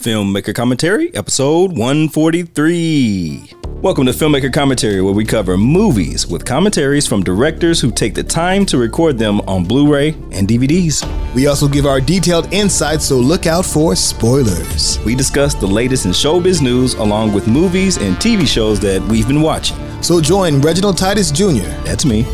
Filmmaker 0.00 0.54
Commentary, 0.54 1.14
episode 1.14 1.76
143. 1.76 3.52
Welcome 3.82 4.06
to 4.06 4.12
Filmmaker 4.12 4.50
Commentary, 4.50 5.02
where 5.02 5.12
we 5.12 5.26
cover 5.26 5.58
movies 5.58 6.26
with 6.26 6.46
commentaries 6.46 7.06
from 7.06 7.22
directors 7.22 7.82
who 7.82 7.90
take 7.90 8.14
the 8.14 8.22
time 8.22 8.64
to 8.64 8.78
record 8.78 9.18
them 9.18 9.42
on 9.42 9.64
Blu 9.64 9.92
ray 9.92 10.08
and 10.32 10.48
DVDs. 10.48 11.04
We 11.34 11.48
also 11.48 11.68
give 11.68 11.84
our 11.84 12.00
detailed 12.00 12.50
insights, 12.50 13.04
so 13.04 13.18
look 13.18 13.46
out 13.46 13.66
for 13.66 13.94
spoilers. 13.94 14.98
We 15.04 15.14
discuss 15.14 15.52
the 15.54 15.66
latest 15.66 16.06
in 16.06 16.12
showbiz 16.12 16.62
news 16.62 16.94
along 16.94 17.34
with 17.34 17.46
movies 17.46 17.98
and 17.98 18.16
TV 18.16 18.46
shows 18.48 18.80
that 18.80 19.02
we've 19.02 19.28
been 19.28 19.42
watching. 19.42 19.76
So 20.02 20.18
join 20.22 20.62
Reginald 20.62 20.96
Titus 20.96 21.30
Jr., 21.30 21.68
That's 21.84 22.06
me. 22.06 22.24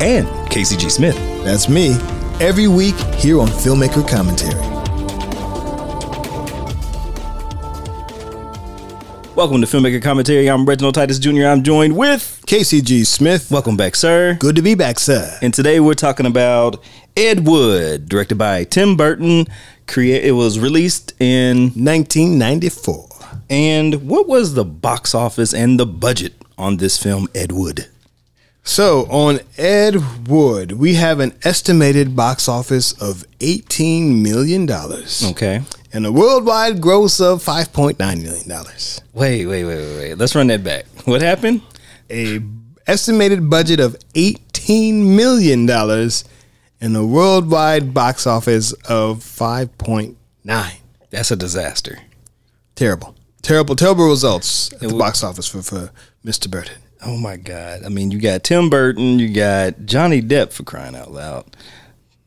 And 0.00 0.26
Casey 0.50 0.76
G. 0.76 0.88
Smith. 0.88 1.14
that's 1.44 1.68
me, 1.68 1.92
every 2.40 2.66
week 2.66 2.96
here 3.14 3.40
on 3.40 3.46
Filmmaker 3.46 4.06
Commentary. 4.08 4.81
Welcome 9.34 9.62
to 9.62 9.66
Filmmaker 9.66 10.02
Commentary. 10.02 10.48
I'm 10.50 10.66
Reginald 10.66 10.94
Titus 10.94 11.18
Jr. 11.18 11.46
I'm 11.46 11.62
joined 11.62 11.96
with. 11.96 12.42
Casey 12.46 12.82
G. 12.82 13.02
Smith, 13.02 13.50
Welcome 13.50 13.76
back, 13.78 13.96
sir. 13.96 14.36
good 14.38 14.56
to 14.56 14.62
be 14.62 14.74
back, 14.74 14.98
sir. 15.00 15.38
And 15.40 15.54
today 15.54 15.80
we're 15.80 15.94
talking 15.94 16.26
about 16.26 16.82
Ed 17.16 17.46
Wood, 17.46 18.08
directed 18.10 18.36
by 18.36 18.64
Tim 18.64 18.94
Burton. 18.96 19.46
Create. 19.88 20.24
It 20.24 20.32
was 20.32 20.58
released 20.58 21.14
in. 21.18 21.70
1994. 21.70 23.08
And 23.48 24.06
what 24.08 24.28
was 24.28 24.52
the 24.54 24.64
box 24.64 25.14
office 25.14 25.54
and 25.54 25.80
the 25.80 25.86
budget 25.86 26.34
on 26.58 26.76
this 26.76 27.02
film, 27.02 27.26
Ed 27.34 27.52
Wood? 27.52 27.88
So 28.64 29.06
on 29.10 29.40
Ed 29.56 30.28
Wood, 30.28 30.72
we 30.72 30.94
have 30.94 31.20
an 31.20 31.36
estimated 31.42 32.14
box 32.14 32.48
office 32.48 32.92
of 33.00 33.24
$18 33.40 34.22
million 34.22 34.70
Okay. 34.70 35.62
And 35.92 36.06
a 36.06 36.12
worldwide 36.12 36.80
gross 36.80 37.20
of 37.20 37.44
$5.9 37.44 37.98
million. 37.98 38.66
Wait, 39.12 39.46
wait, 39.46 39.64
wait, 39.64 39.76
wait, 39.76 39.96
wait. 39.96 40.14
Let's 40.14 40.34
run 40.34 40.46
that 40.48 40.64
back. 40.64 40.86
What 41.04 41.20
happened? 41.20 41.60
A 42.10 42.40
estimated 42.86 43.48
budget 43.50 43.80
of 43.80 43.96
$18 44.14 45.14
million 45.16 45.68
and 46.80 46.96
a 46.96 47.04
worldwide 47.04 47.92
box 47.94 48.26
office 48.26 48.72
of 48.88 49.18
5.9. 49.18 50.16
That's 51.10 51.30
a 51.30 51.36
disaster. 51.36 51.98
Terrible. 52.74 53.14
Terrible, 53.42 53.76
terrible 53.76 54.08
results 54.08 54.72
at 54.74 54.80
the 54.80 54.96
box 54.96 55.22
office 55.22 55.48
for, 55.48 55.62
for 55.62 55.90
Mr. 56.24 56.50
Burton. 56.50 56.80
Oh 57.04 57.16
my 57.16 57.36
God. 57.36 57.84
I 57.84 57.88
mean, 57.88 58.10
you 58.12 58.20
got 58.20 58.44
Tim 58.44 58.70
Burton, 58.70 59.18
you 59.18 59.28
got 59.28 59.84
Johnny 59.84 60.22
Depp 60.22 60.52
for 60.52 60.62
crying 60.62 60.94
out 60.94 61.10
loud, 61.10 61.56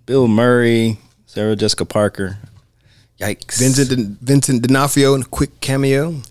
Bill 0.06 0.28
Murray, 0.28 1.00
Sarah 1.26 1.56
Jessica 1.56 1.86
Parker. 1.86 2.38
Yikes. 3.20 3.60
Vincent 3.60 4.20
Vincent 4.22 4.62
D'Onofrio 4.62 5.16
in 5.16 5.22
a 5.22 5.26
quick 5.26 5.60
cameo. 5.62 6.22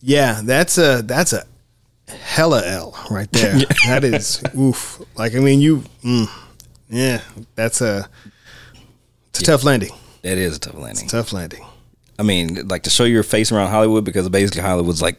Yeah, 0.00 0.40
that's 0.42 0.78
a 0.78 1.02
that's 1.02 1.32
a 1.32 1.44
hella 2.08 2.62
L 2.66 2.96
right 3.10 3.30
there. 3.32 3.60
That 3.86 4.04
is 4.04 4.42
oof. 4.56 5.00
Like 5.16 5.34
I 5.34 5.38
mean, 5.38 5.60
you, 5.60 5.84
mm, 6.02 6.28
yeah, 6.88 7.20
that's 7.54 7.80
a 7.80 8.08
it's 9.30 9.40
a 9.40 9.44
tough 9.44 9.64
landing. 9.64 9.90
That 10.22 10.38
is 10.38 10.56
a 10.56 10.60
tough 10.60 10.76
landing. 10.76 11.08
Tough 11.08 11.32
landing. 11.32 11.64
I 12.18 12.22
mean, 12.22 12.68
like 12.68 12.84
to 12.84 12.90
show 12.90 13.04
your 13.04 13.22
face 13.22 13.52
around 13.52 13.70
Hollywood 13.70 14.04
because 14.04 14.28
basically 14.28 14.62
Hollywood's 14.62 15.02
like 15.02 15.18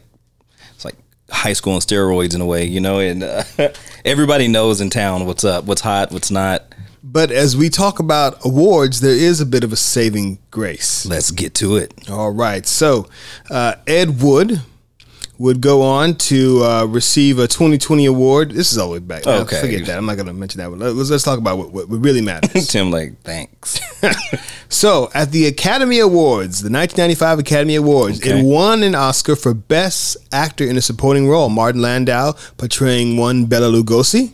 it's 0.74 0.84
like 0.84 0.96
high 1.30 1.52
school 1.52 1.74
and 1.74 1.82
steroids 1.82 2.34
in 2.34 2.40
a 2.40 2.46
way, 2.46 2.64
you 2.64 2.80
know, 2.80 2.98
and 2.98 3.22
uh, 3.22 3.44
everybody 4.04 4.48
knows 4.48 4.80
in 4.80 4.90
town 4.90 5.26
what's 5.26 5.44
up, 5.44 5.64
what's 5.64 5.82
hot, 5.82 6.10
what's 6.10 6.30
not. 6.30 6.64
But 7.08 7.30
as 7.30 7.56
we 7.56 7.68
talk 7.68 8.00
about 8.00 8.44
awards, 8.44 9.00
there 9.00 9.14
is 9.14 9.40
a 9.40 9.46
bit 9.46 9.62
of 9.62 9.72
a 9.72 9.76
saving 9.76 10.38
grace. 10.50 11.06
Let's 11.06 11.30
get 11.30 11.54
to 11.54 11.76
it. 11.76 11.94
All 12.10 12.32
right. 12.32 12.66
So, 12.66 13.08
uh, 13.48 13.76
Ed 13.86 14.20
Wood 14.20 14.60
would 15.38 15.60
go 15.60 15.82
on 15.82 16.14
to 16.16 16.64
uh, 16.64 16.84
receive 16.86 17.38
a 17.38 17.46
2020 17.46 18.06
award. 18.06 18.50
This 18.52 18.72
is 18.72 18.78
all 18.78 18.88
the 18.88 18.94
way 18.94 18.98
back. 18.98 19.24
Uh, 19.26 19.42
Okay. 19.42 19.60
Forget 19.60 19.86
that. 19.86 19.98
I'm 19.98 20.06
not 20.06 20.16
going 20.16 20.26
to 20.26 20.32
mention 20.32 20.60
that 20.60 20.68
one. 20.70 20.80
Let's, 20.80 21.10
let's 21.10 21.22
talk 21.22 21.38
about 21.38 21.58
what, 21.58 21.70
what 21.72 21.88
really 21.90 22.22
matters. 22.22 22.66
Tim, 22.72 22.90
like, 22.90 23.20
thanks. 23.22 23.78
so, 24.68 25.08
at 25.14 25.30
the 25.30 25.46
Academy 25.46 26.00
Awards, 26.00 26.60
the 26.62 26.70
1995 26.72 27.38
Academy 27.38 27.76
Awards, 27.76 28.18
Okay. 28.18 28.40
it 28.40 28.44
won 28.44 28.82
an 28.82 28.94
Oscar 28.96 29.36
for 29.36 29.54
Best 29.54 30.16
Actor 30.32 30.64
in 30.64 30.76
a 30.76 30.82
Supporting 30.82 31.28
Role. 31.28 31.50
Martin 31.50 31.82
Landau 31.82 32.32
portraying 32.56 33.16
one 33.16 33.44
Bela 33.44 33.70
Lugosi. 33.70 34.32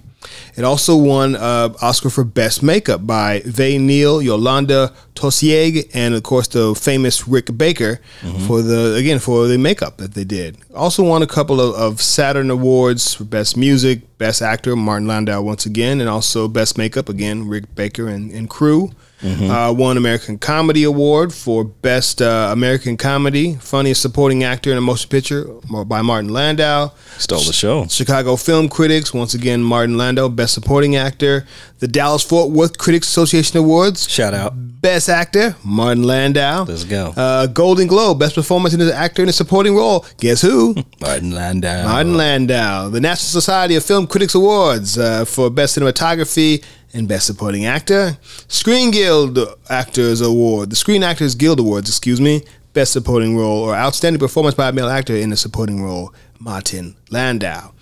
It 0.55 0.65
also 0.65 0.97
won 0.97 1.35
uh, 1.35 1.73
Oscar 1.81 2.11
for 2.11 2.25
Best 2.25 2.63
Makeup 2.63 3.07
by 3.07 3.43
Ve 3.47 3.79
Neill, 3.79 4.21
Yolanda 4.21 4.93
Toussieng, 5.15 5.89
and 5.95 6.15
of 6.15 6.23
course 6.23 6.49
the 6.49 6.75
famous 6.75 7.27
Rick 7.27 7.57
Baker 7.57 8.01
for 8.47 8.61
the 8.61 8.95
again 8.95 9.19
for 9.19 9.47
the 9.47 9.57
makeup 9.57 9.97
that 9.97 10.15
they 10.15 10.25
did. 10.25 10.59
Also 10.75 11.03
won 11.03 11.23
a 11.23 11.27
couple 11.27 11.61
of, 11.61 11.75
of 11.75 12.03
Saturn 12.03 12.51
Awards 12.51 13.15
for 13.15 13.25
Best 13.25 13.57
Music, 13.57 14.19
Best 14.19 14.43
Actor, 14.43 14.77
Martin 14.77 15.09
Landau 15.09 15.41
once 15.41 15.65
again, 15.65 16.01
and 16.01 16.09
also 16.11 16.49
Best 16.49 16.77
Makeup 16.77 17.09
again, 17.09 17.49
Rick 17.49 17.75
Baker 17.75 18.09
and, 18.09 18.31
and 18.31 18.51
crew. 18.51 18.91
Uh, 19.25 19.73
won 19.77 19.97
American 19.97 20.37
Comedy 20.39 20.83
Award 20.85 21.33
for 21.33 21.65
Best 21.65 22.21
uh, 22.21 22.49
American 22.53 22.97
Comedy, 22.97 23.55
Funniest 23.55 24.03
Supporting 24.03 24.43
Actor 24.43 24.73
in 24.73 24.79
a 24.79 24.81
Motion 24.81 25.09
Picture 25.09 25.45
by 25.87 26.03
Martin 26.03 26.31
Landau. 26.33 26.93
Stole 27.19 27.41
the 27.41 27.53
show. 27.53 27.87
Chicago 27.87 28.37
Film 28.37 28.69
Critics, 28.69 29.15
once 29.15 29.35
again, 29.35 29.63
Martin 29.63 29.97
Landau, 29.97 30.29
Best 30.29 30.55
Supporting 30.55 30.97
Actor. 30.97 31.47
The 31.79 31.89
Dallas 31.89 32.23
Fort 32.23 32.51
Worth 32.51 32.79
Critics 32.79 33.09
Association 33.09 33.59
Awards, 33.59 34.09
Shout 34.09 34.35
out. 34.35 34.55
Best 34.57 35.09
Actor, 35.09 35.55
Martin 35.65 36.03
Landau. 36.03 36.65
Let's 36.65 36.83
go. 36.85 37.13
Uh, 37.17 37.47
Golden 37.47 37.87
Globe, 37.87 38.19
Best 38.19 38.35
Performance 38.35 38.75
in 38.75 38.81
an 38.81 38.91
Actor 38.91 39.23
in 39.23 39.29
a 39.29 39.33
Supporting 39.33 39.77
Role. 39.77 40.05
Guess 40.19 40.43
who? 40.43 40.75
Martin 41.01 41.31
Landau. 41.31 41.85
Martin 41.85 42.17
Landau. 42.17 42.89
The 42.89 43.01
National 43.01 43.41
Society 43.41 43.77
of 43.77 43.85
Film 43.85 44.09
Critics 44.09 44.35
Awards 44.35 44.99
uh, 44.99 45.25
for 45.25 45.51
Best 45.51 45.79
Cinematography 45.79 46.65
and 46.95 47.09
Best 47.09 47.27
Supporting 47.27 47.67
Actor. 47.67 48.19
Screen 48.49 48.91
Guild 48.91 49.39
Actors 49.69 50.21
Award. 50.21 50.71
The 50.71 50.77
Screen 50.77 51.03
Actors 51.03 51.35
Guild 51.35 51.61
Awards, 51.61 51.89
excuse 51.89 52.21
me. 52.21 52.43
Best 52.73 52.93
Supporting 52.93 53.37
Role 53.37 53.59
or 53.63 53.75
Outstanding 53.75 54.19
Performance 54.21 54.55
by 54.55 54.69
a 54.69 54.73
Male 54.73 54.89
Actor 54.89 55.15
in 55.17 55.33
a 55.33 55.37
Supporting 55.37 55.83
Role, 55.83 56.15
Martin 56.39 56.97
Landau. 57.11 57.73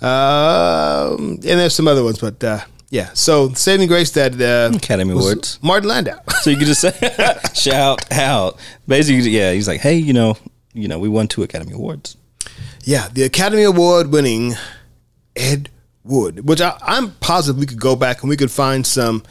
Um, 0.00 1.34
and 1.34 1.42
there's 1.42 1.74
some 1.74 1.86
other 1.86 2.02
ones, 2.02 2.18
but 2.18 2.42
uh, 2.42 2.60
yeah. 2.90 3.10
So 3.14 3.52
saving 3.54 3.86
grace 3.88 4.10
that 4.12 4.40
uh, 4.40 4.76
Academy 4.76 5.12
Awards. 5.12 5.58
Martin 5.62 5.88
Landau. 5.88 6.18
So 6.42 6.50
you 6.50 6.56
could 6.56 6.66
just 6.66 6.80
say, 6.80 6.92
shout 7.54 8.10
out. 8.10 8.58
Basically, 8.88 9.30
yeah, 9.30 9.52
he's 9.52 9.68
like, 9.68 9.80
hey, 9.80 9.94
you 9.94 10.12
know, 10.12 10.36
you 10.72 10.88
know, 10.88 10.98
we 10.98 11.08
won 11.08 11.28
two 11.28 11.44
Academy 11.44 11.72
Awards. 11.72 12.16
Yeah, 12.82 13.06
the 13.12 13.22
Academy 13.22 13.62
Award 13.62 14.10
winning 14.10 14.54
Ed 15.36 15.70
Wood, 16.04 16.48
which 16.48 16.60
I, 16.60 16.76
I'm 16.82 17.12
positive 17.20 17.58
we 17.60 17.66
could 17.66 17.80
go 17.80 17.94
back 17.96 18.22
and 18.22 18.28
we 18.30 18.36
could 18.36 18.50
find 18.50 18.86
some, 18.86 19.22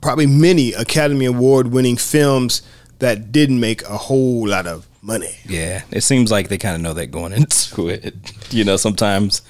probably 0.00 0.26
many 0.26 0.72
Academy 0.72 1.26
Award 1.26 1.68
winning 1.68 1.96
films 1.96 2.62
that 2.98 3.30
didn't 3.32 3.60
make 3.60 3.82
a 3.82 3.96
whole 3.96 4.46
lot 4.48 4.66
of 4.66 4.86
money. 5.00 5.36
Yeah, 5.46 5.82
it 5.90 6.02
seems 6.02 6.30
like 6.30 6.48
they 6.48 6.58
kind 6.58 6.74
of 6.74 6.80
know 6.82 6.94
that 6.94 7.08
going 7.12 7.32
into 7.34 7.88
it. 7.88 8.14
You 8.52 8.64
know, 8.64 8.76
sometimes, 8.76 9.42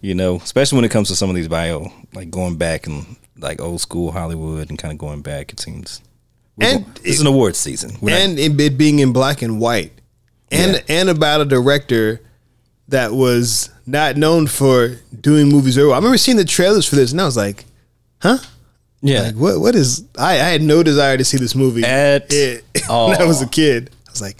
you 0.00 0.14
know, 0.14 0.36
especially 0.36 0.76
when 0.76 0.84
it 0.84 0.90
comes 0.90 1.08
to 1.08 1.16
some 1.16 1.28
of 1.30 1.36
these 1.36 1.48
bio, 1.48 1.92
like 2.14 2.30
going 2.30 2.56
back 2.56 2.86
and 2.86 3.16
like 3.38 3.60
old 3.60 3.80
school 3.80 4.10
Hollywood 4.12 4.70
and 4.70 4.78
kind 4.78 4.92
of 4.92 4.98
going 4.98 5.22
back, 5.22 5.52
it 5.52 5.60
seems. 5.60 6.00
And 6.60 6.84
it's 7.02 7.20
an 7.20 7.26
awards 7.26 7.58
season. 7.58 7.96
We're 8.00 8.10
not- 8.10 8.20
and 8.20 8.38
it, 8.38 8.60
it 8.60 8.76
being 8.78 8.98
in 8.98 9.12
black 9.12 9.40
and 9.42 9.58
white, 9.60 9.92
and 10.50 10.74
Yeah. 10.74 10.80
and 11.00 11.08
about 11.08 11.40
a 11.40 11.44
director 11.44 12.20
that 12.92 13.12
was 13.12 13.70
not 13.86 14.16
known 14.16 14.46
for 14.46 14.96
doing 15.20 15.48
movies 15.48 15.74
very 15.74 15.88
well. 15.88 15.94
I 15.94 15.98
remember 15.98 16.18
seeing 16.18 16.36
the 16.36 16.44
trailers 16.44 16.88
for 16.88 16.96
this, 16.96 17.12
and 17.12 17.20
I 17.20 17.24
was 17.24 17.36
like, 17.36 17.64
"Huh." 18.20 18.38
yeah, 19.02 19.22
Like 19.22 19.34
what? 19.34 19.60
What 19.60 19.74
is? 19.74 20.04
I, 20.16 20.32
I 20.34 20.48
had 20.50 20.62
no 20.62 20.82
desire 20.82 21.16
to 21.16 21.24
see 21.24 21.36
this 21.38 21.54
movie 21.54 21.84
At 21.84 22.32
all. 22.88 23.08
when 23.10 23.20
I 23.20 23.24
was 23.24 23.42
a 23.42 23.48
kid. 23.48 23.90
I 24.06 24.10
was 24.10 24.22
like, 24.22 24.36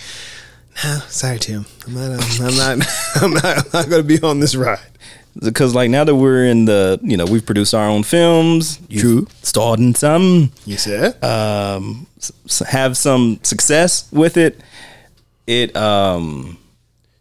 "No, 0.84 1.00
sorry, 1.08 1.38
Tim. 1.38 1.66
I'm 1.86 1.94
not. 1.94 2.10
um, 2.12 2.46
I'm 2.46 2.56
not. 2.56 2.88
I'm 3.16 3.30
not. 3.32 3.44
I'm 3.44 3.70
not 3.72 3.88
going 3.90 4.02
to 4.02 4.04
be 4.04 4.22
on 4.22 4.40
this 4.40 4.54
ride." 4.54 4.78
because 5.40 5.74
like 5.74 5.90
now 5.90 6.04
that 6.04 6.14
we're 6.14 6.44
in 6.44 6.66
the, 6.66 7.00
you 7.02 7.16
know, 7.16 7.24
we've 7.24 7.44
produced 7.46 7.74
our 7.74 7.88
own 7.88 8.02
films. 8.02 8.78
True. 8.90 9.26
Starred 9.42 9.80
in 9.80 9.94
some. 9.94 10.52
You 10.66 10.76
said, 10.76 11.22
um, 11.24 12.06
have 12.68 12.96
some 12.96 13.40
success 13.42 14.10
with 14.12 14.36
it. 14.36 14.60
It 15.46 15.74
um, 15.74 16.58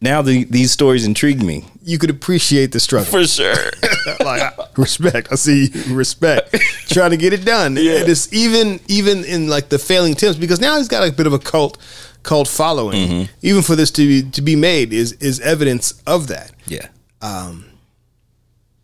now 0.02 0.22
the, 0.22 0.44
these 0.46 0.72
stories 0.72 1.06
intrigue 1.06 1.42
me 1.42 1.66
you 1.84 1.98
could 1.98 2.10
appreciate 2.10 2.72
the 2.72 2.80
struggle. 2.80 3.10
for 3.12 3.26
sure. 3.26 3.56
like 4.20 4.54
respect. 4.78 5.30
I 5.32 5.36
see 5.36 5.68
you. 5.74 5.96
respect. 5.96 6.56
Trying 6.90 7.12
to 7.12 7.18
get 7.18 7.34
it 7.34 7.44
done. 7.44 7.76
Yeah. 7.76 7.98
And 8.02 8.10
it's 8.10 8.32
even 8.34 8.80
even 8.88 9.24
in 9.26 9.48
like 9.48 9.70
the 9.70 9.80
failing 9.80 10.14
attempts 10.14 10.38
because 10.38 10.60
now 10.62 10.78
he's 10.78 10.88
got 10.88 11.08
a 11.08 11.12
bit 11.12 11.26
of 11.28 11.34
a 11.34 11.40
cult 11.40 11.78
cult 12.24 12.48
following. 12.48 13.08
Mm-hmm. 13.08 13.32
Even 13.42 13.62
for 13.64 13.76
this 13.76 13.90
to 13.92 14.08
be 14.08 14.30
to 14.32 14.42
be 14.42 14.56
made 14.56 14.94
is 14.94 15.14
is 15.14 15.40
evidence 15.40 16.02
of 16.06 16.28
that. 16.28 16.52
yeah, 16.68 16.88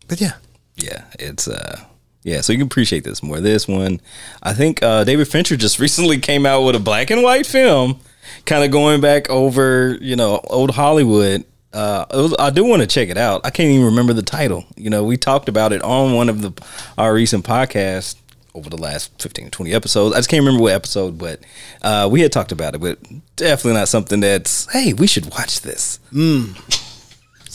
But 0.08 0.20
yeah. 0.20 0.32
yeah, 0.76 1.04
it's 1.18 1.46
uh, 1.46 1.80
yeah. 2.24 2.40
So 2.40 2.52
you 2.52 2.58
can 2.58 2.66
appreciate 2.66 3.04
this 3.04 3.22
more. 3.22 3.40
This 3.40 3.68
one, 3.68 4.00
I 4.42 4.54
think 4.54 4.82
uh, 4.82 5.04
David 5.04 5.28
Fincher 5.28 5.56
just 5.56 5.78
recently 5.86 6.18
came 6.18 6.46
out 6.46 6.62
with 6.64 6.74
a 6.74 6.80
black 6.80 7.10
and 7.10 7.22
white 7.22 7.46
film, 7.46 8.00
kind 8.46 8.64
of 8.64 8.70
going 8.70 9.00
back 9.00 9.28
over, 9.30 9.96
you 10.00 10.16
know, 10.16 10.40
old 10.44 10.70
Hollywood. 10.70 11.44
Uh, 11.72 12.06
was, 12.12 12.34
I 12.38 12.50
do 12.50 12.64
want 12.64 12.80
to 12.82 12.88
check 12.88 13.08
it 13.10 13.18
out. 13.18 13.42
I 13.44 13.50
can't 13.50 13.68
even 13.68 13.86
remember 13.86 14.12
the 14.14 14.22
title. 14.22 14.64
You 14.76 14.88
know, 14.90 15.04
we 15.04 15.16
talked 15.16 15.48
about 15.48 15.72
it 15.72 15.82
on 15.82 16.14
one 16.14 16.28
of 16.28 16.40
the 16.40 16.52
our 16.96 17.12
recent 17.12 17.44
podcasts 17.44 18.16
over 18.54 18.70
the 18.70 18.78
last 18.78 19.12
15 19.20 19.50
20 19.50 19.72
episodes. 19.74 20.14
I 20.14 20.18
just 20.18 20.30
can't 20.30 20.40
remember 20.40 20.62
what 20.62 20.72
episode, 20.72 21.18
but 21.18 21.40
uh, 21.82 22.08
we 22.10 22.22
had 22.22 22.32
talked 22.32 22.52
about 22.52 22.74
it, 22.74 22.78
but 22.80 22.98
definitely 23.36 23.74
not 23.78 23.88
something 23.88 24.20
that's, 24.20 24.66
hey, 24.72 24.94
we 24.94 25.06
should 25.06 25.26
watch 25.30 25.60
this. 25.60 26.00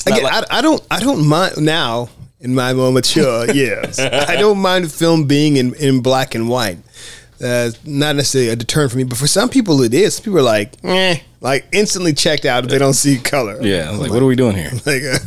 Not 0.05 0.17
Again, 0.17 0.23
like- 0.23 0.51
I, 0.51 0.59
I 0.59 0.61
don't 0.61 0.85
I 0.91 0.99
don't 0.99 1.25
mind 1.27 1.57
now 1.57 2.09
in 2.39 2.53
my 2.53 2.73
more 2.73 2.91
mature 2.91 3.49
years. 3.53 3.99
I 3.99 4.35
don't 4.35 4.59
mind 4.59 4.85
a 4.85 4.89
film 4.89 5.25
being 5.27 5.57
in, 5.57 5.73
in 5.75 6.01
black 6.01 6.35
and 6.35 6.49
white. 6.49 6.77
Uh, 7.43 7.71
not 7.83 8.15
necessarily 8.15 8.49
a 8.49 8.55
deterrent 8.55 8.91
for 8.91 8.97
me, 8.97 9.03
but 9.03 9.17
for 9.17 9.27
some 9.27 9.49
people 9.49 9.81
it 9.81 9.93
is. 9.93 10.19
People 10.19 10.39
are 10.39 10.43
like, 10.43 10.73
eh, 10.83 11.17
like 11.41 11.65
instantly 11.73 12.13
checked 12.13 12.45
out 12.45 12.63
if 12.63 12.69
they 12.69 12.77
don't 12.77 12.93
see 12.93 13.17
color. 13.19 13.57
yeah, 13.61 13.91
was 13.91 13.99
like, 13.99 14.11
what 14.11 14.21
are 14.23 14.25
we 14.25 14.35
doing 14.35 14.55
here? 14.55 14.71
Like, 14.85 15.03
uh, 15.03 15.19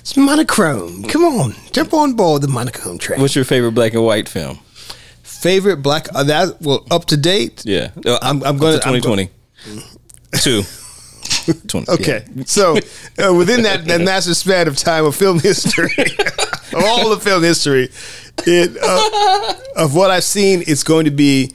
it's 0.00 0.16
monochrome. 0.16 1.04
Come 1.04 1.24
on, 1.24 1.54
jump 1.72 1.94
on 1.94 2.14
board 2.14 2.42
the 2.42 2.48
monochrome 2.48 2.98
train. 2.98 3.20
What's 3.20 3.34
your 3.36 3.44
favorite 3.44 3.72
black 3.72 3.94
and 3.94 4.04
white 4.04 4.28
film? 4.28 4.58
Favorite 5.22 5.76
black? 5.78 6.08
Uh, 6.14 6.24
that 6.24 6.60
well 6.60 6.86
up 6.90 7.04
to 7.06 7.16
date. 7.16 7.62
Yeah, 7.64 7.90
Uh, 8.04 8.18
I'm- 8.22 8.42
I'm 8.44 8.58
gonna- 8.58 8.78
to 8.78 8.86
I'm 8.88 9.00
2020. 9.00 9.30
Two. 10.40 10.62
20, 11.68 11.92
Okay, 11.92 12.24
so 12.46 12.76
uh, 13.18 13.32
within 13.34 13.62
that, 13.62 13.84
that 13.86 14.00
massive 14.00 14.36
span 14.36 14.68
of 14.68 14.76
time 14.76 15.04
of 15.04 15.14
film 15.16 15.40
history, 15.40 15.90
of 16.72 16.84
all 16.84 17.10
the 17.10 17.18
film 17.20 17.42
history, 17.42 17.88
it 18.46 18.76
uh, 18.82 19.54
of 19.76 19.94
what 19.94 20.10
I've 20.10 20.24
seen, 20.24 20.62
it's 20.66 20.82
going 20.84 21.04
to 21.04 21.10
be 21.10 21.52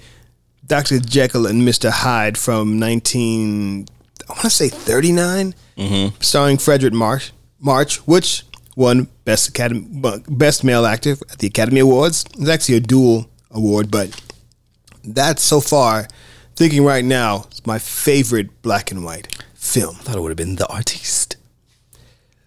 Doctor 0.66 1.00
Jekyll 1.00 1.48
and 1.48 1.64
Mister 1.66 1.90
Hyde 1.90 2.38
from 2.38 2.78
nineteen, 2.80 3.88
I 4.30 4.34
want 4.34 4.42
to 4.42 4.50
say 4.50 4.69
39 4.69 5.54
starring 6.19 6.58
Fredric 6.58 6.92
March, 6.94 7.31
March, 7.60 7.98
which 8.08 8.44
won 8.75 9.08
best 9.25 9.48
academy, 9.50 9.86
best 10.28 10.64
male 10.64 10.86
actor 10.86 11.12
at 11.31 11.40
the 11.40 11.48
Academy 11.48 11.80
Awards. 11.80 12.25
It's 12.38 12.50
actually 12.50 12.75
a 12.75 12.80
dual 12.81 13.30
award, 13.52 13.90
but 13.92 14.19
that's 15.04 15.42
so 15.44 15.60
far. 15.62 16.08
Thinking 16.56 16.84
right 16.84 17.06
now, 17.06 17.46
it's 17.52 17.66
my 17.68 17.78
favorite 17.80 18.62
black 18.64 18.90
and 18.92 19.06
white 19.06 19.36
film. 19.57 19.95
I 20.00 20.04
thought 20.04 20.15
it 20.15 20.21
would 20.21 20.30
have 20.30 20.38
been 20.38 20.56
The 20.56 20.68
Artiste. 20.68 21.36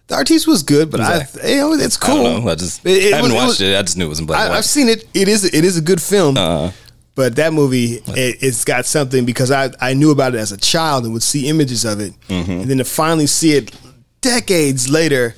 The 0.07 0.15
artiste 0.17 0.45
was 0.45 0.61
good, 0.61 0.91
but 0.91 0.99
Exactly. 0.99 1.41
I, 1.41 1.47
you 1.51 1.57
know, 1.61 1.73
it's 1.73 1.95
I 2.01 2.05
cool. 2.05 2.23
don't 2.23 2.43
know. 2.43 2.51
I 2.51 2.55
just 2.55 2.85
It- 2.85 3.03
it 3.03 3.13
I 3.13 3.17
haven't 3.17 3.31
was- 3.31 3.31
it 3.31 3.35
watched 3.35 3.47
was- 3.47 3.61
it, 3.61 3.77
I 3.77 3.81
just 3.83 3.97
knew 3.97 4.05
it 4.05 4.09
was 4.09 4.19
in 4.19 4.25
black 4.25 4.49
I, 4.51 4.57
I've 4.57 4.65
seen 4.65 4.89
it. 4.89 5.07
It 5.13 5.29
is 5.29 5.45
it 5.45 5.63
is 5.63 5.77
a 5.77 5.81
good 5.81 6.01
film, 6.01 6.35
Uh-huh. 6.37 6.71
but 7.15 7.37
that 7.37 7.53
movie 7.53 8.01
it, 8.07 8.37
it's 8.41 8.65
got 8.65 8.85
something 8.85 9.23
because 9.23 9.51
I 9.51 9.71
I 9.79 9.93
knew 9.93 10.11
about 10.11 10.35
it 10.35 10.39
as 10.39 10.51
a 10.51 10.57
child 10.57 11.05
and 11.05 11.13
would 11.13 11.23
see 11.23 11.47
images 11.47 11.85
of 11.85 12.01
it, 12.01 12.13
Mm-hmm. 12.27 12.51
and 12.51 12.65
then 12.69 12.79
to 12.79 12.83
finally 12.83 13.25
see 13.27 13.53
it 13.53 13.71
decades 14.19 14.89
later, 14.89 15.33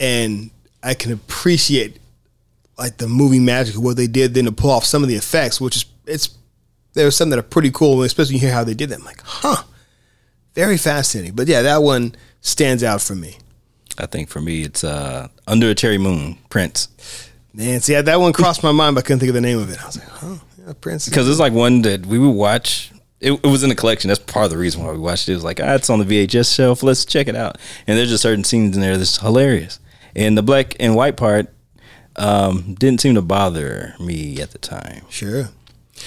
and 0.00 0.50
I 0.82 0.94
can 0.94 1.12
appreciate 1.12 1.98
like 2.78 2.96
the 2.96 3.08
movie 3.08 3.40
magic 3.40 3.74
of 3.76 3.82
what 3.82 3.98
they 3.98 4.06
did. 4.06 4.32
Then 4.32 4.46
to 4.46 4.52
pull 4.52 4.70
off 4.70 4.86
some 4.86 5.02
of 5.02 5.10
the 5.10 5.16
effects, 5.16 5.60
which 5.60 5.76
is 5.76 5.84
it's 6.06 6.30
there 6.94 7.04
was 7.04 7.14
some 7.14 7.28
that 7.28 7.38
are 7.38 7.42
pretty 7.42 7.70
cool, 7.72 8.02
especially 8.04 8.36
when 8.36 8.40
you 8.40 8.46
hear 8.48 8.54
how 8.56 8.64
they 8.64 8.72
did 8.74 8.88
them. 8.88 9.04
like, 9.04 9.20
huh, 9.22 9.62
very 10.58 10.76
fascinating. 10.76 11.36
But 11.36 11.46
yeah, 11.46 11.62
that 11.62 11.84
one 11.84 12.16
stands 12.40 12.82
out 12.82 13.00
for 13.00 13.14
me. 13.14 13.36
I 13.96 14.06
think 14.06 14.28
for 14.28 14.40
me, 14.40 14.62
it's 14.62 14.82
uh, 14.82 15.28
Under 15.46 15.70
a 15.70 15.74
Cherry 15.74 15.98
Moon, 15.98 16.36
Prince. 16.50 16.88
Man, 17.54 17.80
see, 17.80 18.00
that 18.00 18.20
one 18.20 18.32
crossed 18.32 18.64
my 18.64 18.72
mind, 18.72 18.96
but 18.96 19.04
I 19.04 19.06
couldn't 19.06 19.20
think 19.20 19.28
of 19.28 19.34
the 19.34 19.40
name 19.40 19.60
of 19.60 19.70
it. 19.70 19.80
I 19.80 19.86
was 19.86 19.98
like, 19.98 20.08
huh, 20.08 20.34
yeah, 20.66 20.72
Prince. 20.80 21.08
Because 21.08 21.28
it's 21.28 21.38
like 21.38 21.52
one 21.52 21.82
that 21.82 22.06
we 22.06 22.18
would 22.18 22.30
watch. 22.30 22.90
It, 23.20 23.32
it 23.32 23.46
was 23.46 23.62
in 23.62 23.68
the 23.68 23.76
collection. 23.76 24.08
That's 24.08 24.18
part 24.18 24.46
of 24.46 24.50
the 24.50 24.58
reason 24.58 24.82
why 24.82 24.90
we 24.90 24.98
watched 24.98 25.28
it. 25.28 25.32
It 25.32 25.36
was 25.36 25.44
like, 25.44 25.60
ah, 25.60 25.74
it's 25.74 25.90
on 25.90 26.00
the 26.00 26.04
VHS 26.04 26.52
shelf. 26.54 26.82
Let's 26.82 27.04
check 27.04 27.28
it 27.28 27.36
out. 27.36 27.58
And 27.86 27.96
there's 27.96 28.10
just 28.10 28.22
certain 28.24 28.42
scenes 28.42 28.76
in 28.76 28.82
there 28.82 28.96
that's 28.96 29.18
hilarious. 29.18 29.78
And 30.16 30.36
the 30.36 30.42
black 30.42 30.74
and 30.80 30.96
white 30.96 31.16
part 31.16 31.52
um, 32.16 32.74
didn't 32.74 33.00
seem 33.00 33.14
to 33.14 33.22
bother 33.22 33.94
me 34.00 34.40
at 34.40 34.50
the 34.50 34.58
time. 34.58 35.02
Sure. 35.08 35.50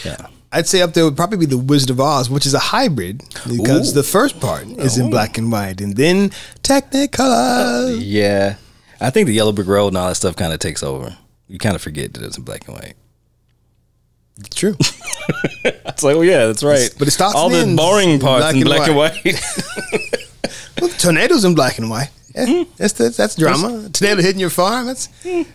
Yeah. 0.03 0.27
I'd 0.51 0.68
say 0.68 0.81
up 0.81 0.94
there 0.94 1.06
would 1.06 1.15
probably 1.15 1.38
be 1.38 1.45
the 1.45 1.57
Wizard 1.57 1.89
of 1.92 2.00
Oz, 2.01 2.30
which 2.30 2.45
is 2.45 2.53
a 2.53 2.59
hybrid 2.59 3.24
because 3.50 3.92
Ooh. 3.92 3.94
the 3.94 4.03
first 4.03 4.39
part 4.42 4.65
is 4.68 4.98
in 4.98 5.09
black 5.09 5.38
and 5.38 5.51
white, 5.51 5.80
and 5.80 5.95
then 5.95 6.31
Technicolor. 6.62 7.98
Yeah. 8.01 8.56
I 9.00 9.09
think 9.09 9.27
the 9.27 9.33
Yellow 9.33 9.51
Brick 9.53 9.68
Road 9.68 9.88
and 9.89 9.98
all 9.98 10.09
that 10.09 10.15
stuff 10.15 10.36
kind 10.36 10.51
of 10.53 10.59
takes 10.59 10.83
over. 10.83 11.15
You 11.48 11.57
kind 11.57 11.75
of 11.75 11.81
forget 11.81 12.13
that 12.13 12.24
it's 12.24 12.38
in 12.38 12.44
black 12.44 12.68
and 12.68 12.75
white. 12.75 12.94
It's 14.39 14.56
true. 14.56 14.75
It's 15.63 16.03
like, 16.03 16.15
oh 16.15 16.21
yeah, 16.21 16.48
that's 16.48 16.63
right. 16.63 16.89
But 16.98 17.07
it 17.07 17.12
starts 17.12 17.36
all 17.36 17.50
the 17.50 17.59
ends 17.59 17.75
boring 17.80 18.09
in 18.09 18.19
parts 18.19 18.44
black 18.44 18.56
in 18.56 18.62
and 18.62 18.65
black 18.65 18.88
and 18.88 18.98
white. 18.98 19.24
white. 19.24 20.27
well, 20.81 20.89
tornadoes 20.98 21.44
in 21.45 21.53
black 21.53 21.77
and 21.77 21.89
white. 21.92 22.09
Yeah, 22.33 22.45
Mm-hmm. 22.45 22.71
that's, 22.77 22.94
that's 22.94 23.18
that's 23.18 23.36
drama. 23.36 23.89
Tornado 23.89 24.21
hitting 24.21 24.39
your 24.39 24.50
farm. 24.50 24.88
That's 24.88 25.09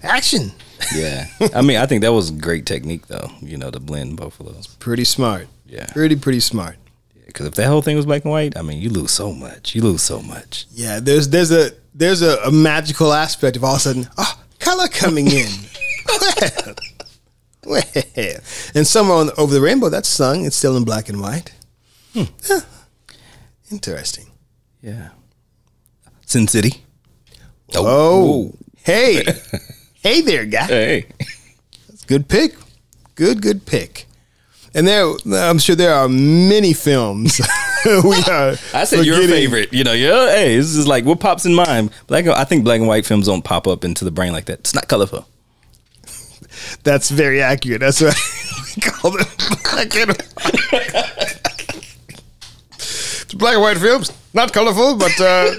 action. 0.05 0.53
Yeah. 0.95 1.27
I 1.55 1.63
mean, 1.63 1.77
I 1.77 1.87
think 1.87 2.03
that 2.03 2.13
was 2.13 2.31
great 2.31 2.67
technique 2.67 3.07
though. 3.07 3.31
You 3.41 3.57
know, 3.57 3.71
to 3.71 3.81
blend 3.81 4.17
both 4.17 4.39
of 4.41 4.47
those. 4.47 4.67
Pretty 4.67 5.05
smart. 5.05 5.49
Yeah. 5.67 5.87
Pretty 5.93 6.17
pretty 6.17 6.41
smart. 6.41 6.77
Because 7.27 7.47
if 7.47 7.55
that 7.57 7.67
whole 7.67 7.83
thing 7.83 7.97
was 7.97 8.07
black 8.07 8.25
and 8.25 8.31
white, 8.31 8.57
I 8.57 8.63
mean, 8.63 8.81
you 8.81 8.89
lose 8.89 9.11
so 9.11 9.33
much. 9.33 9.75
You 9.75 9.83
lose 9.83 10.03
so 10.03 10.23
much. 10.23 10.67
Yeah, 10.73 11.01
there's 11.01 11.29
there's 11.29 11.51
a 11.51 11.73
there's 11.95 12.23
a, 12.23 12.39
a 12.45 12.51
magical 12.51 13.13
aspect 13.13 13.57
of 13.57 13.65
all 13.65 13.75
of 13.75 13.79
a 13.79 13.81
sudden, 13.81 14.09
oh, 14.17 14.41
color 14.59 14.89
coming 14.89 15.27
in. 15.27 15.49
well, 17.65 17.83
well, 18.17 18.37
and 18.75 18.87
somewhere 18.87 19.17
on, 19.17 19.31
over 19.37 19.53
the 19.53 19.61
rainbow, 19.61 19.89
that's 19.89 20.09
sung. 20.09 20.45
It's 20.45 20.57
still 20.57 20.77
in 20.77 20.85
black 20.85 21.09
and 21.09 21.21
white. 21.21 21.53
Hmm. 22.15 22.25
Huh. 22.47 22.61
Interesting. 23.71 24.27
Yeah. 24.81 25.09
Sin 26.25 26.49
City. 26.49 26.85
Oh, 27.75 28.55
hey, 28.85 29.23
hey 30.07 30.21
there, 30.21 30.45
guy. 30.47 30.67
Hey. 30.67 31.07
Good 32.07 32.29
pick. 32.29 32.55
Good, 33.17 33.43
good 33.43 33.67
pick. 33.67 34.07
And 34.73 34.87
there, 34.87 35.13
I'm 35.33 35.59
sure 35.59 35.75
there 35.75 35.95
are 35.95 36.09
many 36.09 36.75
films 36.75 37.41
we 37.85 38.23
are. 38.31 38.55
I 38.73 38.85
said 38.85 39.05
your 39.05 39.27
favorite. 39.27 39.73
You 39.73 39.83
know, 39.85 39.93
yeah. 39.93 40.27
Hey, 40.27 40.57
this 40.57 40.77
is 40.77 40.87
like 40.87 41.05
what 41.05 41.19
pops 41.19 41.45
in 41.45 41.55
mind. 41.55 41.91
Black. 42.07 42.27
I 42.27 42.45
think 42.45 42.63
black 42.63 42.79
and 42.79 42.87
white 42.87 43.05
films 43.07 43.27
don't 43.27 43.43
pop 43.43 43.67
up 43.67 43.85
into 43.85 44.05
the 44.05 44.11
brain 44.13 44.33
like 44.33 44.45
that. 44.45 44.61
It's 44.61 44.75
not 44.75 44.87
colorful. 44.87 45.27
That's 46.85 47.11
very 47.11 47.43
accurate. 47.43 47.81
That's 47.81 48.01
what 48.01 48.17
we 48.77 48.83
call 48.83 49.11
them 49.13 49.27
black 49.65 49.97
and 49.97 50.11
It's 52.79 53.35
black 53.35 53.55
and 53.55 53.63
white 53.63 53.79
films, 53.79 54.13
not 54.35 54.53
colorful, 54.53 54.97
but 54.97 55.21
uh, 55.21 55.51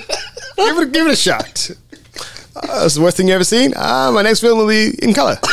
give 0.55 0.77
it 0.77 0.91
give 0.93 1.07
it 1.07 1.13
a 1.13 1.15
shot. 1.17 1.71
Uh, 2.63 2.81
that's 2.81 2.95
the 2.95 3.01
worst 3.01 3.17
thing 3.17 3.27
you 3.27 3.33
ever 3.35 3.43
seen. 3.43 3.73
Ah, 3.75 4.09
my 4.11 4.21
next 4.23 4.39
film 4.39 4.57
will 4.57 4.67
be 4.67 4.93
in 5.01 5.13
color. 5.13 5.37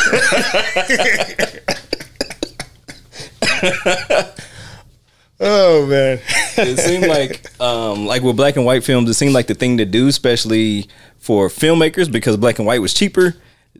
oh 5.39 5.85
man, 5.85 6.19
it 6.57 6.79
seemed 6.79 7.05
like 7.05 7.59
um 7.61 8.05
like 8.07 8.23
with 8.23 8.35
black 8.35 8.55
and 8.55 8.65
white 8.65 8.83
films, 8.83 9.09
it 9.09 9.13
seemed 9.13 9.33
like 9.33 9.47
the 9.47 9.53
thing 9.53 9.77
to 9.77 9.85
do, 9.85 10.07
especially 10.07 10.87
for 11.19 11.47
filmmakers, 11.47 12.11
because 12.11 12.37
black 12.37 12.57
and 12.59 12.65
white 12.65 12.81
was 12.81 12.93
cheaper 12.93 13.35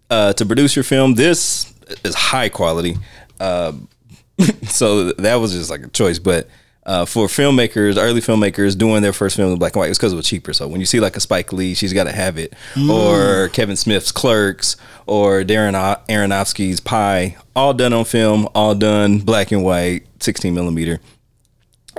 uh, 0.10 0.34
to 0.34 0.46
produce 0.46 0.76
your 0.76 0.84
film. 0.84 1.16
This 1.16 1.74
is 2.04 2.14
high 2.16 2.50
quality, 2.50 2.98
uh, 3.40 3.74
so 4.68 5.14
that 5.14 5.36
was 5.36 5.54
just 5.54 5.70
like 5.70 5.84
a 5.84 5.90
choice. 5.90 6.20
But 6.20 6.48
uh, 6.86 7.06
for 7.06 7.28
filmmakers, 7.28 7.98
early 7.98 8.22
filmmakers 8.22 8.78
doing 8.78 9.02
their 9.02 9.14
first 9.14 9.36
film 9.36 9.52
in 9.52 9.60
black 9.60 9.74
and 9.74 9.80
white, 9.80 9.88
it 9.88 9.90
was 9.90 9.98
because 9.98 10.14
it 10.14 10.18
was 10.18 10.28
cheaper. 10.28 10.54
So 10.54 10.68
when 10.68 10.80
you 10.80 10.86
see 10.86 11.00
like 11.00 11.16
a 11.16 11.20
Spike 11.20 11.52
Lee, 11.52 11.74
she's 11.74 11.94
got 11.94 12.06
to 12.06 12.12
have 12.12 12.38
it, 12.38 12.54
or 12.90 13.50
Kevin 13.50 13.76
Smith's 13.76 14.12
Clerks, 14.12 14.78
or 15.06 15.44
Darren 15.44 15.74
Aronofsky's 16.08 16.80
Pi, 16.80 17.38
all 17.56 17.74
done 17.74 17.94
on 17.94 18.06
film, 18.06 18.48
all 18.54 18.76
done 18.76 19.20
black 19.20 19.52
and 19.52 19.64
white, 19.64 20.06
sixteen 20.20 20.54
millimeter 20.54 21.00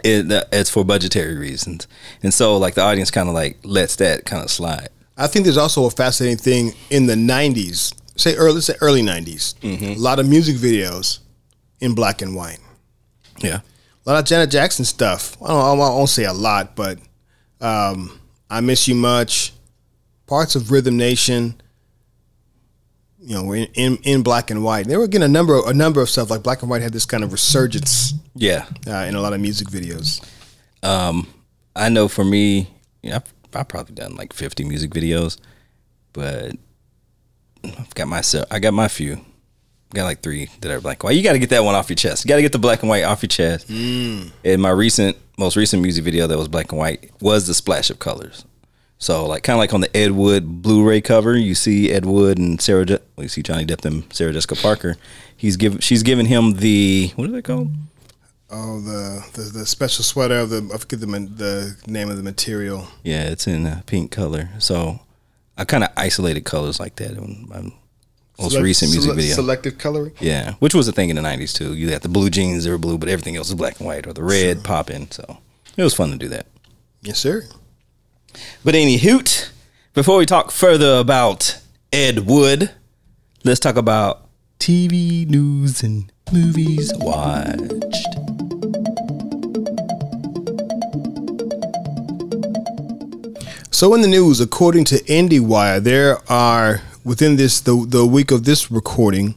it, 0.05 0.49
it's 0.53 0.71
for 0.71 0.85
budgetary 0.85 1.37
reasons, 1.37 1.87
and 2.23 2.33
so 2.33 2.57
like 2.57 2.75
the 2.75 2.83
audience 2.83 3.11
kind 3.11 3.29
of 3.29 3.35
like 3.35 3.59
lets 3.65 3.97
that 3.97 4.25
kind 4.25 4.43
of 4.43 4.51
slide. 4.51 4.89
I 5.17 5.27
think 5.27 5.45
there's 5.45 5.57
also 5.57 5.87
a 5.87 5.91
fascinating 5.91 6.39
thing 6.39 6.73
in 6.91 7.07
the 7.07 7.15
'90s, 7.15 7.95
say 8.17 8.35
early, 8.37 8.61
say 8.61 8.75
early 8.81 9.03
'90s. 9.03 9.55
A 9.97 9.99
lot 9.99 10.19
of 10.19 10.29
music 10.29 10.57
videos 10.57 11.21
in 11.81 11.95
black 11.95 12.23
and 12.23 12.35
white. 12.35 12.59
Yeah, 13.39 13.61
a 14.07 14.11
lot 14.11 14.19
of 14.21 14.25
Janet 14.25 14.51
Jackson 14.51 14.85
stuff. 14.85 15.37
I 15.43 15.49
don't, 15.49 15.61
I 15.61 15.73
won't 15.73 16.09
say 16.09 16.25
a 16.25 16.33
lot, 16.33 16.77
but 16.77 16.99
um, 17.61 18.21
I 18.49 18.61
miss 18.61 18.87
you 18.87 18.95
much. 18.95 19.53
Parts 20.27 20.55
of 20.55 20.71
Rhythm 20.71 20.97
Nation, 20.97 21.61
you 23.21 23.35
know, 23.35 23.53
in, 23.53 23.67
in, 23.75 23.97
in 24.05 24.23
black 24.23 24.51
and 24.51 24.63
white. 24.63 24.87
They 24.87 24.97
were 24.97 25.09
getting 25.09 25.25
a 25.25 25.29
number 25.29 25.61
a 25.69 25.75
number 25.75 26.01
of 26.01 26.09
stuff 26.09 26.31
like 26.31 26.43
black 26.43 26.63
and 26.63 26.71
white 26.71 26.83
had 26.83 26.93
this 26.93 27.07
kind 27.07 27.25
of 27.25 27.33
resurgence 27.33 28.15
yeah. 28.35 28.67
uh, 28.87 29.05
in 29.09 29.15
a 29.15 29.21
lot 29.21 29.33
of 29.33 29.41
music 29.41 29.69
videos. 29.69 30.25
Um, 30.83 31.27
I 31.75 31.89
know 31.89 32.09
for 32.09 32.25
me, 32.25 32.71
you 33.03 33.11
know, 33.11 33.17
I've, 33.17 33.35
I've 33.55 33.69
probably 33.69 33.95
done 33.95 34.15
like 34.15 34.33
fifty 34.33 34.65
music 34.65 34.91
videos, 34.91 35.39
but 36.13 36.53
I've 37.65 37.95
got 37.95 38.07
my 38.07 38.21
se- 38.21 38.47
I 38.51 38.61
got 38.61 38.75
my 38.75 38.89
few. 38.89 39.21
Got 39.95 40.05
like 40.05 40.23
three 40.23 40.49
that 40.61 40.71
are 40.71 40.81
black 40.81 41.03
and 41.03 41.09
white. 41.09 41.17
You 41.17 41.23
got 41.23 41.33
to 41.33 41.39
get 41.39 41.51
that 41.51 41.65
one 41.65 41.75
off 41.75 41.89
your 41.89 41.97
chest. 41.97 42.25
You 42.25 42.29
got 42.29 42.37
to 42.37 42.43
get 42.43 42.53
the 42.53 42.59
black 42.59 42.81
and 42.83 42.89
white 42.89 43.05
off 43.05 43.23
your 43.23 43.29
chest. 43.29 43.69
Mm. 43.69 44.31
In 44.45 44.61
my 44.61 44.71
recent, 44.71 45.17
most 45.39 45.57
recent 45.57 45.83
music 45.83 46.05
video 46.05 46.27
that 46.27 46.39
was 46.39 46.49
black 46.49 46.73
and 46.73 46.79
white 46.79 47.11
was 47.21 47.47
the 47.47 47.55
splash 47.55 47.91
of 47.91 47.99
colors. 47.99 48.45
So 48.99 49.27
like 49.27 49.43
kind 49.43 49.57
of 49.57 49.59
like 49.59 49.75
on 49.75 49.83
the 49.83 49.95
Ed 49.95 50.13
Wood 50.13 50.63
Blu-ray 50.63 51.03
cover, 51.03 51.37
you 51.37 51.55
see 51.55 51.93
Ed 51.93 52.07
Wood 52.07 52.39
and 52.39 52.61
Sarah. 52.61 52.87
Je- 52.87 52.99
well, 53.17 53.25
you 53.25 53.29
see 53.29 53.43
Johnny 53.43 53.67
Depp 53.67 53.85
and 53.85 54.11
Sarah 54.13 54.33
Jessica 54.33 54.57
Parker. 54.57 54.97
He's 55.37 55.57
given. 55.57 55.81
She's 55.81 56.03
giving 56.03 56.27
him 56.27 56.55
the 56.55 57.13
what 57.17 57.29
is 57.29 57.35
it 57.35 57.43
called? 57.43 57.73
Oh, 58.49 58.81
the, 58.81 59.27
the 59.35 59.43
the 59.59 59.67
special 59.67 60.03
sweater 60.03 60.39
of 60.39 60.51
the 60.51 60.71
I 60.73 60.79
forget 60.79 61.01
the 61.01 61.07
the 61.07 61.77
name 61.87 62.09
of 62.09 62.17
the 62.17 62.23
material. 62.23 62.89
Yeah, 63.03 63.25
it's 63.25 63.47
in 63.47 63.67
a 63.67 63.83
pink 63.87 64.13
color. 64.13 64.49
So 64.61 65.01
I 65.59 65.65
kind 65.65 65.85
of 65.85 65.91
isolated 65.97 66.45
colors 66.45 66.81
like 66.81 66.97
that 66.97 67.13
in 67.13 67.47
my 67.49 67.73
most 68.39 68.51
Select- 68.53 68.65
recent 68.65 68.91
music 68.93 69.09
sele- 69.09 69.17
video. 69.17 69.35
Selective 69.35 69.79
coloring. 69.79 70.13
Yeah, 70.21 70.55
which 70.59 70.75
was 70.75 70.87
a 70.89 70.93
thing 70.93 71.11
in 71.11 71.17
the 71.17 71.23
'90s 71.23 71.53
too. 71.55 71.75
You 71.75 71.91
had 71.91 72.03
the 72.03 72.09
blue 72.09 72.31
jeans; 72.31 72.65
they 72.65 72.71
were 72.71 72.79
blue, 72.79 72.99
but 72.99 73.09
everything 73.09 73.37
else 73.37 73.49
was 73.49 73.55
black 73.55 73.79
and 73.79 73.87
white, 73.87 74.07
or 74.07 74.13
the 74.13 74.23
red 74.25 74.63
popping. 74.65 75.09
So 75.11 75.39
it 75.77 75.83
was 75.83 75.95
fun 75.95 76.11
to 76.11 76.17
do 76.17 76.29
that. 76.29 76.47
Yes, 77.03 77.19
sir. 77.19 77.45
But 78.65 78.75
any 78.75 78.99
hoot, 78.99 79.51
before 79.95 80.19
we 80.19 80.27
talk 80.27 80.51
further 80.51 80.97
about 80.99 81.59
Ed 81.93 82.27
Wood, 82.27 82.71
let's 83.45 83.61
talk 83.61 83.77
about 83.77 84.27
TV 84.59 85.27
news 85.27 85.83
and 85.83 86.13
movies 86.33 86.93
watched. 86.97 88.17
So 93.71 93.93
in 93.95 94.01
the 94.01 94.09
news, 94.09 94.41
according 94.41 94.85
to 94.87 94.97
IndieWire, 95.05 95.83
there 95.83 96.19
are 96.33 96.81
within 97.07 97.37
this 97.37 97.61
the 97.61 97.87
the 97.89 98.05
week 98.05 98.31
of 98.33 98.45
this 98.45 98.71
recording, 98.71 99.37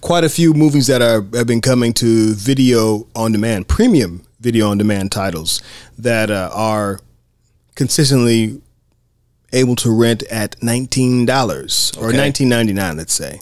quite 0.00 0.24
a 0.24 0.28
few 0.28 0.54
movies 0.54 0.86
that 0.86 1.02
are 1.02 1.22
have 1.36 1.46
been 1.46 1.60
coming 1.60 1.92
to 1.94 2.32
video 2.34 3.06
on 3.14 3.32
demand, 3.32 3.66
premium 3.68 4.24
video 4.40 4.70
on 4.70 4.78
demand 4.78 5.10
titles 5.12 5.60
that 5.98 6.30
uh, 6.30 6.48
are 6.54 7.00
consistently 7.74 8.60
able 9.52 9.74
to 9.76 9.90
rent 9.90 10.22
at 10.30 10.54
nineteen 10.62 11.26
dollars 11.26 11.92
or 11.98 12.08
Okay. 12.08 12.16
nineteen 12.16 12.48
ninety 12.48 12.72
nine. 12.72 12.96
Let's 12.96 13.12
say 13.12 13.40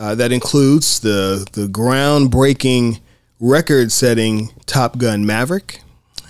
uh, 0.00 0.14
that 0.14 0.32
includes 0.32 1.00
the 1.00 1.46
the 1.52 1.66
groundbreaking 1.68 3.00
record 3.38 3.92
setting 3.92 4.50
Top 4.66 4.98
Gun 4.98 5.26
Maverick, 5.26 5.82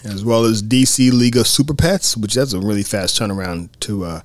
as 0.05 0.25
well 0.25 0.45
as 0.45 0.63
DC 0.63 1.13
League 1.13 1.37
of 1.37 1.47
Super 1.47 1.75
Pets, 1.75 2.17
which 2.17 2.35
that's 2.35 2.53
a 2.55 2.59
really 2.59 2.83
fast 2.83 3.19
turnaround 3.21 3.69
to 3.81 4.05
uh, 4.05 4.21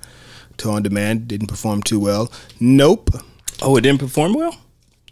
to 0.57 0.69
on 0.69 0.83
demand. 0.83 1.27
Didn't 1.27 1.47
perform 1.47 1.81
too 1.83 1.99
well. 1.99 2.31
Nope. 2.59 3.09
Oh, 3.61 3.75
it 3.77 3.81
didn't 3.81 3.99
perform 3.99 4.33
well. 4.33 4.55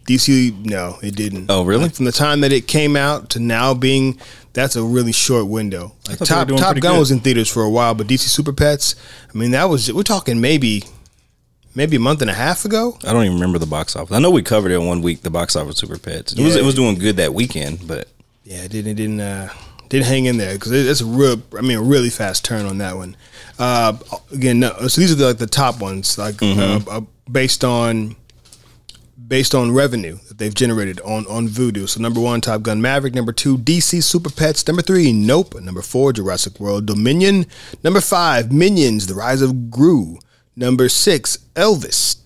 DC, 0.06 0.64
no, 0.64 0.98
it 1.02 1.16
didn't. 1.16 1.46
Oh, 1.50 1.64
really? 1.64 1.84
Like, 1.84 1.94
from 1.94 2.04
the 2.04 2.12
time 2.12 2.40
that 2.42 2.52
it 2.52 2.68
came 2.68 2.96
out 2.96 3.28
to 3.30 3.40
now 3.40 3.74
being, 3.74 4.20
that's 4.52 4.76
a 4.76 4.82
really 4.84 5.10
short 5.12 5.48
window. 5.48 5.94
Like 6.08 6.18
thought 6.18 6.46
they 6.46 6.52
were 6.52 6.58
Top 6.58 6.74
Top 6.74 6.80
Gun 6.82 6.94
good. 6.94 6.98
was 7.00 7.10
in 7.10 7.20
theaters 7.20 7.50
for 7.52 7.62
a 7.62 7.70
while, 7.70 7.94
but 7.94 8.06
DC 8.06 8.20
Super 8.20 8.52
Pets, 8.52 8.94
I 9.34 9.36
mean, 9.36 9.50
that 9.50 9.64
was 9.64 9.92
we're 9.92 10.02
talking 10.04 10.40
maybe 10.40 10.84
maybe 11.74 11.96
a 11.96 12.00
month 12.00 12.22
and 12.22 12.30
a 12.30 12.34
half 12.34 12.64
ago. 12.64 12.96
I 13.04 13.12
don't 13.12 13.24
even 13.24 13.34
remember 13.34 13.58
the 13.58 13.66
box 13.66 13.96
office. 13.96 14.16
I 14.16 14.18
know 14.20 14.30
we 14.30 14.42
covered 14.42 14.72
it 14.72 14.78
one 14.78 15.02
week. 15.02 15.22
The 15.22 15.30
box 15.30 15.56
office 15.56 15.76
Super 15.78 15.98
Pets. 15.98 16.32
It 16.32 16.42
was 16.42 16.56
it 16.56 16.64
was 16.64 16.74
doing 16.74 16.96
good 16.96 17.16
that 17.16 17.34
weekend, 17.34 17.86
but 17.86 18.08
Yeah, 18.44 18.62
it 18.62 18.70
didn't 18.70 18.92
it 18.92 18.94
didn't 18.94 19.20
uh, 19.20 19.50
didn't 19.88 20.06
hang 20.06 20.24
in 20.24 20.38
there 20.38 20.54
because 20.54 20.72
it, 20.72 20.86
it's 20.86 21.00
a 21.00 21.04
real. 21.06 21.42
I 21.56 21.60
mean, 21.60 21.78
a 21.78 21.82
really 21.82 22.10
fast 22.10 22.44
turn 22.44 22.64
on 22.64 22.78
that 22.78 22.96
one. 22.96 23.16
Uh, 23.58 23.96
again, 24.32 24.60
no, 24.60 24.72
so 24.88 25.00
these 25.00 25.12
are 25.12 25.14
the, 25.14 25.26
like 25.26 25.38
the 25.38 25.46
top 25.46 25.80
ones, 25.80 26.18
like 26.18 26.42
uh, 26.42 26.80
uh, 26.88 27.00
based 27.30 27.64
on 27.64 28.16
based 29.28 29.54
on 29.54 29.72
revenue 29.72 30.18
that 30.28 30.38
they've 30.38 30.54
generated 30.54 31.00
on 31.00 31.26
on 31.26 31.48
Vudu. 31.48 31.88
So 31.88 32.00
number 32.00 32.20
one, 32.20 32.40
Top 32.40 32.62
Gun 32.62 32.80
Maverick. 32.82 33.14
Number 33.14 33.32
two, 33.32 33.56
DC 33.56 34.02
Super 34.02 34.30
Pets. 34.30 34.66
Number 34.66 34.82
three, 34.82 35.12
Nope. 35.12 35.54
Number 35.60 35.82
four, 35.82 36.12
Jurassic 36.12 36.60
World 36.60 36.86
Dominion. 36.86 37.46
Number 37.82 38.00
five, 38.00 38.52
Minions: 38.52 39.06
The 39.06 39.14
Rise 39.14 39.42
of 39.42 39.70
Gru. 39.70 40.18
Number 40.54 40.88
six, 40.88 41.38
Elvis. 41.54 42.16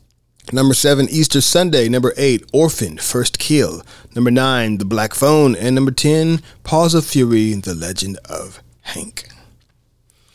Number 0.52 0.74
seven, 0.74 1.06
Easter 1.10 1.40
Sunday. 1.40 1.88
Number 1.88 2.12
eight, 2.16 2.44
Orphan, 2.52 2.98
First 2.98 3.38
Kill. 3.38 3.82
Number 4.16 4.32
nine, 4.32 4.78
The 4.78 4.84
Black 4.84 5.14
Phone. 5.14 5.54
And 5.54 5.76
number 5.76 5.92
10, 5.92 6.42
Paws 6.64 6.94
of 6.94 7.06
Fury, 7.06 7.54
The 7.54 7.74
Legend 7.74 8.18
of 8.24 8.60
Hank. 8.80 9.28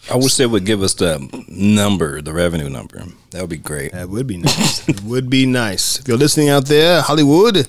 I 0.09 0.17
wish 0.17 0.35
they 0.35 0.45
would 0.45 0.65
give 0.65 0.83
us 0.83 0.93
the 0.93 1.17
number, 1.47 2.21
the 2.21 2.33
revenue 2.33 2.69
number. 2.69 3.03
That 3.31 3.41
would 3.41 3.50
be 3.50 3.57
great. 3.57 3.91
That 3.91 4.09
would 4.09 4.27
be 4.27 4.38
nice. 4.38 4.88
it 4.88 5.01
would 5.01 5.29
be 5.29 5.45
nice. 5.45 6.00
If 6.00 6.07
you're 6.07 6.17
listening 6.17 6.50
out 6.50 6.67
there, 6.67 7.01
Hollywood, 7.01 7.67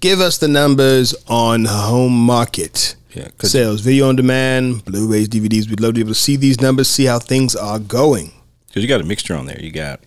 give 0.00 0.20
us 0.20 0.38
the 0.38 0.48
numbers 0.48 1.14
on 1.26 1.64
home 1.64 2.12
market. 2.12 2.96
Yeah, 3.14 3.28
Sales, 3.40 3.80
video 3.80 4.08
on 4.08 4.16
demand, 4.16 4.84
Blu-rays, 4.84 5.28
DVDs. 5.28 5.68
We'd 5.68 5.80
love 5.80 5.90
to 5.90 5.94
be 5.94 6.00
able 6.00 6.10
to 6.10 6.14
see 6.14 6.36
these 6.36 6.60
numbers, 6.60 6.88
see 6.88 7.06
how 7.06 7.18
things 7.18 7.56
are 7.56 7.80
going. 7.80 8.30
Because 8.68 8.82
you 8.82 8.88
got 8.88 9.00
a 9.00 9.04
mixture 9.04 9.34
on 9.34 9.46
there. 9.46 9.60
You 9.60 9.72
got 9.72 10.00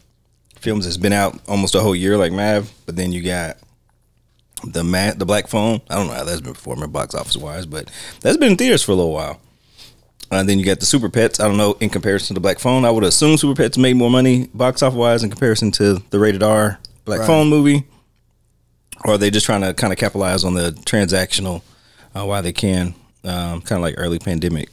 films 0.58 0.86
that's 0.86 0.96
been 0.96 1.12
out 1.12 1.38
almost 1.50 1.76
a 1.76 1.82
whole 1.82 1.96
year, 1.96 2.18
like 2.18 2.32
Mav, 2.32 2.72
but 2.86 2.96
then 2.96 3.12
you 3.12 3.22
got 3.22 3.58
the 4.64 4.84
Matt, 4.84 5.20
the 5.20 5.26
Black 5.26 5.48
Phone. 5.48 5.82
I 5.90 5.96
don't 5.96 6.08
know 6.08 6.14
how 6.14 6.24
that's 6.24 6.40
been 6.40 6.54
performing 6.54 6.92
box 6.92 7.14
office 7.14 7.36
wise, 7.36 7.66
but 7.66 7.92
that's 8.22 8.38
been 8.38 8.52
in 8.52 8.58
theaters 8.58 8.84
for 8.84 8.94
a 8.94 8.96
little 8.96 9.12
while. 9.12 9.42
And 10.36 10.48
then 10.50 10.60
you 10.60 10.66
got 10.66 10.80
the 10.80 10.86
Super 10.86 11.10
Pets. 11.10 11.40
I 11.40 11.48
don't 11.48 11.58
know 11.58 11.78
in 11.80 11.90
comparison 11.90 12.28
to 12.28 12.34
the 12.36 12.40
Black 12.40 12.60
Phone. 12.60 12.86
I 12.86 12.92
would 12.92 13.04
assume 13.04 13.38
Super 13.38 13.56
Pets 13.62 13.78
made 13.78 13.96
more 13.96 14.10
money 14.10 14.48
box 14.54 14.82
office 14.82 14.98
wise 14.98 15.24
in 15.24 15.30
comparison 15.30 15.72
to 15.74 16.02
the 16.10 16.20
rated 16.20 16.44
R 16.44 16.80
Black 17.06 17.20
Right. 17.20 17.28
Phone 17.28 17.48
movie. 17.50 17.86
Or 19.06 19.16
are 19.16 19.18
they 19.18 19.30
just 19.30 19.46
trying 19.46 19.62
to 19.62 19.74
kind 19.74 19.92
of 19.92 20.00
capitalize 20.00 20.44
on 20.46 20.54
the 20.54 20.72
transactional 20.86 21.62
uh, 22.16 22.26
while 22.26 22.42
they 22.42 22.54
can? 22.54 22.96
Um, 23.26 23.62
kind 23.62 23.78
of 23.78 23.82
like 23.82 23.96
early 23.98 24.20
pandemic 24.20 24.70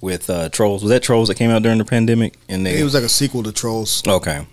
with 0.00 0.28
uh, 0.30 0.48
Trolls. 0.48 0.82
Was 0.82 0.90
that 0.90 1.02
Trolls 1.02 1.28
that 1.28 1.36
came 1.36 1.50
out 1.50 1.62
during 1.62 1.78
the 1.78 1.84
pandemic? 1.84 2.34
And 2.48 2.64
they 2.64 2.78
It 2.80 2.84
was 2.84 2.94
like 2.94 3.04
a 3.04 3.08
sequel 3.08 3.42
to 3.44 3.52
Trolls. 3.52 4.02
Okay. 4.06 4.46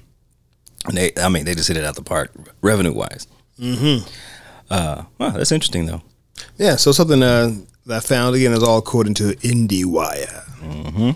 And 0.88 0.98
they, 0.98 1.12
I 1.18 1.30
mean, 1.30 1.46
they 1.46 1.56
just 1.56 1.68
hit 1.68 1.78
it 1.78 1.84
out 1.84 1.96
the 1.96 2.04
park, 2.04 2.32
revenue 2.62 2.94
wise. 2.94 3.28
Mm-hmm. 3.60 4.08
Uh, 4.70 5.04
wow, 5.20 5.30
that's 5.32 5.52
interesting 5.52 5.86
though. 5.86 6.02
Yeah, 6.58 6.76
so 6.76 6.92
something 6.92 7.22
uh, 7.24 7.52
that 7.86 7.98
I 7.98 8.00
found 8.00 8.36
again 8.36 8.54
is 8.54 8.64
all 8.64 8.78
according 8.78 9.14
to 9.16 9.36
IndieWire. 9.36 10.44
Mm-hmm. 10.60 11.12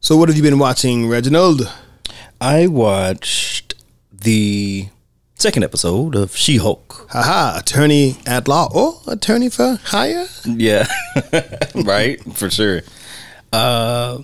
So, 0.00 0.16
what 0.16 0.28
have 0.28 0.36
you 0.36 0.42
been 0.42 0.58
watching, 0.58 1.08
Reginald? 1.08 1.72
I 2.40 2.66
watched 2.66 3.74
the 4.12 4.88
second 5.36 5.64
episode 5.64 6.14
of 6.14 6.36
She 6.36 6.58
Hulk. 6.58 7.08
Haha, 7.10 7.58
attorney 7.58 8.16
at 8.26 8.46
law. 8.46 8.68
Oh, 8.74 9.02
attorney 9.06 9.48
for 9.48 9.78
hire? 9.82 10.26
Yeah, 10.44 10.86
right, 11.74 12.20
for 12.34 12.50
sure. 12.50 12.82
Uh, 13.52 14.18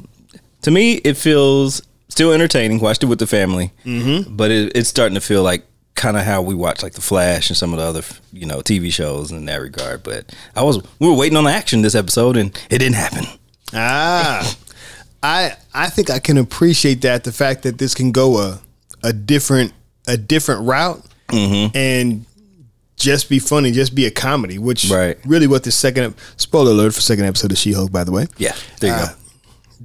to 0.63 0.71
me, 0.71 0.95
it 0.97 1.17
feels 1.17 1.83
still 2.09 2.33
entertaining. 2.33 2.81
Watched 2.81 3.03
it 3.03 3.07
with 3.07 3.19
the 3.19 3.27
family, 3.27 3.73
mm-hmm. 3.85 4.37
but 4.37 4.51
it, 4.51 4.73
it's 4.77 4.89
starting 4.89 5.15
to 5.15 5.21
feel 5.21 5.43
like 5.43 5.67
kind 5.95 6.17
of 6.17 6.25
how 6.25 6.41
we 6.43 6.55
watch 6.55 6.83
like 6.83 6.93
the 6.95 7.01
Flash 7.01 7.51
and 7.51 7.57
some 7.57 7.73
of 7.73 7.79
the 7.79 7.85
other 7.85 8.03
you 8.33 8.47
know 8.47 8.61
TV 8.61 8.93
shows 8.93 9.31
in 9.31 9.45
that 9.47 9.57
regard. 9.61 10.03
But 10.03 10.35
I 10.57 10.63
was 10.63 10.81
we 10.99 11.09
were 11.09 11.15
waiting 11.15 11.37
on 11.37 11.45
the 11.45 11.51
action 11.51 11.83
this 11.83 11.95
episode, 11.95 12.37
and 12.37 12.51
it 12.71 12.79
didn't 12.79 12.97
happen. 12.97 13.25
Ah, 13.75 14.57
I 15.23 15.55
I 15.75 15.89
think 15.89 16.11
I 16.11 16.19
can 16.19 16.39
appreciate 16.39 17.03
that 17.03 17.25
the 17.25 17.33
fact 17.33 17.63
that 17.63 17.79
this 17.79 17.95
can 17.95 18.13
go 18.13 18.39
a 18.39 18.61
a 19.03 19.13
different 19.13 19.73
a 20.07 20.17
different 20.17 20.63
route 20.67 21.05
Mm-hmm. 21.29 21.77
and 21.77 22.27
just 22.97 23.29
be 23.31 23.39
funny, 23.39 23.71
just 23.71 23.95
be 23.95 24.05
a 24.05 24.11
comedy, 24.11 24.59
which 24.59 24.91
Right. 24.91 25.17
really 25.25 25.47
what 25.47 25.63
the 25.63 25.71
second 25.71 26.15
spoiler 26.37 26.73
alert 26.73 26.93
for 26.93 27.01
second 27.01 27.25
episode 27.25 27.53
of 27.53 27.57
She 27.59 27.73
Hulk, 27.73 27.93
by 27.93 28.03
the 28.03 28.11
way. 28.11 28.27
Yeah, 28.37 28.53
there 28.81 28.91
you 28.91 29.03
Uh, 29.03 29.07
go. 29.07 29.13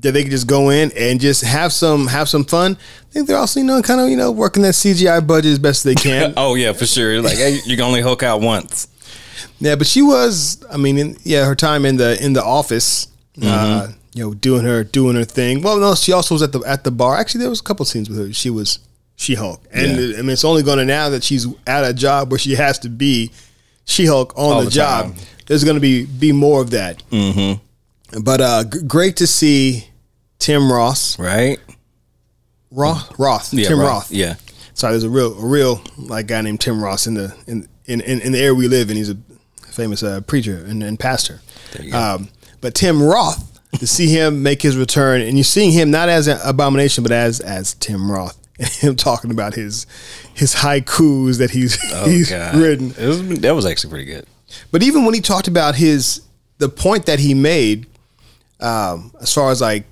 That 0.01 0.11
they 0.11 0.23
could 0.23 0.31
just 0.31 0.47
go 0.47 0.69
in 0.69 0.91
and 0.97 1.19
just 1.19 1.43
have 1.43 1.71
some 1.71 2.07
have 2.07 2.27
some 2.29 2.43
fun. 2.43 2.77
I 3.09 3.11
think 3.11 3.27
they're 3.27 3.37
also 3.37 3.59
you 3.59 3.65
know 3.65 3.81
kind 3.81 4.01
of 4.01 4.09
you 4.09 4.17
know 4.17 4.31
working 4.31 4.63
that 4.63 4.73
CGI 4.73 5.25
budget 5.25 5.51
as 5.53 5.59
best 5.59 5.83
they 5.83 5.95
can. 5.95 6.33
Oh 6.37 6.55
yeah, 6.55 6.73
for 6.73 6.85
sure. 6.85 7.21
Like 7.21 7.37
hey, 7.37 7.59
you 7.65 7.75
can 7.75 7.85
only 7.85 8.01
hook 8.01 8.23
out 8.23 8.41
once. 8.41 8.87
yeah, 9.59 9.75
but 9.75 9.87
she 9.87 10.01
was 10.01 10.63
I 10.71 10.77
mean 10.77 10.97
in, 10.97 11.17
yeah 11.23 11.45
her 11.45 11.55
time 11.55 11.85
in 11.85 11.97
the 11.97 12.23
in 12.23 12.33
the 12.33 12.43
office. 12.43 13.07
Uh, 13.41 13.89
you 14.13 14.23
know, 14.23 14.33
doing 14.33 14.63
her 14.63 14.83
doing 14.85 15.15
her 15.17 15.25
thing. 15.25 15.61
Well, 15.61 15.77
no, 15.77 15.93
she 15.93 16.13
also 16.13 16.35
was 16.35 16.41
at 16.41 16.53
the 16.53 16.61
at 16.61 16.85
the 16.85 16.91
bar. 16.91 17.17
Actually, 17.17 17.41
there 17.41 17.49
was 17.49 17.59
a 17.59 17.63
couple 17.63 17.83
scenes 17.85 18.09
with 18.09 18.17
her. 18.17 18.31
She 18.33 18.49
was 18.49 18.79
She 19.17 19.35
Hulk, 19.35 19.61
and 19.73 19.91
Yeah. 19.91 20.17
I 20.19 20.21
mean, 20.21 20.29
it's 20.31 20.45
only 20.45 20.63
going 20.63 20.77
to 20.77 20.85
now 20.85 21.09
that 21.09 21.21
she's 21.23 21.45
at 21.67 21.83
a 21.83 21.93
job 21.93 22.31
where 22.31 22.39
she 22.39 22.55
has 22.55 22.79
to 22.79 22.89
be 22.89 23.31
She 23.83 24.05
Hulk 24.05 24.31
on 24.37 24.53
All 24.53 24.59
the, 24.59 24.65
the 24.65 24.71
job. 24.71 25.15
There's 25.47 25.65
going 25.65 25.75
to 25.75 25.81
be 25.81 26.05
be 26.05 26.31
more 26.31 26.61
of 26.61 26.69
that. 26.71 27.03
Mm-hmm. 27.11 27.61
But 28.21 28.41
uh, 28.41 28.63
g- 28.65 28.79
great 28.87 29.17
to 29.17 29.27
see 29.27 29.87
Tim 30.39 30.71
Ross, 30.71 31.17
Right? 31.19 31.59
Roth, 32.71 33.17
Roth, 33.17 33.53
Yeah, 33.53 33.67
Tim 33.69 33.79
Roth, 33.79 33.89
Roth. 33.89 34.11
yeah. 34.11 34.35
Sorry, 34.73 34.91
there's 34.93 35.03
a 35.05 35.09
real, 35.09 35.37
a 35.39 35.45
real 35.45 35.81
like 35.97 36.27
guy 36.27 36.41
named 36.41 36.59
Tim 36.59 36.83
Ross 36.83 37.07
in 37.07 37.13
the 37.13 37.33
in 37.47 37.67
in, 37.85 38.01
in, 38.01 38.19
in 38.21 38.31
the 38.33 38.39
area 38.39 38.53
we 38.53 38.67
live 38.67 38.89
in. 38.89 38.97
He's 38.97 39.09
a 39.09 39.17
famous 39.71 40.03
uh, 40.03 40.21
preacher 40.21 40.57
and, 40.65 40.83
and 40.83 40.99
pastor. 40.99 41.39
There 41.73 41.85
you 41.85 41.91
go. 41.91 41.97
Um, 41.99 42.29
but 42.59 42.73
Tim 42.75 43.01
Roth, 43.01 43.59
to 43.79 43.87
see 43.87 44.07
him 44.07 44.43
make 44.43 44.61
his 44.61 44.75
return, 44.75 45.21
and 45.21 45.37
you're 45.37 45.43
seeing 45.45 45.71
him 45.71 45.91
not 45.91 46.09
as 46.09 46.27
an 46.27 46.39
abomination, 46.43 47.03
but 47.03 47.11
as 47.13 47.39
as 47.39 47.75
Tim 47.75 48.11
Roth 48.11 48.37
and 48.59 48.67
him 48.69 48.95
talking 48.97 49.31
about 49.31 49.53
his 49.53 49.87
his 50.33 50.55
haikus 50.55 51.37
that 51.37 51.51
he's 51.51 51.77
Oh, 51.93 52.05
he's 52.09 52.29
God. 52.29 52.55
written. 52.55 52.93
It 52.97 53.07
was, 53.07 53.21
that 53.39 53.55
was 53.55 53.65
actually 53.65 53.91
pretty 53.91 54.05
good. 54.05 54.25
But 54.71 54.83
even 54.83 55.05
when 55.05 55.13
he 55.13 55.21
talked 55.21 55.47
about 55.47 55.75
his 55.75 56.21
the 56.57 56.67
point 56.69 57.05
that 57.05 57.19
he 57.19 57.33
made, 57.33 57.85
um, 58.59 59.13
as 59.21 59.33
far 59.33 59.51
as 59.51 59.61
like 59.61 59.85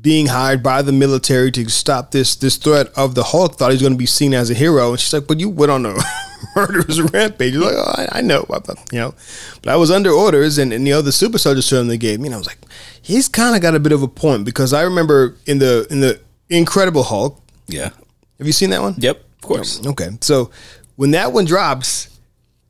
being 0.00 0.26
hired 0.26 0.62
by 0.62 0.82
the 0.82 0.92
military 0.92 1.50
to 1.50 1.68
stop 1.70 2.10
this 2.10 2.36
this 2.36 2.56
threat 2.56 2.88
of 2.96 3.14
the 3.14 3.24
Hulk, 3.24 3.54
thought 3.56 3.70
he 3.70 3.74
was 3.74 3.82
going 3.82 3.94
to 3.94 3.98
be 3.98 4.06
seen 4.06 4.34
as 4.34 4.50
a 4.50 4.54
hero, 4.54 4.90
and 4.90 5.00
she's 5.00 5.12
like, 5.12 5.26
"But 5.26 5.40
you 5.40 5.48
went 5.48 5.72
on 5.72 5.86
a 5.86 5.94
murderous 6.56 7.00
rampage." 7.00 7.54
He's 7.54 7.62
like, 7.62 7.74
oh, 7.74 7.94
I, 7.96 8.18
I 8.18 8.20
know, 8.20 8.46
you 8.92 8.98
know, 8.98 9.14
but 9.62 9.72
I 9.72 9.76
was 9.76 9.90
under 9.90 10.10
orders, 10.10 10.58
and, 10.58 10.72
and 10.72 10.86
you 10.86 10.94
know 10.94 11.02
the 11.02 11.12
super 11.12 11.38
soldier 11.38 11.62
serum 11.62 11.88
they 11.88 11.96
gave 11.96 12.20
me, 12.20 12.26
and 12.26 12.34
I 12.34 12.38
was 12.38 12.46
like, 12.46 12.58
he's 13.00 13.28
kind 13.28 13.56
of 13.56 13.62
got 13.62 13.74
a 13.74 13.80
bit 13.80 13.92
of 13.92 14.02
a 14.02 14.08
point 14.08 14.44
because 14.44 14.72
I 14.72 14.82
remember 14.82 15.36
in 15.46 15.58
the 15.58 15.86
in 15.90 16.00
the 16.00 16.20
Incredible 16.50 17.04
Hulk. 17.04 17.40
Yeah. 17.66 17.90
Have 18.38 18.46
you 18.46 18.52
seen 18.52 18.70
that 18.70 18.82
one? 18.82 18.94
Yep. 18.98 19.16
Of 19.16 19.40
course. 19.40 19.86
Okay, 19.86 20.10
so 20.20 20.50
when 20.96 21.12
that 21.12 21.32
one 21.32 21.44
drops, 21.44 22.08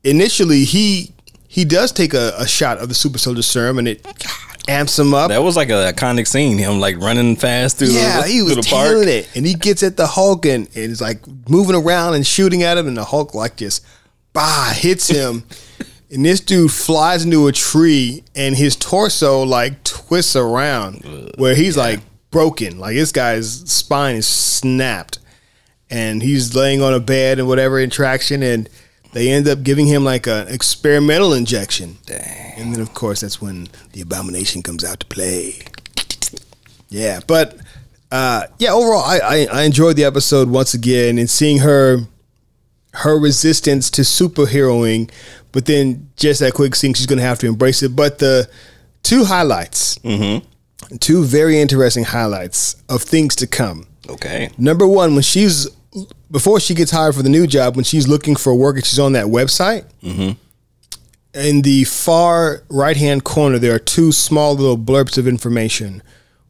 initially 0.03 0.65
he 0.65 1.13
he 1.49 1.65
does 1.65 1.93
take 1.93 2.15
a, 2.15 2.33
a 2.39 2.47
shot 2.47 2.79
of 2.79 2.89
the 2.89 2.95
super 2.95 3.19
soldier 3.19 3.43
serum, 3.43 3.79
and 3.79 3.89
it 3.89 4.07
amps 4.69 4.99
him 4.99 5.15
up. 5.15 5.29
That 5.29 5.43
was 5.43 5.57
like 5.57 5.69
a 5.69 5.93
iconic 5.93 6.27
scene. 6.27 6.59
Him 6.59 6.81
like 6.81 6.99
running 6.99 7.37
fast 7.37 7.79
through, 7.79 7.89
the 7.89 7.95
yeah, 7.95 8.23
the, 8.23 8.29
he 8.29 8.43
was 8.43 8.57
the 8.57 8.63
park. 8.63 9.07
it, 9.07 9.29
and 9.37 9.47
he 9.47 9.55
gets 9.55 9.83
at 9.83 9.97
the 9.97 10.07
Hulk 10.07 10.47
and, 10.47 10.67
and 10.69 10.77
is 10.77 11.01
like 11.01 11.21
moving 11.49 11.77
around 11.77 12.15
and 12.15 12.27
shooting 12.27 12.63
at 12.63 12.79
him, 12.79 12.87
and 12.87 12.97
the 12.97 13.05
Hulk 13.05 13.35
like 13.35 13.57
just 13.57 13.85
bah 14.33 14.73
hits 14.75 15.09
him, 15.09 15.45
and 16.11 16.25
this 16.25 16.41
dude 16.41 16.73
flies 16.73 17.25
into 17.25 17.47
a 17.47 17.53
tree, 17.53 18.25
and 18.35 18.57
his 18.57 18.77
torso 18.77 19.43
like 19.43 19.83
twists 19.85 20.37
around, 20.37 21.33
where 21.37 21.55
he's 21.55 21.77
like 21.77 22.01
broken, 22.31 22.79
like 22.79 22.95
this 22.95 23.13
guy's 23.13 23.71
spine 23.71 24.17
is 24.17 24.27
snapped, 24.27 25.19
and 25.91 26.23
he's 26.23 26.55
laying 26.55 26.83
on 26.83 26.95
a 26.95 27.01
bed 27.01 27.39
and 27.39 27.49
whatever 27.49 27.81
interaction, 27.81 28.43
and 28.43 28.69
they 29.15 29.31
end 29.31 29.49
up 29.49 29.63
giving 29.63 29.87
him 29.87 30.05
like 30.05 30.27
an 30.27 30.49
experimental 30.49 31.33
injection. 31.33 31.97
Dang. 32.05 32.53
And 32.57 32.75
then, 32.75 32.81
of 32.81 32.93
course, 32.95 33.21
that's 33.21 33.41
when 33.41 33.69
the 33.93 34.01
abomination 34.01 34.61
comes 34.63 34.85
out 34.85 35.01
to 35.01 35.07
play. 35.07 35.61
Yeah, 36.89 37.21
but 37.27 37.57
uh, 38.11 38.47
yeah, 38.59 38.73
overall, 38.73 39.03
I, 39.03 39.19
I 39.19 39.47
I 39.53 39.63
enjoyed 39.63 39.97
the 39.97 40.05
episode 40.05 40.49
once 40.49 40.75
again 40.75 41.19
and 41.19 41.31
seeing 41.31 41.59
her 41.59 41.99
her 42.93 43.19
resistance 43.19 43.91
to 43.91 44.03
superheroing, 44.03 45.11
but 45.53 45.67
then 45.67 46.11
just 46.17 46.41
that 46.41 46.55
quick 46.55 46.75
scene, 46.75 46.95
she's 46.95 47.07
gonna 47.07 47.23
have 47.23 47.39
to 47.41 47.47
embrace 47.47 47.83
it. 47.83 47.97
But 47.97 48.19
the 48.19 48.49
two 49.03 49.25
highlights, 49.25 49.99
two 51.01 51.25
very 51.25 51.61
interesting 51.61 52.05
highlights 52.05 52.77
of 52.89 53.03
things 53.03 53.35
to 53.37 53.47
come. 53.47 53.87
Okay. 54.09 54.51
Number 54.59 54.87
one, 54.87 55.15
when 55.15 55.23
she's 55.23 55.69
before 56.35 56.59
she 56.59 56.75
gets 56.75 56.91
hired 56.91 57.15
for 57.15 57.23
the 57.23 57.29
new 57.29 57.47
job, 57.47 57.77
when 57.77 57.85
she's 57.85 58.09
looking 58.09 58.35
for 58.35 58.53
work 58.57 58.75
and 58.75 58.85
she's 58.85 58.99
on 58.99 59.13
that 59.13 59.27
website, 59.27 59.85
mm-hmm. 60.03 60.33
in 61.33 61.63
the 61.63 61.85
far 61.85 62.65
right 62.69 62.97
hand 62.97 63.23
corner, 63.23 63.57
there 63.57 63.73
are 63.73 63.79
two 63.79 64.11
small 64.11 64.57
little 64.57 64.77
blurbs 64.77 65.17
of 65.17 65.29
information. 65.29 66.03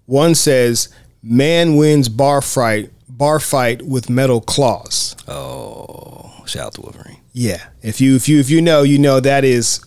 One 0.06 0.34
says, 0.34 0.88
"Man 1.22 1.76
wins 1.76 2.08
bar 2.08 2.40
fight, 2.40 2.92
bar 3.10 3.38
fight 3.38 3.82
with 3.82 4.08
metal 4.08 4.40
claws." 4.40 5.16
Oh, 5.28 6.32
shout 6.46 6.68
out 6.68 6.74
to 6.74 6.80
Wolverine. 6.80 7.20
Yeah, 7.34 7.62
if 7.82 8.00
you 8.00 8.16
if 8.16 8.26
you 8.26 8.40
if 8.40 8.48
you 8.48 8.62
know, 8.62 8.84
you 8.84 8.98
know 8.98 9.20
that 9.20 9.44
is, 9.44 9.84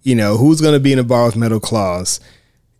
you 0.00 0.14
know 0.14 0.38
who's 0.38 0.62
going 0.62 0.72
to 0.72 0.80
be 0.80 0.94
in 0.94 0.98
a 0.98 1.04
bar 1.04 1.26
with 1.26 1.36
metal 1.36 1.60
claws, 1.60 2.20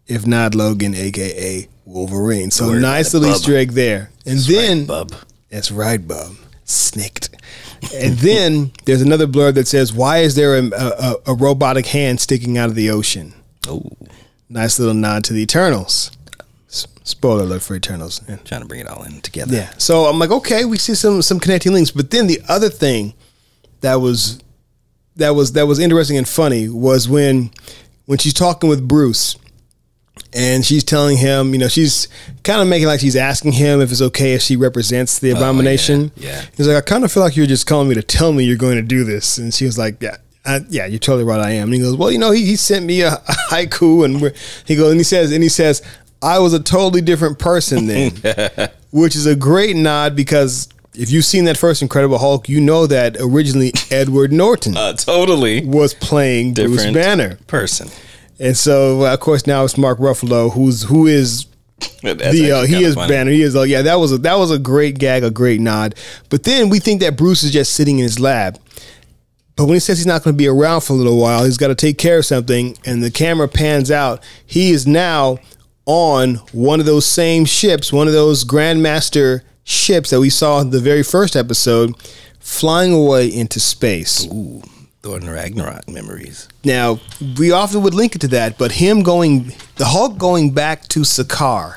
if 0.06 0.26
not 0.26 0.54
Logan, 0.54 0.94
aka 0.94 1.68
Wolverine. 1.84 2.50
So 2.50 2.68
Word, 2.68 2.80
nice 2.80 3.12
little 3.12 3.28
Easter 3.28 3.54
egg 3.54 3.72
there. 3.72 4.10
And 4.25 4.38
then 4.38 4.86
Bub. 4.86 5.12
that's 5.50 5.70
right, 5.70 6.00
bub. 6.08 6.34
Snicked. 6.66 7.30
And 7.94 8.14
then 8.18 8.73
there's 8.85 9.00
another 9.02 9.26
blurb 9.26 9.54
that 9.54 9.68
says, 9.68 9.92
"Why 9.92 10.18
is 10.18 10.35
there 10.35 10.56
a, 10.58 10.64
a, 10.75 11.14
a 11.28 11.35
robotic 11.35 11.87
hand 11.87 12.20
sticking 12.20 12.58
out 12.58 12.68
of 12.68 12.75
the 12.75 12.90
ocean?" 12.90 13.32
Oh, 13.68 13.82
Nice 14.49 14.78
little 14.78 14.94
nod 14.94 15.25
to 15.25 15.32
the 15.32 15.42
Eternals. 15.42 16.11
S- 16.68 16.87
Spoiler 17.02 17.42
alert 17.42 17.62
for 17.62 17.75
Eternals. 17.75 18.20
Yeah. 18.28 18.37
trying 18.44 18.61
to 18.62 18.66
bring 18.66 18.80
it 18.80 18.87
all 18.88 19.02
in 19.04 19.20
together. 19.20 19.54
Yeah. 19.54 19.71
So 19.78 20.04
I'm 20.06 20.19
like, 20.21 20.30
okay, 20.30 20.64
we 20.64 20.76
see 20.78 20.95
some 20.95 21.23
some 21.23 21.40
connecting 21.40 21.73
links. 21.73 21.90
But 21.90 22.10
then 22.10 22.26
the 22.28 22.40
other 22.49 22.69
thing 22.69 23.14
that 23.80 23.97
was 23.97 24.40
that 25.17 25.30
was 25.30 25.52
that 25.52 25.67
was 25.67 25.78
interesting 25.78 26.17
and 26.17 26.28
funny 26.28 26.69
was 26.69 27.08
when 27.08 27.50
when 28.06 28.19
she's 28.19 28.34
talking 28.34 28.69
with 28.69 28.86
Bruce 28.86 29.36
and 30.32 30.64
she's 30.64 30.84
telling 30.84 31.16
him, 31.16 31.52
you 31.52 31.58
know, 31.58 31.68
she's 31.68 32.08
kind 32.42 32.60
of 32.60 32.68
making 32.68 32.86
like 32.88 33.00
she's 33.00 33.16
asking 33.16 33.52
him 33.52 33.80
if 33.80 33.90
it's 33.90 34.02
okay 34.02 34.34
if 34.34 34.42
she 34.42 34.56
represents 34.56 35.18
the 35.18 35.30
abomination. 35.30 36.10
Oh, 36.16 36.20
yeah. 36.20 36.44
He's 36.56 36.68
like, 36.68 36.76
I 36.76 36.80
kind 36.82 37.04
of 37.04 37.12
feel 37.12 37.22
like 37.22 37.36
you're 37.36 37.46
just 37.46 37.66
calling 37.66 37.88
me 37.88 37.94
to 37.94 38.02
tell 38.02 38.32
me 38.32 38.44
you're 38.44 38.56
going 38.56 38.76
to 38.76 38.82
do 38.82 39.04
this. 39.04 39.38
And 39.38 39.52
she 39.54 39.64
was 39.64 39.78
like, 39.78 40.00
Yeah. 40.02 40.16
I, 40.44 40.60
yeah, 40.68 40.86
you're 40.86 41.00
totally 41.00 41.24
right. 41.24 41.40
I 41.40 41.50
am. 41.52 41.64
And 41.64 41.74
he 41.74 41.80
goes, 41.80 41.96
well, 41.96 42.08
you 42.12 42.18
know, 42.18 42.30
he, 42.30 42.46
he 42.46 42.54
sent 42.54 42.86
me 42.86 43.00
a, 43.00 43.14
a 43.14 43.34
haiku, 43.50 44.04
and 44.04 44.22
we're, 44.22 44.32
he 44.64 44.76
goes, 44.76 44.92
and 44.92 45.00
he 45.00 45.02
says, 45.02 45.32
and 45.32 45.42
he 45.42 45.48
says, 45.48 45.82
I 46.22 46.38
was 46.38 46.54
a 46.54 46.62
totally 46.62 47.00
different 47.00 47.40
person 47.40 47.88
then, 47.88 48.12
which 48.92 49.16
is 49.16 49.26
a 49.26 49.34
great 49.34 49.74
nod 49.74 50.14
because 50.14 50.68
if 50.94 51.10
you've 51.10 51.24
seen 51.24 51.46
that 51.46 51.56
first 51.56 51.82
Incredible 51.82 52.18
Hulk, 52.18 52.48
you 52.48 52.60
know 52.60 52.86
that 52.86 53.16
originally 53.18 53.72
Edward 53.90 54.32
Norton 54.32 54.76
Uh, 54.76 54.92
totally 54.92 55.66
was 55.66 55.94
playing 55.94 56.54
Bruce 56.54 56.84
Banner, 56.94 57.36
person. 57.48 57.88
And 58.38 58.56
so 58.56 59.02
uh, 59.02 59.14
of 59.14 59.20
course 59.20 59.46
now 59.46 59.64
it's 59.64 59.78
Mark 59.78 59.99
Ruffalo, 59.99 60.52
who's 60.52 60.82
who 60.82 61.06
is 61.06 61.46
That's 62.02 62.32
the 62.32 62.52
uh, 62.52 62.62
he 62.66 62.84
is 62.84 62.94
funny. 62.94 63.12
Banner. 63.12 63.30
He 63.30 63.42
is. 63.42 63.56
Uh, 63.56 63.62
yeah, 63.62 63.82
that 63.82 63.96
was 63.96 64.12
a 64.12 64.18
that 64.18 64.36
was 64.36 64.50
a 64.50 64.58
great 64.58 64.99
gag, 64.99 65.25
a 65.25 65.30
great 65.30 65.60
nod. 65.60 65.94
But 66.30 66.44
then 66.44 66.68
we 66.68 66.78
think 66.78 67.00
that 67.00 67.16
Bruce 67.16 67.42
is 67.42 67.52
just 67.52 67.75
sitting 67.75 67.99
in 67.99 68.04
his 68.04 68.18
lab. 68.18 68.58
But 69.56 69.64
when 69.64 69.75
he 69.75 69.80
says 69.80 69.99
he's 69.99 70.06
not 70.06 70.22
going 70.22 70.34
to 70.34 70.38
be 70.38 70.49
around 70.49 70.82
for 70.82 70.92
a 70.92 70.96
little 70.96 71.18
while, 71.18 71.44
he's 71.44 71.56
got 71.56 71.68
to 71.68 71.75
take 71.75 71.96
care 71.96 72.18
of 72.18 72.26
something, 72.26 72.76
and 72.84 73.02
the 73.02 73.10
camera 73.10 73.49
pans 73.49 73.90
out. 73.90 74.22
He 74.44 74.70
is 74.70 74.86
now 74.86 75.38
on 75.86 76.34
one 76.52 76.78
of 76.78 76.84
those 76.84 77.06
same 77.06 77.46
ships, 77.46 77.92
one 77.92 78.06
of 78.06 78.12
those 78.12 78.44
Grandmaster 78.44 79.42
ships 79.64 80.10
that 80.10 80.20
we 80.20 80.28
saw 80.28 80.60
in 80.60 80.70
the 80.70 80.80
very 80.80 81.02
first 81.02 81.36
episode, 81.36 81.94
flying 82.38 82.92
away 82.92 83.28
into 83.28 83.58
space. 83.58 84.26
Ooh, 84.26 84.62
Thor 85.06 85.19
and 85.19 85.30
Ragnarok 85.30 85.88
memories. 85.88 86.49
Now, 86.64 86.99
we 87.38 87.52
often 87.52 87.82
would 87.82 87.95
link 87.95 88.16
it 88.16 88.21
to 88.23 88.28
that, 88.28 88.58
but 88.58 88.73
him 88.73 89.04
going, 89.04 89.52
the 89.76 89.84
Hulk 89.84 90.19
going 90.19 90.50
back 90.52 90.82
to 90.88 91.00
Sakaar, 91.00 91.76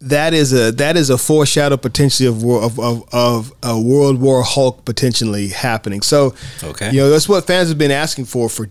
that 0.00 0.32
is 0.34 0.52
a 0.52 0.70
that 0.72 0.96
is 0.96 1.10
a 1.10 1.18
foreshadow 1.18 1.76
potentially 1.76 2.28
of 2.28 2.44
of, 2.44 2.78
of 2.80 3.08
of 3.12 3.52
a 3.62 3.80
World 3.80 4.20
War 4.20 4.42
Hulk 4.42 4.84
potentially 4.84 5.48
happening. 5.48 6.02
So, 6.02 6.34
Okay. 6.62 6.90
you 6.90 6.98
know 7.00 7.10
that's 7.10 7.28
what 7.28 7.46
fans 7.46 7.68
have 7.68 7.78
been 7.78 7.90
asking 7.90 8.24
for 8.26 8.48
for 8.48 8.68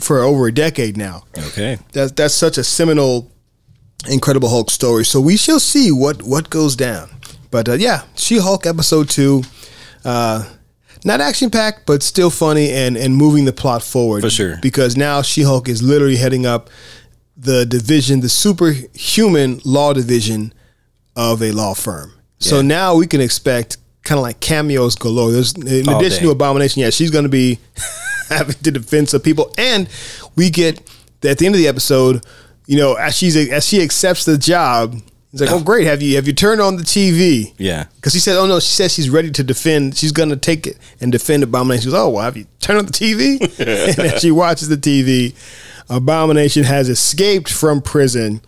for 0.00 0.20
over 0.20 0.46
a 0.46 0.52
decade 0.54 0.96
now. 0.96 1.24
Okay. 1.36 1.78
That's 1.92 2.12
that's 2.12 2.34
such 2.34 2.56
a 2.58 2.64
seminal, 2.64 3.30
Incredible 4.08 4.48
Hulk 4.48 4.70
story. 4.70 5.04
So 5.04 5.20
we 5.20 5.36
shall 5.36 5.60
see 5.60 5.90
what 5.92 6.22
what 6.22 6.50
goes 6.50 6.74
down. 6.76 7.10
But 7.50 7.68
uh, 7.68 7.74
yeah, 7.74 8.02
She 8.16 8.38
Hulk 8.38 8.64
episode 8.66 9.10
two, 9.10 9.42
uh, 10.04 10.44
not 11.04 11.20
action 11.20 11.50
packed, 11.50 11.86
but 11.86 12.02
still 12.02 12.30
funny 12.30 12.70
and 12.70 12.96
and 12.96 13.16
moving 13.16 13.44
the 13.44 13.52
plot 13.52 13.82
forward 13.82 14.22
For 14.22 14.30
sure. 14.30 14.58
Because 14.62 14.96
now 14.96 15.22
She 15.22 15.42
Hulk 15.42 15.68
is 15.68 15.82
literally 15.82 16.16
heading 16.16 16.46
up 16.46 16.70
the 17.36 17.64
division, 17.66 18.20
the 18.20 18.28
superhuman 18.28 19.60
law 19.64 19.92
division 19.92 20.52
of 21.16 21.42
a 21.42 21.50
law 21.52 21.74
firm. 21.74 22.12
So 22.38 22.60
now 22.60 22.96
we 22.96 23.06
can 23.06 23.20
expect 23.20 23.76
kind 24.02 24.18
of 24.18 24.22
like 24.22 24.40
cameos 24.40 24.96
galore. 24.96 25.30
There's 25.30 25.52
in 25.54 25.88
All 25.88 25.98
addition 25.98 26.20
day. 26.20 26.24
to 26.26 26.30
Abomination, 26.32 26.82
yeah, 26.82 26.90
she's 26.90 27.10
going 27.10 27.22
to 27.24 27.28
be 27.28 27.58
having 28.28 28.56
to 28.56 28.70
defend 28.72 29.08
some 29.08 29.20
people, 29.20 29.52
and 29.56 29.88
we 30.34 30.50
get 30.50 30.80
that 31.20 31.30
at 31.32 31.38
the 31.38 31.46
end 31.46 31.54
of 31.54 31.60
the 31.60 31.68
episode, 31.68 32.24
you 32.66 32.76
know, 32.76 32.94
as 32.94 33.16
she's 33.16 33.36
as 33.36 33.66
she 33.66 33.80
accepts 33.82 34.24
the 34.24 34.36
job, 34.36 34.96
it's 35.32 35.40
like, 35.40 35.50
oh 35.50 35.62
great, 35.62 35.86
have 35.86 36.02
you 36.02 36.16
have 36.16 36.26
you 36.26 36.34
turned 36.34 36.60
on 36.60 36.76
the 36.76 36.82
TV? 36.82 37.54
Yeah. 37.56 37.86
Because 37.96 38.12
he 38.12 38.20
said, 38.20 38.36
oh 38.36 38.46
no, 38.46 38.60
she 38.60 38.72
says 38.72 38.92
she's 38.92 39.08
ready 39.08 39.30
to 39.30 39.42
defend. 39.42 39.96
She's 39.96 40.12
going 40.12 40.28
to 40.28 40.36
take 40.36 40.66
it 40.66 40.76
and 41.00 41.10
defend 41.10 41.42
Abomination. 41.42 41.82
She 41.82 41.86
goes, 41.86 41.94
oh 41.94 42.10
well, 42.10 42.24
have 42.24 42.36
you 42.36 42.46
turned 42.60 42.80
on 42.80 42.86
the 42.86 42.92
TV? 42.92 43.40
and 43.58 43.96
then 43.96 44.18
she 44.18 44.30
watches 44.30 44.68
the 44.68 44.76
TV. 44.76 45.34
Abomination 45.88 46.64
has 46.64 46.88
escaped 46.90 47.50
from 47.50 47.80
prison. 47.80 48.42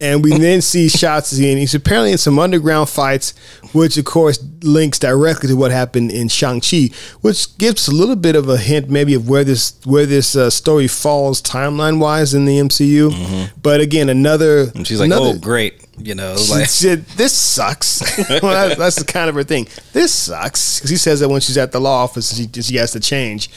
And 0.00 0.24
we 0.24 0.36
then 0.36 0.60
see 0.60 0.88
shots 0.90 1.32
of 1.32 1.38
him. 1.38 1.56
He's 1.56 1.74
apparently 1.74 2.10
in 2.10 2.18
some 2.18 2.38
underground 2.40 2.88
fights, 2.88 3.32
which 3.72 3.96
of 3.96 4.04
course 4.04 4.44
links 4.62 4.98
directly 4.98 5.48
to 5.50 5.54
what 5.54 5.70
happened 5.70 6.10
in 6.10 6.26
Shang 6.26 6.60
Chi, 6.60 6.90
which 7.20 7.56
gives 7.58 7.86
a 7.86 7.94
little 7.94 8.16
bit 8.16 8.34
of 8.34 8.48
a 8.48 8.58
hint, 8.58 8.90
maybe 8.90 9.14
of 9.14 9.28
where 9.28 9.44
this 9.44 9.80
where 9.84 10.04
this 10.04 10.34
uh, 10.34 10.50
story 10.50 10.88
falls 10.88 11.40
timeline 11.40 12.00
wise 12.00 12.34
in 12.34 12.44
the 12.44 12.58
MCU. 12.58 13.50
But 13.62 13.80
again, 13.80 14.08
another 14.08 14.72
And 14.74 14.84
she's 14.84 14.98
like, 14.98 15.06
another, 15.06 15.36
"Oh, 15.36 15.38
great," 15.38 15.83
you 15.98 16.14
know, 16.14 16.36
she 16.36 16.52
like 16.52 16.66
said, 16.66 17.06
"This 17.16 17.32
sucks." 17.32 18.00
well, 18.42 18.68
that- 18.68 18.78
that's 18.78 18.96
the 18.96 19.04
kind 19.04 19.28
of 19.28 19.34
her 19.34 19.44
thing. 19.44 19.68
This 19.92 20.12
sucks 20.14 20.78
because 20.78 20.90
he 20.90 20.96
says 20.96 21.20
that 21.20 21.28
when 21.28 21.40
she's 21.40 21.58
at 21.58 21.72
the 21.72 21.80
law 21.80 22.02
office, 22.04 22.36
she, 22.36 22.48
she 22.62 22.76
has 22.76 22.92
to 22.92 23.00
change. 23.00 23.48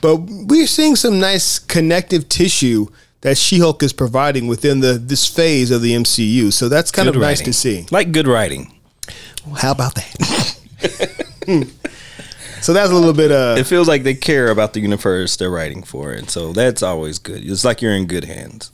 But 0.00 0.16
we're 0.16 0.66
seeing 0.66 0.96
some 0.96 1.18
nice 1.18 1.58
connective 1.58 2.28
tissue 2.28 2.88
that 3.22 3.38
She-Hulk 3.38 3.82
is 3.82 3.92
providing 3.94 4.48
within 4.48 4.80
the 4.80 4.94
this 4.94 5.26
phase 5.26 5.70
of 5.70 5.80
the 5.80 5.92
MCU. 5.92 6.52
So 6.52 6.68
that's 6.68 6.90
kind 6.90 7.06
Good 7.06 7.16
of 7.16 7.22
nice 7.22 7.40
to 7.40 7.52
see. 7.54 7.86
Like 7.90 8.12
good 8.12 8.26
writing. 8.28 8.74
How 9.56 9.72
about 9.72 9.94
that? 9.94 10.56
so 12.60 12.72
that's 12.72 12.90
a 12.90 12.94
little 12.94 13.12
bit 13.12 13.30
uh 13.30 13.56
It 13.58 13.66
feels 13.66 13.88
like 13.88 14.02
they 14.02 14.14
care 14.14 14.48
about 14.50 14.72
the 14.74 14.80
universe 14.80 15.36
they're 15.36 15.50
writing 15.50 15.82
for, 15.82 16.12
and 16.12 16.28
so 16.28 16.52
that's 16.52 16.82
always 16.82 17.18
good. 17.18 17.42
It's 17.48 17.64
like 17.64 17.80
you're 17.80 17.94
in 17.94 18.06
good 18.06 18.24
hands. 18.24 18.70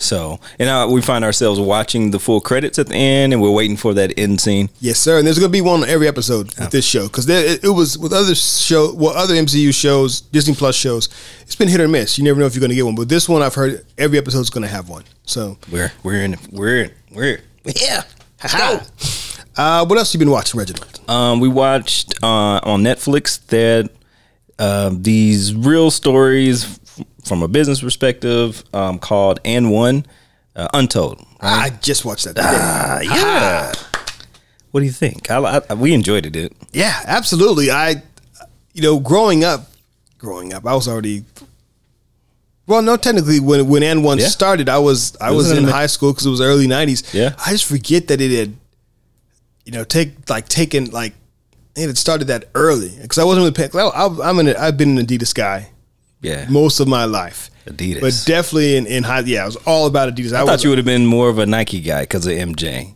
So, 0.00 0.38
and 0.60 0.68
uh, 0.68 0.86
we 0.88 1.02
find 1.02 1.24
ourselves 1.24 1.58
watching 1.58 2.12
the 2.12 2.20
full 2.20 2.40
credits 2.40 2.78
at 2.78 2.86
the 2.86 2.94
end, 2.94 3.32
and 3.32 3.42
we're 3.42 3.50
waiting 3.50 3.76
for 3.76 3.92
that 3.94 4.16
end 4.16 4.40
scene. 4.40 4.70
Yes, 4.80 4.98
sir. 5.00 5.18
And 5.18 5.26
there's 5.26 5.40
going 5.40 5.50
to 5.50 5.52
be 5.52 5.60
one 5.60 5.82
on 5.82 5.88
every 5.88 6.06
episode 6.06 6.56
with 6.56 6.70
this 6.70 6.84
show 6.84 7.08
because 7.08 7.28
it, 7.28 7.64
it 7.64 7.68
was 7.68 7.98
with 7.98 8.12
other 8.12 8.36
show, 8.36 8.94
well, 8.94 9.10
other 9.16 9.34
MCU 9.34 9.74
shows, 9.74 10.20
Disney 10.20 10.54
Plus 10.54 10.76
shows. 10.76 11.08
It's 11.42 11.56
been 11.56 11.66
hit 11.68 11.80
or 11.80 11.88
miss. 11.88 12.16
You 12.16 12.22
never 12.22 12.38
know 12.38 12.46
if 12.46 12.54
you're 12.54 12.60
going 12.60 12.70
to 12.70 12.76
get 12.76 12.84
one. 12.86 12.94
But 12.94 13.08
this 13.08 13.28
one, 13.28 13.42
I've 13.42 13.54
heard 13.56 13.84
every 13.98 14.18
episode 14.18 14.40
is 14.40 14.50
going 14.50 14.62
to 14.62 14.68
have 14.68 14.88
one. 14.88 15.02
So, 15.24 15.58
We're 15.70 15.92
we're 16.04 16.22
in 16.22 16.36
we're 16.52 16.84
in 16.84 16.90
we're 17.12 17.40
yeah. 17.64 18.02
Let's 18.42 18.54
go. 19.56 19.60
uh, 19.60 19.84
what 19.84 19.98
else 19.98 20.14
you 20.14 20.18
been 20.20 20.30
watching, 20.30 20.58
Reginald? 20.60 21.00
Um, 21.08 21.40
we 21.40 21.48
watched 21.48 22.14
uh, 22.22 22.60
on 22.62 22.84
Netflix 22.84 23.44
that 23.48 23.90
uh, 24.60 24.90
these 24.92 25.54
real 25.54 25.90
stories 25.90 26.78
from 27.28 27.42
a 27.42 27.48
business 27.48 27.80
perspective 27.82 28.64
um, 28.72 28.98
called 28.98 29.40
AND1 29.44 30.04
uh, 30.56 30.68
untold. 30.74 31.24
I 31.40 31.70
just 31.82 32.04
watched 32.04 32.24
that. 32.24 32.38
Uh, 32.38 33.00
yeah. 33.02 33.72
What 34.70 34.80
do 34.80 34.86
you 34.86 34.92
think? 34.92 35.30
I, 35.30 35.60
I, 35.70 35.74
we 35.74 35.92
enjoyed 35.94 36.26
it. 36.26 36.30
Dude. 36.30 36.52
yeah, 36.72 37.00
absolutely. 37.06 37.70
I, 37.70 38.02
you 38.74 38.82
know, 38.82 38.98
growing 38.98 39.44
up, 39.44 39.70
growing 40.18 40.52
up, 40.52 40.66
I 40.66 40.74
was 40.74 40.88
already. 40.88 41.24
Well, 42.66 42.82
no, 42.82 42.96
technically, 42.96 43.40
when 43.40 43.66
when 43.68 43.82
AND1 43.82 44.18
Yeah. 44.20 44.26
started, 44.26 44.68
I 44.68 44.78
was 44.78 45.16
I 45.20 45.30
was 45.30 45.50
in 45.52 45.64
high 45.64 45.86
school 45.86 46.12
because 46.12 46.26
it 46.26 46.30
was 46.30 46.40
early 46.42 46.66
'90s. 46.66 47.14
Yeah. 47.14 47.34
I 47.44 47.52
just 47.52 47.64
forget 47.64 48.08
that 48.08 48.20
it 48.20 48.30
had, 48.30 48.54
you 49.64 49.72
know, 49.72 49.84
take 49.84 50.28
like 50.28 50.48
taken 50.48 50.90
like 50.90 51.14
it 51.76 51.86
had 51.86 51.96
started 51.96 52.26
that 52.28 52.50
early 52.54 52.92
because 53.00 53.16
I 53.16 53.24
wasn't 53.24 53.44
really 53.44 53.68
paying. 53.68 53.70
I, 53.74 54.06
I'm 54.22 54.38
an 54.38 54.54
I've 54.56 54.76
been 54.76 54.98
an 54.98 55.06
Adidas 55.06 55.34
guy 55.34 55.70
Yeah. 56.20 56.46
most 56.50 56.80
of 56.80 56.88
my 56.88 57.04
life, 57.04 57.50
Adidas. 57.66 58.00
but 58.00 58.12
definitely 58.26 58.76
in, 58.76 58.86
in 58.86 59.04
high. 59.04 59.20
Yeah, 59.20 59.42
I 59.42 59.46
was 59.46 59.56
all 59.66 59.86
about 59.86 60.12
Adidas. 60.14 60.32
I, 60.32 60.40
I 60.40 60.42
was, 60.42 60.50
thought 60.50 60.64
you 60.64 60.70
would 60.70 60.78
have 60.78 60.84
been 60.86 61.06
more 61.06 61.28
of 61.28 61.38
a 61.38 61.46
Nike 61.46 61.80
guy 61.80 62.02
because 62.02 62.26
of 62.26 62.32
MJ. 62.32 62.94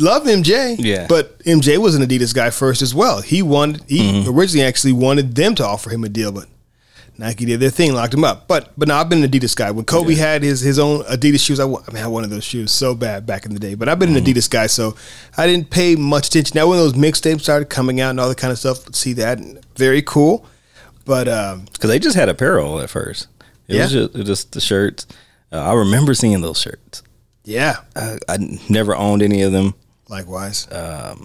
love 0.00 0.24
MJ. 0.24 0.76
Yeah. 0.78 1.06
But 1.08 1.38
MJ 1.40 1.78
was 1.78 1.94
an 1.94 2.02
Adidas 2.02 2.34
guy 2.34 2.50
first 2.50 2.82
as 2.82 2.94
well. 2.94 3.20
He 3.22 3.42
wanted 3.42 3.82
he 3.88 3.98
Mm-hmm. 4.12 4.30
originally 4.38 4.66
actually 4.66 4.92
wanted 4.92 5.34
them 5.34 5.54
to 5.56 5.64
offer 5.66 5.90
him 5.90 6.04
a 6.04 6.08
deal, 6.08 6.30
but 6.32 6.46
Nike 7.20 7.44
did 7.46 7.58
their 7.58 7.70
thing, 7.70 7.92
locked 7.94 8.14
him 8.14 8.22
up. 8.22 8.46
But 8.46 8.72
but 8.78 8.86
now 8.86 9.00
I've 9.00 9.08
been 9.08 9.24
an 9.24 9.28
Adidas 9.30 9.56
guy. 9.56 9.72
When 9.72 9.84
Kobe 9.84 10.14
had 10.14 10.44
his 10.44 10.60
his 10.60 10.78
own 10.78 11.02
Adidas 11.04 11.40
shoes, 11.44 11.58
I, 11.58 11.64
I 11.64 11.66
mean 11.66 11.96
I 11.96 11.98
had 11.98 12.06
one 12.06 12.22
of 12.22 12.30
those 12.30 12.44
shoes 12.44 12.70
so 12.70 12.94
bad 12.94 13.26
back 13.26 13.44
in 13.46 13.52
the 13.54 13.58
day. 13.58 13.74
But 13.74 13.88
I've 13.88 13.98
been 13.98 14.10
Mm-hmm. 14.10 14.18
an 14.18 14.24
Adidas 14.34 14.48
guy, 14.48 14.68
so 14.68 14.94
I 15.36 15.48
didn't 15.48 15.70
pay 15.70 15.96
much 15.96 16.28
attention. 16.28 16.52
Now 16.56 16.68
when 16.68 16.78
those 16.78 16.92
mixtapes 16.92 17.40
started 17.40 17.68
coming 17.68 18.00
out 18.00 18.10
and 18.10 18.20
all 18.20 18.28
that 18.28 18.38
kind 18.38 18.52
of 18.52 18.58
stuff, 18.60 18.94
see 18.94 19.14
that 19.14 19.40
very 19.74 20.02
cool. 20.02 20.46
But 21.08 21.26
um, 21.26 21.64
Because 21.72 21.88
they 21.90 21.98
just 21.98 22.14
had 22.16 22.28
apparel 22.28 22.78
at 22.80 22.90
first. 22.90 23.26
It 23.66 23.78
was 23.80 23.92
Yeah. 23.92 24.00
just, 24.02 24.14
it 24.14 24.18
was 24.18 24.26
just 24.26 24.52
the 24.52 24.60
shirts. 24.60 25.06
Uh, 25.50 25.56
I 25.58 25.72
remember 25.72 26.12
seeing 26.14 26.40
those 26.42 26.60
shirts. 26.60 27.02
yeah, 27.44 27.78
I, 27.96 28.18
I 28.28 28.58
never 28.68 28.94
owned 28.94 29.22
any 29.22 29.40
of 29.42 29.50
them. 29.52 29.74
likewise. 30.08 30.68
Uh, 30.68 31.16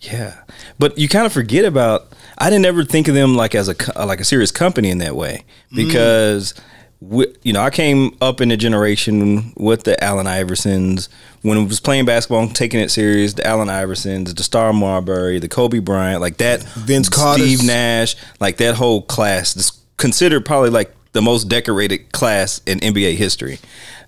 Yeah, 0.00 0.34
but 0.78 0.96
you 0.96 1.08
kind 1.08 1.26
of 1.26 1.32
forget 1.32 1.64
about. 1.64 2.12
I 2.38 2.50
didn't 2.50 2.66
ever 2.66 2.84
think 2.84 3.08
of 3.08 3.14
them 3.14 3.34
like 3.36 3.54
as 3.54 3.68
a 3.68 3.74
like 4.06 4.20
a 4.20 4.24
serious 4.24 4.50
company 4.50 4.90
in 4.90 4.98
that 4.98 5.14
way 5.14 5.44
because. 5.74 6.54
We, 7.00 7.26
you 7.42 7.52
know, 7.52 7.62
I 7.62 7.70
came 7.70 8.16
up 8.20 8.40
in 8.40 8.50
a 8.50 8.56
generation 8.56 9.52
with 9.56 9.84
the 9.84 10.02
Allen 10.02 10.26
Iversons 10.26 11.08
when 11.42 11.56
it 11.56 11.68
was 11.68 11.78
playing 11.78 12.06
basketball, 12.06 12.42
and 12.42 12.54
taking 12.54 12.80
it 12.80 12.90
serious. 12.90 13.34
The 13.34 13.46
Allen 13.46 13.68
Iversons, 13.68 14.34
the 14.34 14.42
Star 14.42 14.72
Marbury, 14.72 15.38
the 15.38 15.48
Kobe 15.48 15.78
Bryant, 15.78 16.20
like 16.20 16.38
that. 16.38 16.62
Vince 16.62 17.08
Carter. 17.08 17.42
Steve 17.42 17.64
Nash, 17.64 18.16
like 18.40 18.56
that 18.56 18.74
whole 18.74 19.02
class. 19.02 19.54
This 19.54 19.72
considered 19.96 20.44
probably 20.44 20.70
like 20.70 20.92
the 21.12 21.22
most 21.22 21.44
decorated 21.44 22.12
class 22.12 22.60
in 22.66 22.80
NBA 22.80 23.16
history. 23.16 23.58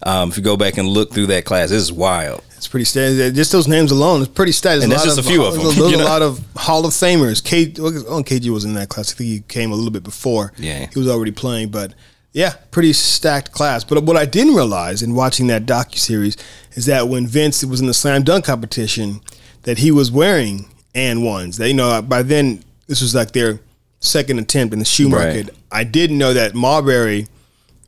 Um, 0.03 0.31
if 0.31 0.37
you 0.37 0.43
go 0.43 0.57
back 0.57 0.79
and 0.79 0.89
look 0.89 1.13
through 1.13 1.27
that 1.27 1.45
class, 1.45 1.71
this 1.71 1.83
is 1.83 1.93
wild. 1.93 2.43
It's 2.57 2.69
pretty 2.69 2.85
standard. 2.85 3.35
Just 3.35 3.53
those 3.53 3.69
names 3.69 3.91
alone, 3.91 4.23
it's 4.23 4.31
pretty 4.31 4.53
standard. 4.53 4.85
And 4.85 4.93
that's 4.93 5.05
just 5.05 5.19
a 5.19 5.23
few 5.23 5.45
of 5.45 5.55
them, 5.55 5.63
There's, 5.63 5.77
you 5.93 5.97
a 5.97 6.05
lot 6.05 6.23
of 6.23 6.45
Hall 6.57 6.85
of 6.85 6.93
Famers. 6.93 7.43
K, 7.43 7.73
oh, 7.79 8.23
KG 8.23 8.51
was 8.51 8.65
in 8.65 8.75
that 8.75 8.89
class. 8.89 9.13
I 9.13 9.17
think 9.17 9.31
he 9.31 9.41
came 9.41 9.73
a 9.73 9.75
little 9.75 9.91
bit 9.91 10.03
before. 10.03 10.53
Yeah. 10.59 10.87
he 10.93 10.99
was 10.99 11.09
already 11.09 11.33
playing, 11.33 11.71
but 11.71 11.95
yeah, 12.33 12.55
pretty 12.71 12.93
stacked 12.93 13.53
class. 13.53 13.85
But 13.85 14.05
what 14.05 14.17
I 14.17 14.25
didn't 14.25 14.55
realize 14.55 15.03
in 15.03 15.15
watching 15.15 15.47
that 15.49 15.67
docu 15.67 15.99
series 15.99 16.37
is 16.73 16.87
that 16.87 17.09
when 17.09 17.27
Vince 17.27 17.65
was 17.65 17.81
in 17.81 17.87
the 17.87 17.95
slam 17.95 18.23
dunk 18.23 18.45
competition, 18.45 19.21
that 19.63 19.79
he 19.79 19.91
was 19.91 20.11
wearing 20.11 20.67
AND1s. 20.95 21.57
That 21.57 21.69
you 21.69 21.75
know, 21.75 21.89
uh, 21.91 22.03
by 22.03 22.23
then 22.23 22.63
this 22.87 23.01
was 23.01 23.15
like 23.15 23.33
their 23.33 23.61
second 24.01 24.39
attempt 24.39 24.73
in 24.73 24.79
the 24.79 24.85
shoe 24.85 25.09
Right. 25.09 25.35
market. 25.37 25.55
I 25.71 25.85
didn't 25.85 26.19
know 26.19 26.33
that 26.33 26.55
Marbury 26.55 27.27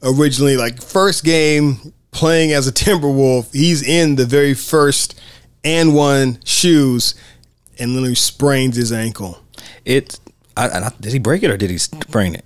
originally 0.03 0.57
like 0.57 0.83
first 0.83 1.25
game 1.25 1.93
playing 2.11 2.53
as 2.53 2.67
a 2.69 2.73
Timberwolf, 2.73 3.53
he's 3.53 3.83
in 3.83 4.17
the 4.17 4.27
very 4.27 4.55
first 4.55 5.19
AND1 5.65 6.41
shoes 6.45 7.15
and 7.79 7.93
literally 7.93 8.15
sprains 8.15 8.77
his 8.77 8.93
ankle. 8.93 9.41
It. 9.85 10.19
I, 10.57 10.69
I, 10.69 10.93
did 11.01 11.13
he 11.13 11.19
break 11.19 11.43
it 11.43 11.51
or 11.51 11.57
did 11.57 11.71
he 11.71 11.79
sprain 11.79 12.35
it? 12.35 12.45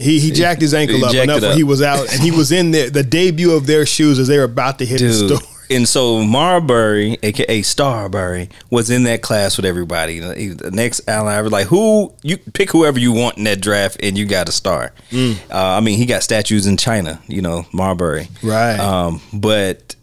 He 0.00 0.18
he 0.18 0.30
jacked 0.30 0.62
his 0.62 0.72
ankle 0.74 0.96
he 0.96 1.04
up 1.04 1.14
enough 1.14 1.54
he 1.54 1.62
was 1.62 1.82
out 1.82 2.10
and 2.12 2.22
he 2.22 2.30
was 2.30 2.50
in 2.52 2.70
the 2.70 2.88
the 2.88 3.02
debut 3.02 3.52
of 3.52 3.66
their 3.66 3.84
shoes 3.84 4.18
as 4.18 4.28
they 4.28 4.38
were 4.38 4.44
about 4.44 4.78
to 4.78 4.86
hit 4.86 5.00
the 5.00 5.12
store. 5.12 5.38
And 5.70 5.88
so 5.88 6.24
Marbury, 6.24 7.16
aka 7.22 7.62
Starbury, 7.62 8.48
was 8.70 8.90
in 8.90 9.04
that 9.04 9.22
class 9.22 9.56
with 9.56 9.64
everybody. 9.64 10.18
The 10.18 10.72
next 10.72 11.08
Allen 11.08 11.32
Iverson, 11.32 11.52
like 11.52 11.68
who 11.68 12.12
you 12.24 12.38
pick 12.38 12.72
whoever 12.72 12.98
you 12.98 13.12
want 13.12 13.38
in 13.38 13.44
that 13.44 13.60
draft, 13.60 13.98
and 14.02 14.18
you 14.18 14.26
got 14.26 14.48
a 14.48 14.52
star. 14.52 14.92
Mm. 15.12 15.38
Uh, 15.48 15.76
I 15.76 15.80
mean, 15.80 15.96
he 15.96 16.06
got 16.06 16.24
statues 16.24 16.66
in 16.66 16.76
China, 16.76 17.22
you 17.28 17.40
know, 17.40 17.66
Marbury. 17.72 18.26
Right. 18.42 18.80
Um, 18.80 19.20
but 19.32 19.94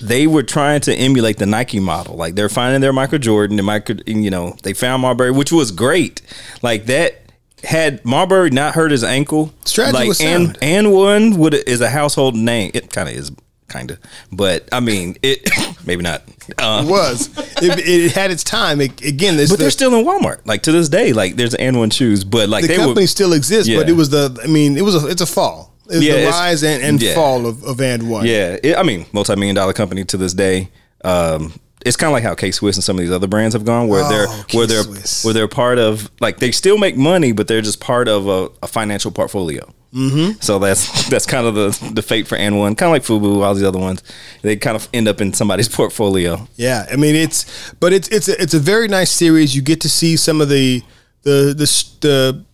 they 0.00 0.26
were 0.26 0.42
trying 0.42 0.80
to 0.82 0.94
emulate 0.94 1.36
the 1.36 1.46
Nike 1.46 1.80
model. 1.80 2.16
Like 2.16 2.34
they're 2.34 2.48
finding 2.48 2.80
their 2.80 2.94
Michael 2.94 3.18
Jordan, 3.18 3.58
and 3.58 3.66
Michael, 3.66 3.96
you 4.06 4.30
know, 4.30 4.56
they 4.62 4.72
found 4.72 5.02
Marbury, 5.02 5.32
which 5.32 5.52
was 5.52 5.70
great. 5.70 6.22
Like 6.62 6.86
that. 6.86 7.20
Had 7.64 8.04
Marbury 8.04 8.50
not 8.50 8.74
hurt 8.74 8.90
his 8.90 9.02
ankle, 9.04 9.52
Strategy 9.64 9.94
like 9.98 10.08
was 10.08 10.20
and 10.20 10.46
sound. 10.46 10.58
AND1 10.60 11.36
would 11.38 11.54
is 11.54 11.80
a 11.80 11.88
household 11.90 12.34
name. 12.36 12.70
It 12.74 12.92
kind 12.92 13.08
of 13.08 13.14
is, 13.14 13.32
kind 13.68 13.90
of, 13.90 13.98
but 14.30 14.68
I 14.72 14.80
mean, 14.80 15.16
it 15.22 15.48
maybe 15.86 16.02
not. 16.02 16.22
Uh, 16.58 16.82
It 16.86 16.90
was. 16.90 17.28
It, 17.62 17.78
it 17.88 18.12
had 18.12 18.30
its 18.30 18.44
time. 18.44 18.80
It, 18.80 19.00
again, 19.02 19.36
this 19.36 19.50
but 19.50 19.56
the, 19.58 19.64
they're 19.64 19.70
still 19.70 19.94
in 19.94 20.04
Walmart. 20.04 20.46
Like 20.46 20.62
to 20.64 20.72
this 20.72 20.88
day, 20.88 21.12
like 21.12 21.36
there's 21.36 21.54
AND1 21.54 21.92
shoes, 21.92 22.24
but 22.24 22.48
like 22.48 22.62
the 22.62 22.68
they 22.68 22.76
company 22.76 23.04
were. 23.04 23.06
still 23.06 23.32
exists, 23.32 23.72
but 23.74 23.88
it 23.88 23.94
was 23.94 24.10
the 24.10 24.38
I 24.42 24.46
mean, 24.46 24.76
it 24.76 24.82
was 24.82 25.02
a 25.02 25.06
it's 25.08 25.22
a 25.22 25.26
fall. 25.26 25.72
It's 25.90 26.02
Yeah, 26.04 26.20
the 26.20 26.26
rise 26.28 26.62
and, 26.62 26.82
and 26.82 27.02
yeah. 27.02 27.14
fall 27.14 27.46
of, 27.46 27.62
of 27.64 27.76
AND1. 27.76 28.24
Yeah, 28.26 28.56
it, 28.62 28.76
I 28.76 28.82
mean, 28.82 29.04
multi-million 29.12 29.54
dollar 29.54 29.72
company 29.74 30.04
to 30.06 30.16
this 30.16 30.32
day. 30.32 30.70
Um, 31.04 31.52
it's 31.84 31.96
kind 31.96 32.08
of 32.08 32.12
like 32.12 32.22
how 32.22 32.34
K 32.34 32.50
Swiss 32.50 32.76
and 32.76 32.84
some 32.84 32.96
of 32.96 33.00
these 33.00 33.12
other 33.12 33.26
brands 33.26 33.54
have 33.54 33.64
gone, 33.64 33.88
where 33.88 34.02
Oh, 34.04 34.08
they're 34.08 34.26
where 34.58 34.66
they're 34.66 34.84
where 35.22 35.34
they're 35.34 35.48
part 35.48 35.78
of 35.78 36.10
like 36.20 36.38
they 36.38 36.50
still 36.50 36.78
make 36.78 36.96
money, 36.96 37.32
but 37.32 37.46
they're 37.48 37.62
just 37.62 37.80
part 37.80 38.08
of 38.08 38.26
a, 38.26 38.48
a 38.62 38.66
financial 38.66 39.10
portfolio. 39.10 39.72
Mm-hmm. 39.94 40.40
So 40.40 40.58
that's 40.58 41.08
that's 41.08 41.26
kind 41.26 41.46
of 41.46 41.54
the 41.54 41.90
the 41.94 42.02
fate 42.02 42.26
for 42.26 42.36
AND1, 42.36 42.76
kind 42.76 42.82
of 42.82 42.90
like 42.90 43.02
Fubu, 43.02 43.44
all 43.44 43.54
these 43.54 43.62
other 43.62 43.78
ones. 43.78 44.02
They 44.42 44.56
kind 44.56 44.76
of 44.76 44.88
end 44.92 45.06
up 45.06 45.20
in 45.20 45.32
somebody's 45.32 45.68
portfolio. 45.76 46.48
Yeah, 46.56 46.86
I 46.90 46.96
mean 46.96 47.14
it's, 47.14 47.72
but 47.74 47.92
it's 47.92 48.08
it's 48.08 48.28
a, 48.28 48.42
it's 48.42 48.54
a 48.54 48.58
very 48.58 48.88
nice 48.88 49.10
series. 49.10 49.54
You 49.54 49.62
get 49.62 49.80
to 49.82 49.88
see 49.88 50.16
some 50.16 50.40
of 50.40 50.48
the 50.48 50.82
the 51.22 51.54
the, 51.56 51.66
the 52.00 52.44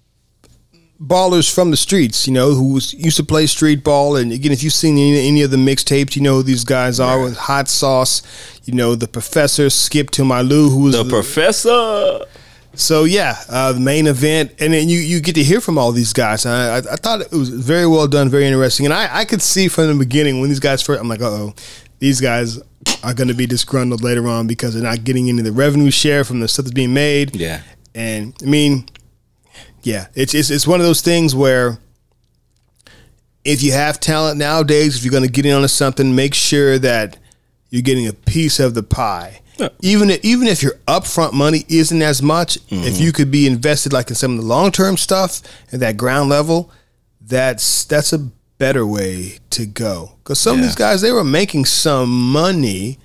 ballers 1.02 1.52
from 1.52 1.70
the 1.70 1.76
streets, 1.76 2.26
you 2.26 2.32
know, 2.32 2.52
who 2.52 2.74
was- 2.74 2.92
used 2.94 3.16
to 3.16 3.24
play 3.24 3.46
street 3.46 3.82
ball. 3.82 4.16
And 4.16 4.32
again, 4.32 4.52
if 4.52 4.62
you've 4.62 4.72
seen 4.74 4.98
any, 4.98 5.26
any 5.26 5.42
of 5.42 5.50
the 5.50 5.56
mixtapes, 5.56 6.14
you 6.14 6.22
know 6.22 6.34
who 6.36 6.42
these 6.42 6.64
guys 6.64 7.00
are 7.00 7.22
with 7.22 7.36
Hot 7.36 7.68
Sauce. 7.68 8.22
You 8.64 8.74
know 8.74 8.94
the 8.94 9.08
Professor 9.08 9.70
Skip 9.70 10.10
to 10.12 10.24
My 10.24 10.42
Lou, 10.42 10.68
who 10.68 10.80
was 10.80 10.96
The 10.96 11.04
professor. 11.04 12.20
so 12.74 13.04
yeah, 13.04 13.36
uh, 13.48 13.72
the 13.72 13.80
main 13.80 14.06
event, 14.06 14.52
and 14.60 14.72
then 14.74 14.88
you 14.88 14.98
you 15.00 15.20
get 15.20 15.34
to 15.36 15.42
hear 15.42 15.60
from 15.60 15.78
all 15.78 15.90
these 15.92 16.12
guys. 16.12 16.44
I, 16.46 16.76
I, 16.76 16.78
I 16.78 16.96
thought 16.96 17.22
it 17.22 17.32
was 17.32 17.48
very 17.48 17.86
well 17.86 18.06
done, 18.06 18.28
very 18.28 18.46
interesting, 18.46 18.86
and 18.86 18.92
I, 18.94 19.08
I 19.20 19.24
could 19.24 19.42
see 19.42 19.68
from 19.68 19.88
the 19.88 19.94
beginning 19.94 20.40
when 20.40 20.50
these 20.50 20.60
guys 20.60 20.82
first, 20.82 21.00
I'm 21.00 21.08
like, 21.08 21.22
uh 21.22 21.28
oh, 21.30 21.54
these 21.98 22.20
guys 22.20 22.58
are 23.02 23.14
going 23.14 23.28
to 23.28 23.34
be 23.34 23.46
disgruntled 23.46 24.02
later 24.02 24.28
on 24.28 24.46
because 24.46 24.74
they're 24.74 24.82
not 24.82 25.02
getting 25.04 25.28
any 25.28 25.38
of 25.38 25.44
the 25.44 25.52
revenue 25.52 25.90
share 25.90 26.22
from 26.24 26.40
the 26.40 26.46
stuff 26.48 26.64
that's 26.66 26.74
being 26.74 26.94
made. 26.94 27.34
Yeah. 27.34 27.62
and 27.94 28.34
I 28.42 28.46
mean, 28.46 28.84
yeah, 29.82 30.06
it's 30.14 30.34
it's 30.34 30.50
it's 30.50 30.66
one 30.66 30.80
of 30.80 30.86
those 30.86 31.00
things 31.00 31.34
where 31.34 31.78
if 33.44 33.62
you 33.62 33.72
have 33.72 33.98
talent 34.00 34.38
nowadays, 34.38 34.96
if 34.96 35.04
you're 35.04 35.10
going 35.10 35.24
to 35.24 35.30
get 35.30 35.46
in 35.46 35.52
on 35.54 35.66
something, 35.68 36.14
make 36.14 36.34
sure 36.34 36.78
that 36.78 37.16
you're 37.70 37.82
getting 37.82 38.06
a 38.06 38.12
piece 38.12 38.60
of 38.60 38.74
the 38.74 38.82
pie. 38.82 39.40
Yeah. 39.56 39.68
Even 39.80 40.10
if, 40.10 40.24
even 40.24 40.46
if 40.48 40.62
your 40.62 40.72
upfront 40.86 41.32
money 41.32 41.64
isn't 41.68 42.02
as 42.02 42.22
much, 42.22 42.58
Mm-hmm. 42.68 42.84
if 42.84 43.00
you 43.00 43.12
could 43.12 43.30
be 43.30 43.46
invested 43.46 43.92
like 43.92 44.08
in 44.10 44.14
some 44.16 44.32
of 44.32 44.38
the 44.38 44.44
long 44.46 44.72
term 44.72 44.96
stuff 44.96 45.40
at 45.72 45.80
that 45.80 45.96
ground 45.96 46.28
level, 46.28 46.70
that's 47.20 47.84
that's 47.84 48.12
a 48.12 48.18
better 48.58 48.86
way 48.86 49.38
to 49.48 49.64
go 49.64 50.12
because 50.18 50.38
some 50.38 50.56
of 50.56 50.62
these 50.62 50.74
guys 50.74 51.00
they 51.00 51.12
were 51.12 51.24
making 51.24 51.64
some 51.64 52.10
money, 52.32 52.98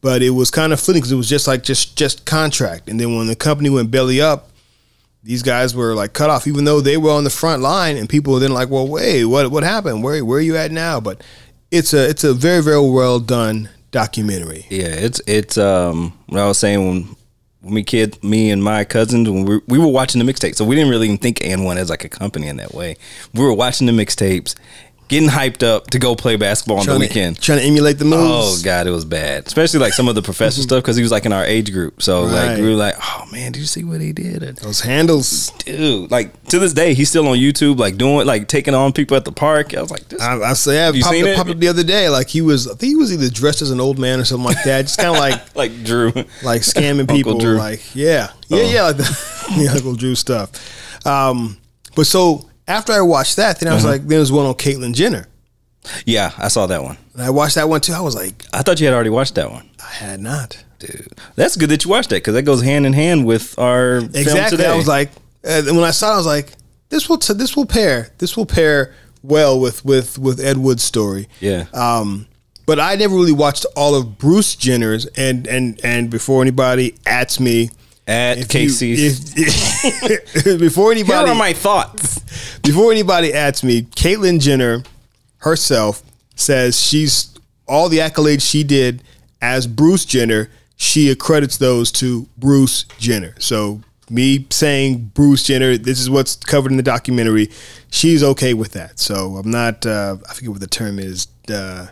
but 0.00 0.22
it 0.22 0.30
was 0.30 0.50
kind 0.50 0.72
of 0.72 0.80
funny 0.80 0.98
because 0.98 1.12
it 1.12 1.16
was 1.16 1.28
just 1.28 1.46
like 1.46 1.62
just 1.62 1.96
just 1.96 2.24
contract, 2.24 2.88
and 2.88 2.98
then 3.00 3.14
when 3.16 3.26
the 3.26 3.36
company 3.36 3.68
went 3.70 3.90
belly 3.90 4.20
up, 4.20 4.50
these 5.22 5.42
guys 5.42 5.74
were 5.74 5.94
like 5.94 6.12
cut 6.12 6.30
off, 6.30 6.46
even 6.46 6.64
though 6.64 6.80
they 6.80 6.96
were 6.96 7.10
on 7.10 7.24
the 7.24 7.30
front 7.30 7.62
line, 7.62 7.96
and 7.96 8.08
people 8.08 8.34
were 8.34 8.40
then 8.40 8.52
like, 8.52 8.70
well, 8.70 8.88
wait, 8.88 9.24
what 9.24 9.50
what 9.50 9.62
happened? 9.62 10.02
Where 10.02 10.24
where 10.24 10.38
are 10.38 10.42
you 10.42 10.56
at 10.56 10.72
now? 10.72 11.00
But 11.00 11.22
it's 11.70 11.94
a 11.94 12.08
it's 12.08 12.24
a 12.24 12.34
very 12.34 12.62
very 12.62 12.80
well 12.80 13.20
done 13.20 13.68
documentary. 13.90 14.66
Yeah, 14.68 14.88
it's 14.88 15.20
it's 15.26 15.56
um 15.56 16.18
what 16.26 16.40
I 16.40 16.48
was 16.48 16.58
saying 16.58 16.86
when 16.88 17.16
when 17.60 17.74
me 17.74 17.82
kid 17.84 18.22
me 18.24 18.50
and 18.50 18.62
my 18.62 18.84
cousins 18.84 19.28
when 19.28 19.44
we, 19.44 19.60
we 19.68 19.78
were 19.78 19.86
watching 19.86 20.24
the 20.24 20.30
mixtape, 20.30 20.56
so 20.56 20.64
we 20.64 20.74
didn't 20.74 20.90
really 20.90 21.06
even 21.06 21.18
think 21.18 21.38
AND1 21.38 21.76
as 21.76 21.90
like 21.90 22.04
a 22.04 22.08
company 22.08 22.48
in 22.48 22.56
that 22.56 22.74
way. 22.74 22.96
We 23.32 23.44
were 23.44 23.54
watching 23.54 23.86
the 23.86 23.92
mixtapes, 23.92 24.56
getting 25.12 25.28
hyped 25.28 25.62
up 25.62 25.86
to 25.90 25.98
go 26.00 26.16
play 26.16 26.34
basketball 26.36 26.78
on 26.80 26.86
the 26.86 26.98
weekend. 26.98 27.36
to, 27.36 27.42
trying 27.42 27.58
to 27.58 27.64
emulate 27.64 27.98
the 27.98 28.04
moves. 28.04 28.60
Oh 28.60 28.64
god, 28.64 28.86
it 28.86 28.90
was 28.90 29.04
bad. 29.04 29.46
Especially 29.46 29.78
like 29.78 29.92
some 29.92 30.08
of 30.08 30.14
the 30.16 30.22
professor 30.22 30.60
stuff 30.62 30.82
because 30.82 30.96
he 30.96 31.02
was 31.02 31.12
like 31.12 31.24
in 31.26 31.32
our 31.32 31.44
age 31.44 31.70
group. 31.72 32.02
So 32.02 32.22
like 32.24 32.58
we 32.58 32.64
were 32.64 32.74
like, 32.74 32.96
oh 33.00 33.28
man, 33.30 33.52
did 33.52 33.60
you 33.60 33.66
see 33.66 33.84
what 33.84 34.00
he 34.00 34.12
did? 34.12 34.42
And, 34.42 34.56
Those 34.58 34.80
handles. 34.80 35.50
dude, 35.64 36.10
like 36.10 36.42
to 36.48 36.58
this 36.58 36.72
day, 36.72 36.94
he's 36.94 37.08
still 37.10 37.28
on 37.28 37.36
YouTube, 37.38 37.78
like 37.78 37.96
doing 37.96 38.26
like 38.26 38.48
taking 38.48 38.74
on 38.74 38.92
people 38.92 39.16
at 39.16 39.24
the 39.24 39.32
park. 39.32 39.74
I 39.76 39.82
was 39.82 39.90
like, 39.90 40.08
this, 40.08 40.20
I, 40.20 40.40
I 40.40 40.52
say 40.54 40.82
I 40.84 40.90
You 40.90 41.02
popped, 41.02 41.14
seen 41.14 41.24
up, 41.24 41.30
it? 41.30 41.36
popped 41.36 41.50
up 41.50 41.58
the 41.58 41.68
other 41.68 41.84
day. 41.84 42.08
Like 42.08 42.28
he 42.28 42.40
was, 42.40 42.66
I 42.66 42.74
think 42.74 42.90
he 42.90 42.96
was 42.96 43.12
either 43.12 43.28
dressed 43.30 43.62
as 43.62 43.70
an 43.70 43.80
old 43.80 43.98
man 43.98 44.18
or 44.18 44.24
something 44.24 44.46
like 44.46 44.64
that. 44.64 44.82
Just 44.82 44.98
kind 44.98 45.10
of 45.10 45.18
like 45.18 45.54
like 45.56 45.84
Drew, 45.84 46.10
like 46.42 46.62
scamming 46.62 47.08
people. 47.14 47.38
Drew. 47.38 47.56
Like 47.58 47.94
yeah, 47.94 48.32
yeah, 48.48 48.58
Oh. 48.58 48.70
yeah, 48.72 48.82
like 48.82 48.96
the, 48.96 49.46
yeah, 49.56 49.72
Uncle 49.72 49.94
Drew 49.94 50.14
stuff. 50.14 51.06
Um, 51.06 51.58
but 51.94 52.06
so 52.06 52.48
after 52.68 52.92
I 52.92 53.00
watched 53.00 53.36
that, 53.36 53.60
then 53.60 53.70
I 53.70 53.74
was 53.74 53.84
Uh-huh. 53.84 53.92
like, 53.94 54.06
there 54.06 54.18
was 54.20 54.32
one 54.32 54.46
on 54.46 54.54
Caitlyn 54.54 54.94
Jenner. 54.94 55.26
yeah, 56.06 56.30
I 56.38 56.48
saw 56.48 56.66
that 56.66 56.82
one. 56.82 56.96
And 57.14 57.22
I 57.22 57.30
watched 57.30 57.56
that 57.56 57.68
one 57.68 57.80
too. 57.80 57.92
I 57.92 58.00
was 58.00 58.14
like, 58.14 58.44
I 58.52 58.62
thought 58.62 58.78
you 58.80 58.86
had 58.86 58.94
already 58.94 59.10
watched 59.10 59.34
that 59.34 59.50
one. 59.50 59.68
I 59.84 59.92
had 59.92 60.20
not 60.20 60.62
Dude, 60.78 61.12
that's 61.36 61.56
good 61.56 61.70
that 61.70 61.84
you 61.84 61.90
watched 61.90 62.08
that 62.10 62.16
because 62.16 62.34
that 62.34 62.42
goes 62.42 62.60
hand 62.62 62.86
in 62.86 62.92
hand 62.92 63.24
with 63.24 63.56
our 63.58 64.00
film 64.00 64.10
exactly. 64.16 64.56
today. 64.58 64.68
I 64.68 64.76
was 64.76 64.88
like, 64.88 65.10
uh, 65.44 65.62
when 65.66 65.84
I 65.84 65.92
saw, 65.92 66.10
it, 66.10 66.14
I 66.14 66.16
was 66.16 66.26
like, 66.26 66.52
this 66.88 67.08
will 67.08 67.18
t- 67.18 67.34
this 67.34 67.54
will 67.56 67.66
pair 67.66 68.10
this 68.18 68.36
will 68.36 68.46
pair 68.46 68.92
well 69.22 69.60
with 69.60 69.84
with 69.84 70.18
with 70.18 70.40
Ed 70.40 70.56
Wood's 70.58 70.82
story. 70.82 71.28
yeah, 71.40 71.66
Um, 71.72 72.26
but 72.66 72.80
I 72.80 72.96
never 72.96 73.14
really 73.14 73.30
watched 73.32 73.64
all 73.76 73.94
of 73.94 74.18
Bruce 74.18 74.56
Jenner's, 74.56 75.06
and 75.16 75.46
and 75.46 75.80
and 75.84 76.10
before 76.10 76.42
anybody 76.42 76.96
ats 77.06 77.38
me, 77.38 77.70
at 78.06 78.38
if 78.38 78.48
Casey. 78.48 78.88
you- 78.88 79.10
if- 79.36 80.44
before 80.58 80.92
Here 80.92 81.04
anybody 81.04 81.30
are 81.30 81.34
my 81.34 81.52
thoughts. 81.52 82.18
before 82.60 82.90
anybody 82.92 83.32
ats 83.32 83.62
me, 83.62 83.82
Caitlyn 83.82 84.40
Jenner 84.40 84.82
herself 85.38 86.02
says 86.34 86.78
she's 86.80 87.34
all 87.68 87.88
the 87.88 87.98
accolades 87.98 88.42
she 88.48 88.64
did 88.64 89.02
as 89.40 89.66
Bruce 89.66 90.04
Jenner. 90.04 90.50
She 90.76 91.10
accredits 91.10 91.58
those 91.58 91.92
to 91.92 92.28
Bruce 92.36 92.84
Jenner. 92.98 93.34
So 93.38 93.80
me 94.10 94.46
saying 94.50 95.12
Bruce 95.14 95.44
Jenner, 95.44 95.76
this 95.78 96.00
is 96.00 96.10
what's 96.10 96.34
covered 96.36 96.72
in 96.72 96.76
the 96.76 96.82
documentary. 96.82 97.50
She's 97.90 98.22
okay 98.22 98.52
with 98.52 98.72
that. 98.72 98.98
So 98.98 99.36
I'm 99.36 99.50
not. 99.50 99.86
Uh, 99.86 100.16
I 100.28 100.34
forget 100.34 100.50
what 100.50 100.60
the 100.60 100.66
term 100.66 100.98
is. 100.98 101.28
Uh, 101.48 101.86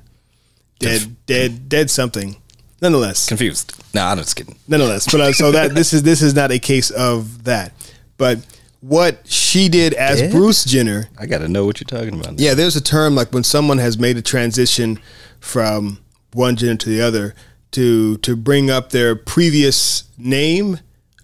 dead, 0.80 1.14
dead, 1.26 1.68
dead 1.68 1.90
something. 1.90 2.36
Nonetheless, 2.80 3.28
Confused. 3.28 3.74
No, 3.94 4.04
I'm 4.04 4.18
just 4.18 4.36
kidding. 4.36 4.56
nonetheless. 4.68 5.10
But 5.10 5.20
uh, 5.20 5.32
so 5.32 5.52
that 5.52 5.74
this 5.74 5.92
is 5.92 6.02
this 6.02 6.22
is 6.22 6.34
not 6.34 6.50
a 6.50 6.58
case 6.58 6.90
of 6.90 7.44
that. 7.44 7.72
But 8.16 8.38
what 8.80 9.26
she 9.26 9.68
did 9.68 9.92
as 9.94 10.20
Dead? 10.20 10.32
Bruce 10.32 10.64
Jenner. 10.64 11.08
I 11.18 11.26
got 11.26 11.38
to 11.38 11.48
know 11.48 11.66
what 11.66 11.80
you're 11.80 12.00
talking 12.00 12.18
about. 12.18 12.38
Yeah, 12.38 12.54
there's 12.54 12.76
a 12.76 12.82
term 12.82 13.14
like 13.14 13.32
when 13.32 13.44
someone 13.44 13.78
has 13.78 13.98
made 13.98 14.16
a 14.16 14.22
transition 14.22 14.98
from 15.40 15.98
one 16.32 16.56
gender 16.56 16.76
to 16.76 16.88
the 16.88 17.02
other 17.02 17.34
to 17.72 18.16
to 18.18 18.36
bring 18.36 18.70
up 18.70 18.90
their 18.90 19.14
previous 19.14 20.04
name 20.16 20.78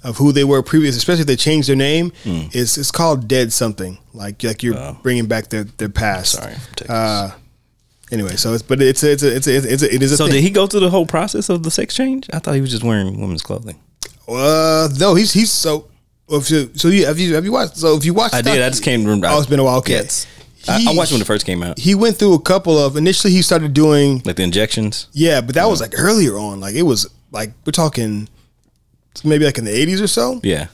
of 0.05 0.19
who 0.19 0.31
they 0.33 0.45
were 0.45 0.62
previous, 0.62 0.97
especially 0.97 1.23
if 1.23 1.27
they 1.27 1.37
change 1.37 1.66
their 1.66 1.77
name. 1.77 2.12
Hmm. 2.23 2.42
It's 2.53 2.77
it's 2.79 2.90
called 2.90 3.27
dead 3.29 3.53
something 3.53 3.99
like 4.12 4.42
like 4.42 4.62
you're 4.62 4.97
bringing 5.03 5.27
back 5.27 5.49
their 5.49 5.64
their 5.64 5.88
past. 5.88 6.37
Oh. 6.38 6.42
Sorry. 6.42 6.55
Uh, 6.88 7.31
anyway, 8.12 8.37
so 8.37 8.53
it's 8.55 8.62
but 8.62 8.81
it's 8.83 9.03
a, 9.03 9.12
it's 9.12 9.23
a, 9.23 9.37
it's 9.37 9.47
a, 9.47 9.73
it's 9.73 9.83
a, 9.83 9.95
it 9.95 10.03
is 10.03 10.12
a 10.12 10.16
so 10.16 10.25
thing. 10.27 10.35
did 10.35 10.42
he 10.42 10.51
go 10.51 10.66
through 10.66 10.81
the 10.81 10.90
whole 10.90 11.07
process 11.07 11.49
of 11.49 11.62
the 11.62 11.71
sex 11.71 11.95
change? 11.95 12.29
I 12.33 12.38
thought 12.38 12.55
he 12.55 12.61
was 12.61 12.71
just 12.71 12.85
wearing 12.85 13.21
women's 13.21 13.42
clothing. 13.42 13.79
Uh, 14.29 14.88
no, 14.99 15.14
he's 15.14 15.33
he's 15.33 15.51
so. 15.53 15.88
if 16.29 16.51
you- 16.51 16.71
So 16.75 16.88
you 16.88 17.07
have 17.07 17.19
you 17.19 17.35
have 17.35 17.45
you 17.45 17.53
watched? 17.53 17.77
So 17.77 17.97
if 17.97 18.05
you 18.05 18.14
watched, 18.14 18.35
I 18.35 18.42
did. 18.42 18.61
I 18.62 18.69
just 18.71 18.83
came 18.83 19.01
to 19.03 19.07
remember. 19.09 19.29
Oh, 19.31 19.38
it's 19.38 19.49
been 19.49 19.61
a 19.61 19.64
while. 19.64 19.79
Okay, 19.79 19.92
Yes. 19.92 20.27
I, 20.69 20.85
I 20.88 20.95
watched 20.97 21.12
when 21.12 21.21
it 21.21 21.27
first 21.29 21.47
came 21.47 21.62
out, 21.62 21.79
He 21.79 21.95
went 21.95 22.16
through 22.16 22.35
a 22.35 22.40
couple 22.40 22.77
of. 22.77 22.97
Initially, 22.97 23.33
he 23.33 23.40
started 23.40 23.73
doing 23.73 24.21
like 24.25 24.35
the 24.35 24.42
injections. 24.42 25.07
yeah, 25.12 25.40
but 25.40 25.55
that 25.55 25.66
was 25.66 25.81
like 25.81 25.92
earlier 25.97 26.37
on. 26.37 26.59
Like 26.59 26.75
it 26.75 26.83
was 26.83 27.09
like 27.31 27.53
we're 27.64 27.71
talking 27.71 28.29
maybe 29.25 29.45
like 29.45 29.59
in 29.59 29.64
the 29.64 29.71
eighties 29.77 30.01
or 30.01 30.09
so. 30.09 30.40
Yeah. 30.42 30.66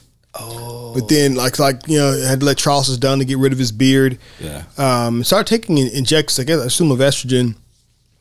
But 0.95 1.09
then 1.09 1.35
like 1.35 1.59
like 1.59 1.87
you 1.87 1.99
know 1.99 2.13
had 2.27 2.41
to 2.41 2.47
electrolysis 2.47 2.97
done 2.97 3.19
to 3.19 3.25
get 3.25 3.39
rid 3.39 3.53
of 3.53 3.59
his 3.59 3.73
beard. 3.73 4.19
Yeah. 4.41 4.65
Um, 4.79 5.25
started 5.25 5.47
taking 5.47 5.79
in- 5.79 5.95
injections. 5.95 6.39
I 6.39 6.45
guess 6.45 6.61
I 6.61 6.67
assume 6.67 6.91
of 6.91 6.99
estrogen. 6.99 7.57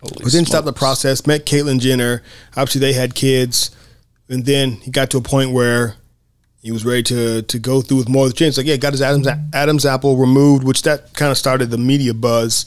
Holy 0.01 0.23
But 0.23 0.31
then 0.31 0.45
stopped 0.45 0.65
the 0.65 0.73
process. 0.73 1.27
Met 1.27 1.45
Caitlyn 1.45 1.79
Jenner. 1.79 2.23
Obviously, 2.57 2.81
they 2.81 2.93
had 2.93 3.13
kids, 3.13 3.71
and 4.29 4.45
then 4.45 4.71
he 4.71 4.91
got 4.91 5.11
to 5.11 5.17
a 5.17 5.21
point 5.21 5.51
where 5.51 5.95
he 6.61 6.71
was 6.71 6.83
ready 6.85 7.03
to 7.03 7.41
to 7.43 7.59
go 7.59 7.81
through 7.81 7.97
with 7.97 8.09
more 8.09 8.25
of 8.25 8.31
the 8.31 8.35
change. 8.35 8.57
Like, 8.57 8.65
yeah, 8.65 8.77
got 8.77 8.93
his 8.93 9.01
Adam's 9.01 9.27
Adam's 9.53 9.85
apple 9.85 10.17
removed, 10.17 10.63
which 10.63 10.81
that 10.83 11.13
kind 11.13 11.31
of 11.31 11.37
started 11.37 11.69
the 11.69 11.77
media 11.77 12.13
buzz. 12.13 12.65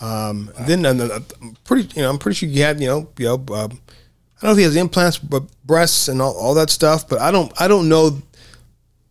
Um, 0.00 0.50
and 0.56 0.66
Then 0.66 1.00
uh, 1.00 1.20
I'm 1.42 1.56
pretty, 1.64 1.88
you 1.94 2.02
know, 2.02 2.10
I'm 2.10 2.18
pretty 2.18 2.36
sure 2.36 2.48
he 2.48 2.60
had, 2.60 2.80
you 2.80 2.86
know, 2.86 3.08
you 3.18 3.26
know, 3.26 3.34
um, 3.34 3.44
I 3.52 3.54
don't 3.56 4.42
know 4.42 4.50
if 4.52 4.56
he 4.56 4.64
has 4.64 4.76
implants, 4.76 5.18
but 5.18 5.42
breasts 5.66 6.08
and 6.08 6.22
all, 6.22 6.34
all 6.36 6.54
that 6.54 6.70
stuff. 6.70 7.06
But 7.06 7.20
I 7.20 7.30
don't, 7.30 7.52
I 7.60 7.68
don't 7.68 7.88
know, 7.88 8.22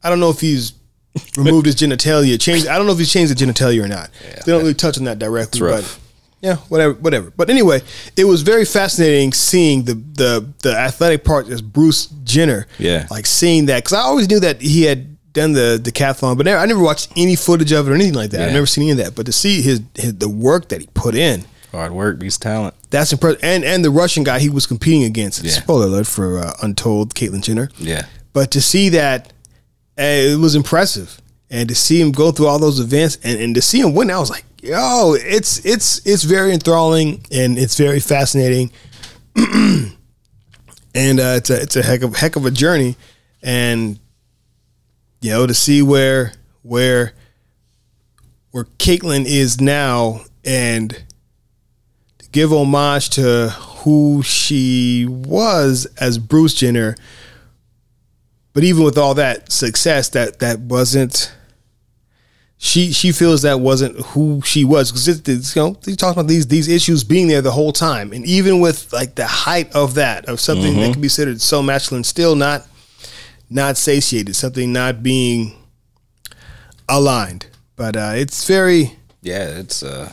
I 0.03 0.09
don't 0.09 0.19
know 0.19 0.29
if 0.29 0.39
he's 0.39 0.73
removed 1.37 1.65
his 1.65 1.75
genitalia, 1.75 2.39
changed. 2.39 2.67
I 2.67 2.77
don't 2.77 2.85
know 2.87 2.93
if 2.93 2.99
he's 2.99 3.11
changed 3.11 3.35
the 3.35 3.45
genitalia 3.45 3.83
or 3.83 3.87
not. 3.87 4.09
they 4.45 4.51
don't 4.51 4.61
really 4.61 4.73
touch 4.73 4.97
on 4.97 5.03
that 5.05 5.19
directly, 5.19 5.59
but 5.61 5.99
yeah, 6.41 6.55
whatever, 6.69 6.93
whatever. 6.93 7.31
But 7.35 7.49
anyway, 7.49 7.81
it 8.15 8.25
was 8.25 8.43
very 8.43 8.63
fascinating 8.65 9.33
seeing 9.33 9.83
the 9.83 9.95
the 9.95 10.47
the 10.63 10.75
athletic 10.75 11.23
part 11.23 11.49
as 11.49 11.61
Bruce 11.61 12.05
Jenner. 12.23 12.67
Yeah. 12.77 13.07
like 13.11 13.25
seeing 13.25 13.65
that 13.65 13.77
because 13.83 13.93
I 13.93 14.01
always 14.01 14.29
knew 14.29 14.39
that 14.39 14.61
he 14.61 14.83
had 14.83 15.17
done 15.33 15.51
the 15.53 15.79
decathlon, 15.83 16.37
but 16.37 16.45
never, 16.45 16.59
I 16.59 16.65
never 16.65 16.81
watched 16.81 17.11
any 17.15 17.35
footage 17.35 17.71
of 17.71 17.87
it 17.87 17.91
or 17.91 17.95
anything 17.95 18.13
like 18.15 18.31
that. 18.31 18.47
I've 18.47 18.53
never 18.53 18.65
seen 18.65 18.83
any 18.83 18.91
of 18.91 18.97
that. 18.97 19.15
But 19.15 19.25
to 19.27 19.31
see 19.31 19.61
his, 19.61 19.81
his 19.95 20.15
the 20.15 20.29
work 20.29 20.69
that 20.69 20.81
he 20.81 20.87
put 20.93 21.13
in, 21.15 21.43
Hard 21.71 21.91
work 21.91 22.17
beats 22.19 22.37
talent. 22.37 22.73
that's 22.89 23.11
impressive. 23.11 23.39
And 23.43 23.63
and 23.65 23.83
the 23.83 23.91
Russian 23.91 24.23
guy 24.23 24.39
he 24.39 24.49
was 24.49 24.65
competing 24.65 25.03
against. 25.03 25.43
Yeah. 25.43 25.51
Spoiler 25.51 25.85
alert 25.87 26.07
for 26.07 26.39
uh, 26.39 26.53
Untold, 26.63 27.13
Caitlyn 27.15 27.43
Jenner. 27.43 27.69
Yeah. 27.77 28.05
But 28.33 28.51
to 28.51 28.61
see 28.61 28.89
that, 28.89 29.33
uh, 29.99 30.33
it 30.33 30.39
was 30.39 30.55
impressive, 30.55 31.21
and 31.49 31.67
to 31.67 31.75
see 31.75 31.99
him 31.99 32.11
go 32.11 32.31
through 32.31 32.47
all 32.47 32.59
those 32.59 32.79
events, 32.79 33.17
and, 33.23 33.39
and 33.39 33.55
to 33.55 33.61
see 33.61 33.81
him 33.81 33.93
win, 33.93 34.09
I 34.09 34.19
was 34.19 34.29
like, 34.29 34.45
yo, 34.61 35.13
it's 35.13 35.63
it's 35.65 36.05
it's 36.05 36.23
very 36.23 36.53
enthralling 36.53 37.25
and 37.31 37.57
it's 37.57 37.77
very 37.77 37.99
fascinating, 37.99 38.71
and 39.35 41.19
uh, 41.19 41.35
it's 41.37 41.49
a 41.49 41.61
it's 41.61 41.75
a 41.75 41.83
heck 41.83 42.01
of 42.01 42.15
heck 42.15 42.37
of 42.37 42.45
a 42.45 42.51
journey, 42.51 42.95
and 43.43 43.99
you 45.19 45.31
know 45.31 45.45
to 45.45 45.53
see 45.53 45.81
where 45.81 46.31
where 46.61 47.13
where 48.51 48.63
Caitlyn 48.63 49.25
is 49.25 49.59
now, 49.59 50.21
and 50.45 50.91
to 52.19 52.29
give 52.29 52.53
homage 52.53 53.09
to 53.11 53.49
who 53.49 54.23
she 54.23 55.05
was 55.09 55.87
as 55.99 56.17
Bruce 56.17 56.53
Jenner 56.53 56.95
but 58.53 58.63
even 58.63 58.83
with 58.83 58.97
all 58.97 59.13
that 59.15 59.51
success 59.51 60.09
that 60.09 60.39
that 60.39 60.59
wasn't 60.59 61.33
she 62.61 62.91
she 62.91 63.13
feels 63.13 63.43
that 63.43 63.61
wasn't 63.61 63.97
who 64.07 64.41
she 64.43 64.65
was. 64.65 64.91
Because 64.91 65.07
it's 65.07 65.55
you 65.55 65.61
know 65.61 65.77
he 65.85 65.95
talks 65.95 66.13
about 66.13 66.27
these 66.27 66.47
these 66.47 66.67
issues 66.67 67.05
being 67.05 67.29
there 67.29 67.41
the 67.41 67.51
whole 67.51 67.71
time. 67.71 68.11
And 68.11 68.25
even 68.25 68.59
with 68.59 68.91
like 68.91 69.15
the 69.15 69.25
height 69.25 69.73
of 69.73 69.93
that 69.95 70.25
of 70.25 70.41
something 70.41 70.75
that 70.75 70.91
can 70.91 71.01
be 71.01 71.07
considered 71.07 71.41
so 71.41 71.63
masculine 71.63 72.03
still 72.03 72.35
not 72.35 72.67
not 73.49 73.77
satiated 73.77 74.35
something 74.35 74.73
not 74.73 75.01
being 75.01 75.55
aligned. 76.89 77.47
But 77.77 77.95
uh 77.95 78.11
it's 78.15 78.45
very 78.45 78.97
Yeah, 79.21 79.47
it's 79.59 79.81
uh 79.81 80.11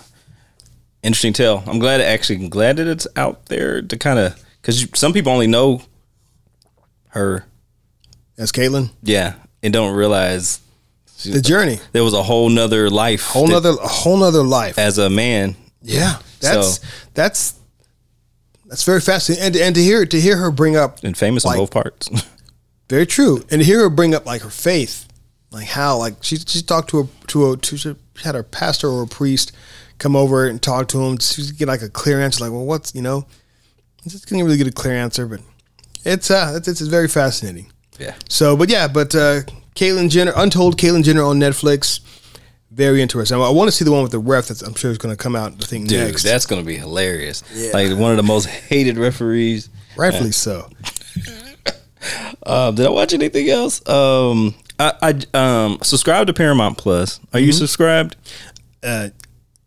interesting 1.03 1.33
tale. 1.33 1.65
I'm 1.67 1.81
glad 1.81 2.01
actually 2.01 2.37
I'm 2.37 2.49
glad 2.49 2.77
that 2.77 2.87
it's 2.87 3.09
out 3.17 3.47
there 3.47 3.83
to 3.83 3.99
kind 3.99 4.21
of 4.21 4.41
because 4.63 4.87
some 4.95 5.13
people 5.13 5.33
only 5.33 5.49
know 5.49 5.83
her, 7.09 7.45
as 8.39 8.53
Caitlyn 8.53 8.91
yeah, 9.03 9.35
and 9.63 9.73
don't 9.73 9.95
realize 9.95 10.61
she- 11.19 11.31
the 11.33 11.41
journey 11.41 11.79
there 11.93 12.05
was 12.05 12.15
a 12.15 12.23
whole 12.23 12.49
nother 12.49 12.91
life, 12.91 13.23
whole 13.27 13.47
that- 13.47 13.53
nother 13.53 13.71
a 13.83 13.89
whole 13.89 14.17
nother 14.19 14.43
life 14.43 14.79
as 14.79 14.99
a 14.99 15.09
man. 15.11 15.57
Yeah, 15.83 16.19
that's 16.41 16.77
So- 16.79 16.83
that's 17.15 17.55
that's 18.67 18.83
very 18.83 19.01
fascinating, 19.01 19.45
and 19.47 19.57
and 19.57 19.75
to 19.75 19.83
hear 19.83 20.05
to 20.07 20.21
hear 20.21 20.37
her 20.39 20.51
bring 20.51 20.77
up 20.77 21.03
and 21.05 21.17
famous 21.17 21.45
Like- 21.45 21.55
in 21.57 21.61
both 21.63 21.71
parts. 21.71 22.11
very 22.89 23.07
true, 23.07 23.45
and 23.51 23.61
to 23.61 23.65
hear 23.65 23.81
her 23.81 23.91
bring 23.91 24.15
up 24.15 24.27
like 24.27 24.43
her 24.43 24.51
faith, 24.51 25.07
like 25.51 25.67
how 25.69 25.97
like 25.99 26.17
she 26.23 26.37
she 26.37 26.63
talked 26.63 26.91
to 26.91 27.01
a 27.01 27.09
to 27.29 27.53
a 27.53 27.57
to 27.57 27.77
she 27.77 27.95
had 28.23 28.35
her 28.35 28.43
pastor 28.43 28.89
or 28.89 29.03
a 29.03 29.07
priest 29.07 29.53
come 29.99 30.15
over 30.17 30.47
and 30.47 30.61
talk 30.61 30.89
to 30.89 31.01
him 31.03 31.17
to 31.17 31.53
get 31.55 31.69
like 31.69 31.83
a 31.83 31.89
clear 31.89 32.21
answer. 32.21 32.45
Like, 32.45 32.53
well, 32.53 32.65
what's 32.67 32.95
you 32.95 33.03
know, 33.03 33.27
just 34.07 34.27
couldn't 34.27 34.45
really 34.45 34.57
get 34.59 34.67
a 34.67 34.73
clear 34.73 34.95
answer, 34.95 35.27
but 35.27 35.41
it's 36.05 36.31
uh, 36.31 36.55
it's, 36.57 36.69
it's 36.69 36.81
very 36.83 37.09
fascinating. 37.09 37.71
Yeah. 37.99 38.15
So, 38.29 38.57
but 38.57 38.69
yeah, 38.69 38.89
but 38.89 39.15
uh, 39.15 39.41
Caitlyn 39.75 40.11
Jenner, 40.11 40.33
Untold 40.37 40.79
Caitlyn 40.79 41.05
Jenner 41.05 41.23
on 41.23 41.39
Netflix, 41.39 42.01
very 42.71 43.01
interesting. 43.01 43.41
I, 43.41 43.51
want 43.51 43.69
to 43.69 43.73
see 43.73 43.85
the 43.85 43.93
one 43.93 44.03
with 44.03 44.13
the 44.13 44.19
ref. 44.19 44.49
That's 44.49 44.63
I'm 44.63 44.75
sure 44.75 44.91
is 44.91 44.99
going 44.99 45.17
to 45.17 45.23
come 45.23 45.35
out. 45.35 45.53
I 45.53 45.67
think 45.67 45.89
Dude, 45.89 46.07
next. 46.07 46.23
that's 46.23 46.47
gonna 46.47 46.63
be 46.63 46.77
hilarious. 46.77 47.43
Yeah. 47.55 47.71
Like 47.73 47.97
one 47.97 48.11
of 48.11 48.17
the 48.17 48.23
most 48.23 48.47
hated 48.47 48.99
referees. 48.99 49.71
rightfully 49.97 50.33
so. 50.33 50.69
Um, 52.45 52.75
did 52.75 52.87
I 52.87 52.91
watch 52.91 53.15
anything 53.15 53.49
else? 53.49 53.87
Um, 53.89 54.55
I, 54.79 54.93
I 55.35 55.39
um 55.39 55.79
subscribed 55.83 56.27
to 56.27 56.35
Paramount 56.35 56.77
Plus. 56.77 57.19
Are 57.33 57.41
you 57.41 57.53
subscribed? 57.53 58.17
Uh, 58.83 59.09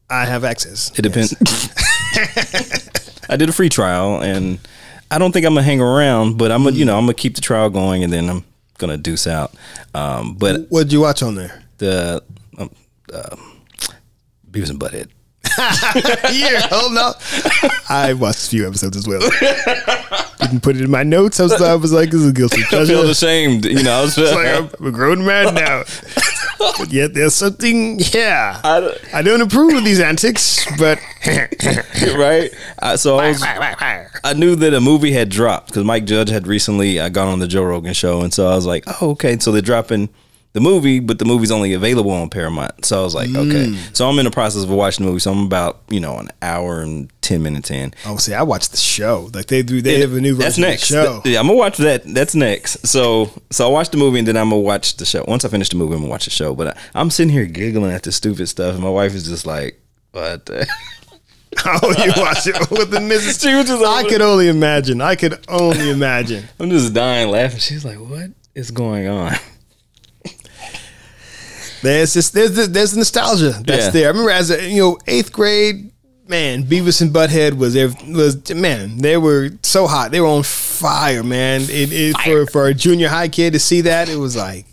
I 0.09 0.25
have 0.25 0.43
access. 0.43 0.91
It 0.97 1.01
depends. 1.01 1.33
I 3.29 3.37
did 3.37 3.49
a 3.49 3.51
free 3.51 3.69
trial, 3.69 4.21
and 4.21 4.59
I 5.11 5.17
don't 5.17 5.31
think 5.31 5.45
I'm 5.45 5.53
gonna 5.53 5.63
hang 5.63 5.81
around, 5.81 6.37
but 6.37 6.51
I'm 6.51 6.63
gonna, 6.63 6.75
you 6.75 6.85
know, 6.85 6.97
I'm 6.97 7.03
gonna 7.03 7.13
keep 7.15 7.35
the 7.35 7.41
trial 7.41 7.69
going, 7.69 8.03
and 8.03 8.11
then 8.13 8.29
I'm 8.29 8.43
gonna 8.77 8.97
deuce 8.97 9.25
out. 9.27 9.53
Um, 9.93 10.35
but 10.35 10.67
What 10.69 10.83
did 10.83 10.93
you 10.93 11.01
watch 11.01 11.23
on 11.23 11.35
there? 11.35 11.63
the 11.79 12.21
um, 12.57 12.69
uh, 13.13 13.35
Beavis 14.51 14.69
and 14.69 14.79
Butthead. 14.79 15.07
yeah, 16.33 16.59
hold 16.69 16.97
on. 16.97 17.13
I 17.89 18.13
watched 18.13 18.47
a 18.47 18.49
few 18.49 18.67
episodes 18.67 18.97
as 18.97 19.07
well. 19.07 19.19
Didn't 20.41 20.61
put 20.61 20.75
it 20.75 20.81
in 20.83 20.91
my 20.91 21.03
notes. 21.03 21.39
I 21.39 21.43
was, 21.43 21.61
I 21.61 21.75
was 21.75 21.91
like, 21.93 22.11
this 22.11 22.21
is 22.21 22.29
a 22.29 22.33
guilty 22.33 22.61
I 22.61 22.65
pleasure. 22.65 22.93
feel 22.93 23.09
ashamed, 23.09 23.65
you 23.65 23.81
know. 23.83 23.91
I 23.99 24.01
was 24.01 24.17
like 24.17 24.47
I'm, 24.47 24.69
I'm 24.79 24.85
a 24.87 24.91
grown 24.91 25.25
man 25.25 25.53
now. 25.55 25.83
but 26.59 26.91
yet 26.91 27.13
there's 27.13 27.33
something, 27.33 27.99
yeah. 28.13 28.59
I 28.63 28.79
don't- 28.79 28.97
I 29.13 29.21
don't 29.21 29.41
approve 29.41 29.73
of 29.75 29.83
these 29.83 29.99
antics, 29.99 30.65
but 30.77 30.99
right? 32.15 32.51
I, 32.79 32.95
so 32.95 33.17
I 33.17 33.29
was, 33.29 33.41
I 34.23 34.33
knew 34.33 34.55
that 34.57 34.73
a 34.73 34.81
movie 34.81 35.11
had 35.11 35.29
dropped 35.29 35.67
because 35.67 35.83
Mike 35.83 36.05
Judge 36.05 36.29
had 36.29 36.47
recently 36.47 36.99
uh, 36.99 37.09
gone 37.09 37.27
on 37.27 37.39
the 37.39 37.47
Joe 37.47 37.63
Rogan 37.63 37.93
show, 37.93 38.21
and 38.21 38.33
so 38.33 38.47
I 38.47 38.55
was 38.55 38.65
like, 38.65 38.83
oh, 39.01 39.11
okay. 39.11 39.37
So 39.39 39.51
they're 39.51 39.61
dropping 39.61 40.09
the 40.53 40.59
movie, 40.59 40.99
but 40.99 41.19
the 41.19 41.25
movie's 41.25 41.51
only 41.51 41.73
available 41.73 42.11
on 42.11 42.29
Paramount. 42.29 42.83
So 42.83 42.99
I 42.99 43.03
was 43.03 43.13
like, 43.13 43.29
okay. 43.29 43.67
Mm. 43.67 43.95
So 43.95 44.09
I'm 44.09 44.17
in 44.17 44.25
the 44.25 44.31
process 44.31 44.63
of 44.63 44.69
watching 44.69 45.05
the 45.05 45.11
movie. 45.11 45.19
So 45.19 45.31
I'm 45.31 45.45
about 45.45 45.81
you 45.89 45.99
know 45.99 46.17
an 46.17 46.29
hour 46.41 46.81
and 46.81 47.11
ten 47.21 47.43
minutes 47.43 47.69
in. 47.69 47.93
oh, 48.05 48.17
see, 48.17 48.33
I 48.33 48.41
watched 48.41 48.71
the 48.71 48.77
show. 48.77 49.29
Like 49.33 49.45
they 49.45 49.61
do, 49.61 49.81
they 49.81 49.99
have 49.99 50.13
a 50.13 50.21
new 50.21 50.35
version 50.35 50.39
That's 50.39 50.57
of 50.57 50.61
the 50.61 50.67
next. 50.69 50.83
show. 50.85 51.21
Yeah, 51.25 51.39
I'm 51.39 51.47
gonna 51.47 51.57
watch 51.57 51.77
that. 51.77 52.03
That's 52.05 52.33
next. 52.33 52.87
So, 52.87 53.29
so 53.51 53.67
I 53.67 53.71
watch 53.71 53.91
the 53.91 53.97
movie 53.97 54.19
and 54.19 54.27
then 54.27 54.37
I'm 54.37 54.49
gonna 54.49 54.61
watch 54.61 54.97
the 54.97 55.05
show. 55.05 55.23
Once 55.27 55.45
I 55.45 55.49
finish 55.49 55.69
the 55.69 55.75
movie, 55.75 55.93
I'm 55.93 55.99
gonna 56.01 56.09
watch 56.09 56.25
the 56.25 56.31
show. 56.31 56.55
But 56.55 56.75
I, 56.75 56.79
I'm 56.95 57.11
sitting 57.11 57.31
here 57.31 57.45
giggling 57.45 57.91
at 57.91 58.03
the 58.03 58.11
stupid 58.11 58.47
stuff, 58.47 58.73
and 58.73 58.83
my 58.83 58.89
wife 58.89 59.13
is 59.13 59.27
just 59.27 59.45
like, 59.45 59.79
"What?" 60.11 60.47
the-" 60.47 60.67
oh, 61.65 62.03
you 62.03 62.11
watch 62.17 62.47
it 62.47 62.57
with 62.71 62.89
the 62.89 62.97
Mrs. 62.97 63.41
She 63.47 63.53
was 63.53 63.67
just 63.67 63.83
I 63.83 64.03
could 64.03 64.21
only 64.21 64.47
imagine. 64.47 64.99
I 65.01 65.15
could 65.15 65.39
only 65.47 65.91
imagine. 65.91 66.45
I'm 66.59 66.69
just 66.71 66.93
dying 66.93 67.29
laughing. 67.29 67.59
She's 67.59 67.85
like, 67.85 67.97
"What 67.99 68.31
is 68.55 68.71
going 68.71 69.07
on?" 69.07 69.33
There's 71.81 72.13
just 72.13 72.33
there's 72.33 72.55
the, 72.55 72.67
there's 72.67 72.91
the 72.91 72.97
nostalgia 72.97 73.51
that's 73.65 73.85
Yeah. 73.85 73.89
there. 73.91 74.05
I 74.05 74.07
remember 74.09 74.31
as 74.31 74.51
a 74.51 74.69
you 74.69 74.81
know 74.81 74.97
eighth 75.07 75.31
grade, 75.31 75.91
man, 76.27 76.63
Beavis 76.63 77.01
and 77.01 77.11
Butthead 77.11 77.57
was 77.57 77.73
there 77.73 77.89
was 78.07 78.53
man. 78.53 78.97
They 78.97 79.17
were 79.17 79.51
so 79.63 79.87
hot. 79.87 80.11
They 80.11 80.21
were 80.21 80.27
on 80.27 80.43
fire, 80.43 81.23
man. 81.23 81.61
It, 81.61 81.91
it 81.91 82.17
for 82.17 82.45
for 82.45 82.67
a 82.67 82.73
junior 82.73 83.09
high 83.09 83.29
kid 83.29 83.53
to 83.53 83.59
see 83.59 83.81
that, 83.81 84.09
it 84.09 84.17
was 84.17 84.35
like, 84.35 84.65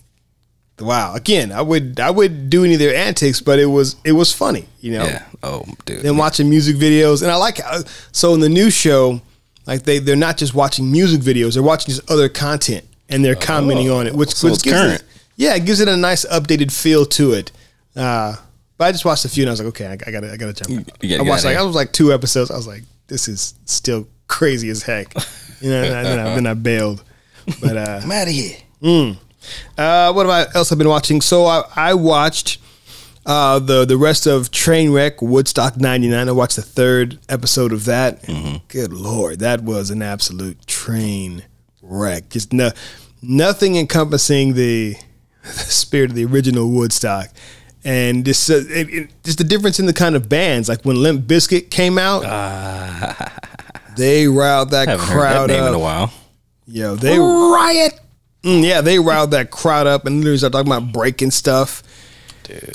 wow. 0.81 1.15
Again, 1.15 1.53
I 1.53 1.63
would 1.63 2.01
I 2.01 2.11
would 2.11 2.51
do 2.51 2.65
any 2.65 2.75
of 2.75 2.81
their 2.81 2.95
antics, 2.95 3.41
but 3.41 3.59
it 3.59 3.67
was 3.67 3.97
it 4.05 4.13
was 4.13 4.33
funny, 4.33 4.67
you 4.81 4.93
know. 4.93 5.05
Yeah. 5.05 5.25
Oh, 5.43 5.65
dude. 5.85 6.03
Then 6.03 6.17
watching 6.17 6.51
music 6.51 6.77
videos, 6.77 7.23
and 7.23 7.31
I 7.31 7.37
like 7.37 7.59
how, 7.59 7.83
so 8.13 8.35
in 8.35 8.41
the 8.41 8.49
new 8.49 8.71
show, 8.71 9.21
like 9.67 9.85
they 9.85 9.99
they're 9.99 10.17
not 10.17 10.37
just 10.37 10.55
watching 10.55 10.91
music 10.91 11.21
videos; 11.21 11.55
they're 11.55 11.63
watching 11.63 11.95
just 11.95 12.11
other 12.11 12.29
content 12.29 12.85
and 13.09 13.25
they're 13.25 13.37
oh. 13.37 13.41
commenting 13.41 13.91
on 13.91 14.07
it, 14.07 14.15
which, 14.15 14.35
So 14.35 14.49
which 14.49 14.55
it's 14.55 14.63
current. 14.65 15.01
It, 15.01 15.07
yeah, 15.37 15.55
it 15.55 15.65
gives 15.65 15.81
it 15.81 15.89
a 15.89 15.97
nice 15.97 16.25
updated 16.27 16.73
feel 16.73 17.07
to 17.07 17.33
it. 17.33 17.53
Uh, 17.95 18.37
but 18.79 18.87
I 18.87 18.93
just 18.93 19.05
watched 19.05 19.25
a 19.25 19.29
few 19.29 19.45
and 19.45 19.51
I 19.51 19.53
was 19.53 19.61
like, 19.61 19.69
okay, 19.69 19.87
I, 19.87 19.93
I 19.93 20.11
gotta 20.11 20.33
I 20.33 20.37
gotta 20.37 20.53
jump. 20.53 20.71
in. 20.71 20.87
you 21.01 21.17
gotta 21.17 21.27
I 21.27 21.31
watched 21.31 21.45
like 21.45 21.57
I 21.57 21.63
was 21.63 21.75
like 21.75 21.93
two 21.93 22.13
episodes. 22.13 22.51
I 22.51 22.57
was 22.57 22.67
like, 22.67 22.83
this 23.07 23.29
is 23.29 23.55
still 23.65 24.07
crazy 24.29 24.69
as 24.71 24.83
heck. 24.83 25.15
You 25.61 25.71
know, 25.71 25.83
and 25.85 26.07
then 26.07 26.19
I, 26.19 26.35
then 26.35 26.47
I 26.47 26.53
bailed. 26.53 27.03
But 27.63 27.79
uh, 27.79 28.01
I'm 28.03 28.13
out 28.13 28.27
of 28.29 28.35
here. 28.35 28.57
uh, 29.79 30.13
what 30.13 30.27
about 30.27 30.55
else 30.55 30.71
I've 30.71 30.77
been 30.79 30.89
watching? 30.89 31.21
So 31.23 31.47
I, 31.47 31.63
I 31.75 31.95
watched 31.95 32.59
uh, 33.25 33.59
the 33.59 33.85
the 33.87 33.97
rest 33.97 34.27
of 34.27 34.51
Trainwreck 34.51 35.23
Woodstock 35.23 35.79
'99. 35.79 36.29
I 36.29 36.33
watched 36.33 36.57
the 36.57 36.63
third 36.63 37.19
episode 37.29 37.73
of 37.73 37.87
that. 37.87 38.23
Good 38.69 38.93
lord, 38.93 39.39
that 39.39 39.63
was 39.63 39.91
an 39.91 40.03
absolute 40.03 40.67
train 40.67 41.45
wreck. 41.81 42.29
Just 42.29 42.53
no, 42.53 42.71
nothing 43.23 43.77
encompassing 43.77 44.55
the, 44.55 44.97
the 45.47 45.71
spirit 45.71 46.11
of 46.11 46.17
the 46.17 46.25
original 46.25 46.71
Woodstock. 46.71 47.31
And 47.85 48.25
this, 48.25 48.51
uh, 48.51 48.65
it, 48.69 48.89
it, 48.93 49.11
just 49.23 49.39
the 49.39 49.45
difference 49.45 49.79
in 49.79 49.87
the 49.87 49.93
kind 49.93 50.17
of 50.17 50.29
bands. 50.29 50.69
Like 50.69 50.85
when 50.85 51.01
Limp 51.01 51.27
Bizkit 51.27 51.71
came 51.71 51.99
out, 51.99 52.23
they 53.97 54.27
riled 54.27 54.71
that 54.71 54.89
Haven't 54.89 55.07
heard 55.07 55.15
crowd 55.15 55.51
that 55.51 55.55
name 55.55 55.63
up. 55.63 55.69
in 55.69 55.75
a 55.75 55.79
while. 55.79 56.13
Yo, 56.67 56.97
they 56.97 57.19
riot. 57.19 58.01
Mm, 58.43 58.65
yeah, 58.65 58.81
they 58.81 58.99
riled 58.99 59.31
that 59.31 59.51
crowd 59.51 59.87
up 59.87 60.05
and 60.05 60.17
literally 60.19 60.39
started 60.39 60.53
talking 60.57 60.73
about 60.73 60.93
breaking 60.93 61.31
stuff. 61.31 61.83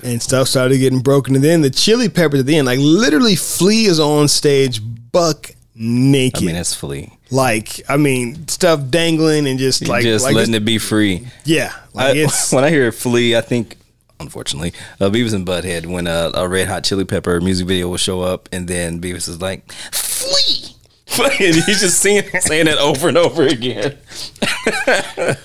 And 0.03 0.21
stuff 0.21 0.49
started 0.49 0.77
getting 0.79 0.99
broken. 0.99 1.33
And 1.35 1.43
then 1.43 1.61
the 1.61 1.69
chili 1.69 2.09
peppers 2.09 2.41
at 2.41 2.45
the 2.45 2.57
end, 2.57 2.65
like 2.67 2.79
literally 2.81 3.35
Flea 3.35 3.85
is 3.85 4.01
on 4.01 4.27
stage 4.27 4.81
buck 5.11 5.51
naked. 5.75 6.43
I 6.43 6.45
mean, 6.45 6.55
that's 6.55 6.75
Flea. 6.75 7.09
Like, 7.31 7.81
I 7.89 7.97
mean, 7.97 8.47
stuff 8.47 8.81
dangling 8.89 9.47
and 9.47 9.57
just 9.57 9.87
like, 9.87 10.03
just 10.03 10.25
like 10.25 10.35
letting 10.35 10.53
it 10.53 10.65
be 10.65 10.77
free. 10.77 11.27
Yeah. 11.45 11.73
Like 11.93 12.15
I, 12.15 12.19
it's 12.19 12.51
when 12.53 12.63
I 12.63 12.69
hear 12.69 12.91
Flea, 12.91 13.35
I 13.37 13.41
think, 13.41 13.77
unfortunately, 14.19 14.73
uh, 14.99 15.09
Beavis 15.09 15.33
and 15.33 15.45
Butthead 15.47 15.85
when 15.85 16.07
uh, 16.07 16.31
a 16.33 16.47
Red 16.47 16.67
Hot 16.67 16.83
Chili 16.83 17.05
Pepper 17.05 17.39
music 17.41 17.67
video 17.67 17.87
will 17.89 17.97
show 17.97 18.21
up, 18.21 18.49
and 18.51 18.67
then 18.67 19.01
Beavis 19.01 19.27
is 19.27 19.41
like, 19.41 19.71
"Flea," 19.91 20.75
and 21.47 21.55
he's 21.55 21.81
just 21.81 21.99
saying 21.99 22.23
saying 22.39 22.67
it 22.67 22.77
over 22.77 23.07
and 23.07 23.17
over 23.17 23.47
again. 23.47 23.97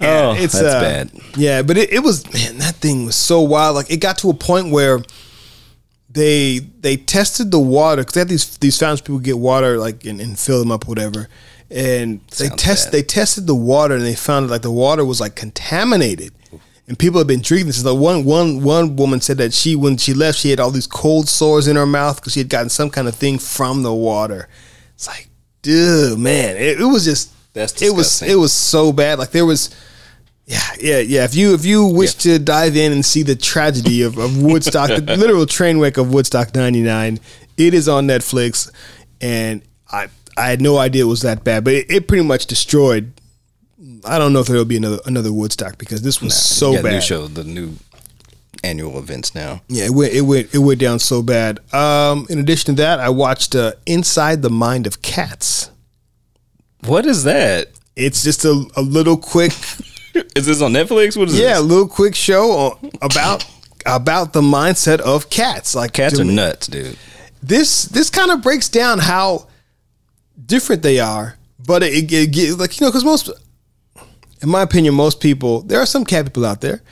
Yeah, 0.00 0.28
Oh, 0.28 0.34
that's 0.34 0.54
bad. 0.54 1.10
Yeah, 1.36 1.62
but 1.62 1.76
it, 1.76 1.92
it 1.92 1.98
was 2.04 2.24
man, 2.32 2.58
that 2.58 2.76
thing 2.76 3.04
was 3.04 3.16
so 3.16 3.40
wild. 3.40 3.74
Like 3.74 3.90
it 3.90 3.96
got 3.96 4.18
to 4.18 4.30
a 4.30 4.34
point 4.34 4.70
where 4.70 5.00
they 6.18 6.58
they 6.58 6.96
tested 6.96 7.50
the 7.50 7.58
water 7.58 8.02
because 8.02 8.14
they 8.14 8.20
had 8.20 8.28
these 8.28 8.58
these 8.58 8.78
fountains 8.78 9.00
people 9.00 9.18
get 9.20 9.38
water 9.38 9.78
like 9.78 10.04
and, 10.04 10.20
and 10.20 10.38
fill 10.38 10.58
them 10.58 10.72
up 10.72 10.86
whatever, 10.88 11.28
and 11.70 12.20
they 12.36 12.46
Sounds 12.46 12.62
test 12.62 12.86
bad. 12.86 12.92
they 12.92 13.02
tested 13.02 13.46
the 13.46 13.54
water 13.54 13.94
and 13.94 14.04
they 14.04 14.14
found 14.14 14.46
that, 14.46 14.52
like 14.52 14.62
the 14.62 14.70
water 14.70 15.04
was 15.04 15.20
like 15.20 15.34
contaminated. 15.34 16.32
And 16.86 16.98
people 16.98 17.18
have 17.18 17.26
been 17.26 17.42
drinking 17.42 17.66
this. 17.66 17.84
Like 17.84 17.98
one 18.00 18.24
one 18.24 18.62
one 18.62 18.96
woman 18.96 19.20
said 19.20 19.36
that 19.38 19.52
she 19.52 19.76
when 19.76 19.98
she 19.98 20.14
left 20.14 20.38
she 20.38 20.48
had 20.50 20.58
all 20.58 20.70
these 20.70 20.86
cold 20.86 21.28
sores 21.28 21.68
in 21.68 21.76
her 21.76 21.84
mouth 21.84 22.16
because 22.16 22.32
she 22.32 22.40
had 22.40 22.48
gotten 22.48 22.70
some 22.70 22.88
kind 22.88 23.06
of 23.06 23.14
thing 23.14 23.38
from 23.38 23.82
the 23.82 23.92
water. 23.92 24.48
It's 24.94 25.06
like, 25.06 25.28
dude, 25.60 26.18
man, 26.18 26.56
it, 26.56 26.80
it 26.80 26.84
was 26.86 27.04
just 27.04 27.30
That's 27.52 27.82
it 27.82 27.94
was 27.94 28.22
it 28.22 28.36
was 28.36 28.54
so 28.54 28.90
bad. 28.92 29.18
Like 29.18 29.32
there 29.32 29.44
was 29.44 29.68
yeah, 30.48 30.60
yeah, 30.80 30.98
yeah. 31.00 31.24
If 31.24 31.34
you 31.34 31.52
if 31.52 31.66
you 31.66 31.84
wish 31.84 32.14
to 32.14 32.38
dive 32.38 32.74
in 32.74 32.90
and 32.90 33.04
see 33.04 33.22
the 33.22 33.36
tragedy 33.36 34.00
of, 34.00 34.16
of 34.16 34.42
Woodstock, 34.42 34.88
the 34.88 35.16
literal 35.16 35.44
train 35.44 35.78
wreck 35.78 35.98
of 35.98 36.10
Woodstock 36.12 36.54
'99, 36.54 37.20
it 37.58 37.74
is 37.74 37.86
on 37.86 38.06
Netflix, 38.06 38.70
and 39.20 39.60
I 39.92 40.08
I 40.38 40.48
had 40.48 40.62
no 40.62 40.78
idea 40.78 41.02
it 41.02 41.08
was 41.08 41.20
that 41.20 41.44
bad, 41.44 41.64
but 41.64 41.74
it, 41.74 41.90
it 41.90 42.08
pretty 42.08 42.24
much 42.24 42.46
destroyed. 42.46 43.12
I 44.06 44.18
don't 44.18 44.32
know 44.32 44.40
if 44.40 44.46
there 44.46 44.56
will 44.56 44.64
be 44.64 44.78
another 44.78 45.00
another 45.04 45.32
Woodstock 45.34 45.76
because 45.76 46.00
this 46.00 46.22
was 46.22 46.34
so 46.34 46.70
You 46.70 46.76
got 46.78 46.84
bad. 46.84 46.92
New 46.94 47.00
show, 47.02 47.26
the 47.26 47.44
new 47.44 47.74
annual 48.64 48.98
events 48.98 49.34
now. 49.34 49.60
Yeah, 49.68 49.84
it 49.84 49.90
went 49.90 50.14
it 50.14 50.22
went 50.22 50.54
it 50.54 50.58
went 50.58 50.80
down 50.80 50.98
so 50.98 51.22
bad. 51.22 51.60
Um, 51.74 52.26
in 52.30 52.38
addition 52.38 52.74
to 52.74 52.82
that, 52.82 53.00
I 53.00 53.10
watched 53.10 53.54
uh, 53.54 53.72
Inside 53.84 54.40
the 54.40 54.50
Mind 54.50 54.86
of 54.86 55.02
Cats. 55.02 55.70
What 56.86 57.04
is 57.04 57.24
that? 57.24 57.68
It's 57.96 58.22
just 58.22 58.46
a, 58.46 58.64
a 58.76 58.80
little 58.82 59.16
quick 59.18 59.52
Is 60.36 60.46
this 60.46 60.60
on 60.62 60.72
Netflix? 60.72 61.16
What 61.16 61.28
is 61.28 61.38
it? 61.38 61.42
Yeah, 61.42 61.58
a 61.58 61.62
this? 61.62 61.70
little 61.70 61.88
quick 61.88 62.14
show 62.14 62.50
on- 62.52 62.90
about 63.02 63.44
about 63.86 64.32
the 64.32 64.40
mindset 64.40 65.00
of 65.00 65.30
cats. 65.30 65.74
Like 65.74 65.92
Cats 65.92 66.18
are 66.18 66.24
nuts, 66.24 66.66
dude. 66.66 66.96
This 67.42 67.84
this 67.84 68.10
kind 68.10 68.30
of 68.30 68.42
breaks 68.42 68.68
down 68.68 68.98
how 68.98 69.46
different 70.44 70.82
they 70.82 70.98
are, 71.00 71.36
but 71.64 71.82
it, 71.82 72.10
it, 72.12 72.36
it 72.36 72.58
like 72.58 72.78
you 72.80 72.84
know 72.86 72.90
because 72.90 73.04
most, 73.04 73.30
in 74.42 74.48
my 74.48 74.62
opinion, 74.62 74.94
most 74.94 75.20
people 75.20 75.62
there 75.62 75.80
are 75.80 75.86
some 75.86 76.04
cat 76.04 76.24
people 76.26 76.44
out 76.44 76.60
there. 76.60 76.82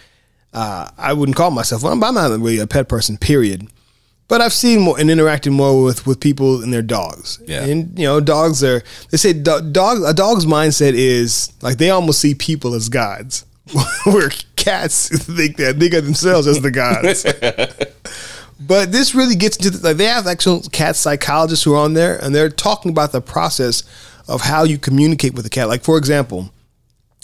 Uh, 0.53 0.89
I 0.97 1.13
wouldn't 1.13 1.37
call 1.37 1.51
myself 1.51 1.83
one, 1.83 2.01
but 2.01 2.07
I'm 2.09 2.15
not 2.15 2.31
really 2.31 2.59
a 2.59 2.67
pet 2.67 2.89
person. 2.89 3.19
Period. 3.19 3.69
But 4.29 4.41
I've 4.41 4.53
seen 4.53 4.81
more 4.81 4.99
and 4.99 5.09
interacted 5.09 5.53
more 5.53 5.85
with 5.85 6.07
with 6.07 6.19
people 6.21 6.63
and 6.63 6.73
their 6.73 6.83
dogs. 6.83 7.41
Yeah. 7.47 7.65
And 7.65 7.97
you 7.99 8.07
know, 8.07 8.21
dogs 8.21 8.65
are. 8.65 8.83
They 9.11 9.19
say 9.19 9.33
do- 9.33 9.61
dog 9.71 10.03
a 10.05 10.13
dog's 10.13 10.47
mindset 10.47 10.95
is 10.95 11.53
like 11.63 11.79
they 11.79 11.91
almost 11.91 12.21
see 12.21 12.35
people 12.35 12.75
as 12.75 12.89
gods, 12.89 13.45
where 14.05 14.31
cats 14.57 15.09
think 15.25 15.59
that 15.59 15.79
they 15.79 15.89
got 15.89 16.05
themselves 16.05 16.47
as 16.47 16.61
the 16.61 16.71
gods. 16.71 17.25
But 18.59 18.91
this 18.91 19.15
really 19.15 19.35
gets 19.35 19.57
into 19.59 19.71
the, 19.71 19.89
like 19.89 19.97
they 19.99 20.07
have 20.07 20.27
actual 20.27 20.63
cat 20.73 20.97
psychologists 20.97 21.65
who 21.65 21.75
are 21.75 21.85
on 21.85 21.93
there, 21.93 22.17
and 22.17 22.35
they're 22.35 22.49
talking 22.49 22.91
about 22.91 23.13
the 23.13 23.21
process 23.21 23.83
of 24.29 24.41
how 24.41 24.65
you 24.65 24.79
communicate 24.79 25.35
with 25.35 25.45
a 25.47 25.51
cat. 25.51 25.69
Like 25.69 25.83
for 25.83 25.99
example, 25.99 26.51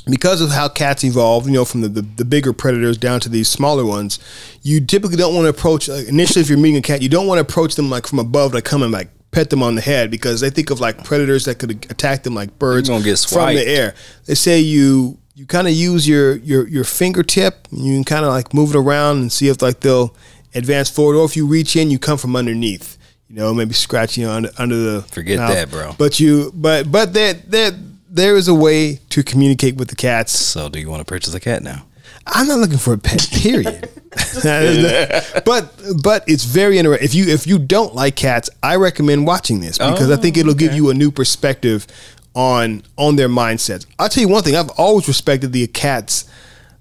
because 0.07 0.41
of 0.41 0.51
how 0.51 0.69
cats 0.69 1.05
evolve, 1.05 1.47
you 1.47 1.53
know, 1.53 1.65
from 1.65 1.83
the, 1.83 1.89
the, 1.89 2.03
the, 2.03 2.25
bigger 2.25 2.53
predators 2.53 2.99
down 2.99 3.21
to 3.21 3.29
these 3.29 3.49
smaller 3.49 3.85
ones, 3.85 4.19
you 4.63 4.85
typically 4.85 5.17
don't 5.17 5.35
want 5.35 5.45
to 5.45 5.51
approach, 5.51 5.89
like, 5.89 6.09
initially, 6.09 6.41
if 6.41 6.49
you're 6.49 6.59
meeting 6.59 6.79
a 6.79 6.83
cat, 6.83 7.03
you 7.03 7.09
don't 7.09 7.27
want 7.27 7.39
to 7.39 7.43
approach 7.43 7.77
them 7.77 7.89
like 7.89 8.07
from 8.07 8.19
above, 8.19 8.53
like 8.53 8.65
come 8.65 8.83
and 8.83 8.91
like 8.91 9.11
pet 9.31 9.51
them 9.51 9.63
on 9.63 9.75
the 9.75 9.81
head 9.81 10.11
because 10.11 10.41
they 10.41 10.51
think 10.51 10.71
of 10.71 10.81
like 10.81 11.05
predators 11.05 11.47
that 11.47 11.59
could 11.59 11.71
attack 11.91 12.23
them 12.23 12.35
like 12.35 12.59
birds 12.59 12.89
You're 12.89 12.99
gonna 12.99 13.05
get 13.11 13.19
from 13.19 13.55
the 13.55 13.67
air. 13.67 13.95
They 14.27 14.35
say 14.35 14.61
you 14.61 15.19
you 15.35 15.47
kind 15.47 15.67
of 15.67 15.73
use 15.73 16.07
your 16.07 16.37
your 16.37 16.69
your 16.69 16.85
fingertip, 16.85 17.67
you 17.71 17.95
can 17.95 18.05
kind 18.05 18.25
of 18.25 18.33
like 18.33 18.53
move 18.53 18.75
it 18.75 18.79
around 18.79 19.19
and 19.19 19.33
see 19.33 19.49
if 19.49 19.63
like 19.63 19.81
they'll 19.81 20.15
advance 20.55 20.91
forward, 20.91 21.17
or 21.17 21.25
if 21.25 21.37
you 21.37 21.47
reach 21.47 21.77
in, 21.77 21.91
you 21.91 21.99
come 21.99 22.19
from 22.19 22.37
underneath. 22.37 22.99
You 23.29 23.37
know, 23.37 23.55
maybe 23.55 23.73
scratching 23.73 24.25
under 24.27 24.51
under 24.59 24.77
the 24.77 25.03
Forget 25.03 25.39
mouth. 25.39 25.55
that, 25.55 25.71
bro. 25.71 25.95
But 25.97 26.21
you 26.21 26.53
but 26.55 26.93
but 26.93 27.15
there 27.15 27.33
there 27.33 27.73
there 28.13 28.37
is 28.37 28.47
a 28.47 28.55
way 28.55 29.01
to 29.09 29.23
communicate 29.23 29.77
with 29.77 29.89
the 29.89 29.97
cats. 29.97 30.39
So, 30.39 30.69
do 30.69 30.79
you 30.79 30.91
want 30.91 31.01
to 31.01 31.05
purchase 31.05 31.35
a 31.35 31.41
cat 31.41 31.63
now? 31.63 31.87
I'm 32.27 32.47
not 32.47 32.59
looking 32.59 32.79
for 32.79 32.93
a 32.93 32.99
pet. 32.99 33.29
Period. 33.33 33.89
but 35.45 35.73
but 36.03 36.25
it's 36.29 36.45
very 36.45 36.79
interesting. 36.79 37.05
If 37.05 37.15
you 37.15 37.33
if 37.33 37.47
you 37.47 37.59
don't 37.59 37.95
like 37.95 38.15
cats, 38.15 38.51
I 38.63 38.77
recommend 38.77 39.27
watching 39.27 39.61
this 39.61 39.79
because 39.79 40.11
I 40.11 40.17
think 40.17 40.37
oh, 40.37 40.41
it'll 40.41 40.55
give 40.55 40.75
you 40.75 40.91
a 40.91 40.95
new 40.95 41.11
perspective 41.11 41.87
on 42.35 42.83
on 42.97 43.17
their 43.17 43.29
mindsets. 43.29 43.87
I'll 43.99 44.11
tell 44.11 44.23
you 44.23 44.29
one 44.29 44.43
thing. 44.43 44.55
I've 44.55 44.71
always 44.71 45.09
respected 45.09 45.53
the 45.53 45.67
cats, 45.67 46.29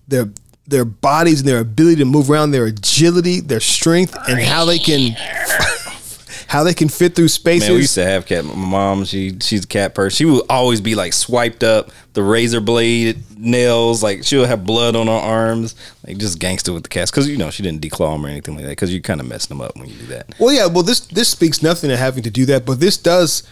their 0.08 0.30
their 0.68 0.86
bodies 0.86 1.40
and 1.40 1.50
their 1.50 1.60
ability 1.60 1.98
to 1.98 2.06
move 2.06 2.30
around, 2.30 2.52
their 2.52 2.66
agility, 2.66 3.40
their 3.40 3.60
strength, 3.60 4.16
and 4.28 4.40
how 4.40 4.66
they 4.66 4.80
can 4.80 5.16
how 6.52 6.66
they 6.66 6.74
can 6.74 6.90
fit 6.90 7.16
through 7.16 7.30
spaces. 7.30 7.70
Man, 7.70 7.76
we 7.76 7.82
used 7.84 7.96
to 7.96 8.04
have 8.04 8.26
cat. 8.26 8.44
My 8.44 8.54
mom, 8.54 9.06
she 9.06 9.38
she's 9.40 9.64
a 9.64 9.68
cat 9.68 9.96
person. 9.96 10.18
She 10.18 10.26
would 10.26 10.44
always 10.50 10.82
be 10.82 10.96
like 10.96 11.14
swiped 11.14 11.64
up, 11.64 11.92
the 12.12 12.22
razor 12.22 12.60
blade 12.60 13.24
nails. 13.38 14.04
Like 14.04 14.26
she'll 14.26 14.44
have 14.44 14.66
blood 14.66 14.98
on 14.98 15.08
her 15.08 15.14
arms, 15.14 15.76
like 16.06 16.18
just 16.18 16.40
gangster 16.40 16.74
with 16.74 16.84
the 16.84 16.90
cats. 16.90 17.10
Because 17.10 17.30
you 17.30 17.38
know 17.38 17.52
she 17.52 17.64
didn't 17.64 17.82
declaw 17.82 18.16
them 18.16 18.26
or 18.26 18.28
anything 18.28 18.56
like 18.56 18.66
that. 18.66 18.72
Because 18.72 18.94
you 18.94 19.02
kind 19.02 19.22
of 19.22 19.30
messing 19.30 19.56
them 19.56 19.66
up 19.66 19.78
when 19.78 19.88
you 19.88 19.96
do 19.96 20.08
that. 20.08 20.36
Well, 20.40 20.54
yeah. 20.54 20.66
Well, 20.66 20.84
this 20.84 21.00
this 21.00 21.30
speaks 21.30 21.64
nothing 21.64 21.90
to 21.90 21.96
having 21.96 22.24
to 22.24 22.30
do 22.30 22.46
that, 22.48 22.66
but 22.66 22.82
this 22.82 22.98
does. 22.98 23.44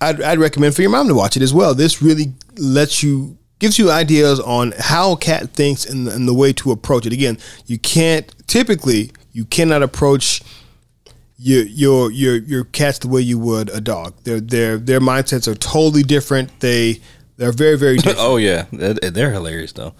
I'd, 0.00 0.20
I'd 0.20 0.40
recommend 0.40 0.74
for 0.74 0.82
your 0.82 0.90
mom 0.90 1.06
to 1.06 1.14
watch 1.14 1.36
it 1.36 1.42
as 1.44 1.54
well. 1.54 1.72
This 1.72 2.02
really 2.02 2.32
lets 2.56 3.00
you 3.00 3.38
gives 3.60 3.78
you 3.78 3.92
ideas 3.92 4.40
on 4.40 4.74
how 4.76 5.12
a 5.12 5.16
cat 5.16 5.50
thinks 5.50 5.86
and, 5.86 6.08
and 6.08 6.26
the 6.26 6.34
way 6.34 6.52
to 6.54 6.72
approach 6.72 7.06
it. 7.06 7.12
Again, 7.12 7.38
you 7.66 7.78
can't 7.78 8.34
typically 8.48 9.12
you 9.32 9.44
cannot 9.44 9.84
approach 9.84 10.42
your 11.42 11.64
your 11.64 12.10
your 12.10 12.36
your 12.36 12.64
cats 12.64 12.98
the 12.98 13.08
way 13.08 13.20
you 13.22 13.38
would 13.38 13.70
a 13.70 13.80
dog. 13.80 14.14
Their 14.24 14.40
their 14.40 14.76
their 14.78 15.00
mindsets 15.00 15.48
are 15.48 15.54
totally 15.54 16.02
different. 16.02 16.60
They 16.60 17.00
they're 17.38 17.52
very 17.52 17.78
very 17.78 17.96
different. 17.98 18.18
Oh 18.20 18.36
yeah, 18.36 18.66
they're, 18.72 18.94
they're 18.94 19.30
hilarious 19.32 19.72
though. 19.72 19.94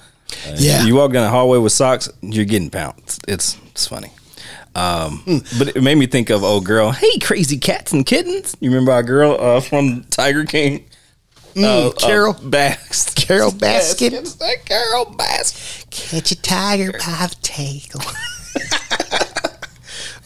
Uh, 0.47 0.55
Yeah. 0.57 0.85
you 0.85 0.95
walk 0.95 1.13
down 1.13 1.25
the 1.25 1.31
hallway 1.31 1.59
with 1.59 1.73
socks, 1.73 2.09
you're 2.21 2.45
getting 2.45 2.71
pounced. 2.71 3.25
It's 3.27 3.57
it's 3.71 3.87
funny. 3.87 4.13
Um, 4.77 5.25
but 5.59 5.75
it 5.77 5.83
made 5.83 5.97
me 5.97 6.07
think 6.07 6.31
of 6.31 6.45
old 6.45 6.65
girl. 6.65 6.93
Hey, 6.93 7.19
crazy 7.19 7.59
cats 7.59 7.93
and 7.93 8.07
kittens. 8.07 8.55
You 8.61 8.71
remember 8.71 8.93
our 8.93 9.03
girl 9.03 9.37
uh, 9.41 9.61
from 9.61 10.05
Tiger 10.11 10.45
King? 10.45 10.85
Uh, 11.57 11.91
Carole. 11.99 12.37
uh, 12.37 12.41
Baskin. 12.41 13.17
Carole 13.27 13.51
Baskin. 13.51 14.13
Yes, 14.13 14.37
Carole 14.65 15.07
Baskin. 15.07 15.91
Catch 15.91 16.31
a 16.31 16.41
tiger 16.41 16.93
by 16.93 17.27
the 17.29 17.37
tail. 17.43 18.01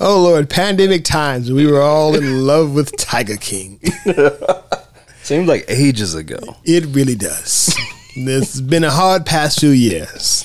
oh 0.01 0.22
Lord, 0.22 0.49
pandemic 0.51 1.05
times. 1.05 1.51
We 1.53 1.66
were 1.70 1.80
all 1.80 2.14
in 2.14 2.47
love 2.47 2.74
with 2.74 2.97
Tiger 2.97 3.36
King. 3.36 3.80
Seems 5.22 5.49
like 5.49 5.64
ages 5.68 6.14
ago. 6.14 6.38
It 6.64 6.84
really 6.95 7.14
does. 7.14 7.74
It's 8.16 8.61
been 8.61 8.84
a 8.84 8.90
hard 8.90 9.26
past 9.26 9.59
few 9.59 9.70
years. 9.70 10.45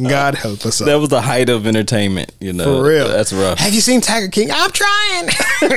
God 0.00 0.34
help 0.36 0.64
us 0.66 0.80
all. 0.80 0.86
That 0.86 0.96
was 1.00 1.08
the 1.08 1.22
height 1.22 1.48
of 1.48 1.66
entertainment. 1.66 2.32
You 2.38 2.52
know, 2.52 2.64
For 2.80 2.88
real. 2.88 3.08
That's 3.08 3.32
rough. 3.32 3.58
Have 3.58 3.74
you 3.74 3.80
seen 3.80 4.00
Tiger 4.00 4.28
King? 4.28 4.50
I'm 4.52 4.70
trying. 4.70 5.28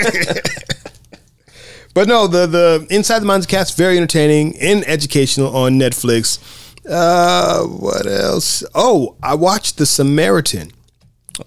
but 1.96 2.08
no, 2.08 2.28
the 2.28 2.46
the 2.46 2.88
Inside 2.92 3.20
the 3.20 3.26
Minds 3.26 3.46
of 3.46 3.50
Cats 3.50 3.72
very 3.72 3.98
entertaining 3.98 4.56
and 4.60 4.84
educational 4.88 5.56
on 5.56 5.80
Netflix. 5.80 6.38
Uh, 6.88 7.64
what 7.64 8.06
else? 8.06 8.64
Oh, 8.76 9.16
I 9.24 9.36
watched 9.36 9.78
The 9.78 9.86
Samaritan. 9.86 10.72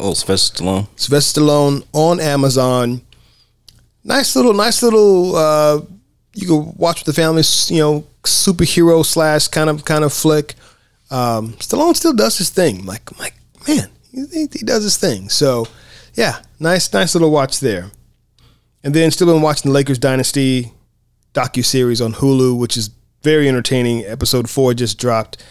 Oh, 0.01 0.15
Sylvester 0.15 0.63
Stallone. 0.63 0.89
Sylvester 0.97 1.41
Stallone 1.41 1.85
on 1.93 2.21
Amazon. 2.21 3.03
Nice 4.03 4.37
little, 4.37 4.55
nice 4.55 4.83
little. 4.83 5.37
Uh, 5.37 5.81
you 6.35 6.47
can 6.47 6.75
watch 6.77 7.05
with 7.05 7.15
the 7.15 7.21
family. 7.21 7.43
You 7.69 7.83
know, 7.83 8.07
superhero 8.23 9.05
slash 9.05 9.49
kind 9.49 9.71
of 9.71 9.85
kind 9.85 10.05
of 10.05 10.13
flick. 10.13 10.55
Um, 11.11 11.53
Stallone 11.55 11.97
still 11.97 12.13
does 12.13 12.39
his 12.39 12.51
thing. 12.51 12.85
Like, 12.85 13.19
like 13.19 13.35
man, 13.69 13.91
he, 14.11 14.49
he, 14.53 14.65
does 14.65 14.83
his 14.83 14.97
thing. 14.97 15.29
So, 15.29 15.69
yeah, 16.15 16.41
nice, 16.59 16.93
nice 16.93 17.15
little 17.15 17.31
watch 17.31 17.61
there. 17.61 17.91
And 18.83 18.95
then 18.95 19.11
still 19.11 19.27
been 19.27 19.43
watching 19.43 19.71
the 19.71 19.75
Lakers 19.75 19.99
Dynasty 19.99 20.73
docu 21.33 21.65
series 21.65 22.01
on 22.01 22.15
Hulu, 22.15 22.59
which 22.59 22.77
is 22.77 22.91
very 23.23 23.49
entertaining. 23.49 24.05
Episode 24.05 24.51
four 24.51 24.75
just 24.75 24.99
dropped 24.99 25.43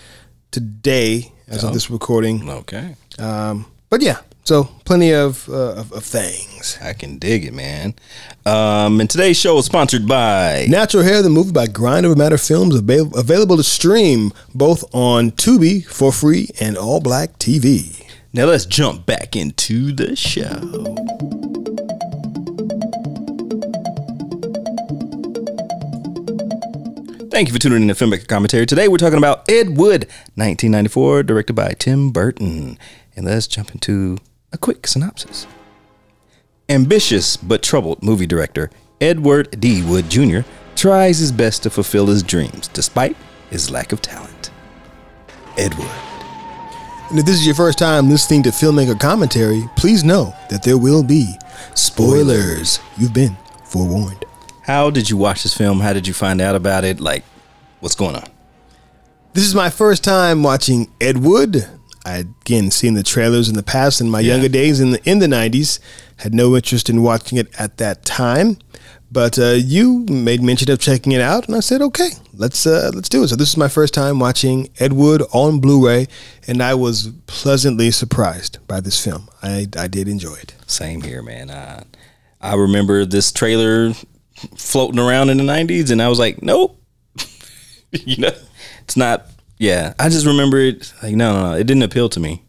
today 0.51 1.31
as 1.47 1.63
of 1.63 1.73
this 1.73 1.89
recording. 1.89 2.47
Okay. 2.49 2.95
Um, 3.19 3.65
but 3.93 4.01
yeah, 4.01 4.21
so 4.43 4.63
plenty 4.85 5.13
of, 5.13 5.47
uh, 5.47 5.75
of 5.75 5.91
of 5.91 6.03
things. 6.03 6.79
I 6.81 6.93
can 6.93 7.19
dig 7.19 7.45
it, 7.45 7.53
man. 7.53 7.93
Um, 8.43 8.99
and 8.99 9.07
today's 9.07 9.37
show 9.37 9.59
is 9.59 9.65
sponsored 9.65 10.07
by 10.07 10.65
Natural 10.67 11.03
Hair, 11.03 11.21
the 11.21 11.29
movie 11.29 11.51
by 11.51 11.67
Grind 11.67 12.03
Over 12.03 12.15
Matter 12.15 12.39
Films, 12.39 12.73
avail- 12.73 13.15
available 13.15 13.55
to 13.55 13.61
stream 13.61 14.31
both 14.55 14.83
on 14.95 15.29
Tubi 15.29 15.85
for 15.85 16.11
free 16.11 16.49
and 16.59 16.75
All 16.75 17.01
Black 17.01 17.37
TV. 17.37 18.03
Now 18.33 18.45
let's 18.45 18.65
jump 18.65 19.05
back 19.05 19.35
into 19.35 19.91
the 19.91 20.15
show. 20.15 20.55
Thank 27.29 27.47
you 27.47 27.53
for 27.53 27.59
tuning 27.59 27.83
in 27.83 27.87
to 27.89 27.93
Filmmaker 27.93 28.27
Commentary. 28.27 28.65
Today 28.65 28.87
we're 28.87 28.97
talking 28.97 29.19
about 29.19 29.47
Ed 29.47 29.77
Wood, 29.77 30.07
1994, 30.35 31.21
directed 31.21 31.53
by 31.53 31.73
Tim 31.77 32.09
Burton. 32.09 32.79
And 33.15 33.25
let's 33.25 33.47
jump 33.47 33.71
into 33.71 34.17
a 34.51 34.57
quick 34.57 34.87
synopsis. 34.87 35.47
Ambitious 36.69 37.37
but 37.37 37.61
troubled 37.61 38.01
movie 38.01 38.25
director 38.25 38.69
Edward 39.01 39.59
D. 39.59 39.83
Wood 39.83 40.09
Jr. 40.09 40.39
tries 40.75 41.19
his 41.19 41.31
best 41.31 41.63
to 41.63 41.69
fulfill 41.69 42.07
his 42.07 42.23
dreams 42.23 42.69
despite 42.69 43.17
his 43.49 43.69
lack 43.69 43.91
of 43.91 44.01
talent. 44.01 44.51
Edward. 45.57 45.91
And 47.09 47.19
if 47.19 47.25
this 47.25 47.35
is 47.35 47.45
your 47.45 47.53
first 47.53 47.77
time 47.77 48.09
listening 48.09 48.41
to 48.43 48.49
Filmmaker 48.49 48.99
Commentary, 48.99 49.69
please 49.75 50.03
know 50.03 50.33
that 50.49 50.63
there 50.63 50.77
will 50.77 51.03
be 51.03 51.35
spoilers. 51.75 52.79
You've 52.97 53.13
been 53.13 53.37
forewarned. 53.65 54.25
How 54.63 54.89
did 54.89 55.09
you 55.09 55.17
watch 55.17 55.43
this 55.43 55.55
film? 55.55 55.81
How 55.81 55.93
did 55.93 56.07
you 56.07 56.13
find 56.13 56.41
out 56.41 56.55
about 56.55 56.85
it? 56.85 56.99
Like, 56.99 57.23
what's 57.81 57.95
going 57.95 58.15
on? 58.15 58.27
This 59.33 59.43
is 59.43 59.53
my 59.53 59.69
first 59.69 60.03
time 60.03 60.41
watching 60.41 60.91
Ed 61.01 61.17
Wood. 61.17 61.67
I 62.05 62.17
again 62.17 62.71
seen 62.71 62.95
the 62.95 63.03
trailers 63.03 63.49
in 63.49 63.55
the 63.55 63.63
past 63.63 64.01
in 64.01 64.09
my 64.09 64.19
younger 64.19 64.49
days 64.49 64.79
in 64.79 64.91
the 64.91 65.09
in 65.09 65.19
the 65.19 65.27
nineties. 65.27 65.79
Had 66.17 66.33
no 66.33 66.55
interest 66.55 66.89
in 66.89 67.01
watching 67.01 67.37
it 67.37 67.47
at 67.59 67.77
that 67.77 68.05
time, 68.05 68.57
but 69.11 69.37
uh, 69.37 69.51
you 69.51 70.05
made 70.09 70.41
mention 70.41 70.71
of 70.71 70.79
checking 70.79 71.11
it 71.11 71.21
out, 71.21 71.47
and 71.47 71.55
I 71.55 71.59
said, 71.59 71.81
"Okay, 71.81 72.09
let's 72.33 72.65
uh, 72.65 72.91
let's 72.93 73.09
do 73.09 73.23
it." 73.23 73.27
So 73.27 73.35
this 73.35 73.49
is 73.49 73.57
my 73.57 73.67
first 73.67 73.93
time 73.93 74.19
watching 74.19 74.69
Ed 74.79 74.93
Wood 74.93 75.21
on 75.31 75.59
Blu-ray, 75.59 76.07
and 76.47 76.63
I 76.63 76.73
was 76.73 77.11
pleasantly 77.27 77.91
surprised 77.91 78.57
by 78.67 78.81
this 78.81 79.03
film. 79.03 79.29
I 79.41 79.67
I 79.77 79.87
did 79.87 80.07
enjoy 80.07 80.35
it. 80.35 80.55
Same 80.65 81.01
here, 81.01 81.21
man. 81.21 81.51
Uh, 81.51 81.83
I 82.41 82.55
remember 82.55 83.05
this 83.05 83.31
trailer 83.31 83.93
floating 84.57 84.99
around 84.99 85.29
in 85.29 85.37
the 85.37 85.43
'90s, 85.43 85.91
and 85.91 86.01
I 86.01 86.09
was 86.09 86.17
like, 86.19 86.41
nope. 86.41 86.81
you 87.91 88.17
know, 88.17 88.35
it's 88.81 88.97
not. 88.97 89.27
Yeah, 89.57 89.93
I 89.99 90.09
just 90.09 90.25
remember 90.25 90.57
it. 90.59 90.93
Like, 91.01 91.15
no, 91.15 91.33
no, 91.33 91.51
no, 91.51 91.57
it 91.57 91.65
didn't 91.65 91.83
appeal 91.83 92.09
to 92.09 92.19
me 92.19 92.43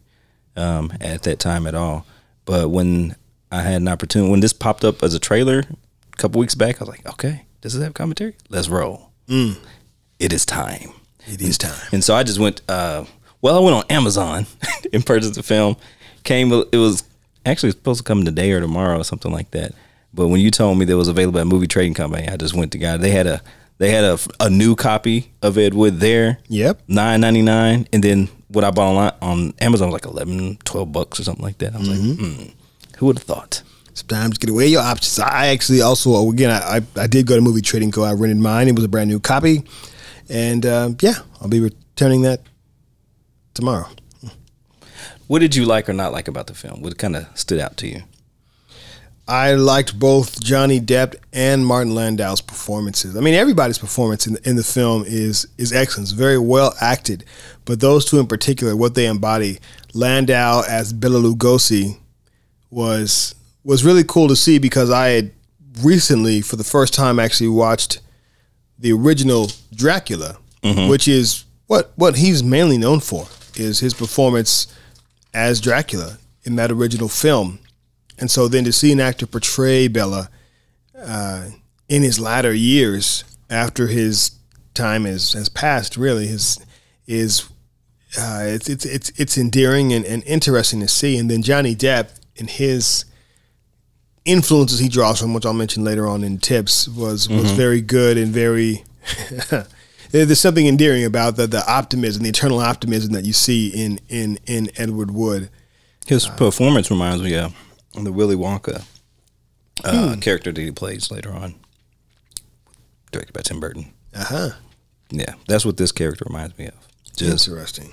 um, 0.55 0.91
at 0.99 1.23
that 1.23 1.39
time 1.39 1.67
at 1.67 1.75
all. 1.75 2.05
But 2.45 2.69
when 2.69 3.15
I 3.51 3.61
had 3.61 3.81
an 3.81 3.87
opportunity, 3.87 4.31
when 4.31 4.39
this 4.39 4.53
popped 4.53 4.83
up 4.83 5.01
as 5.03 5.13
a 5.13 5.19
trailer 5.19 5.59
a 5.59 6.17
couple 6.17 6.39
weeks 6.39 6.55
back, 6.55 6.81
I 6.81 6.85
was 6.85 6.89
like, 6.89 7.05
okay, 7.05 7.45
does 7.61 7.75
it 7.75 7.81
have 7.83 7.93
commentary? 7.93 8.35
Let's 8.49 8.67
roll. 8.69 9.11
It 10.19 10.33
is 10.33 10.45
time. 10.45 10.91
It 11.27 11.41
is 11.41 11.57
time. 11.57 11.87
And 11.91 12.03
so 12.03 12.15
I 12.15 12.23
just 12.23 12.39
went. 12.39 12.61
Uh, 12.69 13.05
well, 13.41 13.57
I 13.57 13.59
went 13.59 13.75
on 13.75 13.83
Amazon 13.89 14.45
and 14.93 15.05
purchased 15.05 15.35
the 15.35 15.43
film. 15.43 15.77
Came. 16.23 16.51
It 16.51 16.77
was 16.77 17.03
actually 17.45 17.71
supposed 17.71 17.99
to 17.99 18.03
come 18.03 18.23
today 18.25 18.51
or 18.51 18.59
tomorrow 18.59 18.99
or 18.99 19.03
something 19.03 19.31
like 19.31 19.51
that. 19.51 19.73
But 20.13 20.27
when 20.29 20.39
you 20.39 20.49
told 20.51 20.77
me 20.77 20.85
that 20.85 20.93
it 20.93 20.95
was 20.95 21.07
available 21.07 21.39
at 21.39 21.47
Movie 21.47 21.67
Trading 21.67 21.93
Company, 21.93 22.27
I 22.27 22.37
just 22.37 22.53
went 22.55 22.71
to 22.71 22.77
God. 22.77 23.01
They 23.01 23.11
had 23.11 23.27
a 23.27 23.41
they 23.77 23.91
had 23.91 24.03
a, 24.03 24.17
a 24.39 24.49
new 24.49 24.75
copy 24.75 25.33
of 25.41 25.57
Ed 25.57 25.73
Wood 25.73 25.99
there. 25.99 26.39
Yep. 26.47 26.83
Nine 26.87 27.21
ninety 27.21 27.41
nine, 27.41 27.87
and 27.91 28.03
then 28.03 28.29
what 28.47 28.63
I 28.63 28.71
bought 28.71 28.89
online 28.89 29.13
on 29.21 29.53
Amazon 29.59 29.89
was 29.89 29.93
like 29.93 30.05
11, 30.05 30.59
12 30.63 30.91
bucks 30.91 31.19
or 31.19 31.23
something 31.23 31.43
like 31.43 31.57
that. 31.57 31.75
I 31.75 31.79
was 31.79 31.89
like, 31.89 31.99
hmm, 31.99 32.43
who 32.97 33.07
would 33.07 33.17
have 33.17 33.23
thought? 33.23 33.63
sometimes 33.95 34.37
get 34.37 34.49
away 34.49 34.67
your 34.67 34.81
options. 34.81 35.17
I 35.19 35.47
actually 35.47 35.81
also 35.81 36.29
again 36.29 36.51
I, 36.51 36.77
I, 36.77 37.03
I 37.03 37.07
did 37.07 37.25
go 37.25 37.35
to 37.35 37.41
movie 37.41 37.61
trading 37.61 37.91
co. 37.91 38.03
I 38.03 38.13
rented 38.13 38.37
mine. 38.37 38.67
It 38.67 38.75
was 38.75 38.83
a 38.83 38.87
brand 38.87 39.09
new 39.09 39.19
copy, 39.19 39.63
and 40.29 40.65
um, 40.65 40.97
yeah, 41.01 41.15
I'll 41.41 41.47
be 41.47 41.59
returning 41.59 42.21
that 42.21 42.41
tomorrow. 43.53 43.89
What 45.27 45.39
did 45.39 45.55
you 45.55 45.65
like 45.65 45.89
or 45.89 45.93
not 45.93 46.11
like 46.11 46.27
about 46.27 46.45
the 46.45 46.53
film? 46.53 46.83
What 46.83 46.99
kind 46.99 47.15
of 47.15 47.25
stood 47.33 47.59
out 47.59 47.77
to 47.77 47.87
you? 47.87 48.03
I 49.27 49.53
liked 49.53 49.97
both 49.97 50.39
Johnny 50.43 50.79
Depp 50.79 51.15
and 51.33 51.65
Martin 51.65 51.95
Landau's 51.95 52.41
performances. 52.41 53.17
I 53.17 53.21
mean, 53.21 53.33
everybody's 53.33 53.79
performance 53.79 54.27
in 54.27 54.33
the, 54.33 54.49
in 54.49 54.55
the 54.55 54.63
film 54.63 55.03
is 55.07 55.47
is 55.57 55.73
excellent. 55.73 56.09
It's 56.09 56.11
very 56.11 56.37
well 56.37 56.75
acted, 56.79 57.23
but 57.65 57.79
those 57.79 58.05
two 58.05 58.19
in 58.19 58.27
particular, 58.27 58.75
what 58.75 58.93
they 58.93 59.07
embody, 59.07 59.59
Landau 59.93 60.61
as 60.67 60.93
Bela 60.93 61.19
Lugosi, 61.19 61.97
was 62.69 63.33
was 63.63 63.83
really 63.83 64.03
cool 64.03 64.27
to 64.27 64.35
see 64.35 64.59
because 64.59 64.91
I 64.91 65.07
had 65.07 65.31
recently, 65.81 66.41
for 66.41 66.55
the 66.55 66.63
first 66.63 66.93
time, 66.93 67.19
actually 67.19 67.49
watched 67.49 67.99
the 68.77 68.91
original 68.91 69.49
Dracula, 69.73 70.37
mm-hmm. 70.61 70.87
which 70.87 71.07
is 71.07 71.45
what 71.65 71.91
what 71.95 72.17
he's 72.17 72.43
mainly 72.43 72.77
known 72.77 72.99
for 72.99 73.27
is 73.55 73.79
his 73.79 73.93
performance 73.93 74.67
as 75.33 75.59
Dracula 75.59 76.19
in 76.43 76.57
that 76.57 76.71
original 76.71 77.09
film. 77.09 77.59
And 78.17 78.31
so 78.31 78.47
then 78.47 78.63
to 78.63 78.71
see 78.71 78.91
an 78.91 78.99
actor 78.99 79.25
portray 79.27 79.87
Bela 79.87 80.29
uh, 80.97 81.49
in 81.89 82.01
his 82.01 82.19
latter 82.19 82.53
years 82.53 83.23
after 83.49 83.87
his 83.87 84.31
time 84.73 85.05
has, 85.05 85.33
has 85.33 85.49
passed, 85.49 85.97
really, 85.97 86.27
is 86.27 86.59
is 87.07 87.47
uh, 88.17 88.43
it's, 88.43 88.69
it's 88.69 88.85
it's 88.85 89.09
it's 89.17 89.37
endearing 89.37 89.93
and, 89.93 90.05
and 90.05 90.23
interesting 90.23 90.79
to 90.81 90.87
see. 90.87 91.17
And 91.17 91.29
then 91.29 91.41
Johnny 91.41 91.75
Depp 91.75 92.09
and 92.37 92.49
his 92.49 93.05
influences 94.23 94.79
he 94.79 94.89
draws 94.89 95.19
from, 95.19 95.33
which 95.33 95.45
I'll 95.45 95.53
mention 95.53 95.83
later 95.83 96.07
on 96.07 96.23
in 96.23 96.37
tips, 96.37 96.87
was 96.87 97.29
was 97.29 97.51
very 97.51 97.81
good 97.81 98.17
and 98.17 98.27
very. 98.31 98.83
There's 100.11 100.39
something 100.39 100.65
endearing 100.65 101.03
about 101.03 101.35
the 101.35 101.47
the 101.47 101.69
optimism, 101.69 102.23
the 102.23 102.29
eternal 102.29 102.59
optimism 102.59 103.13
that 103.13 103.25
you 103.25 103.33
see 103.33 103.67
in 103.67 103.99
in 104.07 104.39
in 104.45 104.69
Edward 104.77 105.11
Wood. 105.11 105.49
His 106.07 106.27
performance 106.27 106.89
reminds 106.91 107.23
me 107.23 107.35
of 107.35 107.53
the 108.03 108.11
Willy 108.11 108.35
Wonka 108.35 108.85
uh, 109.83 110.15
character 110.21 110.51
that 110.51 110.61
he 110.61 110.71
plays 110.71 111.11
later 111.11 111.31
on, 111.31 111.55
directed 113.11 113.33
by 113.33 113.41
Tim 113.41 113.59
Burton. 113.59 113.93
Uh 114.13 114.23
huh. 114.23 114.49
Yeah, 115.11 115.35
that's 115.47 115.65
what 115.65 115.77
this 115.77 115.91
character 115.91 116.25
reminds 116.27 116.57
me 116.57 116.67
of. 116.67 116.73
Just 117.15 117.47
Interesting. 117.47 117.91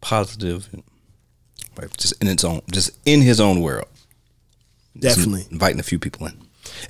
positive, 0.00 0.68
like, 1.76 1.96
just 1.96 2.14
in 2.22 2.28
its 2.28 2.44
own, 2.44 2.62
just 2.70 2.90
in 3.04 3.20
his 3.20 3.40
own 3.40 3.60
world. 3.60 3.88
Definitely. 4.98 5.46
inviting 5.50 5.80
a 5.80 5.82
few 5.82 5.98
people 5.98 6.26
in. 6.26 6.34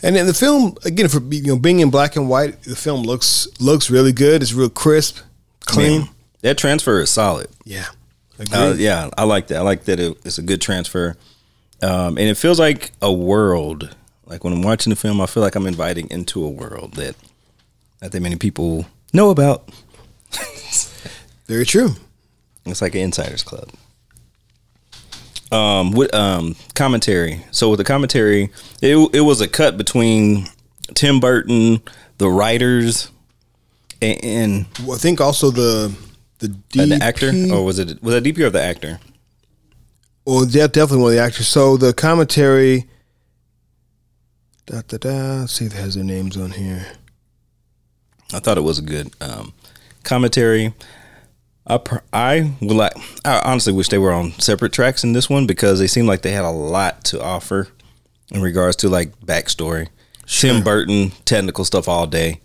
And 0.02 0.16
then 0.16 0.26
the 0.26 0.34
film 0.34 0.76
again 0.84 1.08
for 1.08 1.20
you 1.20 1.42
know 1.42 1.58
being 1.58 1.80
in 1.80 1.90
black 1.90 2.16
and 2.16 2.28
white, 2.28 2.62
the 2.62 2.76
film 2.76 3.02
looks 3.02 3.48
looks 3.60 3.90
really 3.90 4.12
good. 4.12 4.42
It's 4.42 4.52
real 4.52 4.68
crisp, 4.68 5.18
clean. 5.60 6.02
Yeah. 6.02 6.06
That 6.42 6.58
transfer 6.58 7.00
is 7.00 7.10
solid. 7.10 7.48
Yeah. 7.64 7.86
Uh, 8.52 8.74
yeah, 8.76 9.08
I 9.16 9.24
like 9.24 9.46
that. 9.48 9.58
I 9.58 9.60
like 9.60 9.84
that 9.84 10.00
it, 10.00 10.18
it's 10.24 10.38
a 10.38 10.42
good 10.42 10.60
transfer, 10.60 11.16
um, 11.82 12.16
and 12.18 12.28
it 12.28 12.36
feels 12.36 12.58
like 12.58 12.92
a 13.02 13.12
world. 13.12 13.94
Like 14.26 14.44
when 14.44 14.52
I'm 14.52 14.62
watching 14.62 14.90
the 14.90 14.96
film, 14.96 15.20
I 15.20 15.26
feel 15.26 15.42
like 15.42 15.54
I'm 15.56 15.66
inviting 15.66 16.08
into 16.10 16.44
a 16.44 16.48
world 16.48 16.94
that 16.94 17.16
not 18.00 18.12
that 18.12 18.20
many 18.20 18.36
people 18.36 18.86
know 19.12 19.30
about. 19.30 19.68
Very 21.46 21.66
true. 21.66 21.90
It's 22.64 22.80
like 22.80 22.94
an 22.94 23.02
insiders 23.02 23.42
club. 23.42 23.70
Um, 25.50 25.92
with 25.92 26.14
um 26.14 26.56
commentary. 26.74 27.44
So 27.50 27.68
with 27.70 27.78
the 27.78 27.84
commentary, 27.84 28.50
it 28.80 28.96
it 29.12 29.20
was 29.20 29.40
a 29.40 29.48
cut 29.48 29.76
between 29.76 30.46
Tim 30.94 31.20
Burton, 31.20 31.82
the 32.18 32.30
writers, 32.30 33.10
and, 34.00 34.24
and 34.24 34.66
Well, 34.84 34.96
I 34.96 34.98
think 34.98 35.20
also 35.20 35.50
the 35.50 35.94
the 36.38 36.48
DP, 36.48 36.98
the 36.98 37.04
actor, 37.04 37.32
or 37.54 37.64
was 37.64 37.78
it 37.78 38.02
was 38.02 38.14
it 38.14 38.24
DP 38.24 38.38
or 38.40 38.50
the 38.50 38.62
actor? 38.62 38.98
Well, 40.24 40.46
yeah, 40.46 40.66
definitely 40.66 41.02
one 41.02 41.12
of 41.12 41.16
the 41.16 41.22
actors. 41.22 41.48
So 41.48 41.76
the 41.76 41.92
commentary. 41.92 42.88
Da, 44.66 44.82
da, 44.86 44.96
da. 44.98 45.40
Let's 45.40 45.54
see 45.54 45.66
if 45.66 45.74
it 45.74 45.78
has 45.78 45.96
their 45.96 46.04
names 46.04 46.36
on 46.36 46.52
here. 46.52 46.86
I 48.32 48.38
thought 48.38 48.58
it 48.58 48.62
was 48.62 48.78
a 48.78 48.82
good 48.82 49.10
um, 49.20 49.52
commentary. 50.04 50.72
I 51.66 51.78
pr- 51.78 51.98
I 52.12 52.52
would 52.60 52.76
like. 52.76 52.92
I 53.24 53.40
honestly 53.44 53.72
wish 53.72 53.88
they 53.88 53.98
were 53.98 54.12
on 54.12 54.32
separate 54.32 54.72
tracks 54.72 55.04
in 55.04 55.12
this 55.12 55.28
one 55.28 55.46
because 55.46 55.78
they 55.78 55.86
seemed 55.86 56.08
like 56.08 56.22
they 56.22 56.32
had 56.32 56.44
a 56.44 56.50
lot 56.50 57.04
to 57.06 57.22
offer 57.22 57.68
in 58.30 58.42
regards 58.42 58.76
to 58.76 58.88
like 58.88 59.18
backstory. 59.20 59.88
Tim 60.26 60.62
Burton, 60.62 61.10
technical 61.24 61.64
stuff 61.64 61.88
all 61.88 62.06
day, 62.06 62.40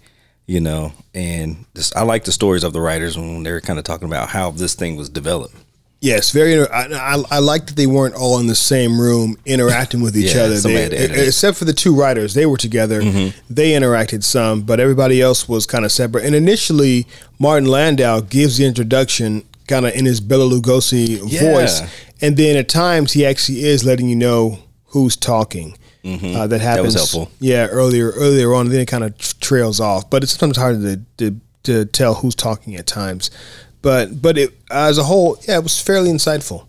you 0.46 0.60
know, 0.60 0.92
and 1.14 1.66
this, 1.74 1.96
I 1.96 2.04
like 2.04 2.26
the 2.26 2.32
stories 2.32 2.64
of 2.64 2.74
the 2.74 2.82
writers 2.82 3.18
when 3.18 3.44
they're 3.44 3.62
kind 3.62 3.80
of 3.80 3.86
talking 3.86 4.08
about 4.08 4.30
how 4.30 4.52
this 4.52 4.76
thing 4.76 4.98
was 4.98 5.10
developed. 5.10 5.56
Yes, 6.00 6.30
very. 6.32 6.54
inter- 6.54 6.72
I, 6.72 6.86
I, 7.16 7.24
I 7.32 7.40
like 7.40 7.66
that 7.68 7.76
they 7.76 7.88
weren't 7.88 8.14
all 8.14 8.40
in 8.40 8.46
the 8.46 8.56
same 8.56 9.02
room 9.02 9.36
interacting 9.46 10.02
with 10.02 10.16
each 10.16 10.36
Yeah, 10.36 10.44
other. 10.44 10.60
They- 10.60 10.74
had 10.74 10.92
to 10.92 10.98
edit 11.00 11.18
it. 11.18 11.28
except 11.28 11.58
for 11.58 11.66
the 11.66 11.74
two 11.74 11.96
writers, 11.96 12.34
they 12.36 12.46
were 12.46 12.58
together. 12.58 13.02
They 13.50 13.72
interacted 13.72 14.24
some, 14.24 14.62
but 14.62 14.80
everybody 14.80 15.22
else 15.22 15.50
was 15.50 15.66
kind 15.66 15.86
of 15.86 15.92
separate. 15.92 16.24
And 16.26 16.36
initially, 16.36 17.08
Martin 17.40 17.68
Landau 17.68 18.20
gives 18.22 18.58
the 18.58 18.66
introduction 18.66 19.44
kind 19.68 19.86
of 19.88 19.94
in 19.96 20.06
his 20.06 20.22
Bela 20.22 20.46
Lugosi 20.50 21.20
Yeah. 21.26 21.52
voice, 21.52 21.82
and 22.22 22.38
then 22.38 22.56
at 22.58 22.70
times 22.70 23.14
he 23.14 23.26
actually 23.26 23.64
is 23.66 23.84
letting 23.84 24.08
you 24.08 24.16
know 24.16 24.60
who's 24.90 25.16
talking. 25.16 25.78
Uh, 26.06 26.48
that 26.48 26.62
happens. 26.62 26.94
helpful. 26.94 27.30
Yeah, 27.42 27.66
earlier 27.68 28.12
earlier 28.12 28.54
on, 28.54 28.70
then 28.70 28.80
it 28.80 28.86
kind 28.86 29.04
of 29.04 29.18
trails 29.42 29.82
off. 29.82 30.10
But 30.10 30.24
it's 30.24 30.32
sometimes 30.38 30.56
hard 30.58 30.82
to, 30.84 31.02
to 31.18 31.42
to 31.64 31.84
tell 31.86 32.14
who's 32.14 32.34
talking 32.36 32.76
at 32.78 32.88
times. 32.88 33.30
But 33.88 34.22
but 34.22 34.38
it 34.38 34.50
as 34.70 34.98
a 34.98 35.04
whole, 35.04 35.38
yeah, 35.48 35.60
it 35.60 35.64
was 35.64 35.82
fairly 35.82 36.10
insightful. 36.12 36.68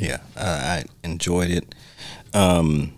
Yeah, 0.00 0.20
I, 0.38 0.48
I 0.48 0.84
enjoyed 1.04 1.50
it. 1.50 1.74
Um, 2.32 2.94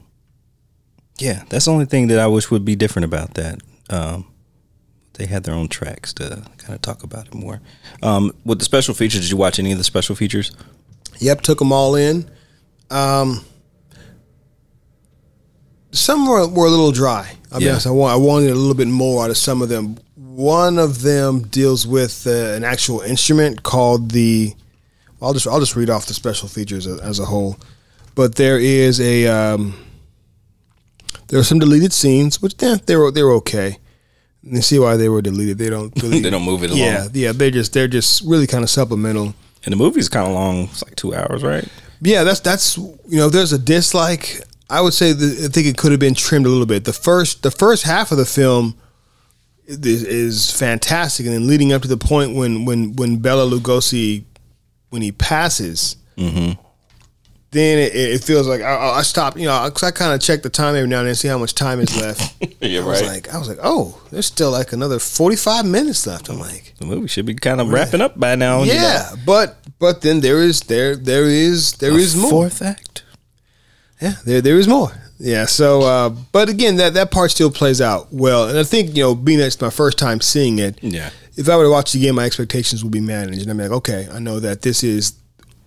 yeah, 1.18 1.43
that's 1.49 1.64
the 1.64 1.72
only 1.72 1.86
thing 1.86 2.07
that 2.07 2.20
I 2.20 2.28
wish 2.28 2.53
would 2.53 2.64
be 2.64 2.76
different 2.76 3.05
about 3.07 3.34
that. 3.34 3.59
Um, 3.90 4.26
they 5.14 5.26
had 5.26 5.43
their 5.43 5.55
own 5.55 5.66
tracks 5.66 6.12
to 6.14 6.45
kind 6.59 6.74
of 6.76 6.82
talk 6.82 7.03
about 7.03 7.26
it 7.26 7.34
more. 7.34 7.61
Um, 8.01 8.32
with 8.45 8.61
the 8.61 8.64
special 8.64 8.95
features, 8.95 9.22
did 9.22 9.30
you 9.32 9.36
watch 9.36 9.59
any 9.59 9.72
of 9.72 9.78
the 9.78 9.82
special 9.84 10.14
features? 10.14 10.53
Yep, 11.18 11.40
took 11.40 11.59
them 11.59 11.72
all 11.72 11.97
in. 11.97 12.30
Um, 12.93 13.45
some 15.90 16.28
were, 16.28 16.47
were 16.47 16.66
a 16.66 16.70
little 16.70 16.93
dry. 16.93 17.32
Be 17.59 17.64
Yeah. 17.64 17.72
honest. 17.72 17.88
I, 17.88 17.90
I 17.90 18.14
wanted 18.16 18.51
a 18.51 18.55
little 18.55 18.74
bit 18.74 18.86
more 18.88 19.24
out 19.24 19.30
of 19.30 19.36
some 19.36 19.62
of 19.62 19.68
them. 19.68 19.99
One 20.35 20.78
of 20.78 21.03
them 21.03 21.43
deals 21.43 21.87
with 21.87 22.26
uh, 22.26 22.55
an 22.55 22.64
actual 22.64 23.01
instrument 23.01 23.62
called 23.62 24.12
the. 24.12 24.55
I'll 25.20 25.35
just 25.35 25.47
I'll 25.47 25.61
just 25.61 25.76
read 25.76 25.91
off 25.91 26.07
the 26.07 26.14
special 26.14 26.49
features 26.49 26.87
as, 26.87 27.01
as 27.01 27.18
a 27.20 27.26
whole, 27.26 27.59
but 28.14 28.37
there 28.37 28.59
is 28.59 29.01
a 29.01 29.26
um, 29.26 29.74
there 31.28 31.39
are 31.39 31.45
some 31.45 31.59
deleted 31.59 31.93
scenes 31.93 32.41
which 32.41 32.55
yeah, 32.61 32.76
they 32.87 32.97
were 32.97 33.11
they 33.11 33.22
were 33.22 33.33
okay. 33.35 33.78
And 34.43 34.57
you 34.57 34.62
see 34.62 34.78
why 34.78 34.97
they 34.97 35.09
were 35.09 35.22
deleted. 35.22 35.59
They 35.59 35.70
don't 35.70 35.93
really, 36.03 36.20
They 36.20 36.30
don't 36.30 36.45
move 36.45 36.64
it 36.64 36.70
along. 36.70 36.80
Yeah, 36.80 37.09
yeah. 37.12 37.33
They're 37.33 37.51
just 37.51 37.72
they're 37.72 37.89
just 37.89 38.22
really 38.22 38.47
kind 38.47 38.64
of 38.64 38.70
supplemental. 38.70 39.35
And 39.64 39.72
the 39.72 39.76
movie's 39.76 40.09
kind 40.09 40.26
of 40.26 40.33
long. 40.33 40.64
It's 40.64 40.83
like 40.83 40.97
two 40.97 41.14
hours, 41.14 41.45
right? 41.45 41.66
Yeah, 42.01 42.24
that's 42.24 42.41
that's 42.41 42.76
you 42.76 42.99
know, 43.18 43.26
if 43.26 43.33
there's 43.33 43.53
a 43.53 43.59
dislike, 43.59 44.41
I 44.68 44.80
would 44.80 44.95
say 44.95 45.12
that 45.12 45.45
I 45.45 45.49
think 45.49 45.66
it 45.66 45.76
could 45.76 45.93
have 45.93 46.01
been 46.01 46.14
trimmed 46.14 46.47
a 46.47 46.49
little 46.49 46.66
bit. 46.66 46.85
The 46.85 46.93
first 46.93 47.43
the 47.43 47.51
first 47.51 47.85
half 47.85 48.11
of 48.11 48.18
the 48.18 48.24
film 48.24 48.76
is, 49.67 50.03
is 50.05 50.51
fantastic, 50.51 51.27
and 51.27 51.35
then 51.35 51.47
leading 51.47 51.73
up 51.73 51.83
to 51.83 51.89
the 51.89 51.97
point 51.97 52.35
when 52.35 52.65
when 52.65 52.95
when 52.97 53.19
Bela 53.19 53.49
Lugosi 53.49 54.25
when 54.91 55.03
he 55.03 55.13
passes, 55.13 55.97
mm-hmm. 56.19 56.61
then 57.53 57.79
it, 57.79 57.95
it 57.95 58.25
feels 58.25 58.47
like 58.47 58.61
I, 58.61 58.99
I 58.99 59.03
stop. 59.03 59.37
You 59.39 59.47
know, 59.47 59.71
'cause 59.71 59.83
I 59.83 59.91
kind 59.91 60.13
of 60.15 60.21
check 60.21 60.43
the 60.43 60.51
time 60.51 60.75
every 60.75 60.89
now 60.89 60.99
and 61.01 61.09
then, 61.09 61.15
see 61.15 61.29
how 61.29 61.39
much 61.39 61.55
time 61.55 61.81
is 61.81 61.97
left. 62.01 62.35
Yeah, 62.63 62.83
I 62.83 62.85
was 62.87 63.03
like, 63.03 63.35
I 63.35 63.39
was 63.39 63.49
like, 63.49 63.59
oh, 63.61 64.01
there's 64.13 64.27
still 64.27 64.53
like 64.53 64.73
another 64.73 65.01
45 65.01 65.67
minutes 65.67 66.07
left. 66.07 66.29
I'm 66.29 66.39
like, 66.39 66.75
the 66.79 66.87
movie 66.87 67.09
should 67.09 67.27
be 67.27 67.35
kind 67.35 67.61
of 67.61 67.71
wrapping 67.71 68.01
up 68.01 68.19
by 68.19 68.37
now. 68.37 68.63
you 68.63 68.73
know? 68.73 68.81
yeah, 68.81 69.11
but 69.27 69.57
but 69.81 70.01
then 70.03 70.21
there 70.21 70.41
is 70.41 70.61
there 70.61 70.95
there 70.95 71.25
is 71.25 71.73
there 71.75 71.99
is 71.99 72.15
more. 72.15 72.31
Fourth 72.31 72.63
act. 72.63 73.03
Yeah, 74.01 74.15
there 74.25 74.41
there 74.41 74.59
is 74.59 74.69
more. 74.69 74.93
Yeah, 75.19 75.47
so 75.47 75.83
uh, 75.83 76.09
but 76.33 76.49
again, 76.49 76.77
that 76.77 76.95
that 76.95 77.11
part 77.11 77.31
still 77.31 77.51
plays 77.51 77.81
out 77.81 78.09
well, 78.13 78.49
and 78.49 78.59
I 78.59 78.65
think 78.65 78.97
you 78.97 79.03
know, 79.05 79.15
being 79.15 79.39
that 79.39 79.47
it's 79.47 79.61
my 79.61 79.71
first 79.71 79.97
time 79.99 80.21
seeing 80.21 80.59
it, 80.59 80.79
Yeah. 80.83 81.11
if 81.37 81.49
I 81.49 81.57
were 81.57 81.65
to 81.65 81.71
watch 81.71 81.95
it 81.95 81.99
again, 81.99 82.15
my 82.17 82.25
expectations 82.25 82.83
would 82.83 82.93
be 82.93 83.01
managed, 83.01 83.43
and 83.43 83.51
I'm 83.51 83.59
like, 83.59 83.71
okay, 83.71 84.09
I 84.13 84.19
know 84.19 84.41
that 84.41 84.63
this 84.63 84.83
is 84.83 85.15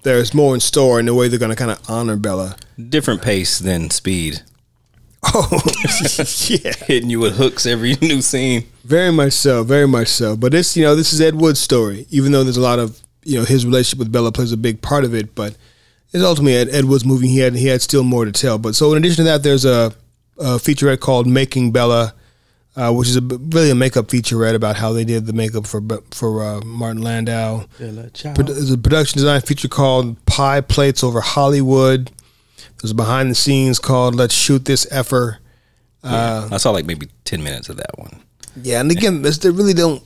there's 0.04 0.34
more 0.34 0.54
in 0.54 0.60
store 0.60 1.00
in 1.00 1.06
the 1.08 1.14
way 1.16 1.28
they're 1.30 1.40
going 1.40 1.50
to 1.52 1.56
kind 1.56 1.72
of 1.72 1.80
honor 1.90 2.16
Bela. 2.18 2.58
Different 2.90 3.22
pace 3.22 3.58
than 3.60 3.90
speed. 3.90 4.42
Oh, 5.34 5.50
yeah, 6.48 6.72
Hitting 6.86 7.10
you 7.10 7.20
with 7.20 7.38
hooks 7.38 7.66
every 7.66 7.96
new 8.02 8.22
scene. 8.22 8.68
very 8.84 9.12
much 9.12 9.34
so, 9.34 9.64
very 9.64 9.88
much 9.88 10.08
so. 10.10 10.36
But 10.38 10.52
this, 10.52 10.78
you 10.78 10.84
know, 10.84 10.96
this 10.96 11.14
is 11.14 11.20
Ed 11.20 11.34
Wood's 11.34 11.60
story, 11.60 12.06
even 12.12 12.32
though 12.32 12.44
there's 12.44 12.58
a 12.58 12.62
lot 12.62 12.78
of 12.78 13.00
you 13.24 13.40
know 13.40 13.44
his 13.46 13.66
relationship 13.66 13.98
with 13.98 14.12
Bela 14.12 14.32
plays 14.32 14.52
a 14.52 14.58
big 14.58 14.84
part 14.84 15.04
of 15.04 15.16
it, 15.16 15.34
but 15.34 15.58
it's 16.14 16.24
ultimately 16.24 16.56
Ed, 16.56 16.70
Ed 16.70 16.86
Wood's 16.86 17.06
movie. 17.06 17.28
He 17.28 17.40
had 17.40 17.56
he 17.56 17.68
had 17.68 17.82
still 17.82 18.04
more 18.04 18.26
to 18.26 18.32
tell. 18.32 18.58
But 18.58 18.76
so 18.76 18.92
in 18.92 18.98
addition 18.98 19.18
to 19.18 19.32
that, 19.32 19.44
there's 19.44 19.66
a, 19.66 19.94
a 20.38 20.58
featurette 20.58 21.00
called 21.00 21.28
Making 21.28 21.72
Bela, 21.72 22.14
uh, 22.76 22.94
which 22.94 23.10
is 23.10 23.18
a, 23.18 23.22
really 23.22 23.70
a 23.72 23.76
makeup 23.76 24.08
featurette 24.08 24.56
about 24.56 24.76
how 24.76 24.94
they 24.94 25.04
did 25.04 25.26
the 25.26 25.34
makeup 25.34 25.68
for 25.68 25.82
for 26.12 26.44
uh, 26.44 26.62
Martin 26.62 27.02
Landau. 27.02 27.66
There's 27.78 28.72
a 28.72 28.78
production 28.78 29.18
design 29.20 29.42
feature 29.42 29.68
called 29.68 30.24
Pie 30.26 30.62
Plates 30.62 31.04
Over 31.04 31.22
Hollywood. 31.22 32.12
There's 32.82 32.92
a 32.92 32.96
behind 32.96 33.32
the 33.32 33.36
scenes 33.36 33.80
called 33.80 34.16
Let's 34.16 34.34
Shoot 34.36 34.66
This 34.66 34.86
Effer. 34.92 35.40
Uh, 36.04 36.50
I 36.52 36.58
saw 36.58 36.72
like 36.72 36.86
maybe 36.86 37.10
ten 37.24 37.44
minutes 37.44 37.68
of 37.70 37.78
that 37.78 37.98
one. 37.98 38.22
Yeah, 38.62 38.80
and 38.80 38.92
again, 38.92 39.22
they 39.22 39.50
really 39.50 39.74
don't. 39.74 40.04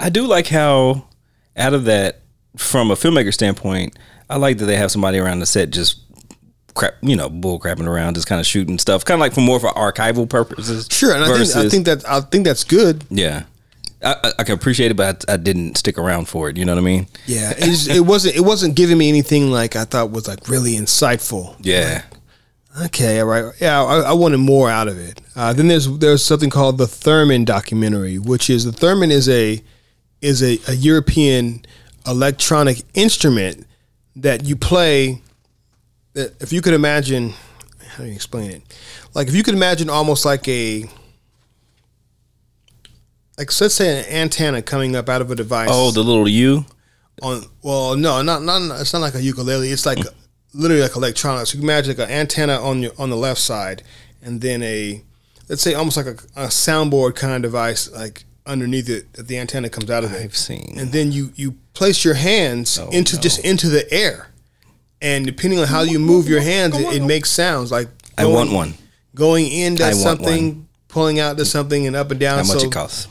I 0.00 0.08
do 0.08 0.26
like 0.26 0.48
how 0.48 1.06
out 1.56 1.74
of 1.74 1.84
that, 1.84 2.21
from 2.56 2.90
a 2.90 2.94
filmmaker 2.94 3.32
standpoint, 3.32 3.98
I 4.28 4.36
like 4.36 4.58
that 4.58 4.66
they 4.66 4.76
have 4.76 4.90
somebody 4.90 5.18
around 5.18 5.40
the 5.40 5.46
set 5.46 5.70
just 5.70 6.00
crap, 6.74 6.94
you 7.02 7.16
know, 7.16 7.28
bull 7.28 7.58
crapping 7.58 7.86
around, 7.86 8.14
just 8.14 8.26
kind 8.26 8.40
of 8.40 8.46
shooting 8.46 8.78
stuff, 8.78 9.04
kind 9.04 9.16
of 9.16 9.20
like 9.20 9.34
for 9.34 9.40
more 9.40 9.60
for 9.60 9.70
archival 9.70 10.28
purposes. 10.28 10.88
Sure, 10.90 11.14
and 11.14 11.24
I 11.24 11.36
think 11.36 11.56
I 11.56 11.68
think 11.68 11.86
that 11.86 12.08
I 12.08 12.20
think 12.20 12.44
that's 12.44 12.64
good. 12.64 13.04
yeah, 13.10 13.44
I, 14.02 14.32
I, 14.38 14.44
can 14.44 14.54
appreciate 14.54 14.90
it, 14.90 14.96
but 14.96 15.24
I, 15.28 15.34
I 15.34 15.36
didn't 15.36 15.76
stick 15.76 15.98
around 15.98 16.28
for 16.28 16.48
it. 16.48 16.56
You 16.56 16.64
know 16.64 16.74
what 16.74 16.80
I 16.80 16.84
mean? 16.84 17.06
Yeah, 17.26 17.52
it, 17.56 18.00
wasn't 18.00 18.36
it 18.36 18.40
wasn't 18.40 18.74
giving 18.74 18.98
me 18.98 19.08
anything 19.08 19.50
like 19.50 19.76
I 19.76 19.84
thought 19.84 20.10
was 20.10 20.28
like 20.28 20.48
really 20.48 20.72
insightful. 20.72 21.56
Yeah, 21.60 22.02
Okay, 22.80 23.20
all 23.20 23.26
right. 23.26 23.52
Yeah, 23.60 23.82
I, 23.82 24.00
I 24.00 24.12
wanted 24.12 24.38
more 24.38 24.70
out 24.70 24.88
of 24.88 24.98
it. 24.98 25.20
Uh, 25.36 25.52
then 25.52 25.68
there's 25.68 25.98
there's 25.98 26.24
something 26.24 26.48
called 26.48 26.78
the 26.78 26.86
Theremin 26.86 27.44
documentary, 27.44 28.18
which 28.18 28.48
is 28.48 28.64
the 28.64 28.70
Theremin 28.70 29.10
is 29.10 29.28
a 29.28 29.62
is 30.22 30.42
a, 30.42 30.58
a 30.68 30.74
European 30.74 31.66
electronic 32.06 32.82
instrument 32.94 33.66
that 34.16 34.44
you 34.44 34.56
play. 34.56 35.22
That 36.14 36.40
if 36.42 36.52
you 36.52 36.60
could 36.60 36.74
imagine, 36.74 37.34
how 37.88 38.04
do 38.04 38.08
you 38.08 38.14
explain 38.14 38.50
it? 38.50 38.62
Like 39.14 39.28
if 39.28 39.34
you 39.34 39.42
could 39.42 39.54
imagine 39.54 39.88
almost 39.88 40.24
like 40.24 40.46
a 40.48 40.84
like 43.38 43.50
so 43.50 43.64
let's 43.64 43.74
say 43.74 44.00
an 44.00 44.06
antenna 44.06 44.62
coming 44.62 44.94
up 44.94 45.08
out 45.08 45.20
of 45.20 45.30
a 45.30 45.34
device. 45.34 45.68
Oh, 45.72 45.90
the 45.90 46.02
little 46.02 46.28
U. 46.28 46.64
on 47.22 47.42
well 47.62 47.96
no 47.96 48.22
not 48.22 48.42
not 48.42 48.80
it's 48.80 48.92
not 48.92 49.00
like 49.00 49.14
a 49.14 49.22
ukulele 49.22 49.68
it's 49.68 49.86
like 49.86 49.98
literally 50.54 50.82
like 50.82 50.96
electronics 50.96 51.52
you 51.52 51.60
can 51.60 51.68
imagine 51.68 51.96
like 51.96 52.08
an 52.08 52.12
antenna 52.14 52.54
on 52.60 52.82
your 52.82 52.92
on 52.98 53.10
the 53.10 53.16
left 53.16 53.40
side 53.40 53.82
and 54.22 54.40
then 54.40 54.62
a 54.62 55.02
let's 55.48 55.62
say 55.62 55.74
almost 55.74 55.96
like 55.96 56.06
a, 56.06 56.16
a 56.36 56.46
soundboard 56.46 57.14
kind 57.14 57.34
of 57.34 57.42
device 57.42 57.90
like 57.92 58.24
underneath 58.46 58.88
it 58.88 59.12
that 59.12 59.28
the 59.28 59.38
antenna 59.38 59.68
comes 59.68 59.90
out 59.90 60.04
of 60.04 60.12
it 60.12 60.22
I've 60.22 60.36
seen. 60.36 60.74
and 60.78 60.90
then 60.92 61.12
you 61.12 61.32
you 61.36 61.56
place 61.74 62.04
your 62.04 62.14
hands 62.14 62.78
Oh, 62.78 62.88
into 62.90 63.16
no. 63.16 63.22
just 63.22 63.44
into 63.44 63.68
the 63.68 63.90
air 63.92 64.28
and 65.00 65.26
depending 65.26 65.58
on 65.58 65.66
how 65.66 65.82
you 65.82 65.98
move 65.98 66.28
your 66.28 66.40
hands 66.40 66.78
it, 66.78 66.86
it 66.94 67.02
makes 67.04 67.30
sounds 67.30 67.72
like 67.72 67.88
I 68.18 68.26
want 68.26 68.52
one. 68.52 68.74
going 69.14 69.46
in 69.48 69.80
I 69.82 69.92
something 69.92 70.46
one. 70.54 70.68
pulling 70.88 71.18
out 71.18 71.36
does 71.36 71.50
something 71.50 71.86
and 71.86 71.96
up 71.96 72.10
and 72.10 72.20
down 72.20 72.38
How 72.38 72.44
much 72.44 72.60
so 72.60 72.66
it 72.66 72.72
costs? 72.72 73.08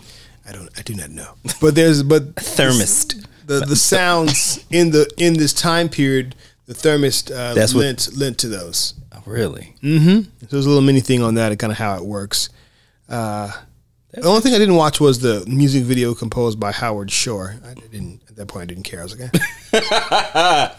I 0.47 0.51
don't 0.51 0.70
I 0.78 0.82
do 0.84 0.93
not 0.95 1.09
know 1.09 1.34
but 1.59 1.76
there's 1.76 2.03
but 2.03 2.36
Thermist. 2.39 3.26
the 3.47 3.62
the 3.66 3.76
sounds 3.76 4.64
in 4.70 4.91
the 4.91 5.09
in 5.18 5.34
this 5.34 5.53
time 5.53 5.89
period, 5.89 6.36
the 6.68 6.74
thermist 6.74 7.32
uh, 7.32 7.53
That's 7.53 7.74
what- 7.74 7.82
lent 7.86 8.16
lent 8.16 8.38
to 8.39 8.47
those. 8.47 8.93
Oh, 9.14 9.22
really? 9.26 9.76
So 9.82 9.88
there's 10.49 10.66
a 10.66 10.70
little 10.70 10.82
mini 10.82 10.99
thing 11.01 11.22
on 11.22 11.36
that 11.36 11.51
and 11.51 11.59
kind 11.59 11.72
of 11.72 11.78
how 11.78 11.95
it 11.97 12.05
works. 12.05 12.49
Uh, 13.09 13.51
the 14.14 14.28
only 14.28 14.41
thing 14.41 14.53
I 14.53 14.57
didn't 14.57 14.76
watch 14.76 14.99
was 14.99 15.20
the 15.20 15.43
music 15.47 15.84
video 15.84 16.14
composed 16.14 16.59
by 16.59 16.72
Howard 16.72 17.12
Shore. 17.12 17.55
I 17.66 17.74
didn't 17.74 18.22
at 18.28 18.36
that 18.36 18.47
point. 18.47 18.64
I 18.64 18.66
didn't 18.74 18.84
care. 18.84 18.99
I 18.99 19.03
was 19.03 19.20
like, 19.20 19.30
eh. 19.74 20.70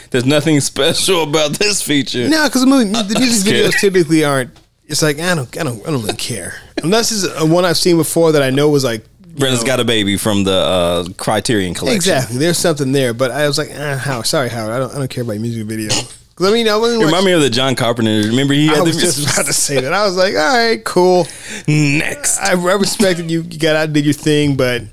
There's 0.10 0.24
nothing 0.24 0.60
special 0.60 1.22
about 1.24 1.52
this 1.52 1.82
feature. 1.82 2.28
no, 2.28 2.44
because 2.46 2.60
the 2.60 2.66
movie, 2.66 2.90
the 2.90 3.18
music 3.18 3.52
videos 3.52 3.78
typically 3.80 4.24
aren't. 4.24 4.50
It's 4.86 5.02
like 5.02 5.18
I 5.18 5.34
don't, 5.34 5.56
I 5.58 5.62
don't, 5.62 5.80
I 5.86 5.90
don't 5.90 6.02
really 6.02 6.14
care 6.16 6.54
unless 6.82 7.10
it's 7.10 7.24
a 7.40 7.46
one 7.46 7.64
I've 7.64 7.78
seen 7.78 7.96
before 7.96 8.32
that 8.32 8.42
I 8.42 8.50
know 8.50 8.68
was 8.68 8.84
like. 8.84 9.04
Brenda's 9.36 9.64
got 9.64 9.80
a 9.80 9.84
baby 9.84 10.16
from 10.16 10.44
the 10.44 10.52
uh, 10.52 11.04
Criterion 11.16 11.74
collection. 11.74 11.96
Exactly. 11.96 12.38
There's 12.38 12.58
something 12.58 12.92
there, 12.92 13.12
but 13.12 13.32
I 13.32 13.48
was 13.48 13.58
like, 13.58 13.68
eh, 13.70 13.96
Howard, 13.96 14.26
sorry, 14.26 14.48
Howard, 14.48 14.72
I 14.72 14.78
don't, 14.78 14.94
I 14.94 14.98
don't 14.98 15.10
care 15.10 15.24
about 15.24 15.32
your 15.32 15.42
music 15.42 15.66
video. 15.66 15.90
'Cause 16.36 16.52
me 16.52 16.64
know. 16.64 16.76
I 16.76 16.80
wasn't 16.80 17.00
It 17.02 17.04
like- 17.04 17.12
remind 17.12 17.26
me 17.26 17.32
of 17.32 17.42
the 17.42 17.50
John 17.50 17.74
Carpenter. 17.76 18.28
Remember 18.28 18.54
he 18.54 18.66
had 18.66 18.76
I 18.78 18.80
the 18.80 18.84
was 18.86 18.96
just 19.00 19.22
about 19.34 19.46
to 19.46 19.52
say 19.52 19.80
that. 19.80 19.92
I 19.92 20.04
was 20.04 20.16
like, 20.16 20.34
all 20.34 20.40
right, 20.56 20.82
cool. 20.84 21.28
next. 21.68 22.38
I, 22.40 22.50
I 22.52 22.74
respected 22.74 23.30
you. 23.30 23.42
You 23.42 23.58
got 23.58 23.76
out 23.76 23.84
and 23.84 23.94
did 23.94 24.04
your 24.04 24.14
thing, 24.14 24.56
but 24.56 24.82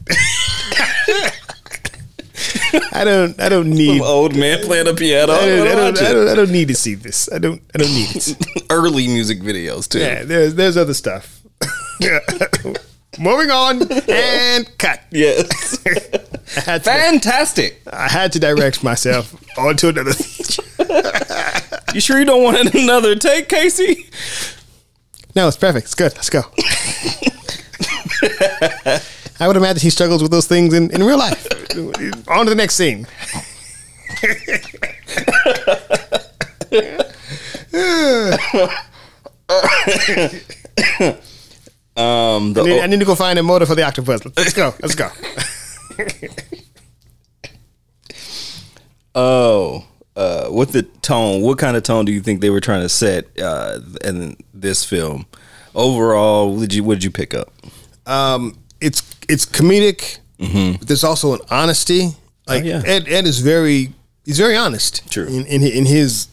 I 2.93 3.03
don't. 3.03 3.39
I 3.39 3.49
don't 3.49 3.69
need. 3.69 3.97
Some 3.99 4.07
old 4.07 4.35
man 4.35 4.59
playing 4.63 4.87
a 4.87 4.93
piano. 4.93 5.33
I 5.33 5.45
don't, 5.45 5.67
I, 5.67 5.75
don't, 5.75 5.97
I, 6.01 6.13
don't, 6.13 6.27
I 6.29 6.35
don't 6.35 6.51
need 6.51 6.67
to 6.69 6.75
see 6.75 6.95
this. 6.95 7.29
I 7.31 7.37
don't. 7.39 7.61
I 7.75 7.79
don't 7.79 7.91
need 7.91 8.15
it. 8.15 8.35
Early 8.69 9.07
music 9.07 9.39
videos 9.41 9.87
too. 9.89 9.99
Yeah, 9.99 10.23
there's 10.23 10.55
there's 10.55 10.77
other 10.77 10.93
stuff. 10.93 11.41
Moving 13.19 13.51
on 13.51 13.81
and 14.09 14.77
cut. 14.77 15.01
Yes. 15.11 15.77
I 16.55 16.59
had, 16.61 16.83
to, 16.83 16.89
Fantastic. 16.89 17.81
I 17.91 18.07
had 18.07 18.31
to 18.33 18.39
direct 18.39 18.83
myself 18.83 19.35
onto 19.57 19.89
another. 19.89 20.13
You 21.93 21.99
sure 21.99 22.19
you 22.19 22.25
don't 22.25 22.41
want 22.41 22.73
another 22.73 23.15
take, 23.15 23.49
Casey? 23.49 24.09
No, 25.35 25.49
it's 25.49 25.57
perfect. 25.57 25.87
It's 25.87 25.95
good. 25.95 26.13
Let's 26.15 26.29
go. 26.29 26.41
I 29.41 29.47
would 29.47 29.57
imagine 29.57 29.81
he 29.81 29.89
struggles 29.89 30.21
with 30.21 30.31
those 30.31 30.47
things 30.47 30.73
in, 30.73 30.89
in 30.91 31.03
real 31.03 31.17
life. 31.17 31.45
On 32.29 32.45
to 32.45 32.49
the 32.49 32.55
next 32.55 32.75
scene. 32.75 33.07
Um, 41.97 42.53
the 42.53 42.61
I 42.61 42.63
need, 42.63 42.81
I 42.81 42.87
need 42.87 42.99
to 42.99 43.05
go 43.05 43.15
find 43.15 43.37
a 43.37 43.43
motor 43.43 43.65
for 43.65 43.75
the 43.75 43.83
octopus. 43.83 44.21
Let's 44.37 44.53
go. 44.53 44.73
Let's 44.81 44.95
go. 44.95 45.09
oh, 49.15 49.85
uh, 50.15 50.47
what 50.49 50.71
the 50.71 50.83
tone? 50.83 51.41
What 51.41 51.57
kind 51.57 51.77
of 51.77 51.83
tone 51.83 52.05
do 52.05 52.11
you 52.11 52.21
think 52.21 52.41
they 52.41 52.49
were 52.49 52.59
trying 52.61 52.81
to 52.81 52.89
set 52.89 53.25
uh, 53.39 53.79
in 54.03 54.35
this 54.53 54.83
film? 54.85 55.25
Overall, 55.73 56.51
what 56.53 56.61
did 56.61 56.73
you 56.73 56.83
what 56.83 56.95
did 56.95 57.03
you 57.03 57.11
pick 57.11 57.33
up? 57.33 57.51
Um, 58.05 58.57
it's 58.81 59.03
it's 59.29 59.45
comedic. 59.45 60.19
But 60.39 60.87
there's 60.87 61.03
also 61.03 61.33
an 61.33 61.39
honesty. 61.51 62.09
Like 62.47 62.63
Oh, 62.63 62.65
yeah. 62.65 62.81
Ed, 62.85 63.07
Ed 63.07 63.25
is 63.25 63.39
very 63.39 63.93
he's 64.25 64.37
very 64.39 64.55
honest. 64.57 65.09
True. 65.11 65.27
In 65.27 65.45
in, 65.45 65.63
in 65.63 65.85
his 65.85 66.27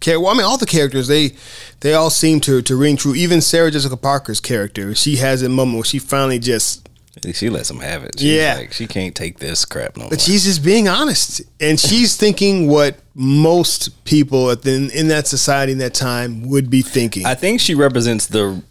character. 0.00 0.20
Well, 0.20 0.32
I 0.32 0.36
mean, 0.36 0.46
all 0.46 0.56
the 0.56 0.66
characters 0.66 1.08
they 1.08 1.32
they 1.80 1.94
all 1.94 2.10
seem 2.10 2.40
to 2.40 2.62
to 2.62 2.76
ring 2.76 2.96
true. 2.96 3.14
Even 3.14 3.40
Sarah 3.40 3.70
Jessica 3.70 3.96
Parker's 3.96 4.40
character, 4.40 4.94
she 4.94 5.16
has 5.16 5.42
a 5.42 5.48
moment 5.48 5.76
where 5.76 5.84
she 5.84 5.98
finally 5.98 6.38
just 6.38 6.87
She 7.34 7.50
lets 7.50 7.70
him 7.70 7.80
have 7.80 8.04
it. 8.04 8.18
She's 8.18 8.30
Yeah. 8.32 8.56
like, 8.56 8.72
she 8.72 8.86
can't 8.86 9.14
take 9.14 9.38
this 9.38 9.64
crap 9.64 9.96
no 9.96 10.02
more. 10.04 10.10
But 10.10 10.20
she's 10.20 10.44
just 10.44 10.62
being 10.64 10.88
honest, 10.88 11.42
and 11.60 11.78
she's 11.78 12.16
thinking 12.16 12.68
what 12.68 12.96
most 13.14 14.04
people 14.04 14.50
at 14.50 14.62
the, 14.62 14.90
in 14.94 15.08
that 15.08 15.26
society 15.26 15.72
in 15.72 15.78
that 15.78 15.94
time 15.94 16.48
would 16.48 16.70
be 16.70 16.82
thinking. 16.82 17.26
I 17.26 17.34
think 17.34 17.60
she 17.60 17.74
represents 17.74 18.26
the 18.26 18.62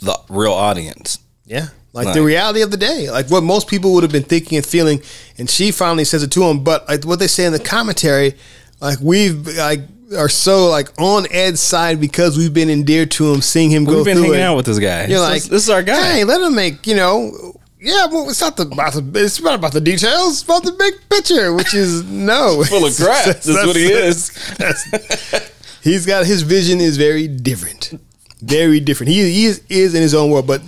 the 0.00 0.16
real 0.28 0.52
audience. 0.52 1.18
yeah, 1.44 1.68
like 1.92 2.06
Right. 2.06 2.14
the 2.14 2.22
reality 2.22 2.60
of 2.62 2.70
the 2.70 2.76
day, 2.76 3.10
like 3.10 3.28
what 3.30 3.42
most 3.42 3.66
people 3.66 3.92
would 3.94 4.04
have 4.04 4.12
been 4.12 4.22
thinking 4.22 4.56
and 4.56 4.64
feeling. 4.64 5.02
And 5.38 5.50
she 5.50 5.72
finally 5.72 6.04
says 6.04 6.22
it 6.22 6.30
to 6.32 6.44
him. 6.44 6.62
But 6.62 6.88
like 6.88 7.04
what 7.04 7.18
they 7.18 7.26
say 7.26 7.46
in 7.46 7.52
the 7.52 7.58
commentary, 7.58 8.34
like 8.80 8.98
we've 9.00 9.44
like 9.56 9.80
are 10.16 10.28
so 10.28 10.68
like 10.68 10.88
on 11.00 11.26
Ed's 11.32 11.60
side 11.60 12.00
because 12.00 12.38
we've 12.38 12.54
been 12.54 12.70
endeared 12.70 13.10
to 13.12 13.32
him, 13.32 13.42
seeing 13.42 13.70
him 13.70 13.84
go 13.84 13.96
We've 13.96 14.04
been 14.04 14.18
hanging 14.18 14.34
it. 14.34 14.40
out 14.40 14.56
with 14.56 14.66
this 14.66 14.78
guy. 14.78 15.00
You're 15.00 15.18
This 15.18 15.20
like, 15.20 15.36
is- 15.38 15.48
this 15.48 15.62
is 15.64 15.70
our 15.70 15.82
guy. 15.82 16.12
Hey, 16.12 16.24
let 16.24 16.40
him 16.40 16.54
make 16.54 16.86
you 16.86 16.94
know. 16.94 17.54
Yeah, 17.80 18.06
well, 18.06 18.28
it's 18.28 18.40
not 18.40 18.56
the, 18.56 18.64
about 18.64 18.92
the 18.94 19.24
it's 19.24 19.40
not 19.40 19.54
about 19.54 19.72
the 19.72 19.80
details. 19.80 20.32
It's 20.34 20.42
about 20.42 20.64
the 20.64 20.72
big 20.72 20.94
picture, 21.08 21.52
which 21.54 21.74
is 21.74 22.04
no 22.04 22.64
Full 22.68 22.84
of 22.86 22.96
crap. 22.96 23.24
That's 23.26 23.46
what 23.46 23.76
he 23.76 23.92
is. 23.92 24.30
that's- 24.56 25.50
he's 25.82 26.04
got 26.06 26.26
his 26.26 26.42
vision 26.42 26.80
is 26.80 26.96
very 26.96 27.28
different, 27.28 27.92
very 28.40 28.80
different. 28.80 29.12
He, 29.12 29.22
he 29.30 29.44
is, 29.46 29.62
is 29.68 29.94
in 29.94 30.02
his 30.02 30.14
own 30.14 30.30
world, 30.30 30.46
but 30.46 30.60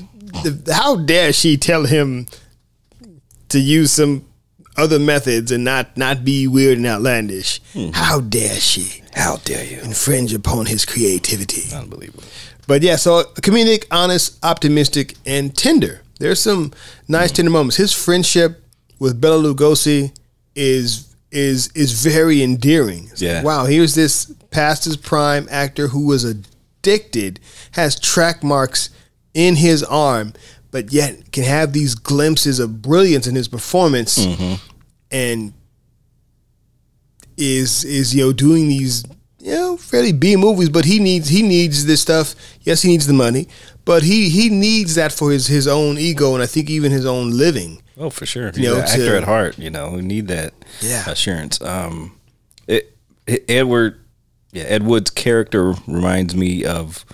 the, 0.44 0.72
how 0.72 0.96
dare 0.96 1.32
she 1.32 1.56
tell 1.56 1.84
him 1.84 2.26
to 3.48 3.58
use 3.58 3.90
some 3.90 4.24
other 4.76 5.00
methods 5.00 5.50
and 5.50 5.64
not 5.64 5.96
not 5.96 6.24
be 6.24 6.46
weird 6.46 6.78
and 6.78 6.86
outlandish? 6.86 7.61
Hmm. 7.72 7.90
How 7.92 8.20
dare 8.20 8.54
she 8.61 9.02
How 9.14 9.36
dare 9.38 9.64
you? 9.64 9.80
infringe 9.80 10.32
upon 10.32 10.66
his 10.66 10.84
creativity? 10.84 11.74
Unbelievable. 11.74 12.22
But 12.68 12.82
yeah, 12.82 12.94
so 12.94 13.24
comedic, 13.42 13.86
honest, 13.90 14.38
optimistic, 14.44 15.16
and 15.26 15.56
tender. 15.56 16.02
There's 16.20 16.40
some 16.40 16.72
nice 17.08 17.32
tender 17.32 17.50
moments. 17.50 17.76
His 17.76 17.92
friendship 17.92 18.62
with 19.00 19.20
Bela 19.20 19.42
Lugosi 19.42 20.16
is 20.54 21.14
is 21.32 21.70
is 21.74 21.92
very 22.02 22.42
endearing. 22.42 23.04
It's 23.10 23.22
like, 23.22 23.28
Yeah. 23.30 23.42
wow, 23.42 23.64
here's 23.64 23.94
this 23.94 24.32
past 24.50 24.84
his 24.84 24.96
prime 24.96 25.48
actor 25.50 25.88
who 25.88 26.06
was 26.06 26.24
addicted, 26.24 27.40
has 27.72 27.98
track 27.98 28.42
marks 28.44 28.90
in 29.32 29.56
his 29.56 29.82
arm, 29.84 30.32
but 30.70 30.92
yet 30.92 31.32
can 31.32 31.44
have 31.44 31.72
these 31.72 31.94
glimpses 31.94 32.58
of 32.58 32.82
brilliance 32.82 33.26
in 33.26 33.34
his 33.34 33.48
performance. 33.48 34.18
Mm-hmm. 34.18 34.54
And 35.12 35.52
is 37.36 37.84
is 37.84 38.14
you 38.14 38.24
know 38.24 38.32
doing 38.32 38.68
these 38.68 39.04
you 39.38 39.52
know 39.52 39.76
fairly 39.76 40.12
B 40.12 40.36
movies, 40.36 40.68
but 40.68 40.84
he 40.84 40.98
needs 40.98 41.28
he 41.28 41.42
needs 41.42 41.86
this 41.86 42.02
stuff. 42.02 42.34
Yes, 42.62 42.82
he 42.82 42.88
needs 42.88 43.06
the 43.06 43.14
money, 43.14 43.48
but 43.85 44.03
he 44.03 44.28
he 44.28 44.49
needs 44.51 44.95
that 44.95 45.12
for 45.12 45.31
his 45.31 45.47
his 45.47 45.66
own 45.66 45.99
ego 45.99 46.35
and 46.35 46.43
I 46.43 46.47
think 46.47 46.70
even 46.70 46.93
his 46.93 47.07
own 47.07 47.31
living. 47.37 47.83
Oh, 47.99 48.11
for 48.11 48.24
sure. 48.26 48.49
He's 48.51 48.59
You 48.59 48.68
know, 48.70 48.76
an 48.76 48.83
actor 48.83 49.07
to- 49.11 49.16
at 49.18 49.24
heart. 49.24 49.59
You 49.59 49.70
know, 49.70 49.91
who 49.91 50.01
need 50.03 50.28
that 50.28 50.55
Yeah. 50.81 51.09
assurance. 51.11 51.61
Um, 51.61 52.12
it, 52.66 52.97
it- 53.26 53.45
Edward, 53.49 54.01
yeah, 54.53 54.64
Ed 54.64 54.85
Wood's 54.85 55.11
character 55.11 55.74
reminds 55.87 56.35
me 56.35 56.64
of 56.64 57.05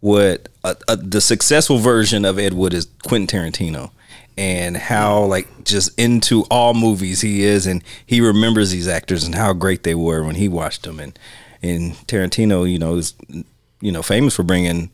what 0.00 0.48
uh, 0.62 0.74
uh, 0.88 0.96
the 1.00 1.20
successful 1.20 1.78
version 1.78 2.24
of 2.24 2.38
Ed 2.38 2.52
Wood 2.52 2.74
is 2.74 2.86
Quentin 3.04 3.26
Tarantino, 3.26 3.90
and 4.36 4.76
how 4.76 5.24
like 5.24 5.48
just 5.64 5.98
into 5.98 6.42
all 6.50 6.74
movies 6.74 7.22
he 7.22 7.42
is, 7.42 7.66
and 7.66 7.82
he 8.04 8.20
remembers 8.20 8.70
these 8.70 8.86
actors 8.88 9.24
and 9.24 9.34
how 9.34 9.52
great 9.52 9.82
they 9.84 9.94
were 9.94 10.22
when 10.22 10.34
he 10.36 10.48
watched 10.48 10.82
them, 10.82 11.00
and 11.00 11.18
and 11.62 11.94
Tarantino, 12.06 12.70
you 12.70 12.78
know, 12.78 12.96
is 12.96 13.14
you 13.80 13.90
know 13.90 14.02
famous 14.02 14.36
for 14.36 14.42
bringing 14.42 14.90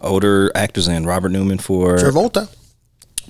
older 0.00 0.50
actors 0.54 0.88
in. 0.88 1.06
Robert 1.06 1.30
Newman 1.30 1.58
for 1.58 1.96
Travolta. 1.96 2.54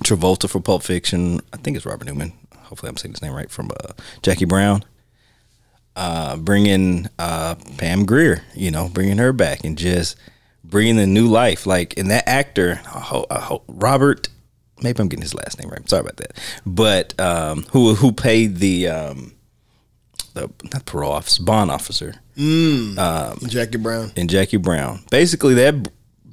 Travolta 0.03 0.49
for 0.49 0.59
Pulp 0.59 0.83
Fiction. 0.83 1.39
I 1.53 1.57
think 1.57 1.77
it's 1.77 1.85
Robert 1.85 2.05
Newman. 2.05 2.33
Hopefully, 2.57 2.89
I'm 2.89 2.97
saying 2.97 3.13
his 3.13 3.21
name 3.21 3.33
right. 3.33 3.49
From 3.51 3.69
uh, 3.83 3.93
Jackie 4.21 4.45
Brown. 4.45 4.83
Uh, 5.93 6.37
bringing 6.37 7.07
uh, 7.19 7.55
Pam 7.77 8.05
Grier, 8.05 8.43
you 8.55 8.71
know, 8.71 8.87
bringing 8.87 9.17
her 9.17 9.33
back 9.33 9.65
and 9.65 9.77
just 9.77 10.15
bringing 10.63 10.95
the 10.95 11.05
new 11.05 11.27
life. 11.27 11.65
Like, 11.65 11.95
in 11.95 12.07
that 12.07 12.27
actor, 12.29 12.79
I 12.85 12.99
ho- 12.99 13.25
I 13.29 13.39
ho- 13.41 13.63
Robert, 13.67 14.29
maybe 14.81 15.01
I'm 15.01 15.09
getting 15.09 15.21
his 15.21 15.33
last 15.35 15.59
name 15.59 15.69
right. 15.69 15.87
Sorry 15.89 15.99
about 15.99 16.15
that. 16.17 16.39
But 16.65 17.19
um, 17.19 17.63
who 17.71 17.93
who 17.95 18.13
played 18.13 18.55
the 18.57 18.87
um, 18.87 19.33
the 20.33 20.49
not 20.73 20.85
parole 20.85 21.11
officer, 21.11 21.43
bond 21.43 21.69
officer 21.69 22.15
Jackie 22.37 23.77
Brown. 23.77 24.13
and 24.15 24.29
Jackie 24.29 24.57
Brown. 24.57 25.01
Basically, 25.11 25.55
that 25.55 25.91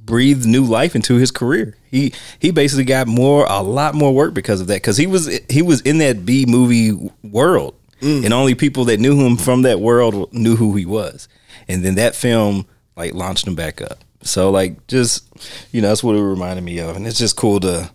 breathed 0.09 0.47
new 0.47 0.65
life 0.65 0.97
into 0.97 1.17
his 1.17 1.31
career. 1.31 1.77
He 1.91 2.13
he 2.41 2.51
basically 2.51 2.85
got 2.85 3.07
more 3.07 3.47
a 3.49 3.63
lot 3.63 3.95
more 3.95 4.13
work 4.13 4.33
because 4.35 4.61
of 4.61 4.67
that 4.69 4.77
because 4.77 4.97
he 4.97 5.07
was 5.07 5.27
he 5.49 5.63
was 5.63 5.83
in 5.83 5.99
that 5.99 6.25
B 6.25 6.47
movie 6.49 6.93
world, 7.23 7.75
mm. 8.01 8.25
and 8.25 8.33
only 8.33 8.55
people 8.55 8.87
that 8.87 8.99
knew 8.99 9.21
him 9.21 9.37
from 9.37 9.63
that 9.63 9.81
world 9.81 10.33
knew 10.33 10.57
who 10.57 10.75
he 10.75 10.87
was. 10.87 11.29
And 11.69 11.85
then 11.85 11.97
that 11.97 12.17
film 12.17 12.67
like 12.97 13.13
launched 13.13 13.47
him 13.47 13.55
back 13.55 13.83
up. 13.83 13.99
So 14.23 14.51
like 14.51 14.87
just 14.87 15.29
you 15.71 15.83
know 15.83 15.89
that's 15.89 16.03
what 16.03 16.17
it 16.17 16.23
reminded 16.23 16.65
me 16.65 16.79
of, 16.79 16.97
and 16.97 17.07
it's 17.07 17.19
just 17.19 17.37
cool 17.37 17.61
to 17.61 17.91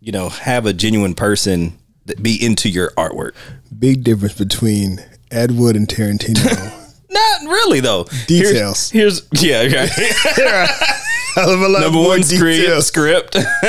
you 0.00 0.12
know 0.12 0.28
have 0.28 0.64
a 0.66 0.72
genuine 0.72 1.14
person 1.14 1.76
that 2.06 2.22
be 2.22 2.42
into 2.42 2.68
your 2.68 2.92
artwork. 2.92 3.32
Big 3.76 4.04
difference 4.04 4.38
between 4.38 5.04
Ed 5.32 5.50
Wood 5.50 5.74
and 5.74 5.88
Tarantino. 5.88 6.84
Not 7.10 7.42
really 7.42 7.80
though. 7.80 8.04
Details. 8.26 8.90
Here's, 8.90 9.26
here's 9.32 9.42
yeah. 9.42 9.86
Okay. 9.86 10.66
hell 11.36 11.50
of 11.50 11.60
a 11.60 11.68
lot 11.68 11.80
Number 11.82 11.98
more 11.98 12.08
one 12.08 12.22
script. 12.24 12.60
details. 12.60 12.86
Script. 12.88 13.36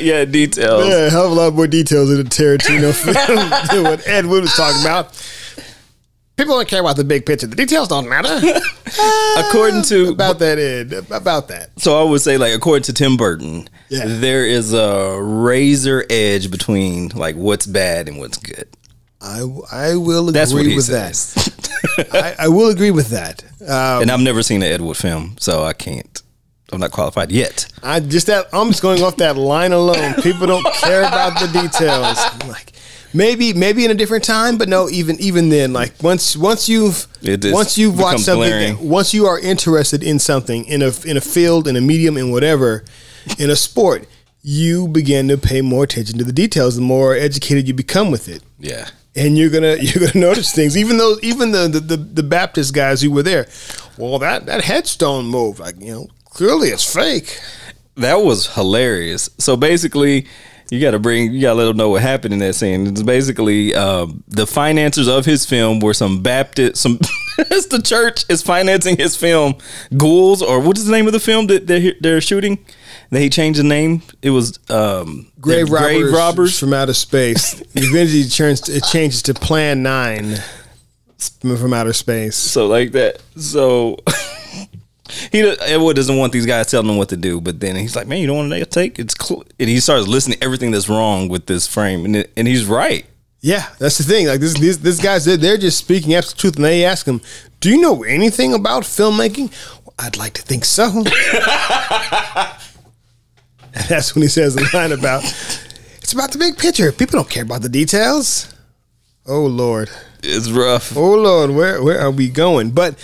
yeah, 0.00 0.24
details. 0.24 0.86
Yeah, 0.86 1.10
hell 1.10 1.26
of 1.26 1.32
a 1.32 1.34
lot 1.34 1.54
more 1.54 1.66
details 1.66 2.10
in 2.10 2.18
the 2.18 2.22
Tarantino 2.24 2.94
film 3.04 3.50
than 3.72 3.82
what 3.90 4.06
Ed 4.06 4.26
Wood 4.26 4.42
was 4.42 4.54
talking 4.54 4.80
about. 4.82 5.12
People 6.36 6.54
don't 6.56 6.66
care 6.68 6.80
about 6.80 6.96
the 6.96 7.04
big 7.04 7.26
picture. 7.26 7.46
The 7.46 7.54
details 7.56 7.88
don't 7.88 8.08
matter. 8.08 8.28
According 9.38 9.82
to 9.84 10.08
about 10.10 10.38
that, 10.38 10.58
Ed. 10.58 10.92
About 11.10 11.48
that. 11.48 11.70
so 11.78 12.00
I 12.00 12.08
would 12.08 12.20
say 12.20 12.38
like 12.38 12.54
according 12.54 12.84
to 12.84 12.92
Tim 12.92 13.16
Burton, 13.16 13.68
Yeah. 13.90 14.04
there 14.06 14.46
is 14.46 14.72
a 14.72 15.20
razor 15.22 16.04
edge 16.08 16.50
between 16.50 17.08
like 17.10 17.36
what's 17.36 17.66
bad 17.66 18.08
and 18.08 18.18
what's 18.18 18.38
good. 18.38 18.66
I, 19.20 19.40
I 19.70 19.94
will 19.96 20.28
agree 20.30 20.32
That's 20.32 20.52
what 20.52 20.66
he 20.66 20.74
with 20.74 20.86
says. 20.86 21.34
that. 21.34 22.08
I, 22.40 22.44
I 22.46 22.48
will 22.48 22.70
agree 22.70 22.90
with 22.90 23.08
that. 23.10 23.44
Um, 23.60 24.02
and 24.02 24.10
I've 24.10 24.18
never 24.20 24.42
seen 24.42 24.62
an 24.62 24.72
Ed 24.72 24.80
Wood 24.80 24.96
film, 24.96 25.36
so 25.38 25.62
I 25.62 25.74
can't. 25.74 26.22
I'm 26.72 26.80
not 26.80 26.90
qualified 26.90 27.30
yet. 27.30 27.66
I 27.82 28.00
just 28.00 28.26
that 28.28 28.48
I'm 28.52 28.68
just 28.68 28.82
going 28.82 29.02
off 29.02 29.16
that 29.18 29.36
line 29.36 29.72
alone. 29.72 30.14
People 30.22 30.46
don't 30.46 30.66
care 30.76 31.02
about 31.02 31.38
the 31.38 31.46
details. 31.48 32.18
I'm 32.18 32.48
like 32.48 32.72
maybe 33.12 33.52
maybe 33.52 33.84
in 33.84 33.90
a 33.90 33.94
different 33.94 34.24
time, 34.24 34.56
but 34.56 34.68
no, 34.68 34.88
even 34.88 35.20
even 35.20 35.50
then, 35.50 35.72
like 35.72 35.92
once 36.02 36.36
once 36.36 36.68
you've 36.68 37.06
once 37.22 37.76
you've 37.76 37.98
watched 37.98 38.20
something, 38.20 38.48
glaring. 38.48 38.88
once 38.88 39.12
you 39.12 39.26
are 39.26 39.38
interested 39.38 40.02
in 40.02 40.18
something 40.18 40.64
in 40.64 40.82
a 40.82 40.92
in 41.04 41.16
a 41.16 41.20
field, 41.20 41.68
in 41.68 41.76
a 41.76 41.80
medium, 41.80 42.16
in 42.16 42.30
whatever, 42.30 42.84
in 43.38 43.50
a 43.50 43.56
sport, 43.56 44.06
you 44.42 44.88
begin 44.88 45.28
to 45.28 45.36
pay 45.36 45.60
more 45.60 45.84
attention 45.84 46.18
to 46.18 46.24
the 46.24 46.32
details. 46.32 46.76
The 46.76 46.82
more 46.82 47.14
educated 47.14 47.68
you 47.68 47.74
become 47.74 48.10
with 48.10 48.28
it. 48.28 48.42
Yeah. 48.58 48.88
And 49.14 49.36
you're 49.36 49.50
gonna 49.50 49.76
you're 49.80 50.06
gonna 50.06 50.26
notice 50.26 50.52
things. 50.52 50.74
Even 50.76 50.96
though 50.96 51.16
even 51.22 51.52
the, 51.52 51.68
the 51.68 51.80
the 51.80 51.96
the 51.98 52.22
Baptist 52.22 52.72
guys 52.74 53.02
who 53.02 53.10
were 53.10 53.22
there, 53.22 53.46
well 53.98 54.18
that 54.20 54.46
that 54.46 54.64
headstone 54.64 55.26
move, 55.26 55.58
Like 55.58 55.78
you 55.78 55.92
know 55.92 56.06
clearly 56.32 56.68
it's 56.68 56.92
fake. 56.92 57.40
That 57.96 58.22
was 58.22 58.54
hilarious. 58.54 59.28
So 59.38 59.56
basically, 59.56 60.26
you 60.70 60.80
got 60.80 60.92
to 60.92 60.98
bring, 60.98 61.32
you 61.32 61.42
got 61.42 61.50
to 61.50 61.54
let 61.56 61.64
them 61.66 61.76
know 61.76 61.90
what 61.90 62.02
happened 62.02 62.32
in 62.32 62.40
that 62.40 62.54
scene. 62.54 62.86
It's 62.86 63.02
basically 63.02 63.74
um, 63.74 64.24
the 64.28 64.46
financiers 64.46 65.08
of 65.08 65.26
his 65.26 65.44
film 65.44 65.80
were 65.80 65.94
some 65.94 66.22
Baptist, 66.22 66.80
some. 66.80 66.98
it's 67.38 67.66
the 67.66 67.82
church 67.82 68.24
is 68.30 68.42
financing 68.42 68.96
his 68.96 69.14
film, 69.14 69.54
Ghouls, 69.96 70.42
or 70.42 70.60
what 70.60 70.78
is 70.78 70.86
the 70.86 70.92
name 70.92 71.06
of 71.06 71.12
the 71.12 71.20
film 71.20 71.48
that 71.48 71.66
they're, 71.66 71.92
they're 72.00 72.20
shooting? 72.20 72.64
That 73.10 73.20
he 73.20 73.28
changed 73.28 73.60
the 73.60 73.64
name. 73.64 74.00
It 74.22 74.30
was 74.30 74.58
um, 74.70 75.30
Grave 75.38 75.68
robbers, 75.68 75.98
Grave 76.00 76.12
Robbers. 76.14 76.58
from 76.58 76.72
outer 76.72 76.94
space. 76.94 77.60
Eventually, 77.74 78.22
it 78.22 78.30
turns 78.30 78.66
it 78.70 78.84
changes 78.84 79.22
to 79.24 79.34
Plan 79.34 79.82
Nine 79.82 80.36
from 81.18 81.74
outer 81.74 81.92
space. 81.92 82.36
So 82.36 82.66
like 82.66 82.92
that. 82.92 83.20
So 83.36 83.98
he 85.30 85.40
Edward 85.40 85.94
doesn't 85.94 86.16
want 86.16 86.32
these 86.32 86.46
guys 86.46 86.66
telling 86.66 86.88
him 86.88 86.96
what 86.96 87.08
to 87.10 87.16
do, 87.16 87.40
but 87.40 87.60
then 87.60 87.76
he's 87.76 87.94
like, 87.96 88.06
"Man, 88.06 88.18
you 88.18 88.26
don't 88.26 88.48
want 88.48 88.52
to 88.52 88.64
take 88.66 88.98
it's." 88.98 89.14
Cl-. 89.20 89.44
And 89.58 89.68
he 89.68 89.80
starts 89.80 90.08
listening 90.08 90.38
to 90.38 90.44
everything 90.44 90.70
that's 90.70 90.88
wrong 90.88 91.28
with 91.28 91.46
this 91.46 91.66
frame, 91.66 92.04
and 92.04 92.16
it, 92.16 92.32
and 92.36 92.48
he's 92.48 92.64
right. 92.66 93.06
Yeah, 93.40 93.66
that's 93.78 93.98
the 93.98 94.04
thing. 94.04 94.28
Like 94.28 94.40
this, 94.40 94.54
these, 94.54 94.78
this 94.78 95.02
guys, 95.02 95.24
they're, 95.24 95.36
they're 95.36 95.58
just 95.58 95.78
speaking 95.78 96.14
absolute 96.14 96.38
truth, 96.38 96.56
and 96.56 96.64
they 96.64 96.84
ask 96.84 97.06
him, 97.06 97.20
"Do 97.60 97.70
you 97.70 97.80
know 97.80 98.04
anything 98.04 98.54
about 98.54 98.84
filmmaking?" 98.84 99.50
Well, 99.84 99.94
I'd 99.98 100.16
like 100.16 100.34
to 100.34 100.42
think 100.42 100.64
so. 100.64 100.84
and 100.94 101.04
that's 103.88 104.14
when 104.14 104.22
he 104.22 104.28
says 104.28 104.54
the 104.54 104.68
line 104.72 104.92
about, 104.92 105.24
"It's 106.00 106.12
about 106.12 106.30
the 106.30 106.38
big 106.38 106.56
picture. 106.56 106.92
People 106.92 107.18
don't 107.18 107.30
care 107.30 107.42
about 107.42 107.62
the 107.62 107.68
details." 107.68 108.52
Oh 109.26 109.46
Lord. 109.46 109.90
It's 110.22 110.50
rough. 110.50 110.96
Oh 110.96 111.14
Lord, 111.14 111.50
where 111.50 111.82
where 111.82 112.00
are 112.00 112.10
we 112.10 112.28
going? 112.28 112.70
But 112.70 112.96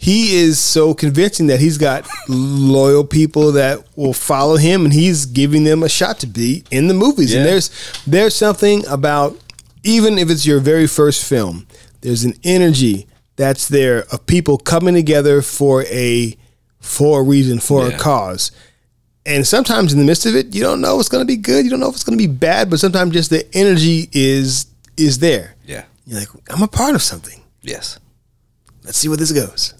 he 0.00 0.36
is 0.36 0.60
so 0.60 0.94
convincing 0.94 1.48
that 1.48 1.58
he's 1.58 1.76
got 1.76 2.06
loyal 2.28 3.04
people 3.04 3.50
that 3.52 3.84
will 3.96 4.12
follow 4.14 4.56
him, 4.56 4.84
and 4.84 4.94
he's 4.94 5.26
giving 5.26 5.64
them 5.64 5.82
a 5.82 5.88
shot 5.88 6.20
to 6.20 6.26
be 6.28 6.62
in 6.70 6.86
the 6.86 6.94
movies. 6.94 7.34
And 7.34 7.44
there's 7.44 7.70
there's 8.06 8.34
something 8.34 8.86
about 8.86 9.36
even 9.82 10.16
if 10.18 10.30
it's 10.30 10.46
your 10.46 10.60
very 10.60 10.86
first 10.86 11.24
film, 11.28 11.66
there's 12.02 12.22
an 12.24 12.34
energy 12.44 13.06
that's 13.36 13.66
there 13.68 14.04
of 14.12 14.24
people 14.26 14.56
coming 14.58 14.94
together 14.94 15.42
for 15.42 15.82
a 15.84 16.36
for 16.80 17.20
a 17.20 17.22
reason, 17.24 17.58
for 17.58 17.88
Yeah. 17.88 17.96
a 17.96 17.98
cause. 17.98 18.52
And 19.26 19.46
sometimes 19.46 19.92
in 19.92 19.98
the 19.98 20.04
midst 20.06 20.24
of 20.26 20.34
it, 20.36 20.54
you 20.54 20.62
don't 20.62 20.80
know 20.80 20.94
if 20.96 21.00
it's 21.00 21.08
going 21.08 21.22
to 21.22 21.26
be 21.26 21.36
good, 21.36 21.64
you 21.64 21.70
don't 21.70 21.80
know 21.80 21.88
if 21.88 21.94
it's 21.96 22.04
going 22.04 22.16
to 22.16 22.22
be 22.28 22.32
bad, 22.32 22.70
but 22.70 22.78
sometimes 22.78 23.12
just 23.12 23.30
the 23.30 23.44
energy 23.54 24.08
is 24.12 24.66
is 24.96 25.18
there. 25.18 25.56
Yeah. 25.66 25.84
You're 26.06 26.20
like, 26.20 26.28
I'm 26.50 26.62
a 26.62 26.68
part 26.68 26.94
of 26.94 27.02
something. 27.02 27.42
Yes. 27.62 27.98
Let's 28.84 28.96
see 28.96 29.08
where 29.08 29.16
this 29.18 29.32
goes. 29.32 29.74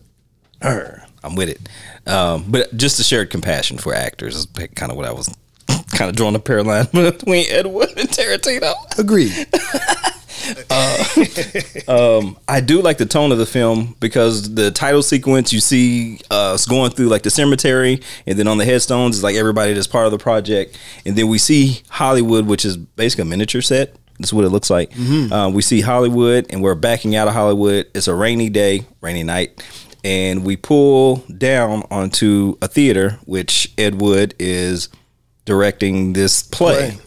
I'm 1.22 1.34
with 1.34 1.48
it. 1.48 1.68
Um, 2.11 2.44
but 2.48 2.74
just 2.76 2.98
a 3.00 3.02
shared 3.02 3.30
compassion 3.30 3.78
for 3.78 3.94
actors 3.94 4.36
is 4.36 4.46
kind 4.74 4.90
of 4.90 4.96
what 4.96 5.06
I 5.06 5.12
was 5.12 5.34
kind 5.90 6.09
of 6.09 6.16
drawing 6.16 6.34
a 6.34 6.38
parallel 6.38 6.86
between 6.92 7.46
Edward 7.48 7.90
and 7.96 8.09
Tarantino. 8.09 8.74
Agreed. 8.98 9.32
I 12.48 12.61
do 12.61 12.80
like 12.80 12.98
the 12.98 13.06
tone 13.06 13.32
of 13.32 13.38
the 13.38 13.46
film 13.46 13.96
because 14.00 14.54
the 14.54 14.70
title 14.70 15.02
sequence 15.02 15.52
you 15.52 15.61
see 15.61 16.20
us 16.30 16.66
going 16.66 16.90
through 16.92 17.09
like 17.09 17.22
the 17.22 17.30
cemetery, 17.30 18.00
and 18.26 18.38
then 18.38 18.48
on 18.48 18.59
the 18.59 18.64
headstones 18.64 19.16
is 19.16 19.22
like 19.22 19.36
everybody 19.36 19.72
that's 19.72 19.86
part 19.86 20.06
of 20.06 20.12
the 20.12 20.18
project, 20.18 20.78
and 21.04 21.16
then 21.16 21.28
we 21.28 21.38
see 21.38 21.82
Hollywood, 21.88 22.46
which 22.46 22.64
is 22.64 22.76
basically 22.76 23.22
a 23.22 23.26
miniature 23.26 23.61
set. 23.62 23.94
That's 24.18 24.32
what 24.32 24.44
it 24.44 24.48
looks 24.48 24.68
like. 24.70 24.92
Uh, 25.32 25.50
we 25.52 25.62
see 25.62 25.80
Hollywood, 25.80 26.46
and 26.50 26.62
we're 26.62 26.74
backing 26.74 27.14
out 27.14 27.28
of 27.28 27.34
Hollywood. 27.34 27.86
It's 27.94 28.09
a 28.09 28.14
rainy 28.14 28.48
day, 28.48 28.84
rainy 29.00 29.22
night, 29.22 29.62
and 30.05 30.44
we 30.44 30.57
pull 30.57 31.16
down 31.36 31.82
onto 31.90 32.57
a 32.62 32.68
theater, 32.68 33.18
which 33.24 33.72
Ed 33.76 34.01
Wood 34.01 34.34
is 34.38 34.88
directing 35.44 36.12
this 36.12 36.42
play. 36.42 36.90
Play. 36.92 37.01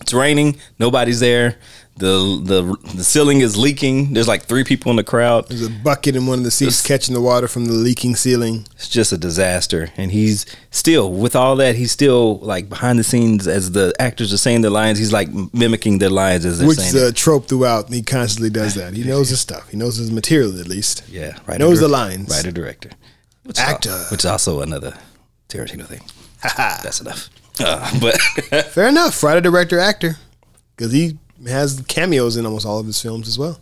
It's 0.00 0.12
raining. 0.12 0.56
Nobody's 0.78 1.20
there. 1.20 1.56
The 1.96 2.40
the 2.42 2.92
The 2.96 3.04
ceiling 3.04 3.40
is 3.40 3.56
leaking. 3.56 4.14
There's 4.14 4.26
like 4.26 4.44
three 4.44 4.64
people 4.64 4.90
in 4.90 4.96
the 4.96 5.04
crowd. 5.04 5.48
There's 5.48 5.62
a 5.64 5.70
bucket 5.70 6.16
in 6.16 6.26
one 6.26 6.38
of 6.38 6.44
the 6.44 6.50
seats 6.50 6.82
catching 6.84 7.14
the 7.14 7.20
water 7.20 7.46
from 7.46 7.66
the 7.66 7.72
leaking 7.72 8.16
ceiling. 8.16 8.66
It's 8.74 8.88
just 8.88 9.12
a 9.12 9.16
disaster. 9.16 9.90
And 9.96 10.10
he's 10.10 10.44
still, 10.70 11.12
with 11.12 11.36
all 11.36 11.54
that, 11.56 11.76
he's 11.76 11.92
still 11.92 12.38
like 12.40 12.68
behind 12.68 12.98
the 12.98 13.04
scenes 13.04 13.46
as 13.46 13.70
the 13.72 13.94
actors 14.00 14.32
are 14.32 14.38
saying 14.38 14.62
their 14.62 14.72
lines. 14.72 14.98
He's 14.98 15.12
like 15.12 15.28
mimicking 15.52 15.98
their 15.98 16.10
lines 16.10 16.44
as 16.44 16.58
they're 16.58 16.66
Which 16.66 16.78
saying. 16.78 16.96
is 16.96 17.02
a 17.02 17.08
it. 17.08 17.16
trope 17.16 17.46
throughout. 17.46 17.92
He 17.92 18.02
constantly 18.02 18.50
does 18.50 18.74
that. 18.74 18.94
He 18.94 19.04
knows 19.04 19.28
his 19.28 19.40
stuff. 19.48 19.68
He 19.68 19.76
knows 19.76 19.96
his 19.96 20.10
material 20.10 20.58
at 20.58 20.66
least. 20.66 21.04
Yeah, 21.08 21.38
He 21.50 21.58
knows 21.58 21.78
the 21.80 21.88
lines. 21.88 22.28
Writer 22.30 22.50
director, 22.50 22.90
which 23.44 23.58
Actor. 23.60 23.90
Is, 23.90 24.10
which 24.10 24.20
is 24.20 24.26
also 24.26 24.60
another 24.62 24.94
Tarantino 25.48 25.86
thing. 25.86 26.00
That's 26.56 27.00
enough. 27.00 27.30
Uh, 27.60 27.88
but 28.00 28.20
Fair 28.72 28.88
enough. 28.88 29.22
Writer, 29.22 29.40
director, 29.40 29.78
actor, 29.78 30.16
because 30.76 30.90
he 30.92 31.16
has 31.46 31.82
cameos 31.88 32.36
in 32.36 32.46
almost 32.46 32.66
all 32.66 32.78
of 32.78 32.86
his 32.86 33.00
films 33.00 33.28
as 33.28 33.38
well. 33.38 33.58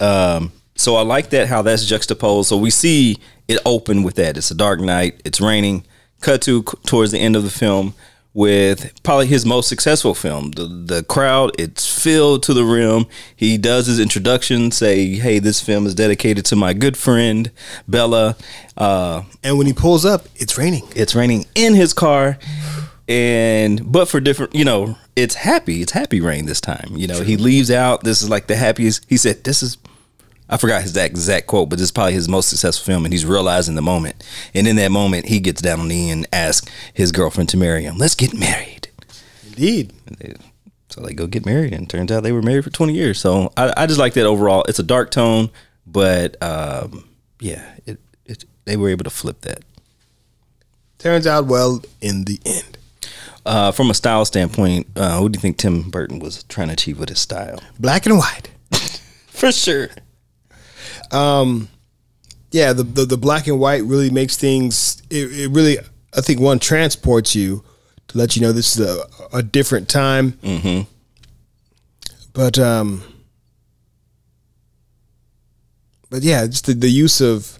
um, 0.00 0.52
so 0.76 0.96
I 0.96 1.02
like 1.02 1.30
that 1.30 1.48
how 1.48 1.62
that's 1.62 1.84
juxtaposed. 1.86 2.48
So 2.48 2.56
we 2.56 2.70
see 2.70 3.18
it 3.48 3.58
open 3.64 4.02
with 4.02 4.14
that. 4.16 4.36
It's 4.36 4.50
a 4.50 4.54
dark 4.54 4.80
night. 4.80 5.20
It's 5.24 5.40
raining. 5.40 5.84
Cut 6.20 6.42
to 6.42 6.62
towards 6.86 7.12
the 7.12 7.18
end 7.18 7.36
of 7.36 7.42
the 7.44 7.50
film 7.50 7.94
with 8.32 8.90
probably 9.04 9.26
his 9.26 9.44
most 9.46 9.68
successful 9.68 10.14
film. 10.14 10.50
The 10.52 10.66
the 10.66 11.02
crowd 11.04 11.52
it's 11.58 11.86
filled 12.02 12.42
to 12.44 12.54
the 12.54 12.64
rim. 12.64 13.06
He 13.36 13.58
does 13.58 13.86
his 13.86 14.00
introduction, 14.00 14.70
say, 14.70 15.14
"Hey, 15.16 15.38
this 15.38 15.60
film 15.60 15.86
is 15.86 15.94
dedicated 15.94 16.44
to 16.46 16.56
my 16.56 16.72
good 16.72 16.96
friend 16.96 17.50
Bela." 17.86 18.36
Uh, 18.76 19.22
And 19.42 19.58
when 19.58 19.66
he 19.66 19.72
pulls 19.72 20.04
up, 20.04 20.26
it's 20.36 20.56
raining. 20.58 20.82
it's 20.96 21.14
raining 21.14 21.46
in 21.54 21.74
his 21.74 21.92
car 21.92 22.38
and 23.08 23.90
but 23.90 24.08
for 24.08 24.20
different 24.20 24.54
you 24.54 24.64
know 24.64 24.96
it's 25.16 25.34
happy. 25.34 25.80
It's 25.82 25.92
happy 25.92 26.20
rain 26.20 26.46
this 26.46 26.60
time. 26.60 26.88
You 26.92 27.06
know 27.06 27.22
he 27.22 27.36
leaves 27.36 27.70
out. 27.70 28.02
This 28.02 28.22
is 28.22 28.30
like 28.30 28.46
the 28.46 28.56
happiest. 28.56 29.04
He 29.08 29.16
said 29.16 29.44
this 29.44 29.62
is 29.62 29.78
i 30.46 30.58
forgot 30.58 30.82
his 30.82 30.90
exact, 30.90 31.10
exact 31.12 31.46
quote 31.46 31.70
but 31.70 31.78
this 31.78 31.84
is 31.84 31.90
probably 31.90 32.12
his 32.12 32.28
most 32.28 32.50
successful 32.50 32.84
film 32.84 33.06
and 33.06 33.14
he's 33.14 33.24
realizing 33.24 33.74
the 33.74 33.82
moment. 33.82 34.22
And 34.54 34.66
in 34.66 34.76
that 34.76 34.90
moment 34.90 35.26
he 35.26 35.40
gets 35.40 35.62
down 35.62 35.80
on 35.80 35.88
the 35.88 35.94
knee 35.94 36.10
and 36.10 36.26
asks 36.32 36.70
his 36.92 37.12
girlfriend 37.12 37.48
to 37.50 37.56
marry 37.56 37.84
him. 37.84 37.96
Let's 37.96 38.14
get 38.14 38.34
married. 38.34 38.88
Indeed. 39.46 39.92
so 40.90 41.00
they 41.00 41.14
go 41.14 41.26
get 41.26 41.46
married 41.46 41.72
and 41.72 41.88
turns 41.88 42.10
out 42.12 42.22
they 42.22 42.32
were 42.32 42.42
married 42.42 42.64
for 42.64 42.70
20 42.70 42.92
years. 42.92 43.18
So 43.20 43.52
i, 43.56 43.72
I 43.76 43.86
just 43.86 43.98
like 43.98 44.14
that 44.14 44.26
overall. 44.26 44.64
It's 44.68 44.78
a 44.78 44.84
dark 44.84 45.10
tone 45.10 45.50
but 45.86 46.42
um, 46.42 47.08
yeah 47.40 47.76
it, 47.86 48.00
it, 48.24 48.44
they 48.64 48.76
were 48.76 48.88
able 48.88 49.04
to 49.04 49.10
flip 49.10 49.42
that. 49.42 49.62
Turns 50.98 51.26
out 51.26 51.46
well 51.46 51.82
in 52.00 52.24
the 52.24 52.40
end. 52.44 52.78
Uh, 53.46 53.70
from 53.72 53.90
a 53.90 53.94
style 53.94 54.24
standpoint, 54.24 54.86
uh, 54.96 55.18
what 55.18 55.32
do 55.32 55.36
you 55.36 55.40
think 55.40 55.58
Tim 55.58 55.90
Burton 55.90 56.18
was 56.18 56.44
trying 56.44 56.68
to 56.68 56.72
achieve 56.72 56.98
with 56.98 57.10
his 57.10 57.18
style? 57.18 57.60
Black 57.78 58.06
and 58.06 58.16
white. 58.16 58.50
For 59.26 59.52
sure. 59.52 59.88
Yeah, 62.50 62.72
the, 62.72 62.84
the 62.84 63.04
the 63.04 63.16
black 63.16 63.48
and 63.48 63.58
white 63.58 63.82
really 63.82 64.10
makes 64.10 64.36
things. 64.36 65.02
It, 65.10 65.32
it 65.32 65.50
really, 65.50 65.78
I 66.16 66.20
think, 66.20 66.38
one 66.40 66.60
transports 66.60 67.34
you 67.34 67.64
to 68.08 68.18
let 68.18 68.36
you 68.36 68.42
know 68.42 68.52
this 68.52 68.76
is 68.76 68.86
a, 68.86 69.04
a 69.32 69.42
different 69.42 69.88
time. 69.88 70.32
Mm-hmm. 70.34 70.88
But 72.32 72.58
um, 72.58 73.02
but 76.10 76.22
yeah, 76.22 76.46
just 76.46 76.66
the, 76.66 76.74
the 76.74 76.88
use 76.88 77.20
of 77.20 77.58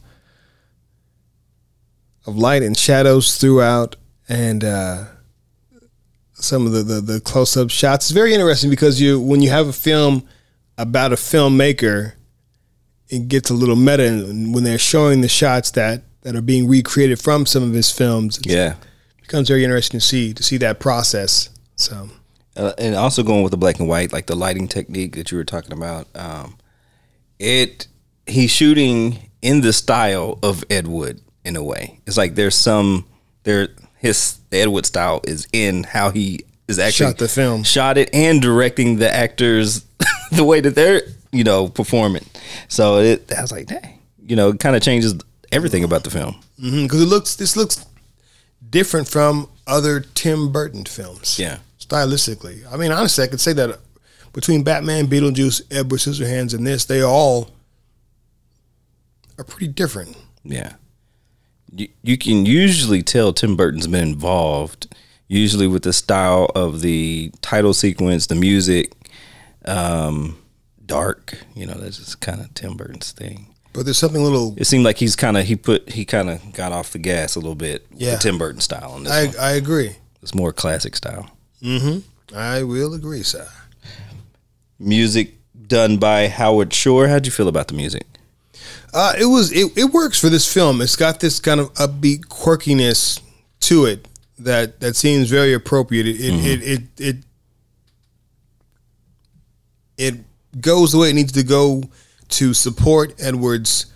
of 2.24 2.36
light 2.36 2.62
and 2.62 2.78
shadows 2.78 3.36
throughout, 3.36 3.96
and 4.28 4.62
uh, 4.62 5.04
some 6.44 6.66
of 6.66 6.72
the, 6.72 6.82
the 6.82 7.00
the 7.00 7.20
close 7.20 7.56
up 7.56 7.70
shots 7.70 8.06
is 8.06 8.12
very 8.12 8.34
interesting 8.34 8.70
because 8.70 9.00
you 9.00 9.20
when 9.20 9.40
you 9.40 9.50
have 9.50 9.66
a 9.68 9.72
film 9.72 10.26
about 10.78 11.12
a 11.12 11.16
filmmaker 11.16 12.12
it 13.08 13.28
gets 13.28 13.50
a 13.50 13.54
little 13.54 13.76
meta 13.76 14.06
and 14.06 14.54
when 14.54 14.64
they're 14.64 14.78
showing 14.78 15.20
the 15.20 15.28
shots 15.28 15.70
that 15.72 16.02
that 16.22 16.34
are 16.34 16.42
being 16.42 16.66
recreated 16.68 17.20
from 17.20 17.44
some 17.46 17.62
of 17.62 17.72
his 17.72 17.90
films 17.90 18.38
it 18.38 18.46
Yeah. 18.46 18.74
becomes 19.20 19.48
very 19.48 19.62
interesting 19.64 20.00
to 20.00 20.04
see 20.06 20.32
to 20.34 20.42
see 20.42 20.56
that 20.58 20.78
process 20.80 21.48
so 21.76 22.08
Uh, 22.56 22.72
and 22.78 22.94
also 22.94 23.22
going 23.24 23.42
with 23.42 23.50
the 23.50 23.56
black 23.56 23.80
and 23.80 23.88
white, 23.88 24.12
like 24.12 24.26
the 24.26 24.36
lighting 24.36 24.68
technique 24.68 25.16
that 25.16 25.32
you 25.32 25.36
were 25.36 25.44
talking 25.44 25.72
about. 25.72 26.06
Um, 26.14 26.56
it 27.40 27.88
he's 28.26 28.50
shooting 28.52 29.28
in 29.42 29.60
the 29.60 29.72
style 29.72 30.38
of 30.42 30.62
Ed 30.70 30.86
Wood 30.86 31.20
in 31.44 31.56
a 31.56 31.62
way. 31.64 31.98
It's 32.06 32.16
like 32.16 32.36
there's 32.36 32.54
some 32.54 33.04
there 33.42 33.68
his 34.04 34.38
Edward 34.52 34.86
style 34.86 35.20
is 35.24 35.48
in 35.52 35.82
how 35.84 36.10
he 36.10 36.44
is 36.68 36.78
actually 36.78 37.06
Shot 37.10 37.18
the 37.18 37.28
film. 37.28 37.62
shot 37.62 37.98
it, 37.98 38.08
and 38.14 38.40
directing 38.42 38.96
the 38.96 39.10
actors 39.12 39.84
the 40.32 40.44
way 40.44 40.60
that 40.60 40.74
they're 40.74 41.02
you 41.32 41.42
know 41.44 41.68
performing. 41.68 42.24
So 42.68 42.98
it 42.98 43.32
I 43.36 43.40
was 43.42 43.50
like, 43.52 43.66
dang, 43.66 43.98
you 44.26 44.36
know, 44.36 44.50
it 44.50 44.60
kind 44.60 44.76
of 44.76 44.82
changes 44.82 45.14
everything 45.50 45.84
about 45.84 46.04
the 46.04 46.10
film. 46.10 46.34
Mm-hmm, 46.62 46.84
because 46.84 47.02
it 47.02 47.06
looks 47.06 47.36
this 47.36 47.56
looks 47.56 47.84
different 48.70 49.08
from 49.08 49.48
other 49.66 50.00
Tim 50.00 50.52
Burton 50.52 50.84
films 50.84 51.38
Yeah. 51.38 51.58
stylistically 51.78 52.64
I 52.72 52.76
mean 52.76 52.92
honestly 52.92 53.24
I 53.24 53.28
could 53.28 53.40
say 53.40 53.52
that 53.54 53.78
between 54.32 54.62
Batman 54.64 55.06
Beetlejuice 55.06 55.62
Edward 55.70 56.00
Scissorhands 56.00 56.54
and 56.54 56.66
this 56.66 56.84
they 56.84 57.02
all 57.02 57.50
are 59.38 59.44
pretty 59.44 59.68
different 59.68 60.16
Yeah. 60.44 60.72
You, 61.76 61.88
you 62.02 62.16
can 62.18 62.46
usually 62.46 63.02
tell 63.02 63.32
Tim 63.32 63.56
Burton's 63.56 63.86
been 63.86 64.08
involved, 64.08 64.94
usually 65.28 65.66
with 65.66 65.82
the 65.82 65.92
style 65.92 66.50
of 66.54 66.80
the 66.82 67.32
title 67.40 67.74
sequence, 67.74 68.26
the 68.28 68.34
music, 68.36 68.92
um, 69.64 70.38
dark. 70.86 71.38
You 71.54 71.66
know, 71.66 71.74
that's 71.74 71.96
just 71.98 72.20
kind 72.20 72.40
of 72.40 72.52
Tim 72.54 72.76
Burton's 72.76 73.10
thing. 73.12 73.48
but 73.72 73.84
there's 73.86 73.98
something 73.98 74.20
a 74.20 74.24
little 74.24 74.54
It 74.56 74.66
seemed 74.66 74.84
like 74.84 74.98
he's 74.98 75.16
kind 75.16 75.36
of 75.36 75.46
he 75.46 75.56
put 75.56 75.90
he 75.90 76.04
kind 76.04 76.30
of 76.30 76.52
got 76.52 76.70
off 76.72 76.92
the 76.92 76.98
gas 76.98 77.34
a 77.34 77.40
little 77.40 77.56
bit. 77.56 77.86
Yeah. 77.92 78.12
the 78.12 78.18
Tim 78.18 78.38
Burton 78.38 78.60
style. 78.60 78.92
On 78.92 79.02
this 79.02 79.12
I, 79.12 79.26
one. 79.26 79.34
I 79.40 79.50
agree 79.52 79.96
It's 80.22 80.34
more 80.34 80.52
classic 80.52 80.94
style. 80.94 81.28
I 82.36 82.62
will 82.62 82.94
agree 82.94 83.22
sir 83.22 83.48
Music 84.78 85.34
done 85.66 85.96
by 85.96 86.28
Howard 86.28 86.72
Shore. 86.72 87.08
How'd 87.08 87.26
you 87.26 87.32
feel 87.32 87.48
about 87.48 87.68
the 87.68 87.74
music? 87.74 88.06
Uh, 88.94 89.12
it 89.18 89.26
was 89.26 89.50
it, 89.50 89.76
it 89.76 89.86
works 89.86 90.20
for 90.20 90.28
this 90.28 90.50
film. 90.50 90.80
It's 90.80 90.94
got 90.94 91.18
this 91.18 91.40
kind 91.40 91.58
of 91.58 91.74
upbeat 91.74 92.26
quirkiness 92.26 93.20
to 93.60 93.86
it 93.86 94.06
that 94.38 94.78
that 94.78 94.94
seems 94.94 95.28
very 95.28 95.52
appropriate. 95.52 96.06
It 96.06 96.20
it, 96.20 96.62
it 96.62 96.62
it 96.62 96.82
it 96.98 97.24
it 99.98 100.14
goes 100.60 100.92
the 100.92 100.98
way 100.98 101.10
it 101.10 101.14
needs 101.14 101.32
to 101.32 101.42
go 101.42 101.82
to 102.28 102.54
support 102.54 103.14
Edward's 103.20 103.86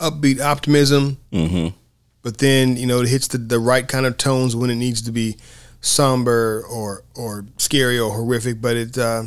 upbeat 0.00 0.40
optimism. 0.40 1.18
Mm-hmm. 1.30 1.76
But 2.22 2.38
then 2.38 2.78
you 2.78 2.86
know 2.86 3.02
it 3.02 3.08
hits 3.08 3.28
the, 3.28 3.36
the 3.36 3.58
right 3.58 3.86
kind 3.86 4.06
of 4.06 4.16
tones 4.16 4.56
when 4.56 4.70
it 4.70 4.76
needs 4.76 5.02
to 5.02 5.12
be 5.12 5.36
somber 5.82 6.64
or 6.70 7.04
or 7.14 7.44
scary 7.58 7.98
or 7.98 8.10
horrific. 8.10 8.62
But 8.62 8.76
it 8.76 8.96
uh, 8.96 9.24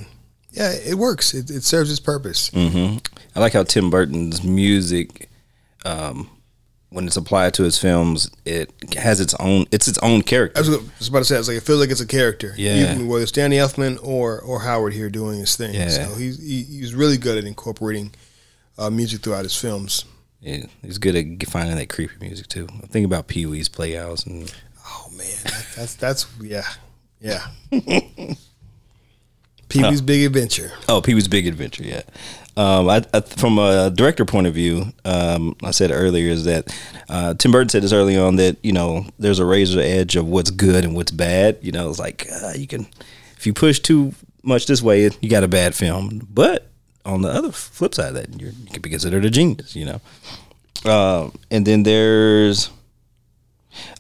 yeah 0.56 0.72
it 0.72 0.96
works. 0.96 1.34
It, 1.34 1.50
it 1.50 1.64
serves 1.64 1.92
its 1.92 2.00
purpose. 2.00 2.52
I 3.36 3.40
like 3.40 3.54
how 3.54 3.64
Tim 3.64 3.90
Burton's 3.90 4.44
music, 4.44 5.30
um, 5.86 6.30
when 6.90 7.08
it's 7.08 7.18
applied 7.18 7.54
to 7.56 7.64
his 7.64 7.78
films, 7.78 8.32
it 8.46 8.72
has 8.98 9.20
its 9.20 9.34
own. 9.36 9.66
It's 9.72 9.88
its 9.88 10.00
own 10.00 10.22
character. 10.22 10.58
I 10.58 10.62
was, 10.62 11.08
about 11.10 11.20
to 11.20 11.26
say, 11.26 11.38
it's 11.38 11.48
like 11.48 11.58
it 11.58 11.64
feels 11.64 11.80
like 11.80 11.90
it's 11.90 12.02
a 12.02 12.08
character. 12.08 12.54
Yeah. 12.58 12.94
Even 12.94 13.08
whether 13.08 13.24
it's 13.24 13.32
Danny 13.32 13.58
Elfman 13.58 14.00
or 14.02 14.40
or 14.42 14.62
Howard 14.62 14.94
here 14.94 15.10
doing 15.10 15.40
his 15.40 15.56
thing. 15.56 15.74
Yeah. 15.74 15.90
So 15.90 16.16
he's 16.16 16.42
he, 16.42 16.64
he's 16.64 16.96
really 16.96 17.18
good 17.18 17.38
at 17.38 17.44
incorporating 17.44 18.14
uh, 18.78 18.90
music 18.90 19.22
throughout 19.22 19.44
his 19.44 19.56
films. 19.56 20.06
Yeah, 20.40 20.66
he's 20.84 21.00
good 21.00 21.16
at 21.16 21.48
finding 21.48 21.76
that 21.76 21.90
creepy 21.90 22.14
music 22.20 22.48
too. 22.48 22.68
I 22.84 22.88
think 22.88 23.06
about 23.06 23.28
Pee 23.28 23.46
Wee's 23.46 23.68
Playhouse 23.68 24.26
and 24.26 24.54
Oh 24.88 25.10
man, 25.18 25.28
that, 25.44 25.68
that's 25.76 25.96
that's 25.96 26.28
yeah, 26.42 26.68
yeah. 27.20 27.48
Pee 29.70 29.84
Wee's 29.84 30.02
Big 30.02 30.26
Adventure. 30.26 30.72
oh, 30.88 31.02
Pee 31.02 31.14
Wee's 31.14 31.28
Big 31.28 31.48
Adventure. 31.48 31.84
Yeah. 31.84 32.02
Um, 32.58 32.88
I, 32.90 33.04
I, 33.14 33.20
from 33.20 33.60
a 33.60 33.90
director 33.90 34.24
point 34.24 34.48
of 34.48 34.54
view, 34.54 34.94
um, 35.04 35.58
I 35.62 35.72
said 35.72 35.92
earlier 35.92 36.30
is 36.30 36.46
that 36.46 36.74
uh, 37.10 37.34
Tim 37.34 37.52
Burton 37.52 37.68
said 37.68 37.84
this 37.84 37.92
early 37.92 38.18
on 38.18 38.38
that 38.38 38.58
you 38.64 38.72
know 38.72 39.06
there's 39.20 39.40
a 39.40 39.46
razor 39.46 39.82
edge 39.82 40.16
of 40.16 40.26
what's 40.28 40.52
good 40.52 40.86
and 40.86 40.96
what's 40.96 41.12
bad. 41.12 41.58
You 41.62 41.72
know, 41.74 41.90
it's 41.90 42.00
like 42.00 42.28
uh, 42.32 42.54
you 42.56 42.68
can 42.68 42.88
if 43.38 43.46
you 43.46 43.54
push 43.54 43.80
too 43.80 44.14
much 44.42 44.68
this 44.68 44.82
way, 44.82 45.10
you 45.20 45.30
got 45.30 45.44
a 45.44 45.50
bad 45.50 45.76
film. 45.76 46.28
But 46.32 46.70
on 47.04 47.22
the 47.22 47.30
other 47.30 47.52
flip 47.52 47.94
side 47.94 48.10
of 48.10 48.14
that, 48.16 48.40
you're, 48.40 48.52
you 48.52 48.72
can 48.72 48.82
be 48.82 48.90
considered 48.90 49.26
a 49.26 49.30
genius. 49.30 49.76
You 49.76 49.86
know. 49.86 50.02
Um, 50.90 51.34
and 51.52 51.66
then 51.66 51.84
there's 51.84 52.70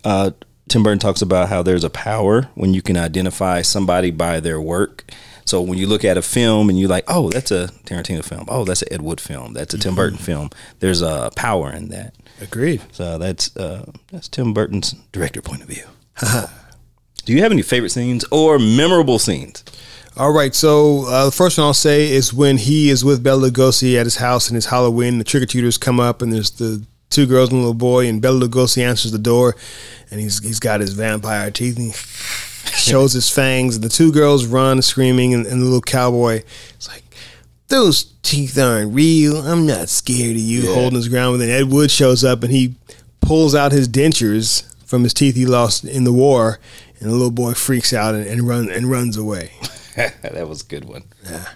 uh, 0.04 0.32
Tim 0.70 0.84
Burton 0.84 1.00
talks 1.00 1.22
about 1.22 1.50
how 1.50 1.62
there's 1.62 1.84
a 1.84 1.90
power 1.90 2.44
when 2.56 2.74
you 2.74 2.82
can 2.82 2.98
identify 2.98 3.62
somebody 3.62 4.12
by 4.12 4.40
their 4.40 4.62
work. 4.62 5.12
So 5.46 5.62
when 5.62 5.78
you 5.78 5.86
look 5.88 6.04
at 6.04 6.18
a 6.18 6.22
film 6.22 6.70
and 6.70 6.80
you're 6.80 6.90
like, 6.90 7.06
oh, 7.08 7.30
that's 7.30 7.52
a 7.52 7.68
Tarantino 7.86 8.26
film. 8.26 8.46
Oh, 8.48 8.66
that's 8.66 8.82
an 8.82 8.92
Ed 8.92 9.02
Wood 9.02 9.22
film. 9.22 9.54
That's 9.54 9.74
a 9.74 9.78
Tim 9.78 9.96
Burton 9.96 10.18
film. 10.18 10.50
There's 10.80 11.02
a 11.02 11.30
power 11.36 11.72
in 11.72 11.90
that. 11.90 12.16
Agreed. 12.42 12.82
So 12.92 13.18
that's 13.18 13.56
uh, 13.56 13.92
that's 14.12 14.28
Tim 14.28 14.54
Burton's 14.54 14.94
director 15.12 15.42
point 15.42 15.62
of 15.62 15.68
view. 15.68 15.84
Do 17.26 17.34
you 17.34 17.42
have 17.42 17.52
any 17.52 17.62
favorite 17.62 17.92
scenes 17.92 18.26
or 18.32 18.60
memorable 18.60 19.20
scenes? 19.20 19.64
All 20.18 20.32
right, 20.32 20.56
so 20.56 21.06
uh, 21.08 21.26
the 21.26 21.32
first 21.32 21.58
one 21.58 21.68
I'll 21.68 21.74
say 21.74 22.10
is 22.10 22.34
when 22.34 22.58
he 22.58 22.90
is 22.90 23.04
with 23.04 23.22
Bela 23.22 23.50
Lugosi 23.50 24.00
at 24.00 24.06
his 24.06 24.16
house 24.16 24.48
and 24.48 24.56
it's 24.56 24.68
Halloween. 24.68 25.18
The 25.18 25.26
trick 25.26 25.44
or 25.44 25.46
treaters 25.46 25.78
come 25.78 26.00
up 26.00 26.22
and 26.22 26.32
there's 26.32 26.52
the 26.52 26.86
two 27.10 27.26
girls 27.26 27.50
and 27.50 27.58
a 27.58 27.62
little 27.62 27.74
boy, 27.74 28.08
and 28.08 28.22
Bela 28.22 28.48
Lugosi 28.48 28.82
answers 28.82 29.12
the 29.12 29.18
door, 29.18 29.56
and 30.10 30.20
he's 30.20 30.44
he's 30.44 30.60
got 30.60 30.80
his 30.80 30.94
vampire 30.94 31.52
teeth 31.52 31.78
and 31.78 31.88
he 31.88 31.92
shows 32.78 33.14
his 33.14 33.30
fangs, 33.30 33.76
and 33.76 33.84
the 33.84 33.90
two 33.90 34.12
girls 34.12 34.46
run 34.46 34.82
screaming, 34.82 35.34
and, 35.34 35.46
and 35.46 35.62
the 35.62 35.66
little 35.66 35.82
cowboy 35.82 36.44
is 36.80 36.88
like, 36.88 37.04
"Those 37.68 38.06
teeth 38.22 38.58
aren't 38.58 38.94
real. 38.94 39.38
I'm 39.38 39.66
not 39.66 39.90
scared 39.90 40.36
of 40.36 40.42
you." 40.42 40.62
Yeah. 40.62 40.74
Holding 40.74 40.98
his 40.98 41.10
ground, 41.10 41.34
and 41.34 41.42
then 41.44 41.50
Ed 41.50 41.72
Wood 41.72 41.92
shows 41.92 42.24
up 42.24 42.44
and 42.44 42.52
he 42.52 42.76
pulls 43.22 43.56
out 43.56 43.72
his 43.72 43.88
dentures 43.88 44.72
from 44.86 45.04
his 45.04 45.14
teeth 45.14 45.36
he 45.36 45.46
lost 45.46 45.84
in 45.84 46.04
the 46.04 46.14
war, 46.14 46.60
and 47.00 47.10
the 47.10 47.14
little 47.14 47.32
boy 47.32 47.54
freaks 47.54 47.94
out 47.94 48.16
and, 48.16 48.26
and 48.26 48.48
run 48.48 48.70
and 48.70 48.90
runs 48.90 49.18
away. 49.18 49.52
that 49.96 50.48
was 50.48 50.62
a 50.62 50.66
good 50.66 50.86
one. 50.86 51.04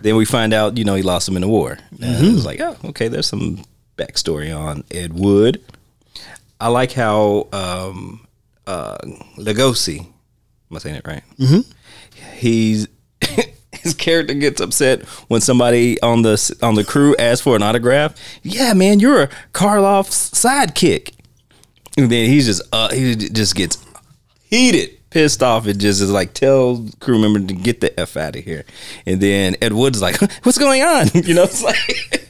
Then 0.01 0.15
we 0.15 0.25
find 0.25 0.53
out, 0.53 0.77
you 0.77 0.83
know, 0.83 0.95
he 0.95 1.03
lost 1.03 1.27
him 1.27 1.35
in 1.35 1.41
the 1.41 1.47
war. 1.47 1.77
Uh, 1.93 2.05
it 2.05 2.33
was 2.33 2.45
like, 2.45 2.59
oh, 2.59 2.75
okay, 2.85 3.07
there's 3.07 3.27
some 3.27 3.63
backstory 3.97 4.57
on 4.57 4.83
Ed 4.91 5.13
Wood. 5.13 5.61
I 6.59 6.69
like 6.69 6.91
how 6.91 7.47
um, 7.51 8.27
uh, 8.65 8.97
Lugosi, 9.37 10.07
am 10.69 10.77
I 10.77 10.79
saying 10.79 10.95
it 10.95 11.07
right? 11.07 11.23
Mm-hmm. 11.37 11.71
He's 12.37 12.87
his 13.71 13.93
character 13.93 14.33
gets 14.33 14.61
upset 14.61 15.03
when 15.27 15.41
somebody 15.41 15.99
on 16.01 16.21
the 16.21 16.57
on 16.61 16.75
the 16.75 16.83
crew 16.83 17.15
asks 17.17 17.41
for 17.41 17.55
an 17.55 17.63
autograph. 17.63 18.15
Yeah, 18.43 18.73
man, 18.73 18.99
you're 18.99 19.23
a 19.23 19.27
Karloff's 19.53 20.31
sidekick. 20.31 21.13
And 21.97 22.09
then 22.09 22.29
he's 22.29 22.45
just 22.45 22.61
uh, 22.71 22.89
he 22.89 23.15
just 23.15 23.55
gets 23.55 23.77
heated, 24.43 24.97
pissed 25.09 25.43
off, 25.43 25.67
and 25.67 25.79
just 25.79 26.01
is 26.01 26.11
like, 26.11 26.33
tell 26.33 26.87
crew 26.99 27.19
member 27.19 27.39
to 27.39 27.53
get 27.53 27.81
the 27.81 27.97
f 27.99 28.15
out 28.15 28.35
of 28.35 28.43
here. 28.43 28.65
And 29.05 29.19
then 29.21 29.55
Ed 29.61 29.73
Wood's 29.73 30.01
like, 30.01 30.19
what's 30.43 30.57
going 30.57 30.81
on? 30.81 31.07
You 31.13 31.35
know, 31.35 31.43
it's 31.43 31.63
like, 31.63 32.25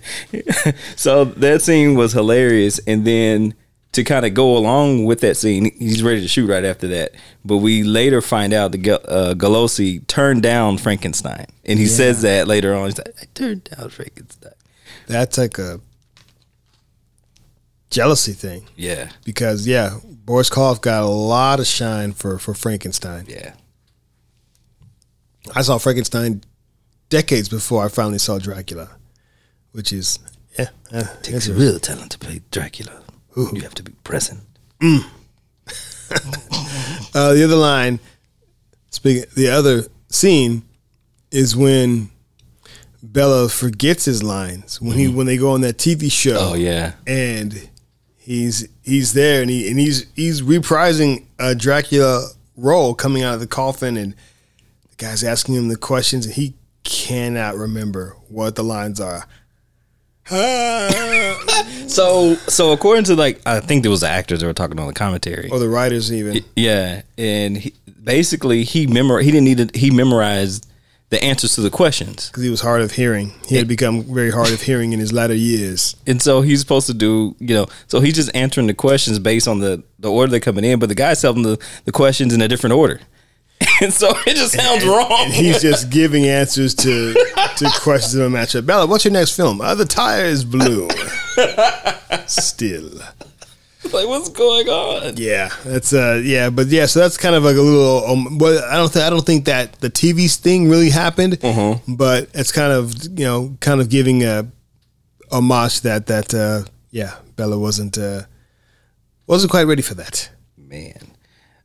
so 0.95 1.25
that 1.25 1.61
scene 1.61 1.95
was 1.95 2.13
hilarious. 2.13 2.79
And 2.87 3.05
then 3.05 3.53
to 3.93 4.03
kind 4.03 4.25
of 4.25 4.33
go 4.35 4.55
along 4.55 5.05
with 5.05 5.21
that 5.21 5.35
scene, 5.35 5.71
he's 5.77 6.03
ready 6.03 6.21
to 6.21 6.27
shoot 6.27 6.47
right 6.47 6.63
after 6.63 6.87
that. 6.89 7.11
But 7.43 7.57
we 7.57 7.83
later 7.83 8.21
find 8.21 8.53
out 8.53 8.71
that 8.71 8.87
uh, 9.09 9.33
Lugosi 9.33 10.05
turned 10.07 10.43
down 10.43 10.77
Frankenstein, 10.77 11.47
and 11.65 11.79
he 11.79 11.87
says 11.87 12.21
that 12.21 12.47
later 12.47 12.75
on. 12.75 12.85
He's 12.85 12.97
like, 12.99 13.13
I 13.21 13.25
turned 13.33 13.63
down 13.63 13.89
Frankenstein. 13.89 14.53
That's 15.07 15.37
like 15.39 15.57
a 15.57 15.79
jealousy 17.89 18.33
thing 18.33 18.67
Yeah, 18.75 19.09
because 19.25 19.65
yeah, 19.65 19.97
Boris 20.05 20.49
Karloff 20.51 20.81
got 20.81 21.01
a 21.03 21.07
lot 21.07 21.59
of 21.59 21.65
shine 21.65 22.13
for 22.13 22.37
for 22.37 22.53
Frankenstein. 22.53 23.25
yeah. 23.27 23.53
I 25.55 25.63
saw 25.63 25.79
Frankenstein 25.79 26.43
decades 27.09 27.49
before 27.49 27.83
I 27.83 27.87
finally 27.87 28.19
saw 28.19 28.37
Dracula, 28.37 28.91
which 29.71 29.91
is 29.91 30.19
yeah, 30.59 30.69
uh, 30.93 31.05
Takes 31.23 31.47
a- 31.47 31.53
real 31.53 31.79
talent 31.79 32.11
to 32.11 32.19
play 32.19 32.41
Dracula. 32.51 33.01
You 33.35 33.61
have 33.61 33.75
to 33.75 33.83
be 33.83 33.93
present. 34.03 34.41
uh, 34.81 34.99
the 37.33 37.43
other 37.43 37.55
line. 37.55 37.99
Speaking, 38.89 39.25
the 39.35 39.49
other 39.49 39.83
scene 40.09 40.63
is 41.31 41.55
when 41.55 42.09
Bela 43.01 43.49
forgets 43.49 44.05
his 44.05 44.23
lines 44.23 44.81
when 44.81 44.97
he 44.97 45.07
when 45.07 45.25
they 45.25 45.37
go 45.37 45.51
on 45.51 45.61
that 45.61 45.77
TV 45.77 46.11
show. 46.11 46.37
Oh 46.39 46.53
yeah, 46.55 46.93
and 47.07 47.69
he's 48.17 48.67
he's 48.83 49.13
there 49.13 49.41
and 49.41 49.49
he 49.49 49.69
and 49.69 49.79
he's 49.79 50.05
he's 50.15 50.41
reprising 50.41 51.25
a 51.37 51.55
Dracula 51.55 52.29
role 52.57 52.93
coming 52.93 53.23
out 53.23 53.35
of 53.35 53.39
the 53.39 53.47
coffin 53.47 53.95
and 53.95 54.13
the 54.89 54.95
guy's 54.97 55.23
asking 55.23 55.55
him 55.55 55.69
the 55.69 55.77
questions 55.77 56.25
and 56.25 56.35
he 56.35 56.55
cannot 56.83 57.55
remember 57.55 58.17
what 58.27 58.55
the 58.55 58.63
lines 58.63 58.99
are. 58.99 59.25
So, 61.89 62.35
so 62.35 62.71
according 62.71 63.05
to 63.05 63.15
like, 63.15 63.41
I 63.47 63.59
think 63.61 63.81
there 63.81 63.89
was 63.89 64.01
the 64.01 64.07
actors 64.09 64.39
that 64.39 64.45
were 64.45 64.53
talking 64.53 64.79
on 64.79 64.87
the 64.87 64.93
commentary. 64.93 65.49
or 65.49 65.57
the 65.59 65.67
writers 65.67 66.13
even. 66.13 66.43
Yeah, 66.55 67.01
and 67.17 67.57
he, 67.57 67.73
basically 68.01 68.63
he 68.63 68.85
memor 68.87 69.19
he 69.19 69.31
didn't 69.31 69.43
need 69.45 69.57
to 69.73 69.77
he 69.79 69.89
memorized 69.91 70.67
the 71.09 71.21
answers 71.23 71.55
to 71.55 71.61
the 71.61 71.71
questions, 71.71 72.27
Because 72.27 72.43
he 72.43 72.49
was 72.51 72.61
hard 72.61 72.81
of 72.81 72.91
hearing. 72.91 73.33
He 73.47 73.55
had 73.55 73.67
become 73.67 74.03
very 74.03 74.29
hard 74.29 74.51
of 74.51 74.61
hearing 74.61 74.93
in 74.93 74.99
his 74.99 75.11
latter 75.11 75.33
years. 75.33 75.95
and 76.05 76.21
so 76.21 76.41
he's 76.41 76.59
supposed 76.59 76.85
to 76.87 76.93
do 76.93 77.35
you 77.39 77.55
know. 77.55 77.65
So 77.87 77.99
he's 77.99 78.13
just 78.13 78.29
answering 78.35 78.67
the 78.67 78.75
questions 78.75 79.17
based 79.17 79.47
on 79.47 79.59
the 79.59 79.83
the 79.97 80.11
order 80.11 80.29
they're 80.29 80.39
coming 80.39 80.63
in, 80.63 80.77
but 80.79 80.89
the 80.89 80.95
guy's 80.95 81.19
telling 81.21 81.41
the 81.41 81.57
the 81.85 81.91
questions 81.91 82.33
in 82.35 82.41
a 82.41 82.47
different 82.47 82.75
order, 82.75 83.01
and 83.81 83.93
so 84.01 84.09
it 84.25 84.35
just 84.35 84.53
sounds 84.53 84.85
wrong. 84.85 85.25
And 85.25 85.33
he's 85.33 85.61
just 85.61 85.89
giving 85.89 86.25
answers 86.25 86.73
to 86.75 87.13
to 87.13 87.71
questions 87.81 88.15
in 88.15 88.21
don't 88.21 88.29
match. 88.29 88.53
Bela, 88.65 88.87
what's 88.87 89.05
your 89.05 89.13
next 89.13 89.35
film? 89.35 89.61
Uh, 89.61 89.75
the 89.75 89.85
tire 89.85 90.25
is 90.25 90.43
blue. 90.43 90.89
Still. 92.27 92.89
like, 93.93 94.07
what's 94.07 94.29
going 94.29 94.67
on? 94.67 95.13
Yeah, 95.17 95.49
that's 95.65 95.93
uh, 95.93 96.21
yeah, 96.23 96.49
but 96.49 96.67
yeah, 96.67 96.85
so 96.85 96.99
that's 96.99 97.17
kind 97.17 97.35
of 97.35 97.43
like 97.43 97.55
a 97.55 97.61
little. 97.61 98.05
Um, 98.05 98.37
well, 98.37 98.63
I 98.69 98.75
don't 98.75 98.91
think 98.91 99.05
I 99.05 99.09
don't 99.09 99.25
think 99.25 99.45
that 99.45 99.73
the 99.79 99.89
TV 99.89 100.33
thing 100.35 100.69
really 100.69 100.89
happened, 100.89 101.39
but 101.87 102.29
it's 102.33 102.51
kind 102.51 102.71
of 102.73 102.93
you 103.17 103.25
know 103.25 103.57
kind 103.61 103.81
of 103.81 103.89
giving 103.89 104.23
a 104.23 104.47
homage 105.31 105.81
that 105.81 106.07
that 106.07 106.33
uh, 106.33 106.63
yeah, 106.91 107.15
Bela 107.35 107.57
wasn't 107.57 107.97
uh, 107.97 108.23
wasn't 109.27 109.51
quite 109.51 109.63
ready 109.63 109.81
for 109.81 109.95
that. 109.95 110.29
man. 110.57 111.13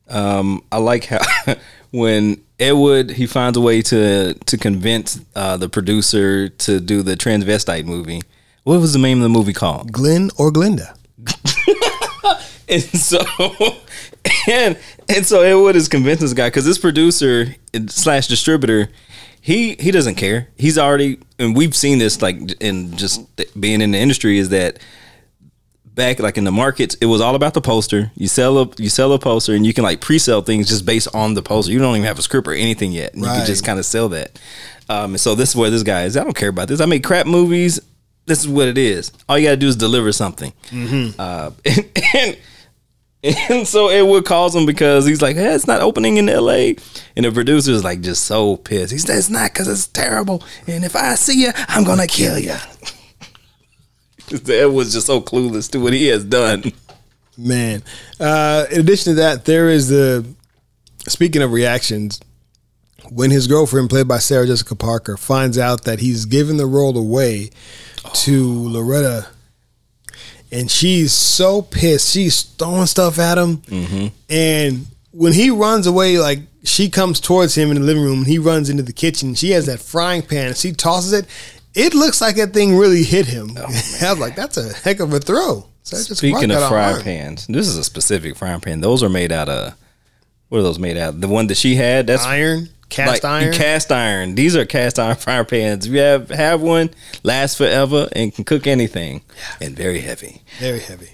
Um, 0.06 0.62
I 0.70 0.76
like 0.78 1.06
how 1.06 1.18
when 1.94 2.42
Edward 2.58 3.12
he 3.12 3.24
finds 3.24 3.56
a 3.56 3.60
way 3.60 3.80
to 3.80 4.34
to 4.34 4.58
convince 4.58 5.20
uh, 5.36 5.56
the 5.56 5.68
producer 5.68 6.48
to 6.48 6.80
do 6.80 7.02
the 7.02 7.16
transvestite 7.16 7.84
movie. 7.84 8.20
What 8.64 8.80
was 8.80 8.92
the 8.92 8.98
name 8.98 9.18
of 9.18 9.22
the 9.22 9.28
movie 9.28 9.52
called? 9.52 9.92
Glen 9.92 10.30
or 10.36 10.50
Glenda? 10.50 10.96
And 12.66 12.82
so 12.82 13.18
and 14.48 14.78
and 15.06 15.26
so 15.26 15.42
Edward 15.42 15.76
is 15.76 15.86
convincing 15.86 16.24
this 16.24 16.32
guy 16.32 16.48
because 16.48 16.64
this 16.64 16.78
producer 16.78 17.54
slash 17.88 18.26
distributor. 18.26 18.90
He, 19.40 19.74
he 19.74 19.90
doesn't 19.90 20.14
care. 20.14 20.48
He's 20.56 20.78
already 20.78 21.18
and 21.38 21.54
we've 21.54 21.76
seen 21.76 21.98
this 21.98 22.22
like 22.22 22.38
in 22.62 22.96
just 22.96 23.20
being 23.60 23.82
in 23.82 23.90
the 23.90 23.98
industry 23.98 24.38
is 24.38 24.48
that 24.48 24.78
back 25.94 26.18
like 26.18 26.36
in 26.36 26.44
the 26.44 26.52
markets, 26.52 26.96
it 27.00 27.06
was 27.06 27.20
all 27.20 27.34
about 27.34 27.54
the 27.54 27.60
poster. 27.60 28.10
You 28.16 28.28
sell 28.28 28.58
a 28.58 28.68
you 28.78 28.88
sell 28.88 29.12
a 29.12 29.18
poster 29.18 29.54
and 29.54 29.64
you 29.66 29.72
can 29.72 29.84
like 29.84 30.00
pre-sell 30.00 30.42
things 30.42 30.68
just 30.68 30.84
based 30.84 31.08
on 31.14 31.34
the 31.34 31.42
poster. 31.42 31.72
You 31.72 31.78
don't 31.78 31.94
even 31.96 32.06
have 32.06 32.18
a 32.18 32.22
script 32.22 32.48
or 32.48 32.52
anything 32.52 32.92
yet. 32.92 33.14
And 33.14 33.22
You 33.22 33.28
can 33.28 33.46
just 33.46 33.64
kind 33.64 33.78
of 33.78 33.84
sell 33.84 34.08
that. 34.10 34.38
Um, 34.88 35.12
and 35.12 35.20
so 35.20 35.34
this 35.34 35.50
is 35.50 35.56
where 35.56 35.70
this 35.70 35.82
guy 35.82 36.04
is. 36.04 36.16
I 36.16 36.24
don't 36.24 36.36
care 36.36 36.48
about 36.50 36.68
this. 36.68 36.80
I 36.80 36.86
make 36.86 37.04
crap 37.04 37.26
movies. 37.26 37.80
This 38.26 38.40
is 38.40 38.48
what 38.48 38.68
it 38.68 38.78
is. 38.78 39.12
All 39.28 39.38
you 39.38 39.46
gotta 39.46 39.56
do 39.56 39.68
is 39.68 39.76
deliver 39.76 40.10
something. 40.12 40.52
Uh, 41.18 41.50
and, 41.64 41.88
and 42.14 42.36
and 43.22 43.66
so 43.66 43.88
Edward 43.88 44.26
calls 44.26 44.54
him 44.54 44.66
because 44.66 45.06
he's 45.06 45.22
like, 45.22 45.36
hey, 45.36 45.54
it's 45.54 45.66
not 45.66 45.80
opening 45.80 46.18
in 46.18 46.28
L.A. 46.28 46.76
And 47.16 47.24
the 47.24 47.32
producer's 47.32 47.82
like 47.82 48.02
just 48.02 48.24
so 48.24 48.56
pissed. 48.58 48.92
He 48.92 48.98
says, 48.98 49.18
it's 49.18 49.30
not 49.30 49.50
because 49.52 49.66
it's 49.66 49.86
terrible. 49.86 50.42
And 50.66 50.84
if 50.84 50.94
I 50.94 51.14
see 51.14 51.40
you, 51.40 51.50
I'm 51.68 51.84
gonna 51.84 52.06
kill 52.06 52.38
you. 52.38 52.54
Edward's 54.48 54.92
just 54.92 55.06
so 55.06 55.20
clueless 55.20 55.70
to 55.72 55.78
what 55.78 55.92
he 55.92 56.06
has 56.08 56.24
done. 56.24 56.64
Man. 57.36 57.82
Uh, 58.20 58.66
in 58.70 58.80
addition 58.80 59.14
to 59.14 59.20
that, 59.20 59.44
there 59.44 59.68
is 59.68 59.88
the 59.88 60.24
speaking 61.08 61.42
of 61.42 61.52
reactions. 61.52 62.20
When 63.10 63.30
his 63.30 63.46
girlfriend, 63.46 63.90
played 63.90 64.08
by 64.08 64.18
Sarah 64.18 64.46
Jessica 64.46 64.74
Parker, 64.74 65.16
finds 65.16 65.58
out 65.58 65.84
that 65.84 65.98
he's 66.00 66.24
given 66.24 66.56
the 66.56 66.66
role 66.66 66.96
away 66.96 67.50
to 68.14 68.68
Loretta, 68.68 69.26
and 70.50 70.70
she's 70.70 71.12
so 71.12 71.60
pissed. 71.60 72.12
She's 72.12 72.42
throwing 72.42 72.86
stuff 72.86 73.18
at 73.18 73.36
him, 73.36 73.62
and 74.30 74.86
when 75.10 75.32
he 75.34 75.50
runs 75.50 75.86
away, 75.86 76.18
like 76.18 76.40
she 76.64 76.88
comes 76.88 77.20
towards 77.20 77.54
him 77.54 77.70
in 77.70 77.74
the 77.76 77.82
living 77.82 78.02
room, 78.02 78.18
and 78.20 78.26
he 78.26 78.38
runs 78.38 78.70
into 78.70 78.82
the 78.82 78.92
kitchen. 78.92 79.34
She 79.34 79.50
has 79.50 79.66
that 79.66 79.80
frying 79.80 80.22
pan, 80.22 80.48
and 80.48 80.56
she 80.56 80.72
tosses 80.72 81.12
it. 81.12 81.26
It 81.74 81.94
looks 81.94 82.20
like 82.20 82.36
that 82.36 82.52
thing 82.52 82.76
really 82.76 83.02
hit 83.02 83.26
him. 83.26 83.56
I 83.58 83.64
was 83.66 84.18
like, 84.18 84.36
"That's 84.36 84.56
a 84.56 84.72
heck 84.72 85.00
of 85.00 85.12
a 85.12 85.20
throw." 85.20 85.66
Jessica 85.84 86.14
Speaking 86.14 86.50
of 86.50 86.66
frying 86.68 87.02
pans, 87.02 87.46
this 87.46 87.66
is 87.68 87.76
a 87.76 87.84
specific 87.84 88.36
frying 88.36 88.60
pan. 88.60 88.80
Those 88.80 89.02
are 89.02 89.08
made 89.10 89.32
out 89.32 89.48
of 89.50 89.74
what 90.48 90.58
are 90.60 90.62
those 90.62 90.78
made 90.78 90.96
out? 90.96 91.14
of? 91.14 91.20
The 91.20 91.28
one 91.28 91.48
that 91.48 91.56
she 91.56 91.74
had, 91.74 92.06
that's 92.06 92.24
iron, 92.24 92.68
cast 92.88 93.22
like 93.22 93.24
iron. 93.24 93.52
Cast 93.52 93.92
iron. 93.92 94.34
These 94.34 94.56
are 94.56 94.64
cast 94.64 94.98
iron 94.98 95.16
frying 95.18 95.44
pans. 95.46 95.86
If 95.86 95.92
you 95.92 95.98
have 95.98 96.28
have 96.30 96.62
one, 96.62 96.90
lasts 97.22 97.56
forever 97.58 98.08
and 98.12 98.32
can 98.34 98.44
cook 98.44 98.66
anything, 98.66 99.22
and 99.60 99.76
very 99.76 100.00
heavy. 100.00 100.42
Very 100.58 100.80
heavy. 100.80 101.08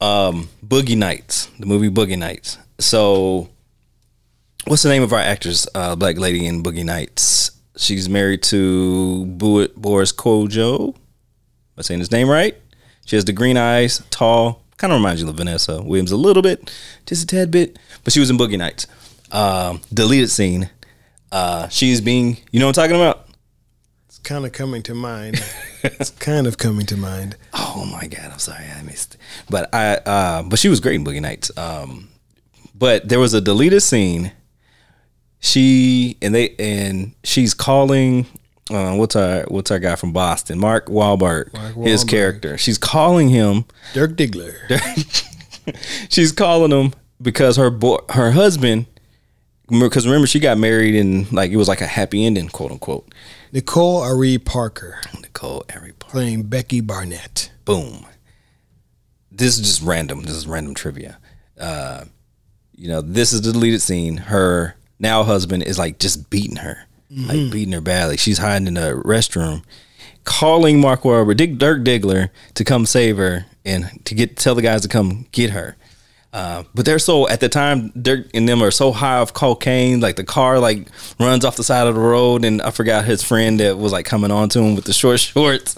um, 0.00 0.48
Boogie 0.66 0.96
Nights, 0.96 1.46
the 1.58 1.66
movie 1.66 1.90
Boogie 1.90 2.18
Nights. 2.18 2.56
So, 2.80 3.50
what's 4.66 4.82
the 4.82 4.88
name 4.88 5.02
of 5.02 5.12
our 5.12 5.18
actress, 5.20 5.66
uh, 5.74 5.94
black 5.96 6.16
lady 6.18 6.46
in 6.46 6.62
Boogie 6.62 6.84
Nights? 6.84 7.50
She's 7.78 8.08
married 8.08 8.42
to 8.44 9.24
Boris 9.24 10.12
Kodjoe. 10.12 10.88
Am 10.88 10.94
I 11.78 11.82
saying 11.82 12.00
his 12.00 12.10
name 12.10 12.28
right? 12.28 12.56
She 13.06 13.14
has 13.14 13.24
the 13.24 13.32
green 13.32 13.56
eyes, 13.56 14.02
tall, 14.10 14.64
kind 14.78 14.92
of 14.92 14.98
reminds 14.98 15.22
you 15.22 15.28
of 15.28 15.36
Vanessa 15.36 15.80
Williams 15.80 16.10
a 16.10 16.16
little 16.16 16.42
bit, 16.42 16.72
just 17.06 17.22
a 17.22 17.26
tad 17.26 17.52
bit. 17.52 17.78
But 18.02 18.12
she 18.12 18.20
was 18.20 18.30
in 18.30 18.36
Boogie 18.36 18.58
Nights. 18.58 18.88
Um, 19.30 19.80
deleted 19.94 20.28
scene. 20.28 20.70
Uh, 21.30 21.68
she's 21.68 22.00
being, 22.00 22.38
you 22.50 22.58
know 22.58 22.66
what 22.66 22.76
I'm 22.76 22.88
talking 22.88 23.00
about? 23.00 23.28
It's 24.06 24.18
kind 24.18 24.44
of 24.44 24.52
coming 24.52 24.82
to 24.82 24.94
mind. 24.94 25.40
it's 25.84 26.10
kind 26.10 26.48
of 26.48 26.58
coming 26.58 26.86
to 26.86 26.96
mind. 26.96 27.36
Oh 27.54 27.84
my 27.84 28.08
god, 28.08 28.32
I'm 28.32 28.38
sorry 28.40 28.64
I 28.76 28.82
missed. 28.82 29.14
It. 29.14 29.20
But 29.48 29.72
I, 29.72 29.96
uh, 29.98 30.42
but 30.42 30.58
she 30.58 30.68
was 30.68 30.80
great 30.80 30.96
in 30.96 31.04
Boogie 31.04 31.22
Nights. 31.22 31.56
Um, 31.56 32.08
but 32.74 33.08
there 33.08 33.20
was 33.20 33.34
a 33.34 33.40
deleted 33.40 33.82
scene. 33.82 34.32
She 35.40 36.16
and 36.20 36.34
they 36.34 36.54
and 36.58 37.14
she's 37.24 37.54
calling. 37.54 38.26
Uh, 38.70 38.94
what's 38.96 39.16
our 39.16 39.44
what's 39.48 39.70
our 39.70 39.78
guy 39.78 39.96
from 39.96 40.12
Boston? 40.12 40.58
Mark 40.58 40.86
Wahlberg, 40.86 41.52
Mark 41.54 41.74
his 41.76 42.04
character. 42.04 42.58
She's 42.58 42.76
calling 42.76 43.28
him. 43.28 43.64
Dirk 43.94 44.12
Diggler. 44.12 44.56
she's 46.10 46.32
calling 46.32 46.70
him 46.70 46.92
because 47.22 47.56
her 47.56 47.70
boy, 47.70 47.98
her 48.10 48.32
husband. 48.32 48.86
Because 49.70 50.06
remember, 50.06 50.26
she 50.26 50.40
got 50.40 50.56
married 50.58 50.94
and 50.94 51.30
like 51.32 51.50
it 51.50 51.56
was 51.56 51.68
like 51.68 51.80
a 51.82 51.86
happy 51.86 52.24
ending, 52.24 52.48
quote 52.48 52.70
unquote. 52.72 53.14
Nicole 53.52 53.98
Ari 54.02 54.38
Parker 54.38 55.00
Nicole 55.20 55.64
Ari 55.74 55.92
Park. 55.92 56.10
playing 56.12 56.44
Becky 56.44 56.80
Barnett. 56.80 57.50
boom. 57.64 58.06
This 59.30 59.58
is 59.58 59.66
just 59.66 59.82
random. 59.82 60.22
This 60.22 60.34
is 60.34 60.46
random 60.46 60.74
trivia. 60.74 61.18
Uh, 61.58 62.04
you 62.74 62.88
know, 62.88 63.00
this 63.02 63.32
is 63.32 63.42
the 63.42 63.52
deleted 63.52 63.80
scene. 63.82 64.16
Her 64.16 64.74
now 64.98 65.22
husband 65.22 65.62
is 65.62 65.78
like 65.78 65.98
just 65.98 66.30
beating 66.30 66.56
her, 66.56 66.86
like 67.10 67.50
beating 67.50 67.72
her 67.72 67.80
badly. 67.80 68.16
She's 68.16 68.38
hiding 68.38 68.68
in 68.68 68.74
the 68.74 69.00
restroom, 69.04 69.62
calling 70.24 70.80
Mark 70.80 71.02
Wahlberg, 71.02 71.36
Dick 71.36 71.58
Dirk 71.58 71.82
Diggler, 71.82 72.30
to 72.54 72.64
come 72.64 72.86
save 72.86 73.16
her 73.16 73.46
and 73.64 74.04
to 74.04 74.14
get 74.14 74.36
tell 74.36 74.54
the 74.54 74.62
guys 74.62 74.82
to 74.82 74.88
come 74.88 75.26
get 75.32 75.50
her. 75.50 75.76
Uh, 76.30 76.62
but 76.74 76.84
they're 76.84 76.98
so 76.98 77.26
at 77.28 77.40
the 77.40 77.48
time 77.48 77.90
Dirk 77.90 78.26
and 78.34 78.46
them 78.46 78.62
are 78.62 78.70
so 78.70 78.92
high 78.92 79.16
off 79.16 79.32
cocaine, 79.32 80.00
like 80.00 80.16
the 80.16 80.24
car 80.24 80.58
like 80.58 80.88
runs 81.18 81.44
off 81.44 81.56
the 81.56 81.64
side 81.64 81.86
of 81.86 81.94
the 81.94 82.00
road, 82.00 82.44
and 82.44 82.60
I 82.60 82.70
forgot 82.70 83.04
his 83.06 83.22
friend 83.22 83.58
that 83.60 83.78
was 83.78 83.92
like 83.92 84.04
coming 84.04 84.30
on 84.30 84.48
to 84.50 84.60
him 84.60 84.74
with 84.74 84.84
the 84.84 84.92
short 84.92 85.20
shorts. 85.20 85.76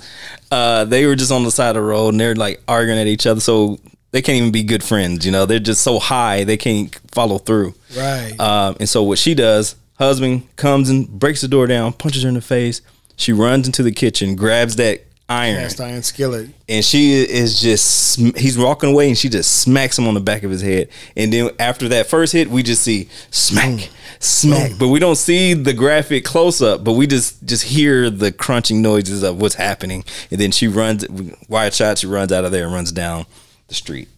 Uh, 0.50 0.84
they 0.84 1.06
were 1.06 1.14
just 1.14 1.30
on 1.30 1.44
the 1.44 1.50
side 1.52 1.68
of 1.70 1.74
the 1.76 1.82
road 1.82 2.08
and 2.08 2.20
they're 2.20 2.34
like 2.34 2.60
arguing 2.66 2.98
at 2.98 3.06
each 3.06 3.26
other, 3.26 3.40
so 3.40 3.78
they 4.12 4.22
can't 4.22 4.36
even 4.36 4.50
be 4.52 4.62
good 4.62 4.82
friends. 4.82 5.24
You 5.24 5.32
know, 5.32 5.46
they're 5.46 5.58
just 5.58 5.82
so 5.82 5.98
high 5.98 6.44
they 6.44 6.56
can't 6.56 6.94
follow 7.12 7.38
through. 7.38 7.74
Right. 7.96 8.34
Um, 8.40 8.76
and 8.80 8.88
so 8.88 9.02
what 9.02 9.18
she 9.18 9.34
does, 9.34 9.76
husband 9.98 10.54
comes 10.56 10.90
and 10.90 11.08
breaks 11.08 11.40
the 11.42 11.48
door 11.48 11.66
down, 11.66 11.92
punches 11.92 12.22
her 12.22 12.28
in 12.28 12.34
the 12.34 12.40
face. 12.40 12.82
She 13.16 13.32
runs 13.32 13.66
into 13.66 13.82
the 13.82 13.92
kitchen, 13.92 14.34
grabs 14.34 14.76
that 14.76 15.02
iron, 15.28 15.60
Cast 15.62 15.80
iron 15.80 16.02
skillet. 16.02 16.48
and 16.68 16.84
she 16.84 17.12
is 17.22 17.60
just 17.60 18.18
he's 18.36 18.58
walking 18.58 18.90
away 18.90 19.06
and 19.06 19.16
she 19.16 19.28
just 19.28 19.60
smacks 19.62 19.96
him 19.96 20.08
on 20.08 20.14
the 20.14 20.20
back 20.20 20.42
of 20.42 20.50
his 20.50 20.60
head 20.60 20.88
and 21.16 21.32
then 21.32 21.50
after 21.60 21.86
that 21.86 22.08
first 22.08 22.32
hit 22.32 22.48
we 22.50 22.64
just 22.64 22.82
see 22.82 23.08
smack 23.30 23.90
smack 24.18 24.72
but 24.76 24.88
we 24.88 24.98
don't 24.98 25.14
see 25.14 25.54
the 25.54 25.72
graphic 25.72 26.24
close 26.24 26.60
up 26.60 26.82
but 26.82 26.94
we 26.94 27.06
just 27.06 27.44
just 27.46 27.62
hear 27.62 28.10
the 28.10 28.32
crunching 28.32 28.82
noises 28.82 29.22
of 29.22 29.40
what's 29.40 29.54
happening 29.54 30.02
and 30.32 30.40
then 30.40 30.50
she 30.50 30.66
runs 30.66 31.06
wide 31.48 31.72
shot 31.72 31.98
she 31.98 32.08
runs 32.08 32.32
out 32.32 32.44
of 32.44 32.50
there 32.50 32.64
and 32.64 32.74
runs 32.74 32.90
down 32.90 33.24
the 33.70 33.74
street 33.74 34.08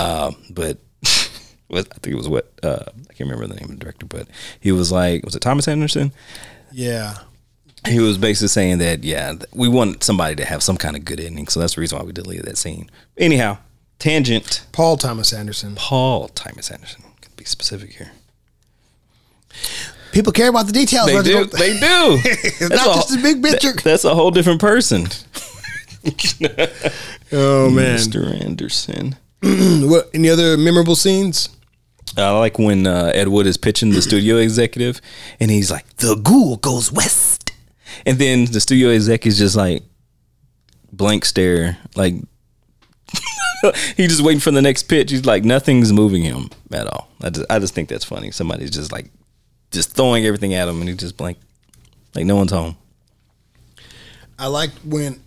um, 0.00 0.34
but 0.50 0.78
I 1.04 1.82
think 1.82 2.06
it 2.08 2.14
was 2.16 2.28
what 2.28 2.50
uh, 2.62 2.84
I 2.88 3.12
can't 3.12 3.30
remember 3.30 3.46
the 3.46 3.54
name 3.54 3.64
of 3.70 3.78
the 3.78 3.84
director 3.84 4.06
but 4.06 4.26
he 4.58 4.72
was 4.72 4.90
like 4.90 5.24
was 5.24 5.34
it 5.36 5.40
Thomas 5.40 5.68
Anderson 5.68 6.12
Yeah. 6.72 7.18
he 7.86 7.98
was 8.00 8.16
basically 8.18 8.48
saying 8.48 8.78
that 8.78 9.04
yeah 9.04 9.34
we 9.52 9.68
want 9.68 10.02
somebody 10.02 10.34
to 10.36 10.44
have 10.44 10.62
some 10.62 10.76
kind 10.78 10.96
of 10.96 11.04
good 11.04 11.20
ending 11.20 11.46
so 11.48 11.60
that's 11.60 11.74
the 11.74 11.80
reason 11.82 11.98
why 11.98 12.04
we 12.04 12.12
deleted 12.12 12.46
that 12.46 12.56
scene 12.58 12.90
anyhow 13.18 13.58
tangent 13.98 14.64
Paul 14.72 14.96
Thomas 14.96 15.32
Anderson. 15.32 15.74
paul 15.76 16.28
thomas 16.28 16.70
anderson 16.70 17.02
can 17.20 17.32
be 17.36 17.44
specific 17.44 17.92
here 17.94 18.12
People 20.12 20.32
care 20.32 20.48
about 20.48 20.66
the 20.66 20.72
details. 20.72 21.06
they 21.06 21.22
do 21.22 21.44
they 21.46 21.72
do 21.78 22.18
It's 22.24 22.60
not 22.70 22.94
just 22.96 23.14
a 23.16 23.22
big 23.22 23.42
picture. 23.42 23.72
that's 23.72 24.04
a 24.04 24.14
whole 24.14 24.30
different 24.32 24.60
person 24.60 25.06
oh 27.32 27.70
man. 27.70 27.96
mr 27.98 28.40
anderson 28.44 29.16
What? 29.88 30.10
Any 30.12 30.28
other 30.28 30.56
memorable 30.58 30.96
scenes? 30.96 31.48
i 32.16 32.30
like 32.30 32.58
when 32.58 32.86
uh, 32.86 33.12
ed 33.14 33.28
wood 33.28 33.46
is 33.46 33.56
pitching 33.56 33.90
the 33.90 34.02
studio 34.02 34.36
executive 34.36 35.00
and 35.38 35.50
he's 35.50 35.70
like 35.70 35.86
the 35.96 36.16
ghoul 36.16 36.56
goes 36.56 36.90
west 36.90 37.52
and 38.04 38.18
then 38.18 38.46
the 38.46 38.60
studio 38.60 38.88
exec 38.90 39.26
is 39.26 39.38
just 39.38 39.54
like 39.56 39.84
blank 40.92 41.24
stare 41.24 41.78
like 41.94 42.14
He's 43.96 44.08
just 44.08 44.22
waiting 44.22 44.40
for 44.40 44.50
the 44.50 44.62
next 44.62 44.84
pitch. 44.84 45.10
He's 45.10 45.26
like 45.26 45.44
nothing's 45.44 45.92
moving 45.92 46.22
him 46.22 46.48
at 46.72 46.86
all. 46.86 47.08
I 47.22 47.28
just 47.30 47.46
I 47.50 47.58
just 47.58 47.74
think 47.74 47.88
that's 47.90 48.04
funny. 48.04 48.30
Somebody's 48.30 48.70
just 48.70 48.90
like 48.90 49.10
just 49.70 49.92
throwing 49.92 50.24
everything 50.24 50.54
at 50.54 50.66
him, 50.66 50.80
and 50.80 50.88
he's 50.88 50.96
just 50.98 51.16
blank, 51.18 51.36
like 52.14 52.24
no 52.24 52.36
one's 52.36 52.52
home. 52.52 52.76
I 54.38 54.46
liked 54.46 54.82
when 54.84 55.22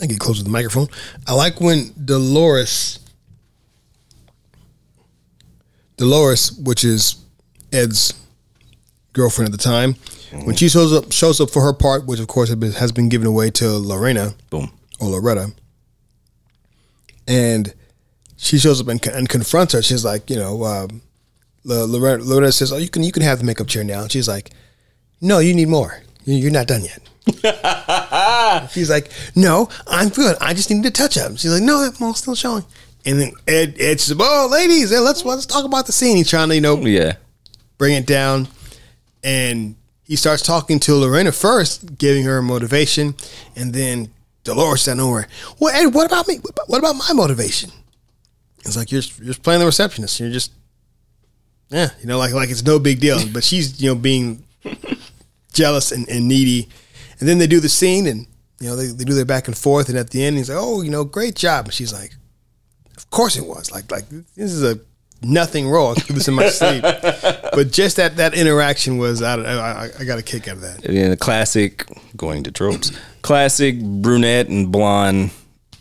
I 0.00 0.06
get 0.06 0.18
close 0.18 0.38
to 0.38 0.44
the 0.44 0.50
microphone. 0.50 0.88
I 1.26 1.34
like 1.34 1.60
when 1.60 1.92
Dolores 2.04 2.98
Dolores, 5.96 6.52
which 6.58 6.84
is 6.84 7.16
Ed's 7.72 8.14
girlfriend 9.12 9.52
at 9.52 9.52
the 9.52 9.62
time, 9.62 9.94
when 10.44 10.56
she 10.56 10.68
shows 10.68 10.92
up 10.92 11.12
shows 11.12 11.40
up 11.40 11.50
for 11.50 11.62
her 11.62 11.72
part, 11.72 12.06
which 12.06 12.18
of 12.18 12.26
course 12.26 12.48
has 12.48 12.56
been, 12.56 12.72
has 12.72 12.90
been 12.90 13.08
given 13.08 13.26
away 13.28 13.50
to 13.52 13.70
Lorena 13.78 14.34
Boom. 14.50 14.72
or 14.98 15.08
Loretta, 15.10 15.52
and 17.28 17.72
she 18.36 18.58
shows 18.58 18.80
up 18.80 18.88
and, 18.88 19.04
and 19.06 19.28
confronts 19.28 19.72
her. 19.74 19.82
She's 19.82 20.04
like, 20.04 20.28
you 20.28 20.36
know, 20.36 20.64
um, 20.64 21.02
L- 21.70 21.86
Loretta, 21.86 22.24
Loretta 22.24 22.50
says, 22.50 22.72
"Oh, 22.72 22.78
you 22.78 22.88
can 22.88 23.04
you 23.04 23.12
can 23.12 23.22
have 23.22 23.38
the 23.38 23.44
makeup 23.44 23.68
chair 23.68 23.84
now." 23.84 24.02
And 24.02 24.10
she's 24.10 24.26
like, 24.26 24.50
"No, 25.20 25.38
you 25.38 25.54
need 25.54 25.68
more. 25.68 26.02
You- 26.24 26.34
You're 26.36 26.50
not 26.50 26.66
done 26.66 26.82
yet." 26.84 27.00
She's 28.72 28.90
like, 28.90 29.10
"No, 29.34 29.68
I'm 29.86 30.08
good. 30.10 30.36
I 30.40 30.54
just 30.54 30.70
need 30.70 30.82
to 30.84 30.90
touch 30.90 31.16
up." 31.18 31.38
She's 31.38 31.50
like, 31.52 31.62
"No, 31.62 31.80
that 31.82 32.00
mole's 32.00 32.18
still 32.18 32.34
showing." 32.34 32.64
And 33.06 33.20
then 33.20 33.32
Ed, 33.46 33.76
Ed 33.78 34.00
says, 34.00 34.16
"Oh, 34.18 34.48
ladies, 34.50 34.90
let's 34.92 35.24
let's 35.24 35.46
talk 35.46 35.64
about 35.64 35.86
the 35.86 35.92
scene." 35.92 36.16
He's 36.16 36.28
trying 36.30 36.48
to, 36.48 36.54
you 36.54 36.60
know, 36.60 36.76
Yeah. 36.84 37.14
bring 37.78 37.94
it 37.94 38.06
down, 38.06 38.48
and 39.22 39.76
he 40.04 40.16
starts 40.16 40.42
talking 40.42 40.78
to 40.80 40.94
Lorena 40.96 41.32
first, 41.32 41.96
giving 41.98 42.24
her 42.24 42.42
motivation, 42.42 43.14
and 43.56 43.72
then 43.72 44.10
Dolores 44.44 44.86
of 44.88 44.98
nowhere. 44.98 45.26
Well, 45.58 45.74
Ed, 45.74 45.94
what 45.94 46.06
about 46.06 46.28
me? 46.28 46.36
What 46.38 46.50
about- 46.50 46.68
What 46.68 46.78
about 46.78 46.96
my 46.96 47.12
motivation? 47.14 47.70
It's 48.66 48.76
like 48.76 48.90
you're 48.92 49.02
you're 49.18 49.26
just 49.28 49.42
playing 49.42 49.60
the 49.60 49.66
receptionist. 49.66 50.18
You're 50.20 50.30
just, 50.30 50.50
yeah, 51.70 51.90
you 52.00 52.06
know, 52.06 52.18
like 52.18 52.32
like 52.32 52.50
it's 52.50 52.62
no 52.64 52.78
big 52.78 53.00
deal. 53.00 53.18
But 53.32 53.44
she's 53.44 53.80
you 53.80 53.88
know 53.90 53.94
being 53.94 54.44
jealous 55.54 55.90
and, 55.92 56.08
and 56.08 56.28
needy, 56.28 56.68
and 57.20 57.28
then 57.28 57.38
they 57.38 57.46
do 57.46 57.60
the 57.60 57.68
scene, 57.68 58.06
and 58.06 58.26
you 58.60 58.68
know 58.68 58.76
they, 58.76 58.86
they 58.88 59.04
do 59.04 59.14
their 59.14 59.24
back 59.24 59.48
and 59.48 59.56
forth, 59.56 59.88
and 59.88 59.96
at 59.96 60.10
the 60.10 60.22
end 60.24 60.36
he's 60.36 60.50
like, 60.50 60.58
oh, 60.60 60.82
you 60.82 60.90
know, 60.90 61.04
great 61.04 61.34
job, 61.36 61.64
and 61.66 61.74
she's 61.74 61.92
like, 61.92 62.14
of 62.96 63.08
course 63.10 63.36
it 63.36 63.46
was. 63.46 63.72
Like 63.72 63.90
like 63.90 64.08
this 64.08 64.52
is 64.52 64.62
a 64.62 64.78
nothing 65.22 65.68
role. 65.68 65.92
I 65.92 65.94
do 65.94 66.12
this 66.14 66.28
in 66.28 66.34
my 66.34 66.48
sleep. 66.48 66.84
But 67.54 67.70
just 67.70 67.98
that 67.98 68.16
that 68.16 68.34
interaction 68.34 68.98
was 68.98 69.22
I, 69.22 69.36
I, 69.36 69.88
I 70.00 70.04
got 70.04 70.18
a 70.18 70.22
kick 70.22 70.48
out 70.48 70.56
of 70.56 70.62
that. 70.62 70.84
And 70.84 70.96
then 70.96 71.10
the 71.10 71.16
classic 71.16 71.86
going 72.16 72.42
to 72.42 72.50
tropes. 72.50 72.90
Classic 73.22 73.80
brunette 73.80 74.48
and 74.48 74.72
blonde. 74.72 75.30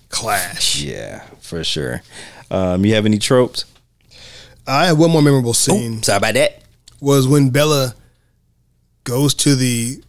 Clash. 0.10 0.80
Yeah, 0.84 1.24
for 1.42 1.64
sure. 1.64 2.04
Um, 2.52 2.86
you 2.86 2.94
have 2.94 3.08
any 3.08 3.18
tropes? 3.18 3.66
I 4.68 4.86
have 4.86 5.00
one 5.00 5.10
more 5.10 5.24
memorable 5.24 5.56
scene 5.56 6.04
Sorry 6.04 6.18
about 6.18 6.36
that. 6.36 6.62
was 7.02 7.28
when 7.28 7.50
Bela 7.50 7.96
goes 9.04 9.34
to 9.36 9.56
the 9.56 10.04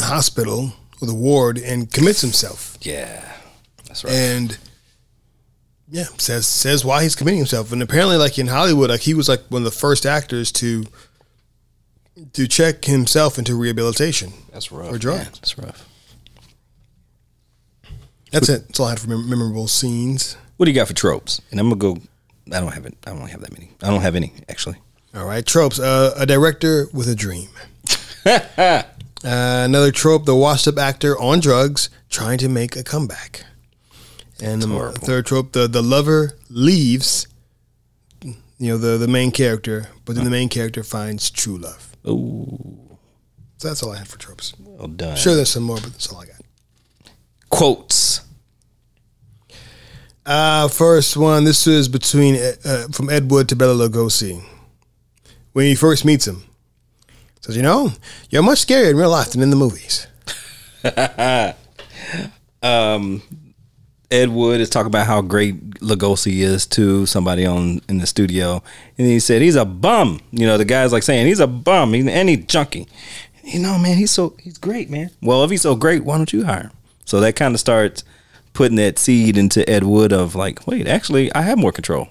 hospital 0.00 0.72
or 1.00 1.06
the 1.06 1.14
ward 1.14 1.58
and 1.58 1.90
commits 1.92 2.20
himself. 2.20 2.76
Yeah, 2.82 3.32
that's 3.86 4.04
right. 4.04 4.12
and 4.12 4.58
yeah, 5.88 6.04
says 6.18 6.46
says 6.46 6.84
why 6.84 7.02
he's 7.02 7.14
committing 7.16 7.38
himself. 7.38 7.72
And 7.72 7.82
apparently, 7.82 8.16
like 8.16 8.38
in 8.38 8.46
Hollywood, 8.48 8.90
like 8.90 9.00
he 9.02 9.14
was 9.14 9.28
like 9.28 9.42
one 9.48 9.62
of 9.62 9.64
the 9.64 9.70
first 9.78 10.06
actors 10.06 10.50
to 10.52 10.84
to 12.32 12.46
check 12.46 12.84
himself 12.84 13.38
into 13.38 13.54
rehabilitation. 13.56 14.32
that's 14.52 14.70
rough. 14.70 14.90
for 14.90 14.98
drugs. 14.98 15.24
man. 15.24 15.32
That's 15.34 15.58
rough. 15.58 15.88
That's 18.30 18.48
it. 18.48 18.66
That's 18.68 18.80
all 18.80 18.86
I 18.86 18.90
had 18.90 19.00
for 19.00 19.08
mem- 19.08 19.28
memorable 19.28 19.68
scenes. 19.68 20.36
What 20.56 20.66
do 20.66 20.72
you 20.72 20.74
got 20.74 20.88
for 20.88 20.94
tropes? 20.94 21.40
And 21.50 21.60
I'm 21.60 21.68
gonna 21.68 21.94
go. 21.96 22.00
I 22.52 22.60
don't 22.60 22.72
have 22.72 22.86
it. 22.86 22.94
I 23.06 23.10
don't 23.10 23.28
have 23.28 23.40
that 23.40 23.52
many. 23.52 23.70
I 23.82 23.90
don't 23.90 24.02
have 24.02 24.14
any 24.14 24.32
actually. 24.48 24.76
All 25.14 25.24
right, 25.26 25.44
tropes. 25.46 25.78
Uh, 25.78 26.14
a 26.16 26.26
director 26.26 26.88
with 26.92 27.08
a 27.08 27.14
dream. 27.14 27.48
uh, 28.26 28.82
another 29.22 29.90
trope: 29.92 30.24
the 30.24 30.34
washed-up 30.34 30.78
actor 30.78 31.18
on 31.20 31.40
drugs 31.40 31.90
trying 32.08 32.38
to 32.38 32.48
make 32.48 32.76
a 32.76 32.82
comeback. 32.82 33.44
And 34.42 34.62
the 34.62 34.68
horrible. 34.68 34.98
third 34.98 35.26
trope: 35.26 35.52
the 35.52 35.66
the 35.68 35.82
lover 35.82 36.32
leaves. 36.48 37.26
You 38.22 38.70
know 38.70 38.78
the 38.78 38.98
the 38.98 39.08
main 39.08 39.30
character, 39.30 39.88
but 40.04 40.14
then 40.14 40.24
the 40.24 40.30
main 40.30 40.48
character 40.48 40.82
finds 40.82 41.30
true 41.30 41.56
love. 41.58 41.96
Ooh, 42.06 42.98
So 43.58 43.68
that's 43.68 43.82
all 43.82 43.92
I 43.92 43.98
had 43.98 44.08
for 44.08 44.18
tropes. 44.18 44.54
well 44.58 44.88
done. 44.88 45.16
Sure, 45.16 45.34
there's 45.34 45.50
some 45.50 45.62
more, 45.64 45.76
but 45.76 45.92
that's 45.92 46.12
all 46.12 46.20
I 46.20 46.26
got. 46.26 46.40
Quotes. 47.50 48.20
Uh, 50.26 50.68
first 50.68 51.16
one. 51.16 51.44
This 51.44 51.66
is 51.66 51.88
between 51.88 52.36
uh, 52.64 52.86
from 52.92 53.10
Ed 53.10 53.30
Wood 53.30 53.48
to 53.50 53.56
Bela 53.56 53.88
Lugosi. 53.88 54.42
when 55.52 55.66
he 55.66 55.74
first 55.74 56.04
meets 56.04 56.26
him. 56.26 56.44
Says, 57.44 57.56
you 57.58 57.62
know, 57.62 57.92
you're 58.30 58.42
much 58.42 58.66
scarier 58.66 58.90
in 58.90 58.96
real 58.96 59.10
life 59.10 59.32
than 59.32 59.42
in 59.42 59.50
the 59.50 59.56
movies. 59.56 60.06
Um, 62.62 63.22
Ed 64.10 64.30
Wood 64.30 64.62
is 64.62 64.70
talking 64.70 64.86
about 64.86 65.06
how 65.06 65.20
great 65.20 65.80
Lugosi 65.80 66.38
is 66.38 66.66
to 66.68 67.04
somebody 67.04 67.44
on 67.44 67.82
in 67.90 67.98
the 67.98 68.06
studio, 68.06 68.62
and 68.96 69.06
he 69.06 69.20
said 69.20 69.42
he's 69.42 69.54
a 69.54 69.66
bum. 69.66 70.20
You 70.30 70.46
know, 70.46 70.56
the 70.56 70.64
guy's 70.64 70.90
like 70.90 71.02
saying 71.02 71.26
he's 71.26 71.40
a 71.40 71.46
bum 71.46 71.92
he's, 71.92 72.06
and 72.06 72.28
he's 72.30 72.38
junky. 72.46 72.88
You 73.42 73.60
know, 73.60 73.78
man, 73.78 73.98
he's 73.98 74.12
so 74.12 74.34
he's 74.40 74.56
great, 74.56 74.88
man. 74.88 75.10
Well, 75.20 75.44
if 75.44 75.50
he's 75.50 75.60
so 75.60 75.76
great, 75.76 76.04
why 76.04 76.16
don't 76.16 76.32
you 76.32 76.44
hire 76.44 76.62
him? 76.62 76.70
So 77.04 77.20
that 77.20 77.36
kind 77.36 77.52
of 77.52 77.60
starts 77.60 78.02
putting 78.54 78.76
that 78.76 78.98
seed 78.98 79.36
into 79.36 79.68
Ed 79.68 79.84
Wood 79.84 80.12
of 80.12 80.34
like, 80.34 80.66
wait, 80.66 80.86
actually, 80.86 81.30
I 81.34 81.42
have 81.42 81.58
more 81.58 81.72
control 81.72 82.08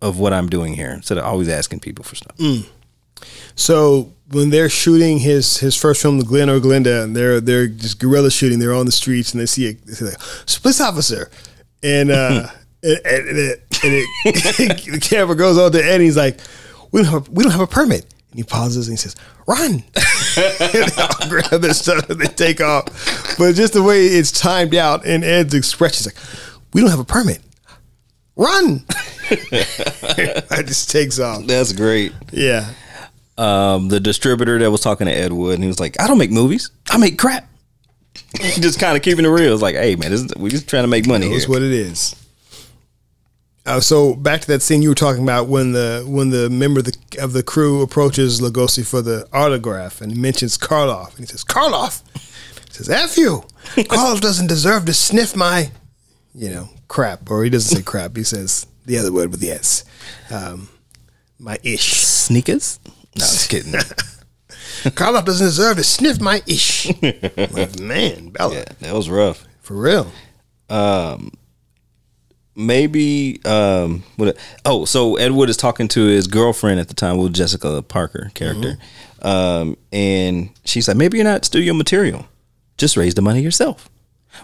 of 0.00 0.20
what 0.20 0.32
I'm 0.32 0.48
doing 0.48 0.74
here 0.74 0.92
instead 0.92 1.18
of 1.18 1.24
always 1.24 1.48
asking 1.48 1.80
people 1.80 2.04
for 2.04 2.14
stuff. 2.14 2.36
Mm. 2.36 2.68
So 3.56 4.12
when 4.30 4.50
they're 4.50 4.68
shooting 4.68 5.18
his 5.18 5.58
his 5.58 5.74
first 5.74 6.02
film, 6.02 6.18
The 6.18 6.24
Glen 6.24 6.50
or 6.50 6.60
Glenda, 6.60 7.02
and 7.02 7.16
they're 7.16 7.40
they're 7.40 7.66
just 7.66 7.98
guerrilla 7.98 8.30
shooting, 8.30 8.58
they're 8.58 8.74
on 8.74 8.86
the 8.86 8.92
streets 8.92 9.32
and 9.32 9.40
they 9.40 9.46
see 9.46 9.68
a 9.68 9.72
they 9.72 10.06
like, 10.06 10.18
police 10.62 10.80
officer, 10.80 11.30
and 11.82 12.10
uh, 12.10 12.48
and, 12.82 13.00
and, 13.04 13.28
and, 13.28 13.38
it, 13.38 13.62
and 13.84 13.92
it, 13.94 14.92
the 14.92 15.00
camera 15.00 15.36
goes 15.36 15.58
on 15.58 15.72
to 15.72 15.82
Ed, 15.82 15.94
and 15.94 16.02
he's 16.02 16.16
like, 16.16 16.40
"We 16.92 17.02
don't 17.02 17.10
have 17.10 17.28
a, 17.28 17.30
we 17.30 17.42
don't 17.42 17.52
have 17.52 17.62
a 17.62 17.66
permit." 17.66 18.06
And 18.30 18.38
he 18.38 18.44
pauses 18.44 18.88
and 18.88 18.92
he 18.92 19.00
says, 19.00 19.16
"Run!" 19.46 19.72
and 19.74 19.84
they 20.70 21.02
all 21.02 21.28
grab 21.28 21.62
their 21.62 21.72
stuff 21.72 22.10
and 22.10 22.20
they 22.20 22.26
take 22.26 22.60
off. 22.60 22.84
But 23.38 23.54
just 23.54 23.72
the 23.72 23.82
way 23.82 24.06
it's 24.06 24.30
timed 24.30 24.74
out, 24.74 25.06
and 25.06 25.24
Ed's 25.24 25.54
expression 25.54 26.06
is 26.06 26.14
like, 26.14 26.64
"We 26.74 26.80
don't 26.82 26.90
have 26.90 27.00
a 27.00 27.04
permit." 27.04 27.40
Run! 28.36 28.84
I 29.30 30.62
just 30.64 30.90
takes 30.92 31.18
off. 31.18 31.44
That's 31.46 31.72
great. 31.72 32.12
Yeah. 32.30 32.70
Um, 33.38 33.88
the 33.88 34.00
distributor 34.00 34.58
that 34.58 34.70
was 34.70 34.80
talking 34.80 35.06
to 35.06 35.12
Ed 35.12 35.32
Wood, 35.32 35.54
and 35.54 35.62
he 35.62 35.68
was 35.68 35.80
like, 35.80 36.00
"I 36.00 36.06
don't 36.06 36.18
make 36.18 36.30
movies. 36.30 36.70
I 36.90 36.98
make 36.98 37.18
crap." 37.18 37.48
just 38.34 38.80
kind 38.80 38.96
of 38.96 39.02
keeping 39.02 39.24
it 39.24 39.28
real. 39.28 39.52
It's 39.52 39.62
like, 39.62 39.76
hey 39.76 39.96
man, 39.96 40.10
this 40.10 40.22
is, 40.22 40.34
we 40.36 40.50
just 40.50 40.68
trying 40.68 40.82
to 40.82 40.88
make 40.88 41.06
money. 41.06 41.28
That's 41.28 41.48
what 41.48 41.62
it 41.62 41.72
is. 41.72 42.14
Uh, 43.64 43.80
so 43.80 44.14
back 44.14 44.40
to 44.40 44.46
that 44.46 44.62
scene 44.62 44.80
you 44.80 44.88
were 44.88 44.94
talking 44.94 45.22
about 45.22 45.46
when 45.46 45.72
the 45.72 46.02
when 46.06 46.30
the 46.30 46.48
member 46.48 46.80
of 46.80 46.86
the, 46.86 47.18
of 47.20 47.34
the 47.34 47.42
crew 47.42 47.82
approaches 47.82 48.40
Lugosi 48.40 48.86
for 48.86 49.02
the 49.02 49.28
autograph 49.30 50.00
and 50.00 50.10
he 50.10 50.18
mentions 50.18 50.56
Karloff 50.56 51.10
and 51.10 51.18
he 51.18 51.26
says 51.26 51.44
Karloff 51.44 52.00
he 52.14 52.72
says 52.72 52.88
F 52.88 53.18
you 53.18 53.44
Karloff 53.76 54.22
doesn't 54.22 54.46
deserve 54.46 54.86
to 54.86 54.94
sniff 54.94 55.36
my 55.36 55.70
you 56.34 56.48
know 56.48 56.70
crap 56.88 57.30
or 57.30 57.44
he 57.44 57.50
doesn't 57.50 57.76
say 57.76 57.82
crap 57.82 58.16
he 58.16 58.24
says 58.24 58.66
the 58.86 58.96
other 58.96 59.12
word 59.12 59.30
with 59.30 59.40
the 59.40 59.50
S 59.50 59.84
um, 60.30 60.70
my 61.38 61.58
ish 61.62 61.92
Sneakers? 61.92 62.80
No, 63.18 63.26
just 63.26 63.50
kidding. 63.50 63.72
Karloff 64.92 65.24
doesn't 65.24 65.46
deserve 65.46 65.76
to 65.76 65.84
sniff 65.84 66.20
my 66.20 66.40
ish 66.46 66.86
like, 67.02 67.80
man 67.80 68.28
Bela 68.28 68.54
yeah, 68.54 68.64
that 68.80 68.94
was 68.94 69.10
rough. 69.10 69.44
for 69.60 69.74
real 69.74 70.12
Maybe 72.58 73.40
um, 73.44 74.02
what? 74.16 74.36
Oh, 74.64 74.84
so 74.84 75.14
Ed 75.14 75.30
Wood 75.30 75.48
is 75.48 75.56
talking 75.56 75.86
to 75.88 76.06
his 76.06 76.26
girlfriend 76.26 76.80
at 76.80 76.88
the 76.88 76.94
time, 76.94 77.16
with 77.16 77.32
Jessica 77.32 77.82
Parker 77.82 78.32
character, 78.34 78.76
um, 79.22 79.76
and 79.92 80.50
she's 80.64 80.88
like, 80.88 80.96
"Maybe 80.96 81.18
you're 81.18 81.24
not 81.24 81.44
studio 81.44 81.72
material. 81.72 82.26
Just 82.76 82.96
raise 82.96 83.14
the 83.14 83.22
money 83.22 83.42
yourself," 83.42 83.88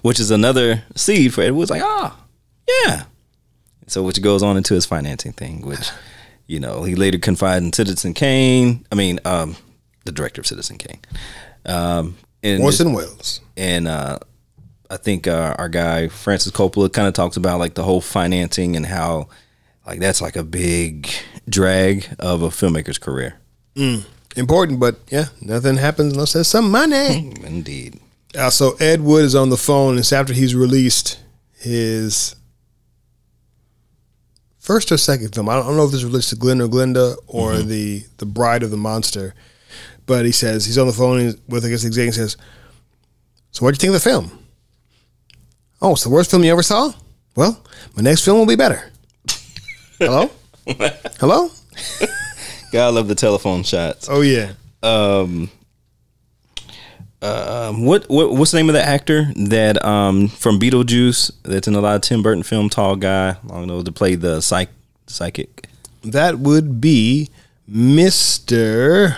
which 0.03 0.21
is 0.21 0.31
another 0.31 0.85
seed 0.95 1.35
for 1.35 1.43
Ed 1.43 1.55
Wood's 1.55 1.73
like, 1.73 1.83
"Ah, 1.85 2.17
yeah." 2.69 3.03
So 3.89 4.05
which 4.05 4.23
goes 4.23 4.45
on 4.45 4.57
into 4.57 4.75
his 4.75 4.87
financing 4.87 5.33
thing, 5.33 5.63
which 5.63 5.91
you 6.47 6.61
know 6.61 6.83
he 6.83 6.95
later 6.95 7.19
confided 7.19 7.65
in 7.65 7.73
Citizen 7.73 8.15
Kane. 8.15 8.87
I 8.91 8.95
mean, 8.95 9.21
um, 9.25 9.57
the 10.05 10.13
director 10.13 10.41
of 10.41 10.47
Citizen 10.47 10.79
Kane. 10.79 11.01
Um, 11.67 12.17
and 12.43 12.63
Orson 12.63 12.93
Welles 12.93 13.41
and 13.57 13.89
uh, 13.89 14.19
I 14.91 14.97
think 14.99 15.27
uh, 15.27 15.57
our 15.59 15.69
guy 15.69 16.09
Francis 16.09 16.53
Coppola 16.53 16.93
kind 16.93 17.09
of 17.09 17.15
talks 17.15 17.37
about 17.37 17.59
like 17.59 17.75
the 17.75 17.83
whole 17.83 18.01
financing 18.03 18.77
and 18.77 18.85
how 18.85 19.29
like 19.87 19.99
that's 19.99 20.21
like 20.21 20.37
a 20.37 20.45
big 20.45 21.09
drag 21.49 22.07
of 22.19 22.43
a 22.43 22.49
filmmaker's 22.49 22.99
career. 22.99 23.39
important 24.37 24.81
but 24.81 24.97
yeah 25.11 25.27
nothing 25.41 25.77
happens 25.77 26.13
unless 26.13 26.35
there's 26.35 26.49
some 26.49 26.71
money. 26.71 27.33
Indeed. 27.45 27.99
Uh, 28.37 28.51
so 28.51 28.75
Ed 28.81 29.01
Wood 29.01 29.25
is 29.25 29.35
on 29.35 29.49
the 29.49 29.57
phone. 29.57 29.97
It's 29.97 30.13
after 30.13 30.33
he's 30.33 30.55
released 30.55 31.21
his 31.53 32.35
first 34.65 34.91
or 34.91 34.97
second 34.97 35.35
film. 35.35 35.49
I 35.49 35.57
don't, 35.57 35.65
I 35.65 35.69
don't 35.69 35.77
know 35.77 35.85
if 35.85 35.93
this 35.93 36.03
relates 36.03 36.31
to 36.31 36.37
Glen 36.37 36.61
or 36.61 36.69
Glenda 36.69 37.17
or 37.27 37.59
the 37.59 38.03
the 38.17 38.27
Bride 38.27 38.63
of 38.63 38.71
the 38.71 38.77
Monster, 38.77 39.35
but 40.07 40.25
he 40.25 40.33
says 40.33 40.65
he's 40.65 40.79
on 40.79 40.87
the 40.87 40.93
phone 40.93 41.35
with 41.49 41.65
I 41.65 41.69
guess 41.69 41.83
the 41.83 41.89
executive 41.89 42.21
and 42.21 42.31
says, 42.31 42.37
"So 43.53 43.65
what 43.65 43.73
do 43.73 43.77
you 43.77 43.81
think 43.81 43.97
of 43.97 44.03
the 44.03 44.11
film?" 44.11 44.39
Oh, 45.81 45.93
it's 45.93 46.03
the 46.03 46.11
worst 46.11 46.31
film 46.31 46.43
you 46.43 46.51
ever 46.51 46.63
saw. 46.63 46.93
Well, 47.37 47.63
my 47.95 48.03
next 48.03 48.25
film 48.25 48.39
will 48.39 48.47
be 48.47 48.57
better. 48.57 48.91
Hello, 49.99 50.31
hello. 51.21 51.51
God, 52.73 52.87
I 52.87 52.91
love 52.91 53.07
the 53.07 53.15
telephone 53.15 53.63
shots. 53.63 54.09
Oh 54.11 54.23
yeah. 54.23 54.53
Um, 54.83 55.51
um, 57.25 57.85
what 57.85 58.09
what 58.11 58.33
what's 58.33 58.51
the 58.51 58.59
name 58.59 58.69
of 58.69 58.75
the 58.75 58.85
actor 58.85 59.33
that 59.35 59.83
um 59.85 60.29
from 60.29 60.59
Beetlejuice 60.61 61.33
that's 61.43 61.67
in 61.67 61.75
a 61.75 61.81
lot 61.81 61.97
of 61.97 62.03
Tim 62.03 62.23
Burton 62.23 62.43
film? 62.43 62.69
Tall 62.69 62.97
guy, 62.97 63.37
long 63.45 63.67
nose, 63.67 63.85
to 63.85 63.93
play 63.93 64.15
the 64.15 64.41
psych 64.41 64.69
psychic. 65.07 65.69
That 66.03 66.39
would 66.39 66.81
be 66.81 67.31
Mr. 67.71 69.17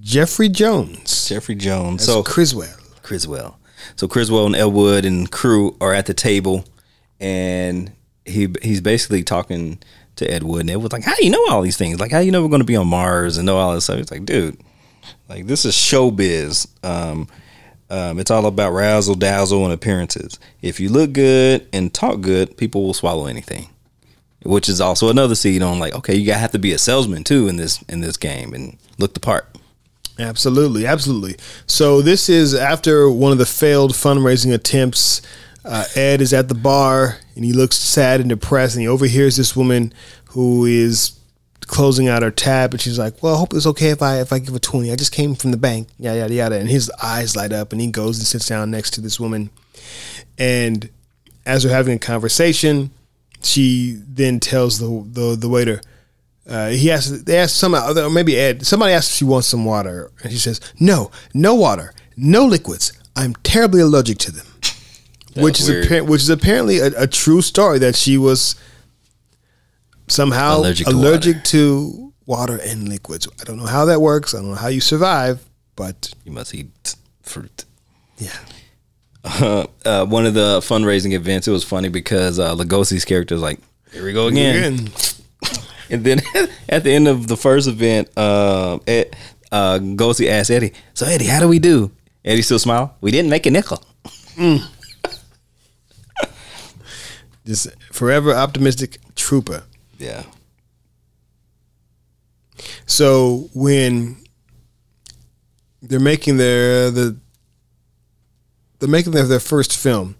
Jeffrey 0.00 0.48
Jones. 0.50 1.28
Jeffrey 1.28 1.54
Jones. 1.54 2.04
So 2.04 2.22
so 2.22 2.22
Criswell. 2.22 2.76
Criswell. 3.02 3.58
So 3.96 4.06
Criswell 4.06 4.46
and 4.46 4.54
Ed 4.54 4.66
Wood 4.66 5.04
and 5.06 5.30
crew 5.30 5.76
are 5.80 5.94
at 5.94 6.06
the 6.06 6.14
table, 6.14 6.66
and 7.18 7.92
he 8.26 8.48
he's 8.62 8.82
basically 8.82 9.22
talking 9.22 9.78
to 10.16 10.30
Ed 10.30 10.42
Wood, 10.42 10.62
and 10.62 10.70
Ed 10.70 10.76
was 10.76 10.92
like, 10.92 11.04
"How 11.04 11.14
do 11.14 11.24
you 11.24 11.30
know 11.30 11.46
all 11.48 11.62
these 11.62 11.78
things? 11.78 11.98
Like, 11.98 12.10
how 12.10 12.20
do 12.20 12.26
you 12.26 12.32
know 12.32 12.42
we're 12.42 12.48
going 12.48 12.60
to 12.60 12.66
be 12.66 12.76
on 12.76 12.88
Mars 12.88 13.38
and 13.38 13.46
know 13.46 13.56
all 13.56 13.74
this 13.74 13.84
stuff?" 13.84 13.96
He's 13.96 14.10
like, 14.10 14.26
"Dude, 14.26 14.58
like 15.28 15.46
this 15.46 15.64
is 15.64 15.74
showbiz. 15.74 16.66
Um, 16.84 17.28
um, 17.90 18.18
it's 18.18 18.30
all 18.30 18.46
about 18.46 18.72
razzle 18.72 19.14
dazzle 19.14 19.64
and 19.64 19.72
appearances. 19.72 20.38
If 20.60 20.78
you 20.78 20.88
look 20.90 21.12
good 21.12 21.66
and 21.72 21.92
talk 21.92 22.20
good, 22.20 22.56
people 22.56 22.84
will 22.84 22.94
swallow 22.94 23.26
anything." 23.26 23.68
Which 24.44 24.68
is 24.68 24.80
also 24.80 25.08
another 25.08 25.34
seed 25.34 25.62
on 25.62 25.80
like, 25.80 25.94
okay, 25.94 26.14
you 26.14 26.24
gotta 26.24 26.38
have 26.38 26.52
to 26.52 26.60
be 26.60 26.72
a 26.72 26.78
salesman 26.78 27.24
too 27.24 27.48
in 27.48 27.56
this 27.56 27.82
in 27.88 28.00
this 28.00 28.16
game 28.16 28.54
and 28.54 28.76
look 28.98 29.14
the 29.14 29.20
part. 29.20 29.48
Absolutely, 30.18 30.86
absolutely. 30.86 31.36
So 31.66 32.02
this 32.02 32.28
is 32.28 32.54
after 32.54 33.10
one 33.10 33.30
of 33.32 33.38
the 33.38 33.46
failed 33.46 33.92
fundraising 33.92 34.52
attempts. 34.52 35.22
Uh, 35.64 35.84
Ed 35.94 36.20
is 36.20 36.32
at 36.32 36.48
the 36.48 36.54
bar 36.54 37.18
and 37.36 37.44
he 37.44 37.52
looks 37.52 37.76
sad 37.76 38.20
and 38.20 38.28
depressed, 38.28 38.74
and 38.74 38.82
he 38.82 38.88
overhears 38.88 39.36
this 39.36 39.54
woman 39.54 39.92
who 40.30 40.64
is 40.64 41.17
closing 41.68 42.08
out 42.08 42.22
her 42.22 42.30
tab, 42.32 42.72
and 42.72 42.80
she's 42.80 42.98
like, 42.98 43.22
"Well, 43.22 43.34
I 43.34 43.38
hope 43.38 43.54
it's 43.54 43.66
okay 43.66 43.90
if 43.90 44.02
I 44.02 44.20
if 44.20 44.32
I 44.32 44.40
give 44.40 44.54
a 44.54 44.58
twenty. 44.58 44.90
I 44.90 44.96
just 44.96 45.12
came 45.12 45.34
from 45.36 45.52
the 45.52 45.56
bank, 45.56 45.88
yada 45.98 46.18
yada 46.18 46.34
yada." 46.34 46.56
And 46.56 46.68
his 46.68 46.90
eyes 47.02 47.36
light 47.36 47.52
up, 47.52 47.72
and 47.72 47.80
he 47.80 47.86
goes 47.88 48.18
and 48.18 48.26
sits 48.26 48.48
down 48.48 48.70
next 48.70 48.90
to 48.94 49.00
this 49.00 49.20
woman, 49.20 49.50
and 50.38 50.88
as 51.46 51.62
they're 51.62 51.72
having 51.72 51.94
a 51.94 51.98
conversation, 51.98 52.90
she 53.42 53.98
then 54.06 54.40
tells 54.40 54.78
the 54.78 55.04
the, 55.12 55.36
the 55.36 55.48
waiter. 55.48 55.80
Uh, 56.48 56.70
he 56.70 56.90
asks, 56.90 57.10
they 57.10 57.36
ask 57.36 57.54
some, 57.54 57.74
or 57.74 58.08
maybe 58.08 58.34
Ed, 58.38 58.66
somebody 58.66 58.94
asks 58.94 59.10
if 59.12 59.16
she 59.18 59.24
wants 59.24 59.46
some 59.48 59.66
water. 59.66 60.10
And 60.22 60.32
she 60.32 60.38
says, 60.38 60.62
no, 60.80 61.10
no 61.34 61.54
water, 61.54 61.92
no 62.16 62.46
liquids. 62.46 62.90
I'm 63.14 63.34
terribly 63.42 63.82
allergic 63.82 64.16
to 64.18 64.32
them. 64.32 64.46
which 65.36 65.60
is, 65.60 65.68
weird. 65.68 65.84
appa- 65.84 66.04
which 66.04 66.22
is 66.22 66.30
apparently 66.30 66.78
a, 66.78 67.02
a 67.02 67.06
true 67.06 67.42
story 67.42 67.78
that 67.80 67.96
she 67.96 68.16
was 68.16 68.54
somehow 70.10 70.58
Allergic 70.58 70.86
allergic, 70.86 71.44
to 71.44 71.50
to, 71.50 72.12
water. 72.26 72.56
and 72.62 72.88
liquids. 72.88 73.28
I 73.40 73.44
don't 73.44 73.56
know 73.58 73.66
how 73.66 73.84
that 73.86 74.00
works. 74.00 74.34
I 74.34 74.38
don't 74.38 74.48
know 74.50 74.54
how 74.56 74.68
you 74.68 74.80
survive, 74.80 75.44
but 75.76 76.12
You 76.24 76.32
must 76.32 76.54
eat 76.54 76.94
fruit. 77.22 77.64
yeah. 78.18 78.36
Uh, 79.24 79.66
uh, 79.84 80.06
one 80.06 80.24
of 80.26 80.32
the 80.34 80.60
fundraising 80.60 81.12
events, 81.12 81.46
it 81.48 81.50
was 81.50 81.64
funny 81.64 81.88
because 81.90 82.38
uh, 82.38 82.54
Lugosi's 82.54 83.04
character 83.04 83.34
is 83.34 83.42
like, 83.42 83.58
"Here 83.92 84.04
we 84.04 84.12
go 84.12 84.26
again." 84.28 84.74
Again. 84.74 84.88
And 85.90 86.04
then 86.04 86.20
at 86.68 86.84
the 86.84 86.92
end 86.92 87.08
of 87.08 87.26
the 87.28 87.36
first 87.36 87.66
event, 87.66 88.10
uh, 88.16 88.78
Ed, 88.86 89.16
uh, 89.50 89.78
Gosi 89.78 90.28
asked 90.28 90.50
Eddie, 90.50 90.72
"So 90.94 91.06
Eddie, 91.06 91.24
how 91.26 91.40
do 91.40 91.48
we 91.48 91.58
do?" 91.58 91.90
Eddie 92.24 92.42
still 92.42 92.58
smile. 92.58 92.94
We 93.00 93.10
didn't 93.10 93.30
make 93.30 93.46
a 93.46 93.50
nickel. 93.50 93.82
Just 97.46 97.68
forever 97.92 98.34
optimistic 98.34 98.98
trooper. 99.16 99.64
Yeah. 99.98 100.24
So 102.86 103.50
when 103.54 104.16
they're 105.82 106.00
making 106.00 106.38
their 106.38 106.90
the 106.90 107.16
they're 108.78 108.88
making 108.88 109.12
their, 109.12 109.26
their 109.26 109.40
first 109.40 109.76
film, 109.76 110.16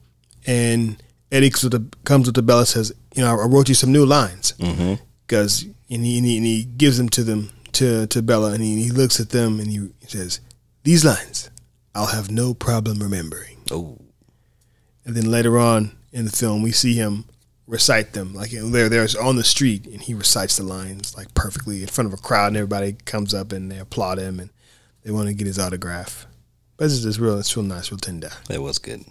and 0.46 1.02
Eddie 1.30 1.50
comes 1.50 1.64
with 1.64 1.72
the, 1.72 1.96
comes 2.04 2.26
with 2.26 2.34
the 2.34 2.42
bell 2.42 2.58
and 2.58 2.68
says, 2.68 2.92
"You 3.14 3.22
know, 3.22 3.38
I 3.38 3.46
wrote 3.46 3.68
you 3.68 3.74
some 3.74 3.92
new 3.92 4.04
lines," 4.04 4.54
mm-hmm. 4.58 4.94
because 5.26 5.64
and 5.90 6.04
he, 6.04 6.18
and 6.18 6.26
he 6.26 6.36
and 6.36 6.46
he 6.46 6.64
gives 6.64 6.98
them 6.98 7.08
to 7.10 7.24
them 7.24 7.50
to 7.72 8.06
to 8.08 8.22
Bela, 8.22 8.52
and 8.52 8.62
he, 8.62 8.82
he 8.82 8.90
looks 8.90 9.20
at 9.20 9.30
them 9.30 9.60
and 9.60 9.70
he 9.70 9.88
says, 10.06 10.40
"These 10.82 11.04
lines, 11.04 11.50
I'll 11.94 12.06
have 12.06 12.30
no 12.30 12.54
problem 12.54 12.98
remembering." 12.98 13.58
Oh, 13.70 13.98
And 15.04 15.14
then 15.14 15.30
later 15.30 15.58
on 15.58 15.92
in 16.12 16.24
the 16.24 16.32
film, 16.32 16.62
we 16.62 16.72
see 16.72 16.94
him 16.94 17.24
recite 17.68 18.14
them. 18.14 18.34
Like 18.34 18.50
they're 18.50 18.88
there's 18.88 19.14
on 19.14 19.36
the 19.36 19.44
street, 19.44 19.86
and 19.86 20.00
he 20.00 20.14
recites 20.14 20.56
the 20.56 20.64
lines 20.64 21.16
like 21.16 21.32
perfectly 21.34 21.82
in 21.82 21.88
front 21.88 22.12
of 22.12 22.18
a 22.18 22.22
crowd, 22.22 22.48
and 22.48 22.56
everybody 22.56 22.96
comes 23.04 23.34
up 23.34 23.52
and 23.52 23.70
they 23.70 23.78
applaud 23.78 24.18
him, 24.18 24.40
and 24.40 24.50
they 25.04 25.12
want 25.12 25.28
to 25.28 25.34
get 25.34 25.46
his 25.46 25.58
autograph. 25.58 26.26
But 26.76 26.86
it's 26.86 27.00
just 27.00 27.18
real, 27.18 27.38
it's 27.38 27.56
real 27.56 27.64
nice, 27.66 27.90
real 27.90 27.98
tender. 27.98 28.30
that 28.48 28.62
was 28.62 28.78
good. 28.78 29.04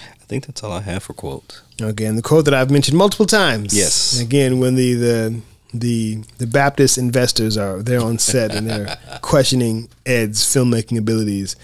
I 0.00 0.24
think 0.28 0.46
that's 0.46 0.62
all 0.62 0.72
I 0.72 0.80
have 0.82 1.02
for 1.02 1.12
quotes. 1.12 1.62
Again, 1.80 2.16
the 2.16 2.22
quote 2.22 2.44
that 2.44 2.54
I've 2.54 2.70
mentioned 2.70 2.96
multiple 2.96 3.26
times. 3.26 3.76
Yes. 3.76 4.20
Again, 4.20 4.58
when 4.58 4.74
the 4.74 4.94
the 4.94 5.40
the 5.74 6.22
the 6.38 6.46
Baptist 6.46 6.98
investors 6.98 7.56
are 7.56 7.82
there 7.82 8.00
on 8.00 8.18
set 8.18 8.54
and 8.54 8.68
they're 8.68 8.96
questioning 9.22 9.88
Ed's 10.06 10.42
filmmaking 10.42 10.98
abilities, 10.98 11.56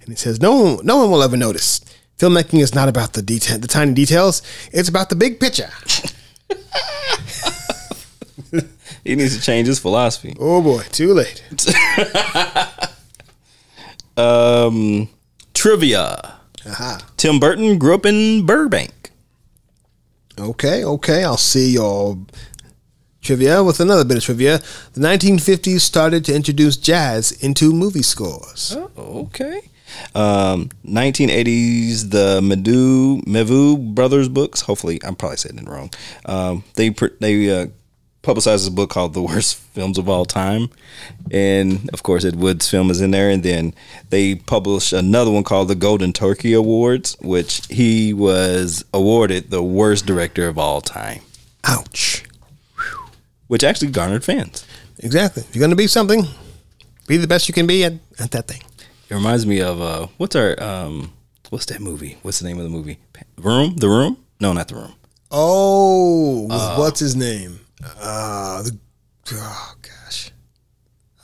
and 0.00 0.10
he 0.10 0.16
says, 0.16 0.40
"No 0.40 0.54
one, 0.56 0.86
no 0.86 0.98
one 0.98 1.10
will 1.10 1.22
ever 1.22 1.36
notice. 1.36 1.80
Filmmaking 2.18 2.60
is 2.60 2.74
not 2.74 2.88
about 2.88 3.12
the 3.12 3.22
detail, 3.22 3.58
the 3.58 3.68
tiny 3.68 3.94
details. 3.94 4.42
It's 4.72 4.88
about 4.88 5.08
the 5.08 5.16
big 5.16 5.40
picture." 5.40 5.70
He 9.04 9.14
needs 9.14 9.36
to 9.36 9.42
change 9.42 9.68
his 9.68 9.78
philosophy. 9.78 10.36
Oh 10.38 10.60
boy, 10.60 10.82
too 10.90 11.14
late. 11.14 11.42
Um, 14.18 15.08
trivia. 15.54 16.40
Aha. 16.66 16.98
Tim 17.16 17.38
Burton 17.38 17.78
grew 17.78 17.94
up 17.94 18.04
in 18.04 18.44
Burbank. 18.44 19.12
Okay, 20.36 20.84
okay. 20.84 21.22
I'll 21.22 21.36
see 21.36 21.70
your 21.70 22.18
trivia 23.22 23.62
with 23.62 23.78
another 23.78 24.04
bit 24.04 24.16
of 24.16 24.24
trivia. 24.24 24.58
The 24.94 25.00
1950s 25.00 25.80
started 25.80 26.24
to 26.24 26.34
introduce 26.34 26.76
jazz 26.76 27.30
into 27.30 27.72
movie 27.72 28.02
scores. 28.02 28.76
Oh, 28.76 28.90
okay. 29.26 29.60
Um, 30.14 30.70
1980s, 30.84 32.10
the 32.10 32.40
Medu 32.42 33.22
Mevu 33.24 33.94
brothers 33.94 34.28
books. 34.28 34.62
Hopefully, 34.62 35.00
I'm 35.04 35.16
probably 35.16 35.36
saying 35.36 35.58
it 35.58 35.68
wrong. 35.68 35.90
Um, 36.26 36.64
they 36.74 36.90
they 37.20 37.50
uh, 37.62 37.66
publicized 38.22 38.64
this 38.64 38.70
book 38.70 38.90
called 38.90 39.14
"The 39.14 39.22
Worst 39.22 39.56
Films 39.56 39.98
of 39.98 40.08
All 40.08 40.24
Time," 40.24 40.68
and 41.30 41.88
of 41.92 42.02
course, 42.02 42.24
Ed 42.24 42.36
Wood's 42.36 42.68
film 42.68 42.90
is 42.90 43.00
in 43.00 43.10
there. 43.10 43.30
And 43.30 43.42
then 43.42 43.74
they 44.10 44.34
published 44.34 44.92
another 44.92 45.30
one 45.30 45.44
called 45.44 45.68
the 45.68 45.74
Golden 45.74 46.12
Turkey 46.12 46.52
Awards, 46.52 47.16
which 47.20 47.66
he 47.68 48.12
was 48.12 48.84
awarded 48.92 49.50
the 49.50 49.62
worst 49.62 50.06
director 50.06 50.48
of 50.48 50.58
all 50.58 50.80
time, 50.80 51.20
Ouch. 51.64 52.24
which 53.46 53.64
actually 53.64 53.90
garnered 53.90 54.24
fans. 54.24 54.66
Exactly. 55.00 55.44
If 55.48 55.54
you're 55.54 55.60
going 55.60 55.70
to 55.70 55.76
be 55.76 55.86
something, 55.86 56.24
be 57.06 57.16
the 57.16 57.28
best 57.28 57.48
you 57.48 57.54
can 57.54 57.66
be 57.66 57.84
at, 57.84 57.94
at 58.18 58.32
that 58.32 58.48
thing. 58.48 58.62
It 59.08 59.14
reminds 59.14 59.46
me 59.46 59.60
of 59.60 59.80
uh, 59.80 60.06
what's 60.18 60.36
our 60.36 60.60
um, 60.62 61.12
what's 61.50 61.66
that 61.66 61.80
movie? 61.80 62.18
What's 62.22 62.40
the 62.40 62.46
name 62.48 62.58
of 62.58 62.64
the 62.64 62.70
movie? 62.70 62.98
Room? 63.38 63.74
The 63.76 63.88
Room? 63.88 64.18
No, 64.40 64.52
not 64.52 64.68
the 64.68 64.74
Room. 64.76 64.94
Oh, 65.30 66.42
with 66.42 66.78
what's 66.78 67.00
his 67.00 67.14
name? 67.16 67.60
Uh, 68.00 68.62
the, 68.62 68.78
oh, 69.32 69.74
gosh. 69.82 70.30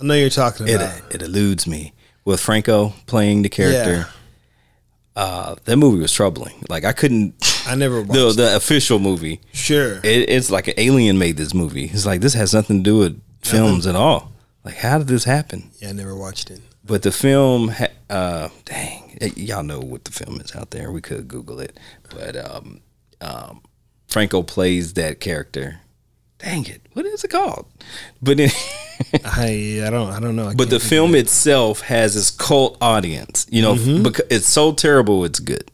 I 0.01 0.05
know 0.05 0.15
you're 0.15 0.31
talking 0.31 0.69
It 0.69 0.74
about. 0.77 1.15
it 1.15 1.23
eludes 1.23 1.66
me 1.66 1.93
with 2.24 2.40
Franco 2.40 2.93
playing 3.06 3.43
the 3.43 3.48
character. 3.48 4.09
Uh, 5.16 5.55
that 5.65 5.77
movie 5.77 6.01
was 6.01 6.12
troubling. 6.12 6.65
Like 6.69 6.85
I 6.85 6.93
couldn't. 6.93 7.35
I 7.69 7.74
never 7.77 8.01
watched 8.02 8.12
The 8.12 8.28
it. 8.28 8.32
the 8.36 8.56
official 8.56 8.98
movie. 8.98 9.40
Sure. 9.52 9.98
It, 10.02 10.28
it's 10.31 10.51
like 10.51 10.69
an 10.69 10.74
alien 10.77 11.19
made 11.19 11.36
this 11.36 11.55
movie. 11.55 11.85
It's 11.85 12.05
like 12.06 12.20
this 12.20 12.35
has 12.35 12.52
nothing 12.52 12.78
to 12.78 12.82
do 12.82 12.98
with 12.98 13.20
films 13.43 13.86
at 13.86 13.94
all. 13.94 14.32
Like 14.65 14.77
how 14.77 14.98
did 14.98 15.06
this 15.09 15.24
happen? 15.24 15.70
yeah, 15.81 15.90
I 15.90 15.93
never 15.93 16.16
watched 16.16 16.51
it. 16.51 16.61
But 16.86 17.02
the 17.02 17.12
film, 17.12 17.69
ha- 17.69 17.89
uh, 18.11 18.48
dang, 18.66 19.16
y'all 19.36 19.62
know 19.62 19.81
what 19.81 20.05
the 20.05 20.12
film 20.12 20.40
is 20.40 20.55
out 20.55 20.70
there. 20.70 20.93
We 20.93 21.01
could 21.01 21.28
Google 21.28 21.61
it, 21.61 21.78
but 22.11 22.36
um, 22.36 22.81
um, 23.23 23.62
Franco 24.09 24.43
plays 24.43 24.93
that 24.94 25.19
character. 25.19 25.81
Dang 26.39 26.66
it, 26.66 26.82
what 26.93 27.06
is 27.06 27.24
it 27.24 27.31
called? 27.31 27.66
But 28.20 28.39
in, 28.39 28.51
I 29.24 29.82
I 29.86 29.90
don't 29.90 30.11
I 30.11 30.20
don't 30.20 30.36
know. 30.36 30.48
I 30.48 30.55
but 30.55 30.69
the 30.69 30.81
film 30.81 31.15
itself 31.15 31.81
has 31.82 32.15
this 32.15 32.31
cult 32.31 32.77
audience. 32.82 33.47
You 33.51 33.62
know, 33.62 34.02
because 34.02 34.27
it's 34.28 34.47
so 34.47 34.73
terrible, 34.73 35.24
it's 35.24 35.40
good. 35.40 35.70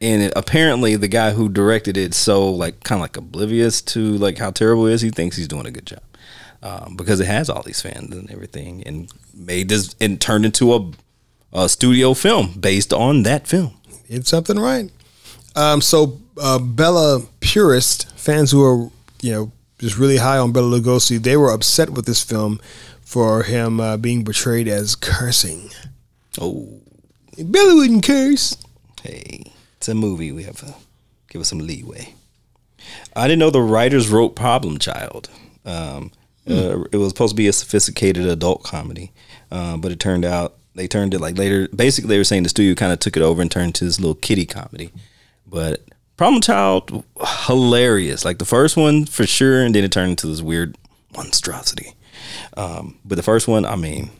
And 0.00 0.22
it, 0.22 0.32
apparently, 0.36 0.94
the 0.94 1.08
guy 1.08 1.32
who 1.32 1.48
directed 1.48 1.96
it 1.96 2.14
so 2.14 2.48
like 2.48 2.84
kind 2.84 3.00
of 3.00 3.02
like 3.02 3.16
oblivious 3.16 3.82
to 3.82 4.16
like 4.18 4.38
how 4.38 4.52
terrible 4.52 4.86
it 4.86 4.92
is. 4.92 5.00
He 5.00 5.10
thinks 5.10 5.36
he's 5.36 5.48
doing 5.48 5.66
a 5.66 5.72
good 5.72 5.86
job 5.86 6.00
um, 6.62 6.94
because 6.96 7.20
it 7.20 7.26
has 7.26 7.48
all 7.48 7.62
these 7.62 7.80
fans 7.80 8.14
and 8.14 8.30
everything, 8.30 8.82
and 8.84 9.12
made 9.34 9.68
this 9.68 9.94
and 10.00 10.20
turned 10.20 10.44
into 10.44 10.74
a, 10.74 10.90
a 11.52 11.68
studio 11.68 12.14
film 12.14 12.54
based 12.58 12.92
on 12.92 13.22
that 13.24 13.46
film. 13.46 13.74
did 14.08 14.26
something 14.26 14.58
right. 14.58 14.90
Um, 15.54 15.80
so 15.80 16.20
uh, 16.40 16.58
Bela 16.58 17.22
purist 17.40 18.10
fans 18.18 18.50
who 18.50 18.64
are 18.64 18.90
you 19.22 19.32
know 19.32 19.52
just 19.78 19.98
really 19.98 20.16
high 20.18 20.38
on 20.38 20.52
Bela 20.52 20.80
Lugosi, 20.80 21.22
they 21.22 21.36
were 21.36 21.52
upset 21.52 21.90
with 21.90 22.04
this 22.06 22.22
film 22.22 22.60
for 23.00 23.44
him 23.44 23.80
uh, 23.80 23.96
being 23.96 24.24
portrayed 24.24 24.68
as 24.68 24.94
cursing. 24.94 25.70
Oh, 26.40 26.80
Bela 27.38 27.74
wouldn't 27.74 28.04
curse. 28.04 28.56
hey, 29.02 29.52
it's 29.76 29.88
a 29.88 29.94
movie. 29.94 30.32
We 30.32 30.42
have 30.42 30.56
to 30.58 30.74
give 31.30 31.40
us 31.40 31.48
some 31.48 31.60
leeway. 31.60 32.14
I 33.14 33.26
didn't 33.26 33.38
know 33.38 33.50
the 33.50 33.60
writers 33.60 34.08
wrote 34.08 34.34
Problem 34.34 34.78
Child. 34.78 35.30
Um, 35.64 36.12
uh, 36.48 36.84
it 36.92 36.96
was 36.96 37.08
supposed 37.08 37.32
to 37.32 37.36
be 37.36 37.48
a 37.48 37.52
sophisticated 37.52 38.26
adult 38.26 38.62
comedy, 38.62 39.12
uh, 39.50 39.76
but 39.76 39.92
it 39.92 40.00
turned 40.00 40.24
out 40.24 40.54
they 40.74 40.88
turned 40.88 41.12
it 41.14 41.20
like 41.20 41.36
later. 41.36 41.68
Basically, 41.68 42.08
they 42.08 42.18
were 42.18 42.24
saying 42.24 42.44
the 42.44 42.48
studio 42.48 42.74
kind 42.74 42.92
of 42.92 43.00
took 43.00 43.16
it 43.16 43.22
over 43.22 43.42
and 43.42 43.50
turned 43.50 43.74
to 43.76 43.84
this 43.84 43.98
little 44.00 44.14
kiddie 44.14 44.46
comedy. 44.46 44.90
But 45.46 45.82
Problem 46.16 46.40
Child, 46.40 47.04
hilarious. 47.46 48.24
Like 48.24 48.38
the 48.38 48.44
first 48.44 48.76
one 48.76 49.04
for 49.04 49.26
sure, 49.26 49.64
and 49.64 49.74
then 49.74 49.84
it 49.84 49.92
turned 49.92 50.10
into 50.10 50.26
this 50.26 50.42
weird 50.42 50.76
monstrosity. 51.16 51.94
Um, 52.56 52.98
but 53.04 53.14
the 53.16 53.22
first 53.22 53.46
one, 53.48 53.64
I 53.64 53.76
mean, 53.76 54.10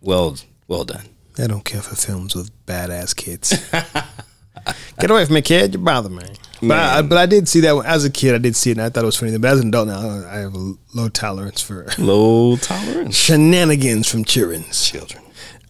well, 0.00 0.36
well 0.68 0.84
done. 0.84 1.06
I 1.38 1.46
don't 1.46 1.64
care 1.64 1.82
for 1.82 1.96
films 1.96 2.34
with 2.34 2.50
badass 2.66 3.14
kids. 3.14 3.52
Get 5.00 5.10
away 5.10 5.24
from 5.24 5.34
me, 5.34 5.42
kid! 5.42 5.74
You 5.74 5.80
bother 5.80 6.08
me. 6.08 6.24
But 6.62 6.78
I, 6.78 7.02
but 7.02 7.18
I 7.18 7.26
did 7.26 7.48
see 7.48 7.60
that 7.60 7.76
as 7.84 8.04
a 8.04 8.10
kid. 8.10 8.34
I 8.34 8.38
did 8.38 8.56
see 8.56 8.70
it, 8.70 8.78
and 8.78 8.82
I 8.82 8.88
thought 8.88 9.02
it 9.02 9.06
was 9.06 9.16
funny. 9.16 9.36
But 9.38 9.52
as 9.52 9.60
an 9.60 9.68
adult 9.68 9.88
now, 9.88 10.26
I 10.28 10.36
have 10.38 10.54
a 10.54 10.74
low 10.94 11.08
tolerance 11.08 11.60
for 11.60 11.86
Low 11.98 12.56
tolerance. 12.56 13.14
shenanigans 13.16 14.08
from 14.08 14.24
children's. 14.24 14.84
Children. 14.88 15.22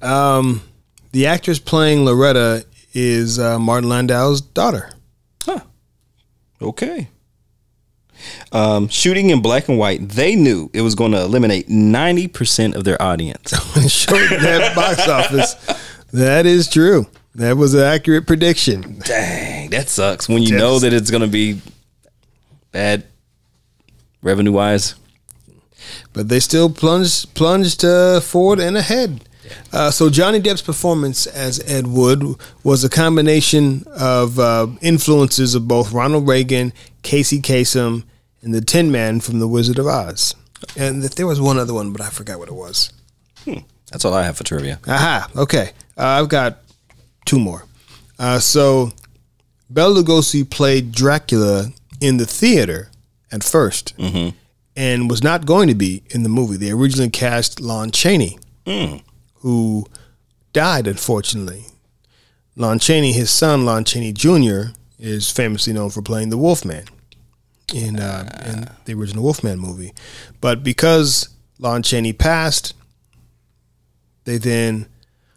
Um, 0.02 0.62
the 1.12 1.26
actress 1.26 1.58
playing 1.58 2.04
Loretta 2.04 2.64
is 2.94 3.38
uh, 3.38 3.58
Martin 3.58 3.88
Landau's 3.88 4.40
daughter. 4.40 4.90
Huh. 5.42 5.60
Okay. 6.62 7.08
Um, 8.52 8.88
shooting 8.88 9.30
in 9.30 9.42
black 9.42 9.68
and 9.68 9.78
white, 9.78 10.08
they 10.08 10.34
knew 10.36 10.70
it 10.72 10.80
was 10.80 10.94
going 10.94 11.12
to 11.12 11.20
eliminate 11.20 11.68
90% 11.68 12.74
of 12.74 12.84
their 12.84 13.00
audience. 13.00 13.50
Showed 13.92 14.28
that 14.40 14.74
box 14.74 15.06
office. 15.08 15.54
That 16.12 16.46
is 16.46 16.68
true. 16.68 17.06
That 17.34 17.56
was 17.56 17.74
an 17.74 17.80
accurate 17.82 18.26
prediction. 18.26 18.98
Dang, 19.04 19.55
that 19.70 19.88
sucks 19.88 20.28
when 20.28 20.42
you 20.42 20.56
know 20.56 20.78
that 20.78 20.92
it's 20.92 21.10
going 21.10 21.22
to 21.22 21.28
be 21.28 21.60
bad 22.72 23.04
revenue 24.22 24.52
wise. 24.52 24.94
but 26.12 26.28
they 26.28 26.40
still 26.40 26.68
plunged 26.70 27.34
plunged 27.34 27.84
uh, 27.84 28.20
forward 28.20 28.58
and 28.60 28.76
ahead. 28.76 29.28
Uh, 29.72 29.90
so 29.92 30.10
Johnny 30.10 30.40
Depp's 30.40 30.62
performance 30.62 31.26
as 31.26 31.60
Ed 31.70 31.86
Wood 31.86 32.24
was 32.64 32.82
a 32.82 32.88
combination 32.88 33.84
of 33.86 34.38
uh, 34.40 34.66
influences 34.82 35.54
of 35.54 35.68
both 35.68 35.92
Ronald 35.92 36.26
Reagan, 36.26 36.72
Casey 37.02 37.40
Kasem, 37.40 38.02
and 38.42 38.52
the 38.52 38.60
Tin 38.60 38.90
Man 38.90 39.20
from 39.20 39.38
The 39.38 39.46
Wizard 39.46 39.78
of 39.78 39.86
Oz. 39.86 40.34
And 40.76 41.00
th- 41.02 41.14
there 41.14 41.28
was 41.28 41.40
one 41.40 41.58
other 41.58 41.72
one, 41.74 41.92
but 41.92 42.00
I 42.00 42.08
forgot 42.10 42.40
what 42.40 42.48
it 42.48 42.54
was. 42.54 42.92
That's 43.92 44.04
all 44.04 44.14
I 44.14 44.24
have 44.24 44.36
for 44.36 44.42
trivia. 44.42 44.80
Aha. 44.88 45.30
Okay. 45.36 45.70
Uh, 45.96 46.02
I've 46.04 46.28
got 46.28 46.58
two 47.24 47.38
more. 47.38 47.64
Uh, 48.18 48.40
so 48.40 48.90
Bela 49.68 50.02
Lugosi 50.02 50.48
played 50.48 50.92
Dracula 50.92 51.72
in 52.00 52.18
the 52.18 52.26
theater 52.26 52.90
at 53.32 53.40
1st 53.40 54.34
and 54.76 55.10
was 55.10 55.22
not 55.22 55.46
going 55.46 55.68
to 55.68 55.74
be 55.74 56.02
in 56.10 56.22
the 56.22 56.28
movie. 56.28 56.56
They 56.56 56.70
originally 56.70 57.10
cast 57.10 57.60
Lon 57.60 57.90
Chaney, 57.90 58.38
who 59.36 59.86
died 60.52 60.86
unfortunately. 60.86 61.64
Lon 62.54 62.78
Chaney, 62.78 63.12
his 63.12 63.30
son 63.30 63.64
Lon 63.64 63.84
Chaney 63.84 64.12
Jr., 64.12 64.72
is 64.98 65.30
famously 65.30 65.72
known 65.72 65.90
for 65.90 66.00
playing 66.02 66.30
the 66.30 66.38
Wolfman 66.38 66.84
in 67.74 67.98
uh, 68.00 68.42
in 68.46 68.68
the 68.86 68.94
original 68.94 69.24
Wolfman 69.24 69.58
movie. 69.58 69.92
But 70.40 70.62
because 70.62 71.28
Lon 71.58 71.82
Chaney 71.82 72.12
passed, 72.12 72.74
they 74.24 74.38
then 74.38 74.86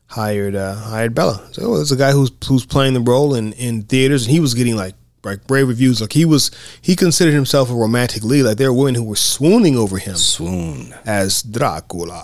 hired 0.09 0.55
uh, 0.55 0.75
hired 0.75 1.15
Bela. 1.15 1.47
So 1.51 1.63
oh, 1.63 1.75
there's 1.77 1.91
a 1.91 1.95
guy 1.97 2.11
who's 2.11 2.31
who's 2.47 2.65
playing 2.65 2.93
the 2.93 2.99
role 2.99 3.35
in, 3.35 3.53
in 3.53 3.83
theaters, 3.83 4.25
and 4.25 4.31
he 4.33 4.39
was 4.39 4.53
getting 4.53 4.75
like 4.75 4.95
like 5.23 5.47
brave 5.47 5.67
reviews. 5.67 6.01
Like 6.01 6.13
he 6.13 6.25
was, 6.25 6.51
he 6.81 6.95
considered 6.95 7.33
himself 7.33 7.69
a 7.69 7.73
romantic 7.73 8.23
lead. 8.23 8.43
Like 8.43 8.57
there 8.57 8.71
were 8.71 8.79
women 8.79 8.95
who 8.95 9.03
were 9.03 9.15
swooning 9.15 9.75
over 9.77 9.97
him 9.97 10.15
Swoon. 10.15 10.93
as 11.05 11.43
Dracula, 11.43 12.23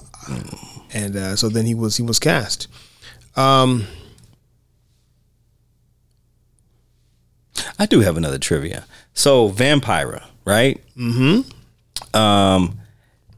and 0.94 1.16
uh, 1.16 1.36
so 1.36 1.50
then 1.50 1.66
he 1.66 1.74
was 1.76 1.98
he 1.98 2.04
was 2.04 2.20
cast. 2.20 2.68
Um, 3.36 3.86
I 7.78 7.86
do 7.86 8.00
have 8.02 8.18
another 8.18 8.38
trivia. 8.38 8.86
So 9.14 9.50
Vampira, 9.50 10.24
right? 10.46 10.82
Mm-hmm. 10.98 12.18
Um, 12.18 12.80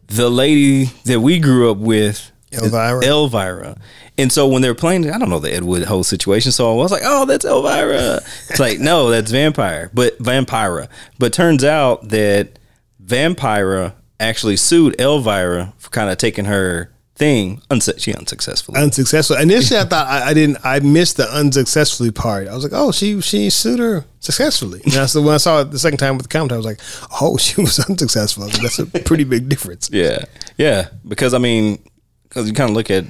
the 0.07 0.30
lady 0.30 0.86
that 1.06 1.19
we 1.19 1.40
grew 1.40 1.72
up 1.72 1.78
with, 1.78 2.32
Elvira. 2.52 3.03
Elvira. 3.03 3.78
And 4.18 4.32
so 4.32 4.48
when 4.48 4.61
they 4.61 4.69
were 4.69 4.76
playing, 4.76 5.10
I 5.10 5.18
don't 5.19 5.30
know 5.30 5.40
the 5.40 5.53
Ed 5.53 5.64
Wood 5.64 5.84
whole 5.84 6.03
situation. 6.03 6.52
So 6.52 6.72
I 6.72 6.76
was 6.76 6.91
like, 6.91 7.03
"Oh, 7.06 7.26
that's 7.26 7.45
Elvira." 7.45 8.22
It's 8.49 8.60
like, 8.60 8.80
no, 8.80 9.10
that's 9.10 9.32
Vampire, 9.32 9.91
but 9.94 10.18
Vampira. 10.19 10.88
But 11.19 11.34
turns 11.34 11.64
out 11.64 12.10
that 12.10 12.57
Vampira 13.03 13.94
actually 14.19 14.57
sued 14.57 14.99
Elvira 14.99 15.74
for 15.78 15.90
kind 15.90 16.10
of 16.10 16.18
taking 16.18 16.45
her 16.45 16.91
thing. 17.15 17.61
Unsu- 17.69 17.99
she 17.99 18.14
unsuccessfully. 18.14 18.80
unsuccessful. 18.82 19.38
Initially, 19.38 19.80
I 19.80 19.84
thought 19.86 20.07
I, 20.07 20.30
I 20.30 20.34
didn't. 20.34 20.57
I 20.64 20.80
missed 20.80 21.18
the 21.18 21.32
unsuccessfully 21.32 22.11
part. 22.11 22.48
I 22.48 22.56
was 22.56 22.64
like, 22.64 22.74
oh, 22.74 22.91
she 22.91 23.22
she 23.22 23.49
sued 23.49 23.80
her 23.80 24.06
successfully. 24.19 24.82
And 24.84 24.94
that's 24.94 25.14
the 25.14 25.22
when 25.22 25.34
I 25.36 25.38
saw 25.38 25.61
it 25.61 25.72
the 25.72 25.80
second 25.80 25.98
time 25.99 26.18
with 26.18 26.28
the 26.28 26.30
comment. 26.30 26.53
I 26.53 26.57
was 26.57 26.65
like, 26.65 26.80
oh, 27.22 27.38
she 27.38 27.61
was 27.61 27.80
unsuccessful. 27.80 28.45
Like, 28.45 28.53
that's 28.61 28.80
a 28.80 28.86
pretty 28.86 29.26
big 29.26 29.49
difference. 29.49 29.90
Yeah, 29.91 30.26
yeah. 30.57 30.90
Because 31.07 31.34
I 31.34 31.40
mean, 31.40 31.80
because 32.28 32.48
you 32.48 32.54
kind 32.54 32.70
of 32.70 32.76
look 32.76 32.91
at 32.91 33.06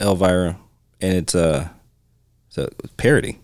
Elvira, 0.00 0.58
and 1.00 1.14
it's 1.14 1.34
uh, 1.34 1.68
it's 2.48 2.58
a 2.58 2.68
parody. 2.96 3.38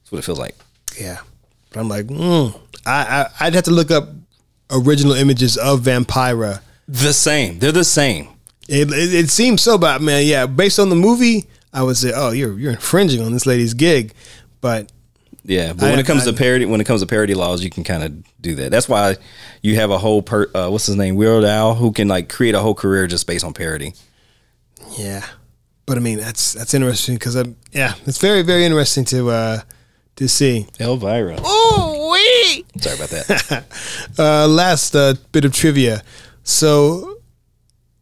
That's 0.00 0.12
what 0.12 0.18
it 0.18 0.24
feels 0.24 0.38
like. 0.38 0.56
Yeah, 0.98 1.18
but 1.70 1.80
I'm 1.80 1.88
like, 1.88 2.06
mm. 2.06 2.58
I, 2.86 3.26
I 3.40 3.46
I'd 3.46 3.54
have 3.54 3.64
to 3.64 3.70
look 3.70 3.90
up 3.90 4.08
original 4.70 5.14
images 5.14 5.56
of 5.56 5.80
Vampira. 5.80 6.60
The 6.88 7.12
same. 7.12 7.58
They're 7.58 7.72
the 7.72 7.84
same. 7.84 8.28
It, 8.68 8.90
it, 8.92 9.14
it 9.14 9.30
seems 9.30 9.62
so, 9.62 9.78
but 9.78 10.00
man, 10.00 10.26
yeah, 10.26 10.46
based 10.46 10.78
on 10.78 10.90
the 10.90 10.96
movie, 10.96 11.46
I 11.72 11.82
would 11.82 11.96
say, 11.96 12.12
oh, 12.14 12.30
you're 12.30 12.58
you're 12.58 12.72
infringing 12.72 13.22
on 13.22 13.32
this 13.32 13.46
lady's 13.46 13.74
gig. 13.74 14.12
But 14.60 14.92
Yeah, 15.44 15.72
but 15.72 15.90
when 15.90 15.98
it 15.98 16.06
comes 16.06 16.26
I- 16.26 16.30
to 16.30 16.36
parody, 16.36 16.66
when 16.66 16.80
it 16.80 16.84
comes 16.84 17.00
to 17.00 17.06
parody 17.06 17.34
laws, 17.34 17.62
you 17.64 17.70
can 17.70 17.82
kind 17.84 18.02
of 18.04 18.40
do 18.42 18.54
that. 18.56 18.70
That's 18.70 18.88
why 18.88 19.16
you 19.62 19.76
have 19.76 19.90
a 19.90 19.98
whole 19.98 20.20
per. 20.22 20.50
Uh, 20.54 20.68
what's 20.68 20.86
his 20.86 20.96
name, 20.96 21.16
Weird 21.16 21.44
Al, 21.44 21.74
who 21.74 21.92
can 21.92 22.08
like 22.08 22.28
create 22.28 22.54
a 22.54 22.60
whole 22.60 22.74
career 22.74 23.06
just 23.06 23.26
based 23.26 23.44
on 23.44 23.52
parody. 23.54 23.94
Yeah, 24.98 25.24
but 25.86 25.96
I 25.96 26.00
mean 26.00 26.18
that's 26.18 26.52
that's 26.52 26.74
interesting 26.74 27.14
because 27.14 27.36
I'm 27.36 27.56
yeah, 27.72 27.94
it's 28.06 28.18
very 28.18 28.42
very 28.42 28.64
interesting 28.64 29.04
to 29.06 29.30
uh 29.30 29.60
to 30.16 30.28
see. 30.28 30.66
Elvira. 30.78 31.38
Oh 31.42 32.10
wait. 32.12 32.66
Sorry 32.82 32.96
about 32.96 33.10
that. 33.10 33.64
Uh, 34.18 34.46
last 34.46 34.94
uh, 34.94 35.14
bit 35.32 35.44
of 35.46 35.52
trivia. 35.54 36.02
So 36.42 37.18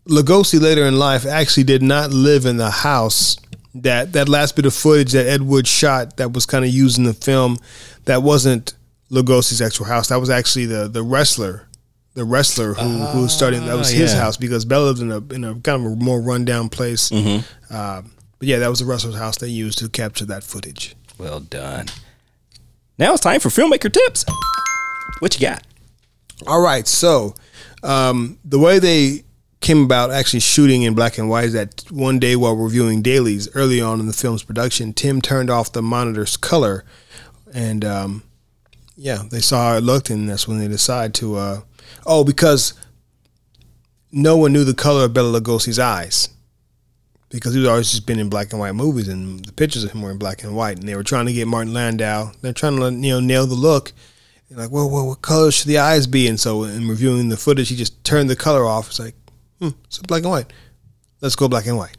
Lugosi 0.08 0.60
later 0.60 0.84
in 0.86 0.98
life 0.98 1.26
actually 1.26 1.64
did 1.64 1.82
not 1.82 2.10
live 2.10 2.46
in 2.46 2.56
the 2.56 2.70
house. 2.70 3.36
That 3.74 4.12
that 4.14 4.28
last 4.28 4.56
bit 4.56 4.66
of 4.66 4.74
footage 4.74 5.12
that 5.12 5.26
Ed 5.26 5.42
Wood 5.42 5.66
shot 5.66 6.16
that 6.16 6.32
was 6.32 6.46
kind 6.46 6.64
of 6.64 6.70
used 6.70 6.98
in 6.98 7.04
the 7.04 7.14
film, 7.14 7.58
that 8.06 8.22
wasn't 8.22 8.74
Lugosi's 9.10 9.60
actual 9.62 9.86
house. 9.86 10.08
That 10.08 10.18
was 10.20 10.30
actually 10.30 10.66
the 10.66 10.88
the 10.88 11.02
wrestler. 11.02 11.64
The 12.14 12.24
wrestler 12.24 12.74
who, 12.74 12.88
who 13.06 13.22
was 13.22 13.32
starting 13.32 13.64
that 13.66 13.76
was 13.76 13.90
his 13.90 14.12
yeah. 14.12 14.20
house 14.20 14.36
because 14.36 14.64
Bela 14.64 14.86
lived 14.86 15.00
in 15.00 15.12
a 15.12 15.18
in 15.32 15.44
a 15.44 15.54
kind 15.60 15.86
of 15.86 15.92
a 15.92 15.96
more 15.96 16.20
rundown 16.20 16.68
place. 16.68 17.12
Um, 17.12 17.44
but 17.70 18.48
yeah, 18.48 18.58
that 18.58 18.68
was 18.68 18.80
the 18.80 18.86
wrestler's 18.86 19.14
house 19.14 19.38
they 19.38 19.46
used 19.46 19.78
to 19.78 19.88
capture 19.88 20.24
that 20.24 20.42
footage. 20.42 20.96
well 21.18 21.38
done. 21.38 21.86
Now 22.98 23.12
it's 23.12 23.22
time 23.22 23.38
for 23.38 23.50
filmmaker 23.50 23.92
tips. 23.92 24.24
What 25.20 25.38
you 25.38 25.46
got? 25.46 25.62
All 26.46 26.60
right, 26.60 26.88
so 26.88 27.34
um, 27.84 28.38
the 28.44 28.58
way 28.58 28.78
they 28.78 29.24
came 29.60 29.82
about 29.82 30.10
actually 30.10 30.40
shooting 30.40 30.82
in 30.82 30.94
black 30.94 31.18
and 31.18 31.28
white 31.28 31.46
is 31.46 31.52
that 31.52 31.84
one 31.90 32.18
day 32.18 32.36
while 32.36 32.54
reviewing 32.54 33.02
dailies 33.02 33.48
early 33.54 33.80
on 33.80 34.00
in 34.00 34.06
the 34.06 34.12
film's 34.12 34.42
production, 34.42 34.92
Tim 34.92 35.20
turned 35.20 35.50
off 35.50 35.72
the 35.72 35.82
monitor's 35.82 36.36
color, 36.36 36.84
and 37.52 37.84
um, 37.84 38.22
yeah, 38.96 39.22
they 39.30 39.40
saw 39.40 39.70
how 39.70 39.76
it 39.76 39.82
looked, 39.82 40.10
and 40.10 40.28
that's 40.28 40.46
when 40.46 40.58
they 40.58 40.68
decided 40.68 41.14
to. 41.14 41.36
Uh, 41.36 41.60
oh, 42.06 42.24
because 42.24 42.74
no 44.12 44.36
one 44.36 44.52
knew 44.52 44.64
the 44.64 44.74
color 44.74 45.04
of 45.04 45.14
Bela 45.14 45.40
Lugosi's 45.40 45.78
eyes. 45.78 46.28
Because 47.30 47.52
he 47.52 47.60
was 47.60 47.68
always 47.68 47.90
just 47.90 48.06
been 48.06 48.18
in 48.18 48.30
black 48.30 48.52
and 48.52 48.60
white 48.60 48.74
movies, 48.74 49.06
and 49.06 49.44
the 49.44 49.52
pictures 49.52 49.84
of 49.84 49.92
him 49.92 50.00
were 50.00 50.10
in 50.10 50.16
black 50.16 50.42
and 50.42 50.56
white, 50.56 50.78
and 50.78 50.88
they 50.88 50.94
were 50.94 51.02
trying 51.02 51.26
to 51.26 51.32
get 51.32 51.46
Martin 51.46 51.74
Landau. 51.74 52.32
They're 52.40 52.54
trying 52.54 52.78
to 52.78 52.90
you 52.90 53.12
know 53.12 53.20
nail 53.20 53.46
the 53.46 53.54
look, 53.54 53.92
like, 54.50 54.70
well, 54.70 54.88
well, 54.88 55.08
what 55.08 55.20
color 55.20 55.50
should 55.50 55.68
the 55.68 55.78
eyes 55.78 56.06
be? 56.06 56.26
And 56.26 56.40
so, 56.40 56.64
in 56.64 56.88
reviewing 56.88 57.28
the 57.28 57.36
footage, 57.36 57.68
he 57.68 57.76
just 57.76 58.02
turned 58.04 58.30
the 58.30 58.36
color 58.36 58.64
off. 58.64 58.88
It's 58.88 58.98
like, 58.98 59.14
hmm, 59.58 59.68
it's 59.84 59.98
black 59.98 60.22
and 60.22 60.30
white. 60.30 60.52
Let's 61.20 61.36
go 61.36 61.48
black 61.48 61.66
and 61.66 61.76
white. 61.76 61.96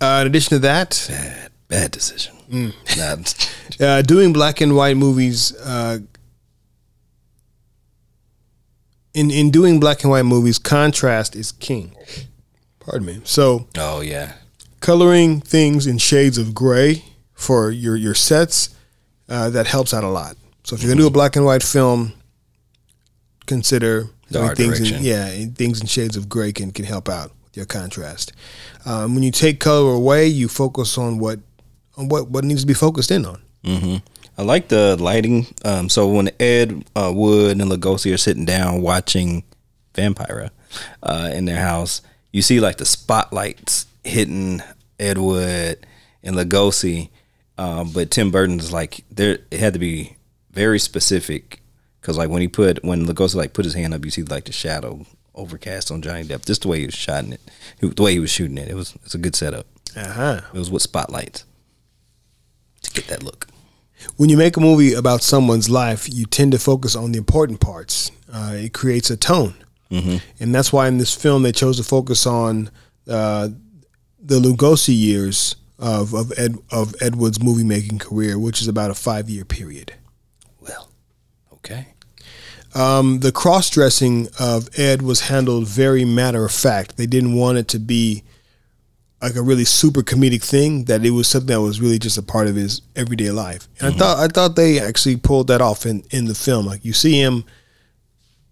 Uh, 0.00 0.18
in 0.22 0.26
addition 0.28 0.50
to 0.50 0.58
that, 0.60 1.06
Bad, 1.08 1.50
bad 1.68 1.90
decision. 1.90 2.36
Not- 2.96 3.54
uh, 3.80 4.02
doing 4.02 4.32
black 4.32 4.60
and 4.60 4.76
white 4.76 4.96
movies. 4.96 5.56
Uh, 5.56 5.98
in 9.14 9.30
in 9.30 9.50
doing 9.50 9.80
black 9.80 10.02
and 10.02 10.10
white 10.10 10.24
movies, 10.24 10.58
contrast 10.58 11.34
is 11.34 11.52
king. 11.52 11.94
Pardon 12.80 13.06
me. 13.06 13.20
So 13.24 13.66
oh 13.76 14.00
yeah. 14.00 14.34
coloring 14.80 15.40
things 15.40 15.86
in 15.86 15.98
shades 15.98 16.38
of 16.38 16.54
gray 16.54 17.04
for 17.34 17.70
your 17.70 17.96
your 17.96 18.14
sets 18.14 18.74
uh, 19.28 19.50
that 19.50 19.66
helps 19.66 19.92
out 19.92 20.04
a 20.04 20.08
lot. 20.08 20.36
So 20.64 20.76
if 20.76 20.82
you're 20.82 20.90
gonna 20.92 21.00
do 21.02 21.06
a 21.06 21.10
black 21.10 21.36
and 21.36 21.44
white 21.44 21.62
film, 21.62 22.12
consider 23.46 24.08
The 24.28 24.34
doing 24.38 24.48
art 24.48 24.56
things 24.56 24.80
in, 24.80 25.02
yeah 25.02 25.28
in- 25.30 25.52
things 25.52 25.80
in 25.80 25.86
shades 25.86 26.16
of 26.16 26.28
gray 26.28 26.52
can 26.52 26.70
can 26.70 26.84
help 26.84 27.08
out 27.08 27.32
with 27.44 27.56
your 27.56 27.66
contrast. 27.66 28.32
Um, 28.84 29.14
when 29.14 29.22
you 29.22 29.30
take 29.30 29.58
color 29.60 29.92
away, 29.92 30.26
you 30.26 30.48
focus 30.48 30.98
on 30.98 31.18
what 31.18 31.40
on 31.96 32.08
what 32.08 32.30
what 32.30 32.44
needs 32.44 32.60
to 32.62 32.66
be 32.66 32.74
focused 32.74 33.10
in 33.10 33.24
on. 33.26 33.40
hmm 33.64 33.96
I 34.36 34.42
like 34.42 34.68
the 34.68 34.96
lighting. 34.96 35.48
Um, 35.64 35.88
so 35.88 36.06
when 36.08 36.30
Ed 36.38 36.84
uh, 36.94 37.10
Wood 37.12 37.60
and 37.60 37.68
Lugosi 37.70 38.14
are 38.14 38.18
sitting 38.18 38.44
down 38.44 38.82
watching 38.82 39.42
Vampira 39.94 40.50
uh, 41.02 41.30
in 41.34 41.44
their 41.44 41.58
house, 41.60 42.02
you 42.30 42.40
see 42.40 42.60
like 42.60 42.76
the 42.76 42.84
spotlights 42.84 43.86
hitting 44.04 44.62
Ed 45.00 45.18
Wood 45.18 45.84
and 46.22 46.36
Lugosi. 46.36 47.08
Um, 47.56 47.90
but 47.90 48.12
Tim 48.12 48.30
Burton's 48.30 48.72
like 48.72 49.02
there. 49.10 49.38
It 49.50 49.58
had 49.58 49.72
to 49.72 49.80
be 49.80 50.16
very 50.52 50.78
specific 50.78 51.60
because 52.08 52.16
like 52.16 52.30
when 52.30 52.40
he 52.40 52.48
put 52.48 52.82
when 52.82 53.04
Lugosi 53.04 53.34
like 53.34 53.52
put 53.52 53.66
his 53.66 53.74
hand 53.74 53.92
up, 53.92 54.02
you 54.02 54.10
see 54.10 54.22
like 54.22 54.46
the 54.46 54.52
shadow 54.52 55.04
overcast 55.34 55.90
on 55.90 56.00
Johnny 56.00 56.24
Depp. 56.24 56.46
Just 56.46 56.62
the 56.62 56.68
way 56.68 56.80
he 56.80 56.86
was 56.86 56.94
shooting 56.94 57.34
it, 57.34 57.40
He- 57.82 57.88
the 57.90 58.02
way 58.02 58.12
he 58.14 58.18
was 58.18 58.30
shooting 58.30 58.56
it. 58.56 58.68
It 58.68 58.74
was 58.74 58.94
it's 59.04 59.14
a 59.14 59.18
good 59.18 59.36
setup. 59.36 59.66
Uh 59.94 60.08
huh. 60.10 60.40
It 60.54 60.58
was 60.58 60.70
with 60.70 60.80
spotlights 60.80 61.44
to 62.82 62.90
get 62.92 63.08
that 63.08 63.22
look. 63.22 63.46
when 64.16 64.30
you 64.30 64.38
make 64.38 64.56
a 64.56 64.60
movie 64.60 64.94
about 64.94 65.22
someone's 65.22 65.68
life, 65.68 66.08
you 66.10 66.24
tend 66.24 66.52
to 66.52 66.58
focus 66.58 66.96
on 66.96 67.12
the 67.12 67.18
important 67.18 67.60
parts. 67.60 68.10
Uh, 68.32 68.52
it 68.54 68.72
creates 68.72 69.10
a 69.10 69.16
tone, 69.18 69.52
and 69.90 70.54
that's 70.54 70.72
why 70.72 70.88
in 70.88 70.96
this 70.96 71.14
film 71.14 71.42
they 71.42 71.52
chose 71.52 71.76
to 71.76 71.84
focus 71.84 72.26
on 72.26 72.70
uh, 73.06 73.48
the 74.18 74.40
Lugosi 74.40 74.96
years 74.98 75.56
of 75.78 76.14
of 76.14 76.32
Ed 76.38 76.56
of 76.72 76.94
Edward's 77.02 77.42
movie 77.42 77.64
making 77.64 77.98
career, 77.98 78.38
which 78.38 78.62
is 78.62 78.68
about 78.68 78.90
a 78.90 78.94
five 78.94 79.28
year 79.28 79.44
period. 79.44 79.92
Well, 80.60 80.90
okay. 81.52 81.88
Um, 82.74 83.20
the 83.20 83.32
cross 83.32 83.70
dressing 83.70 84.28
of 84.38 84.68
Ed 84.78 85.02
was 85.02 85.22
handled 85.22 85.66
very 85.66 86.04
matter 86.04 86.44
of 86.44 86.52
fact. 86.52 86.96
They 86.96 87.06
didn't 87.06 87.34
want 87.34 87.58
it 87.58 87.68
to 87.68 87.78
be 87.78 88.22
like 89.20 89.34
a 89.36 89.42
really 89.42 89.64
super 89.64 90.02
comedic 90.02 90.44
thing. 90.44 90.84
That 90.84 91.04
it 91.04 91.10
was 91.10 91.28
something 91.28 91.48
that 91.48 91.60
was 91.60 91.80
really 91.80 91.98
just 91.98 92.18
a 92.18 92.22
part 92.22 92.46
of 92.46 92.56
his 92.56 92.82
everyday 92.94 93.30
life. 93.30 93.68
And 93.80 93.94
I 93.94 93.96
thought 93.98 94.18
I 94.18 94.28
thought 94.28 94.56
they 94.56 94.78
actually 94.80 95.16
pulled 95.16 95.48
that 95.48 95.60
off 95.60 95.86
in, 95.86 96.04
in 96.10 96.26
the 96.26 96.34
film. 96.34 96.66
Like 96.66 96.84
you 96.84 96.92
see 96.92 97.20
him 97.20 97.44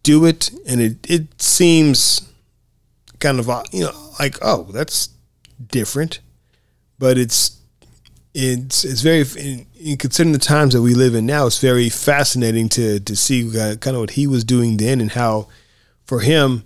do 0.02 0.24
it, 0.24 0.50
and 0.66 0.80
it 0.80 0.98
it 1.08 1.40
seems 1.40 2.32
kind 3.18 3.38
of 3.38 3.50
uh, 3.50 3.62
you 3.72 3.84
know 3.84 4.12
like 4.18 4.38
oh 4.42 4.64
that's 4.72 5.10
different, 5.68 6.20
but 6.98 7.18
it's 7.18 7.58
it's 8.34 8.84
it's 8.84 9.02
very 9.02 9.65
considering 9.98 10.32
the 10.32 10.38
times 10.38 10.74
that 10.74 10.82
we 10.82 10.94
live 10.94 11.14
in 11.14 11.26
now. 11.26 11.46
It's 11.46 11.60
very 11.60 11.88
fascinating 11.88 12.68
to 12.70 13.00
to 13.00 13.16
see 13.16 13.50
kind 13.52 13.86
of 13.86 13.98
what 13.98 14.10
he 14.10 14.26
was 14.26 14.44
doing 14.44 14.76
then 14.76 15.00
and 15.00 15.12
how 15.12 15.48
for 16.04 16.20
him, 16.20 16.64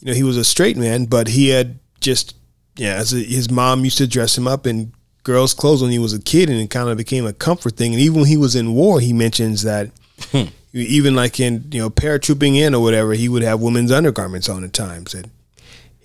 you 0.00 0.08
know, 0.08 0.14
he 0.14 0.22
was 0.22 0.36
a 0.36 0.44
straight 0.44 0.76
man, 0.76 1.04
but 1.04 1.28
he 1.28 1.48
had 1.48 1.78
just 2.00 2.34
yeah, 2.76 2.94
as 2.94 3.12
a, 3.12 3.18
his 3.18 3.50
mom 3.50 3.84
used 3.84 3.98
to 3.98 4.06
dress 4.06 4.36
him 4.36 4.48
up 4.48 4.66
in 4.66 4.92
girls' 5.22 5.54
clothes 5.54 5.82
when 5.82 5.90
he 5.90 5.98
was 5.98 6.12
a 6.12 6.20
kid, 6.20 6.50
and 6.50 6.60
it 6.60 6.70
kind 6.70 6.88
of 6.88 6.96
became 6.96 7.26
a 7.26 7.32
comfort 7.32 7.76
thing. 7.76 7.92
And 7.92 8.00
even 8.00 8.20
when 8.20 8.28
he 8.28 8.36
was 8.36 8.56
in 8.56 8.74
war, 8.74 9.00
he 9.00 9.12
mentions 9.12 9.62
that 9.62 9.90
hmm. 10.30 10.44
even 10.72 11.14
like 11.14 11.38
in 11.40 11.68
you 11.70 11.80
know 11.80 11.90
paratrooping 11.90 12.56
in 12.56 12.74
or 12.74 12.82
whatever, 12.82 13.12
he 13.12 13.28
would 13.28 13.42
have 13.42 13.60
women's 13.60 13.92
undergarments 13.92 14.48
on 14.48 14.64
at 14.64 14.72
times. 14.72 15.14
And 15.14 15.30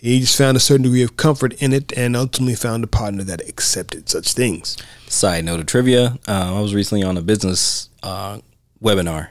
He 0.01 0.21
just 0.21 0.37
found 0.37 0.55
a 0.55 0.61
certain 0.61 0.83
degree 0.83 1.03
of 1.03 1.17
comfort 1.17 1.53
in 1.61 1.73
it 1.73 1.91
and 1.97 2.15
ultimately 2.15 2.55
found 2.55 2.83
a 2.83 2.87
partner 2.87 3.23
that 3.23 3.47
accepted 3.47 4.07
such 4.07 4.31
things. 4.33 4.77
Side 5.07 5.43
note 5.45 5.59
of 5.59 5.65
trivia: 5.65 6.17
uh, 6.27 6.57
I 6.57 6.61
was 6.61 6.73
recently 6.73 7.03
on 7.03 7.17
a 7.17 7.21
business 7.21 7.89
uh, 8.01 8.39
webinar 8.81 9.29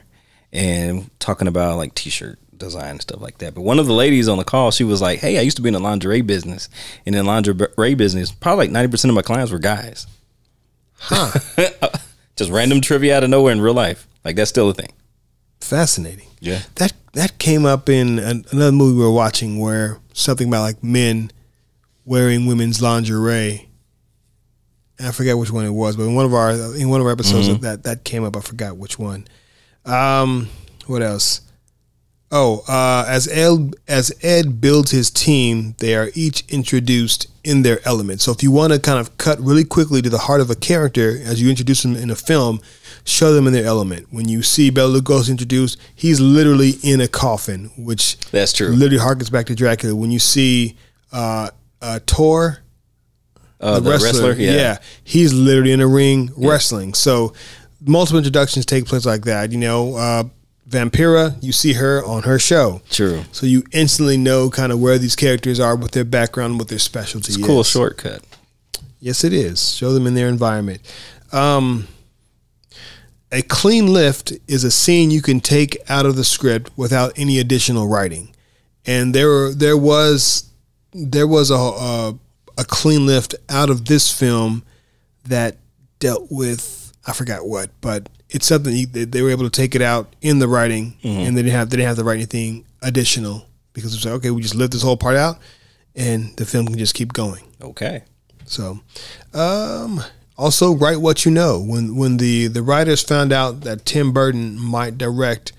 and 0.53 1.09
talking 1.19 1.47
about 1.47 1.77
like 1.77 1.95
t-shirt 1.95 2.37
design 2.55 2.91
and 2.91 3.01
stuff 3.01 3.21
like 3.21 3.39
that. 3.39 3.55
But 3.55 3.61
one 3.61 3.79
of 3.79 3.87
the 3.87 3.93
ladies 3.93 4.27
on 4.27 4.37
the 4.37 4.43
call, 4.43 4.69
she 4.69 4.83
was 4.83 5.01
like, 5.01 5.19
"Hey, 5.19 5.39
I 5.39 5.41
used 5.41 5.57
to 5.57 5.63
be 5.63 5.69
in 5.69 5.73
the 5.73 5.79
lingerie 5.79 6.21
business, 6.21 6.69
and 7.05 7.15
in 7.15 7.25
the 7.25 7.31
lingerie 7.31 7.95
business, 7.95 8.31
probably 8.31 8.65
like 8.65 8.71
ninety 8.71 8.91
percent 8.91 9.09
of 9.09 9.15
my 9.15 9.23
clients 9.23 9.51
were 9.51 9.59
guys." 9.59 10.05
Huh. 10.99 11.31
Just 12.35 12.51
random 12.51 12.81
trivia 12.81 13.17
out 13.17 13.23
of 13.23 13.29
nowhere 13.29 13.53
in 13.53 13.61
real 13.61 13.73
life. 13.73 14.07
Like 14.23 14.35
that's 14.35 14.49
still 14.49 14.69
a 14.69 14.73
thing. 14.73 14.91
Fascinating. 15.61 16.27
Yeah. 16.39 16.61
That 16.75 16.93
that 17.13 17.37
came 17.39 17.65
up 17.65 17.89
in 17.89 18.19
an, 18.19 18.45
another 18.51 18.71
movie 18.71 18.97
we 18.97 19.03
were 19.03 19.11
watching 19.11 19.59
where 19.59 19.97
something 20.13 20.47
about 20.47 20.61
like 20.61 20.83
men 20.83 21.31
wearing 22.05 22.45
women's 22.45 22.81
lingerie. 22.81 23.67
I 25.01 25.11
forget 25.11 25.37
which 25.37 25.51
one 25.51 25.65
it 25.65 25.69
was, 25.71 25.95
but 25.95 26.03
in 26.03 26.13
one 26.15 26.25
of 26.25 26.33
our 26.33 26.51
in 26.75 26.89
one 26.89 26.99
of 26.99 27.07
our 27.07 27.13
episodes 27.13 27.47
Mm-hmm. 27.47 27.63
that 27.63 27.83
that 27.83 28.03
came 28.03 28.23
up, 28.23 28.35
I 28.35 28.41
forgot 28.41 28.77
which 28.77 28.99
one. 28.99 29.27
Um, 29.85 30.49
what 30.87 31.01
else? 31.01 31.41
Oh, 32.31 32.63
uh, 32.67 33.05
as 33.07 33.27
Ed 33.27 33.75
as 33.87 34.11
Ed 34.21 34.59
builds 34.61 34.91
his 34.91 35.09
team, 35.09 35.73
they 35.79 35.95
are 35.95 36.09
each 36.13 36.43
introduced 36.49 37.27
in 37.43 37.63
their 37.63 37.79
element. 37.87 38.21
So 38.21 38.31
if 38.31 38.43
you 38.43 38.51
want 38.51 38.73
to 38.73 38.79
kind 38.79 38.99
of 38.99 39.17
cut 39.17 39.39
really 39.39 39.63
quickly 39.63 40.01
to 40.01 40.09
the 40.09 40.17
heart 40.19 40.41
of 40.41 40.49
a 40.51 40.55
character 40.55 41.17
as 41.23 41.41
you 41.41 41.49
introduce 41.49 41.81
them 41.81 41.95
in 41.95 42.09
a 42.11 42.15
film, 42.15 42.59
show 43.09 43.33
them 43.33 43.47
in 43.47 43.53
their 43.53 43.65
element. 43.65 44.07
When 44.11 44.29
you 44.29 44.43
see 44.43 44.69
Bela 44.69 44.99
Lugosi 45.01 45.29
introduced, 45.29 45.77
he's 45.95 46.19
literally 46.19 46.73
in 46.83 47.01
a 47.01 47.07
coffin, 47.07 47.71
which 47.77 48.17
That's 48.31 48.53
true. 48.53 48.67
literally 48.69 49.03
harkens 49.03 49.31
back 49.31 49.47
to 49.47 49.55
Dracula. 49.55 49.95
When 49.95 50.11
you 50.11 50.19
see 50.19 50.77
uh, 51.11 51.49
uh, 51.81 51.99
Tor, 52.05 52.59
Uh, 53.61 53.79
the, 53.79 53.89
wrestler, 53.91 54.33
yeah. 54.33 54.77
he's 55.03 55.33
literally 55.33 55.71
in 55.73 55.81
a 55.81 55.87
ring 55.87 56.31
wrestling. 56.37 56.93
So 56.93 57.33
multiple 57.85 58.17
introductions 58.17 58.65
take 58.65 58.85
place 58.85 59.05
like 59.05 59.23
that. 59.25 59.51
You 59.51 59.57
know, 59.57 59.95
uh, 59.95 60.23
Vampira, 60.69 61.35
you 61.41 61.51
see 61.51 61.73
her 61.73 62.03
on 62.05 62.23
her 62.23 62.37
show. 62.39 62.81
True. 62.89 63.23
So 63.31 63.45
you 63.47 63.63
instantly 63.71 64.17
know 64.17 64.49
kind 64.49 64.71
of 64.71 64.79
where 64.79 64.97
these 64.97 65.15
characters 65.15 65.59
are, 65.59 65.75
what 65.75 65.91
their 65.91 66.05
background, 66.05 66.57
what 66.59 66.67
their 66.69 66.79
specialty 66.79 67.33
It's 67.33 67.43
cool 67.43 67.63
shortcut. 67.63 68.21
Yes, 69.01 69.23
it 69.23 69.33
is. 69.33 69.73
Show 69.73 69.93
them 69.93 70.05
in 70.07 70.13
their 70.13 70.27
environment. 70.27 70.81
Um, 71.31 71.87
a 73.31 73.41
clean 73.43 73.87
lift 73.87 74.33
is 74.47 74.63
a 74.63 74.71
scene 74.71 75.11
you 75.11 75.21
can 75.21 75.39
take 75.39 75.77
out 75.89 76.05
of 76.05 76.15
the 76.15 76.23
script 76.23 76.71
without 76.75 77.13
any 77.17 77.39
additional 77.39 77.87
writing, 77.87 78.33
and 78.85 79.13
there 79.13 79.53
there 79.53 79.77
was 79.77 80.49
there 80.93 81.27
was 81.27 81.51
a 81.51 81.55
a, 81.55 82.17
a 82.57 82.65
clean 82.65 83.05
lift 83.05 83.35
out 83.47 83.69
of 83.69 83.85
this 83.85 84.11
film 84.11 84.63
that 85.25 85.57
dealt 85.99 86.27
with 86.31 86.93
I 87.05 87.13
forgot 87.13 87.47
what, 87.47 87.69
but 87.81 88.09
it's 88.29 88.45
something 88.45 88.75
you, 88.75 88.85
they, 88.85 89.05
they 89.05 89.21
were 89.21 89.31
able 89.31 89.45
to 89.45 89.49
take 89.49 89.73
it 89.75 89.81
out 89.81 90.15
in 90.21 90.39
the 90.39 90.47
writing, 90.47 90.97
and 91.03 91.35
they 91.37 91.41
didn't 91.41 91.55
have 91.55 91.69
they 91.69 91.77
didn't 91.77 91.87
have 91.87 91.97
to 91.97 92.03
write 92.03 92.15
anything 92.15 92.65
additional 92.81 93.45
because 93.73 93.93
it's 93.93 94.05
like 94.05 94.15
okay, 94.15 94.31
we 94.31 94.41
just 94.41 94.55
lift 94.55 94.73
this 94.73 94.83
whole 94.83 94.97
part 94.97 95.15
out, 95.15 95.37
and 95.95 96.35
the 96.37 96.45
film 96.45 96.67
can 96.67 96.77
just 96.77 96.95
keep 96.95 97.13
going. 97.13 97.43
Okay. 97.61 98.03
So, 98.45 98.79
um, 99.35 100.03
also 100.39 100.73
write 100.73 101.01
what 101.01 101.25
you 101.25 101.31
know. 101.31 101.59
When 101.59 101.95
when 101.95 102.17
the 102.17 102.47
the 102.47 102.63
writers 102.63 103.03
found 103.03 103.33
out 103.33 103.61
that 103.61 103.85
Tim 103.85 104.13
Burton 104.13 104.57
might 104.59 104.97
direct 104.97 105.51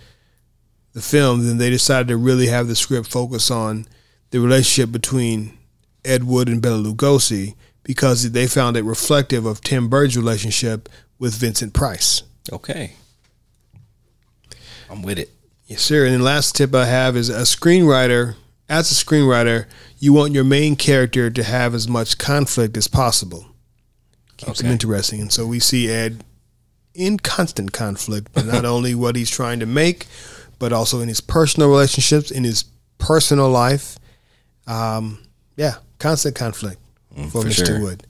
the 0.92 1.02
film, 1.02 1.46
then 1.46 1.58
they 1.58 1.70
decided 1.70 2.08
to 2.08 2.16
really 2.16 2.46
have 2.46 2.66
the 2.66 2.74
script 2.74 3.08
focus 3.08 3.50
on 3.50 3.86
the 4.30 4.40
relationship 4.40 4.90
between 4.90 5.56
Ed 6.04 6.24
Wood 6.24 6.48
and 6.48 6.62
Bela 6.62 6.78
Lugosi 6.78 7.54
because 7.82 8.32
they 8.32 8.46
found 8.46 8.76
it 8.76 8.84
reflective 8.84 9.46
of 9.46 9.60
Tim 9.60 9.88
Burton's 9.88 10.16
relationship 10.16 10.88
with 11.18 11.34
Vincent 11.34 11.74
Price. 11.74 12.22
Okay. 12.50 12.94
I'm 14.88 15.02
with 15.02 15.18
it. 15.18 15.30
Yes, 15.66 15.82
sir. 15.82 16.04
And 16.04 16.14
the 16.16 16.24
last 16.24 16.56
tip 16.56 16.74
I 16.74 16.86
have 16.86 17.16
is 17.16 17.28
a 17.28 17.42
screenwriter. 17.42 18.34
As 18.68 18.90
a 18.90 19.04
screenwriter, 19.04 19.66
you 19.98 20.12
want 20.12 20.32
your 20.32 20.44
main 20.44 20.74
character 20.74 21.30
to 21.30 21.44
have 21.44 21.74
as 21.74 21.86
much 21.86 22.18
conflict 22.18 22.76
as 22.76 22.88
possible. 22.88 23.49
Keeps 24.46 24.60
Okay. 24.60 24.70
interesting. 24.72 25.20
And 25.20 25.32
so 25.32 25.46
we 25.46 25.60
see 25.60 25.88
Ed 25.88 26.24
in 26.94 27.18
constant 27.18 27.72
conflict, 27.72 28.34
not 28.44 28.64
only 28.74 28.94
what 28.94 29.16
he's 29.16 29.30
trying 29.30 29.60
to 29.60 29.66
make, 29.66 30.06
but 30.58 30.72
also 30.72 31.00
in 31.00 31.08
his 31.08 31.20
personal 31.20 31.68
relationships, 31.68 32.30
in 32.30 32.44
his 32.44 32.64
personal 32.98 33.48
life. 33.48 33.98
Um, 34.66 35.18
yeah, 35.56 35.76
constant 35.98 36.34
conflict 36.36 36.80
for, 37.14 37.20
Mm, 37.20 37.32
for 37.32 37.42
Mr. 37.42 37.66
sure. 37.66 37.80
Wood. 37.80 38.06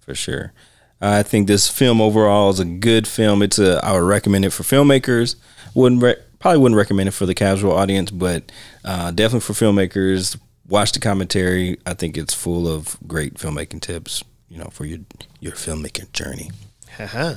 for 0.00 0.14
sure. 0.14 0.52
I 1.00 1.22
think 1.22 1.48
this 1.48 1.68
film 1.68 2.00
overall 2.00 2.50
is 2.50 2.60
a 2.60 2.64
good 2.64 3.06
film. 3.08 3.42
It's 3.42 3.58
a 3.58 3.84
I 3.84 3.92
would 3.92 4.06
recommend 4.06 4.44
it 4.44 4.50
for 4.50 4.62
filmmakers. 4.62 5.34
Wouldn't 5.74 6.02
re- 6.02 6.16
probably 6.38 6.58
wouldn't 6.60 6.78
recommend 6.78 7.08
it 7.08 7.12
for 7.12 7.26
the 7.26 7.34
casual 7.34 7.72
audience, 7.72 8.10
but 8.10 8.50
uh, 8.84 9.10
definitely 9.10 9.40
for 9.40 9.52
filmmakers. 9.54 10.38
Watch 10.68 10.92
the 10.92 11.00
commentary. 11.00 11.78
I 11.84 11.92
think 11.94 12.16
it's 12.16 12.32
full 12.32 12.66
of 12.68 12.96
great 13.06 13.34
filmmaking 13.34 13.80
tips. 13.82 14.22
You 14.54 14.60
know, 14.60 14.70
for 14.70 14.84
your 14.84 15.00
your 15.40 15.52
filmmaking 15.52 16.12
journey. 16.12 16.52
Haha. 16.96 17.34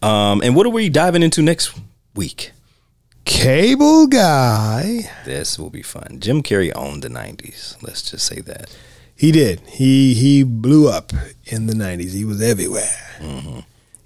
Um, 0.00 0.40
and 0.42 0.56
what 0.56 0.64
are 0.64 0.70
we 0.70 0.88
diving 0.88 1.22
into 1.22 1.42
next 1.42 1.78
week? 2.14 2.52
Cable 3.26 4.06
guy. 4.06 5.10
This 5.26 5.58
will 5.58 5.68
be 5.68 5.82
fun. 5.82 6.20
Jim 6.20 6.42
Carrey 6.42 6.72
owned 6.74 7.02
the 7.02 7.10
'90s. 7.10 7.76
Let's 7.82 8.10
just 8.10 8.24
say 8.24 8.40
that. 8.40 8.74
He 9.14 9.30
did. 9.30 9.60
He 9.68 10.14
he 10.14 10.42
blew 10.42 10.88
up 10.88 11.12
in 11.44 11.66
the 11.66 11.74
nineties. 11.74 12.14
He 12.14 12.24
was 12.24 12.40
everywhere. 12.40 12.96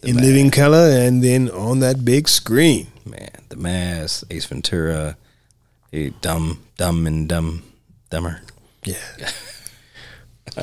In 0.02 0.16
living 0.16 0.50
color 0.50 0.88
and 0.90 1.22
then 1.22 1.48
on 1.48 1.78
that 1.78 2.04
big 2.04 2.28
screen. 2.28 2.88
Man, 3.04 3.30
The 3.50 3.56
Mask, 3.56 4.24
Ace 4.30 4.46
Ventura, 4.46 5.16
eh, 5.92 6.10
Dumb, 6.20 6.58
Dumb 6.76 7.06
and 7.06 7.28
Dumb, 7.28 7.62
Dumber. 8.10 8.42
Yeah. 8.84 8.96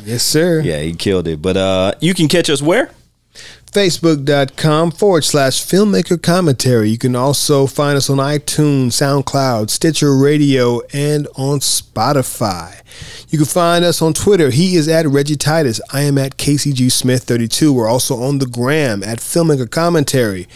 yes, 0.04 0.24
sir. 0.24 0.62
Yeah, 0.62 0.80
he 0.82 0.94
killed 0.94 1.28
it. 1.28 1.42
But 1.42 1.58
uh, 1.58 1.94
you 2.00 2.14
can 2.14 2.28
catch 2.28 2.50
us 2.50 2.62
where? 2.62 2.92
Facebook.com 3.72 4.90
forward 4.92 5.24
slash 5.24 5.64
filmmaker 5.64 6.22
commentary. 6.22 6.90
You 6.90 6.98
can 6.98 7.16
also 7.16 7.68
find 7.68 7.98
us 7.98 8.10
on 8.10 8.18
iTunes, 8.18 8.94
SoundCloud, 8.94 9.70
Stitcher 9.70 10.18
Radio, 10.18 10.82
and 10.92 11.28
on 11.36 11.60
Spotify. 11.60 12.82
You 13.30 13.38
can 13.38 13.46
find 13.46 13.86
us 13.86 14.02
on 14.02 14.14
Twitter. 14.14 14.50
He 14.50 14.76
is 14.76 14.88
at 14.88 15.06
Reggie 15.06 15.36
Titus. 15.36 15.80
I 15.94 16.02
am 16.02 16.18
at 16.18 16.38
KCG 16.38 16.92
Smith 16.92 17.24
32. 17.26 17.72
We're 17.72 17.88
also 17.88 18.20
on 18.20 18.40
the 18.40 18.48
gram 18.48 19.04
at 19.04 19.20
Filmmaker 19.20 19.70
Commentary. 19.70 20.48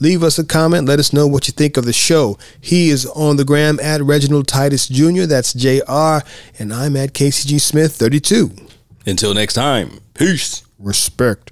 Leave 0.00 0.22
us 0.22 0.38
a 0.38 0.44
comment. 0.44 0.88
Let 0.88 0.98
us 0.98 1.12
know 1.12 1.26
what 1.26 1.46
you 1.48 1.52
think 1.52 1.76
of 1.76 1.84
the 1.84 1.92
show. 1.92 2.38
He 2.58 2.88
is 2.88 3.04
on 3.04 3.36
the 3.36 3.44
gram 3.44 3.78
at 3.80 4.00
Reginald 4.00 4.48
Titus 4.48 4.88
Jr. 4.88 5.24
That's 5.24 5.52
JR. 5.52 6.26
And 6.58 6.72
I'm 6.72 6.96
at 6.96 7.12
KCG 7.12 7.60
Smith 7.60 7.94
32. 7.96 8.50
Until 9.06 9.34
next 9.34 9.54
time, 9.54 9.98
peace. 10.14 10.62
Respect. 10.78 11.50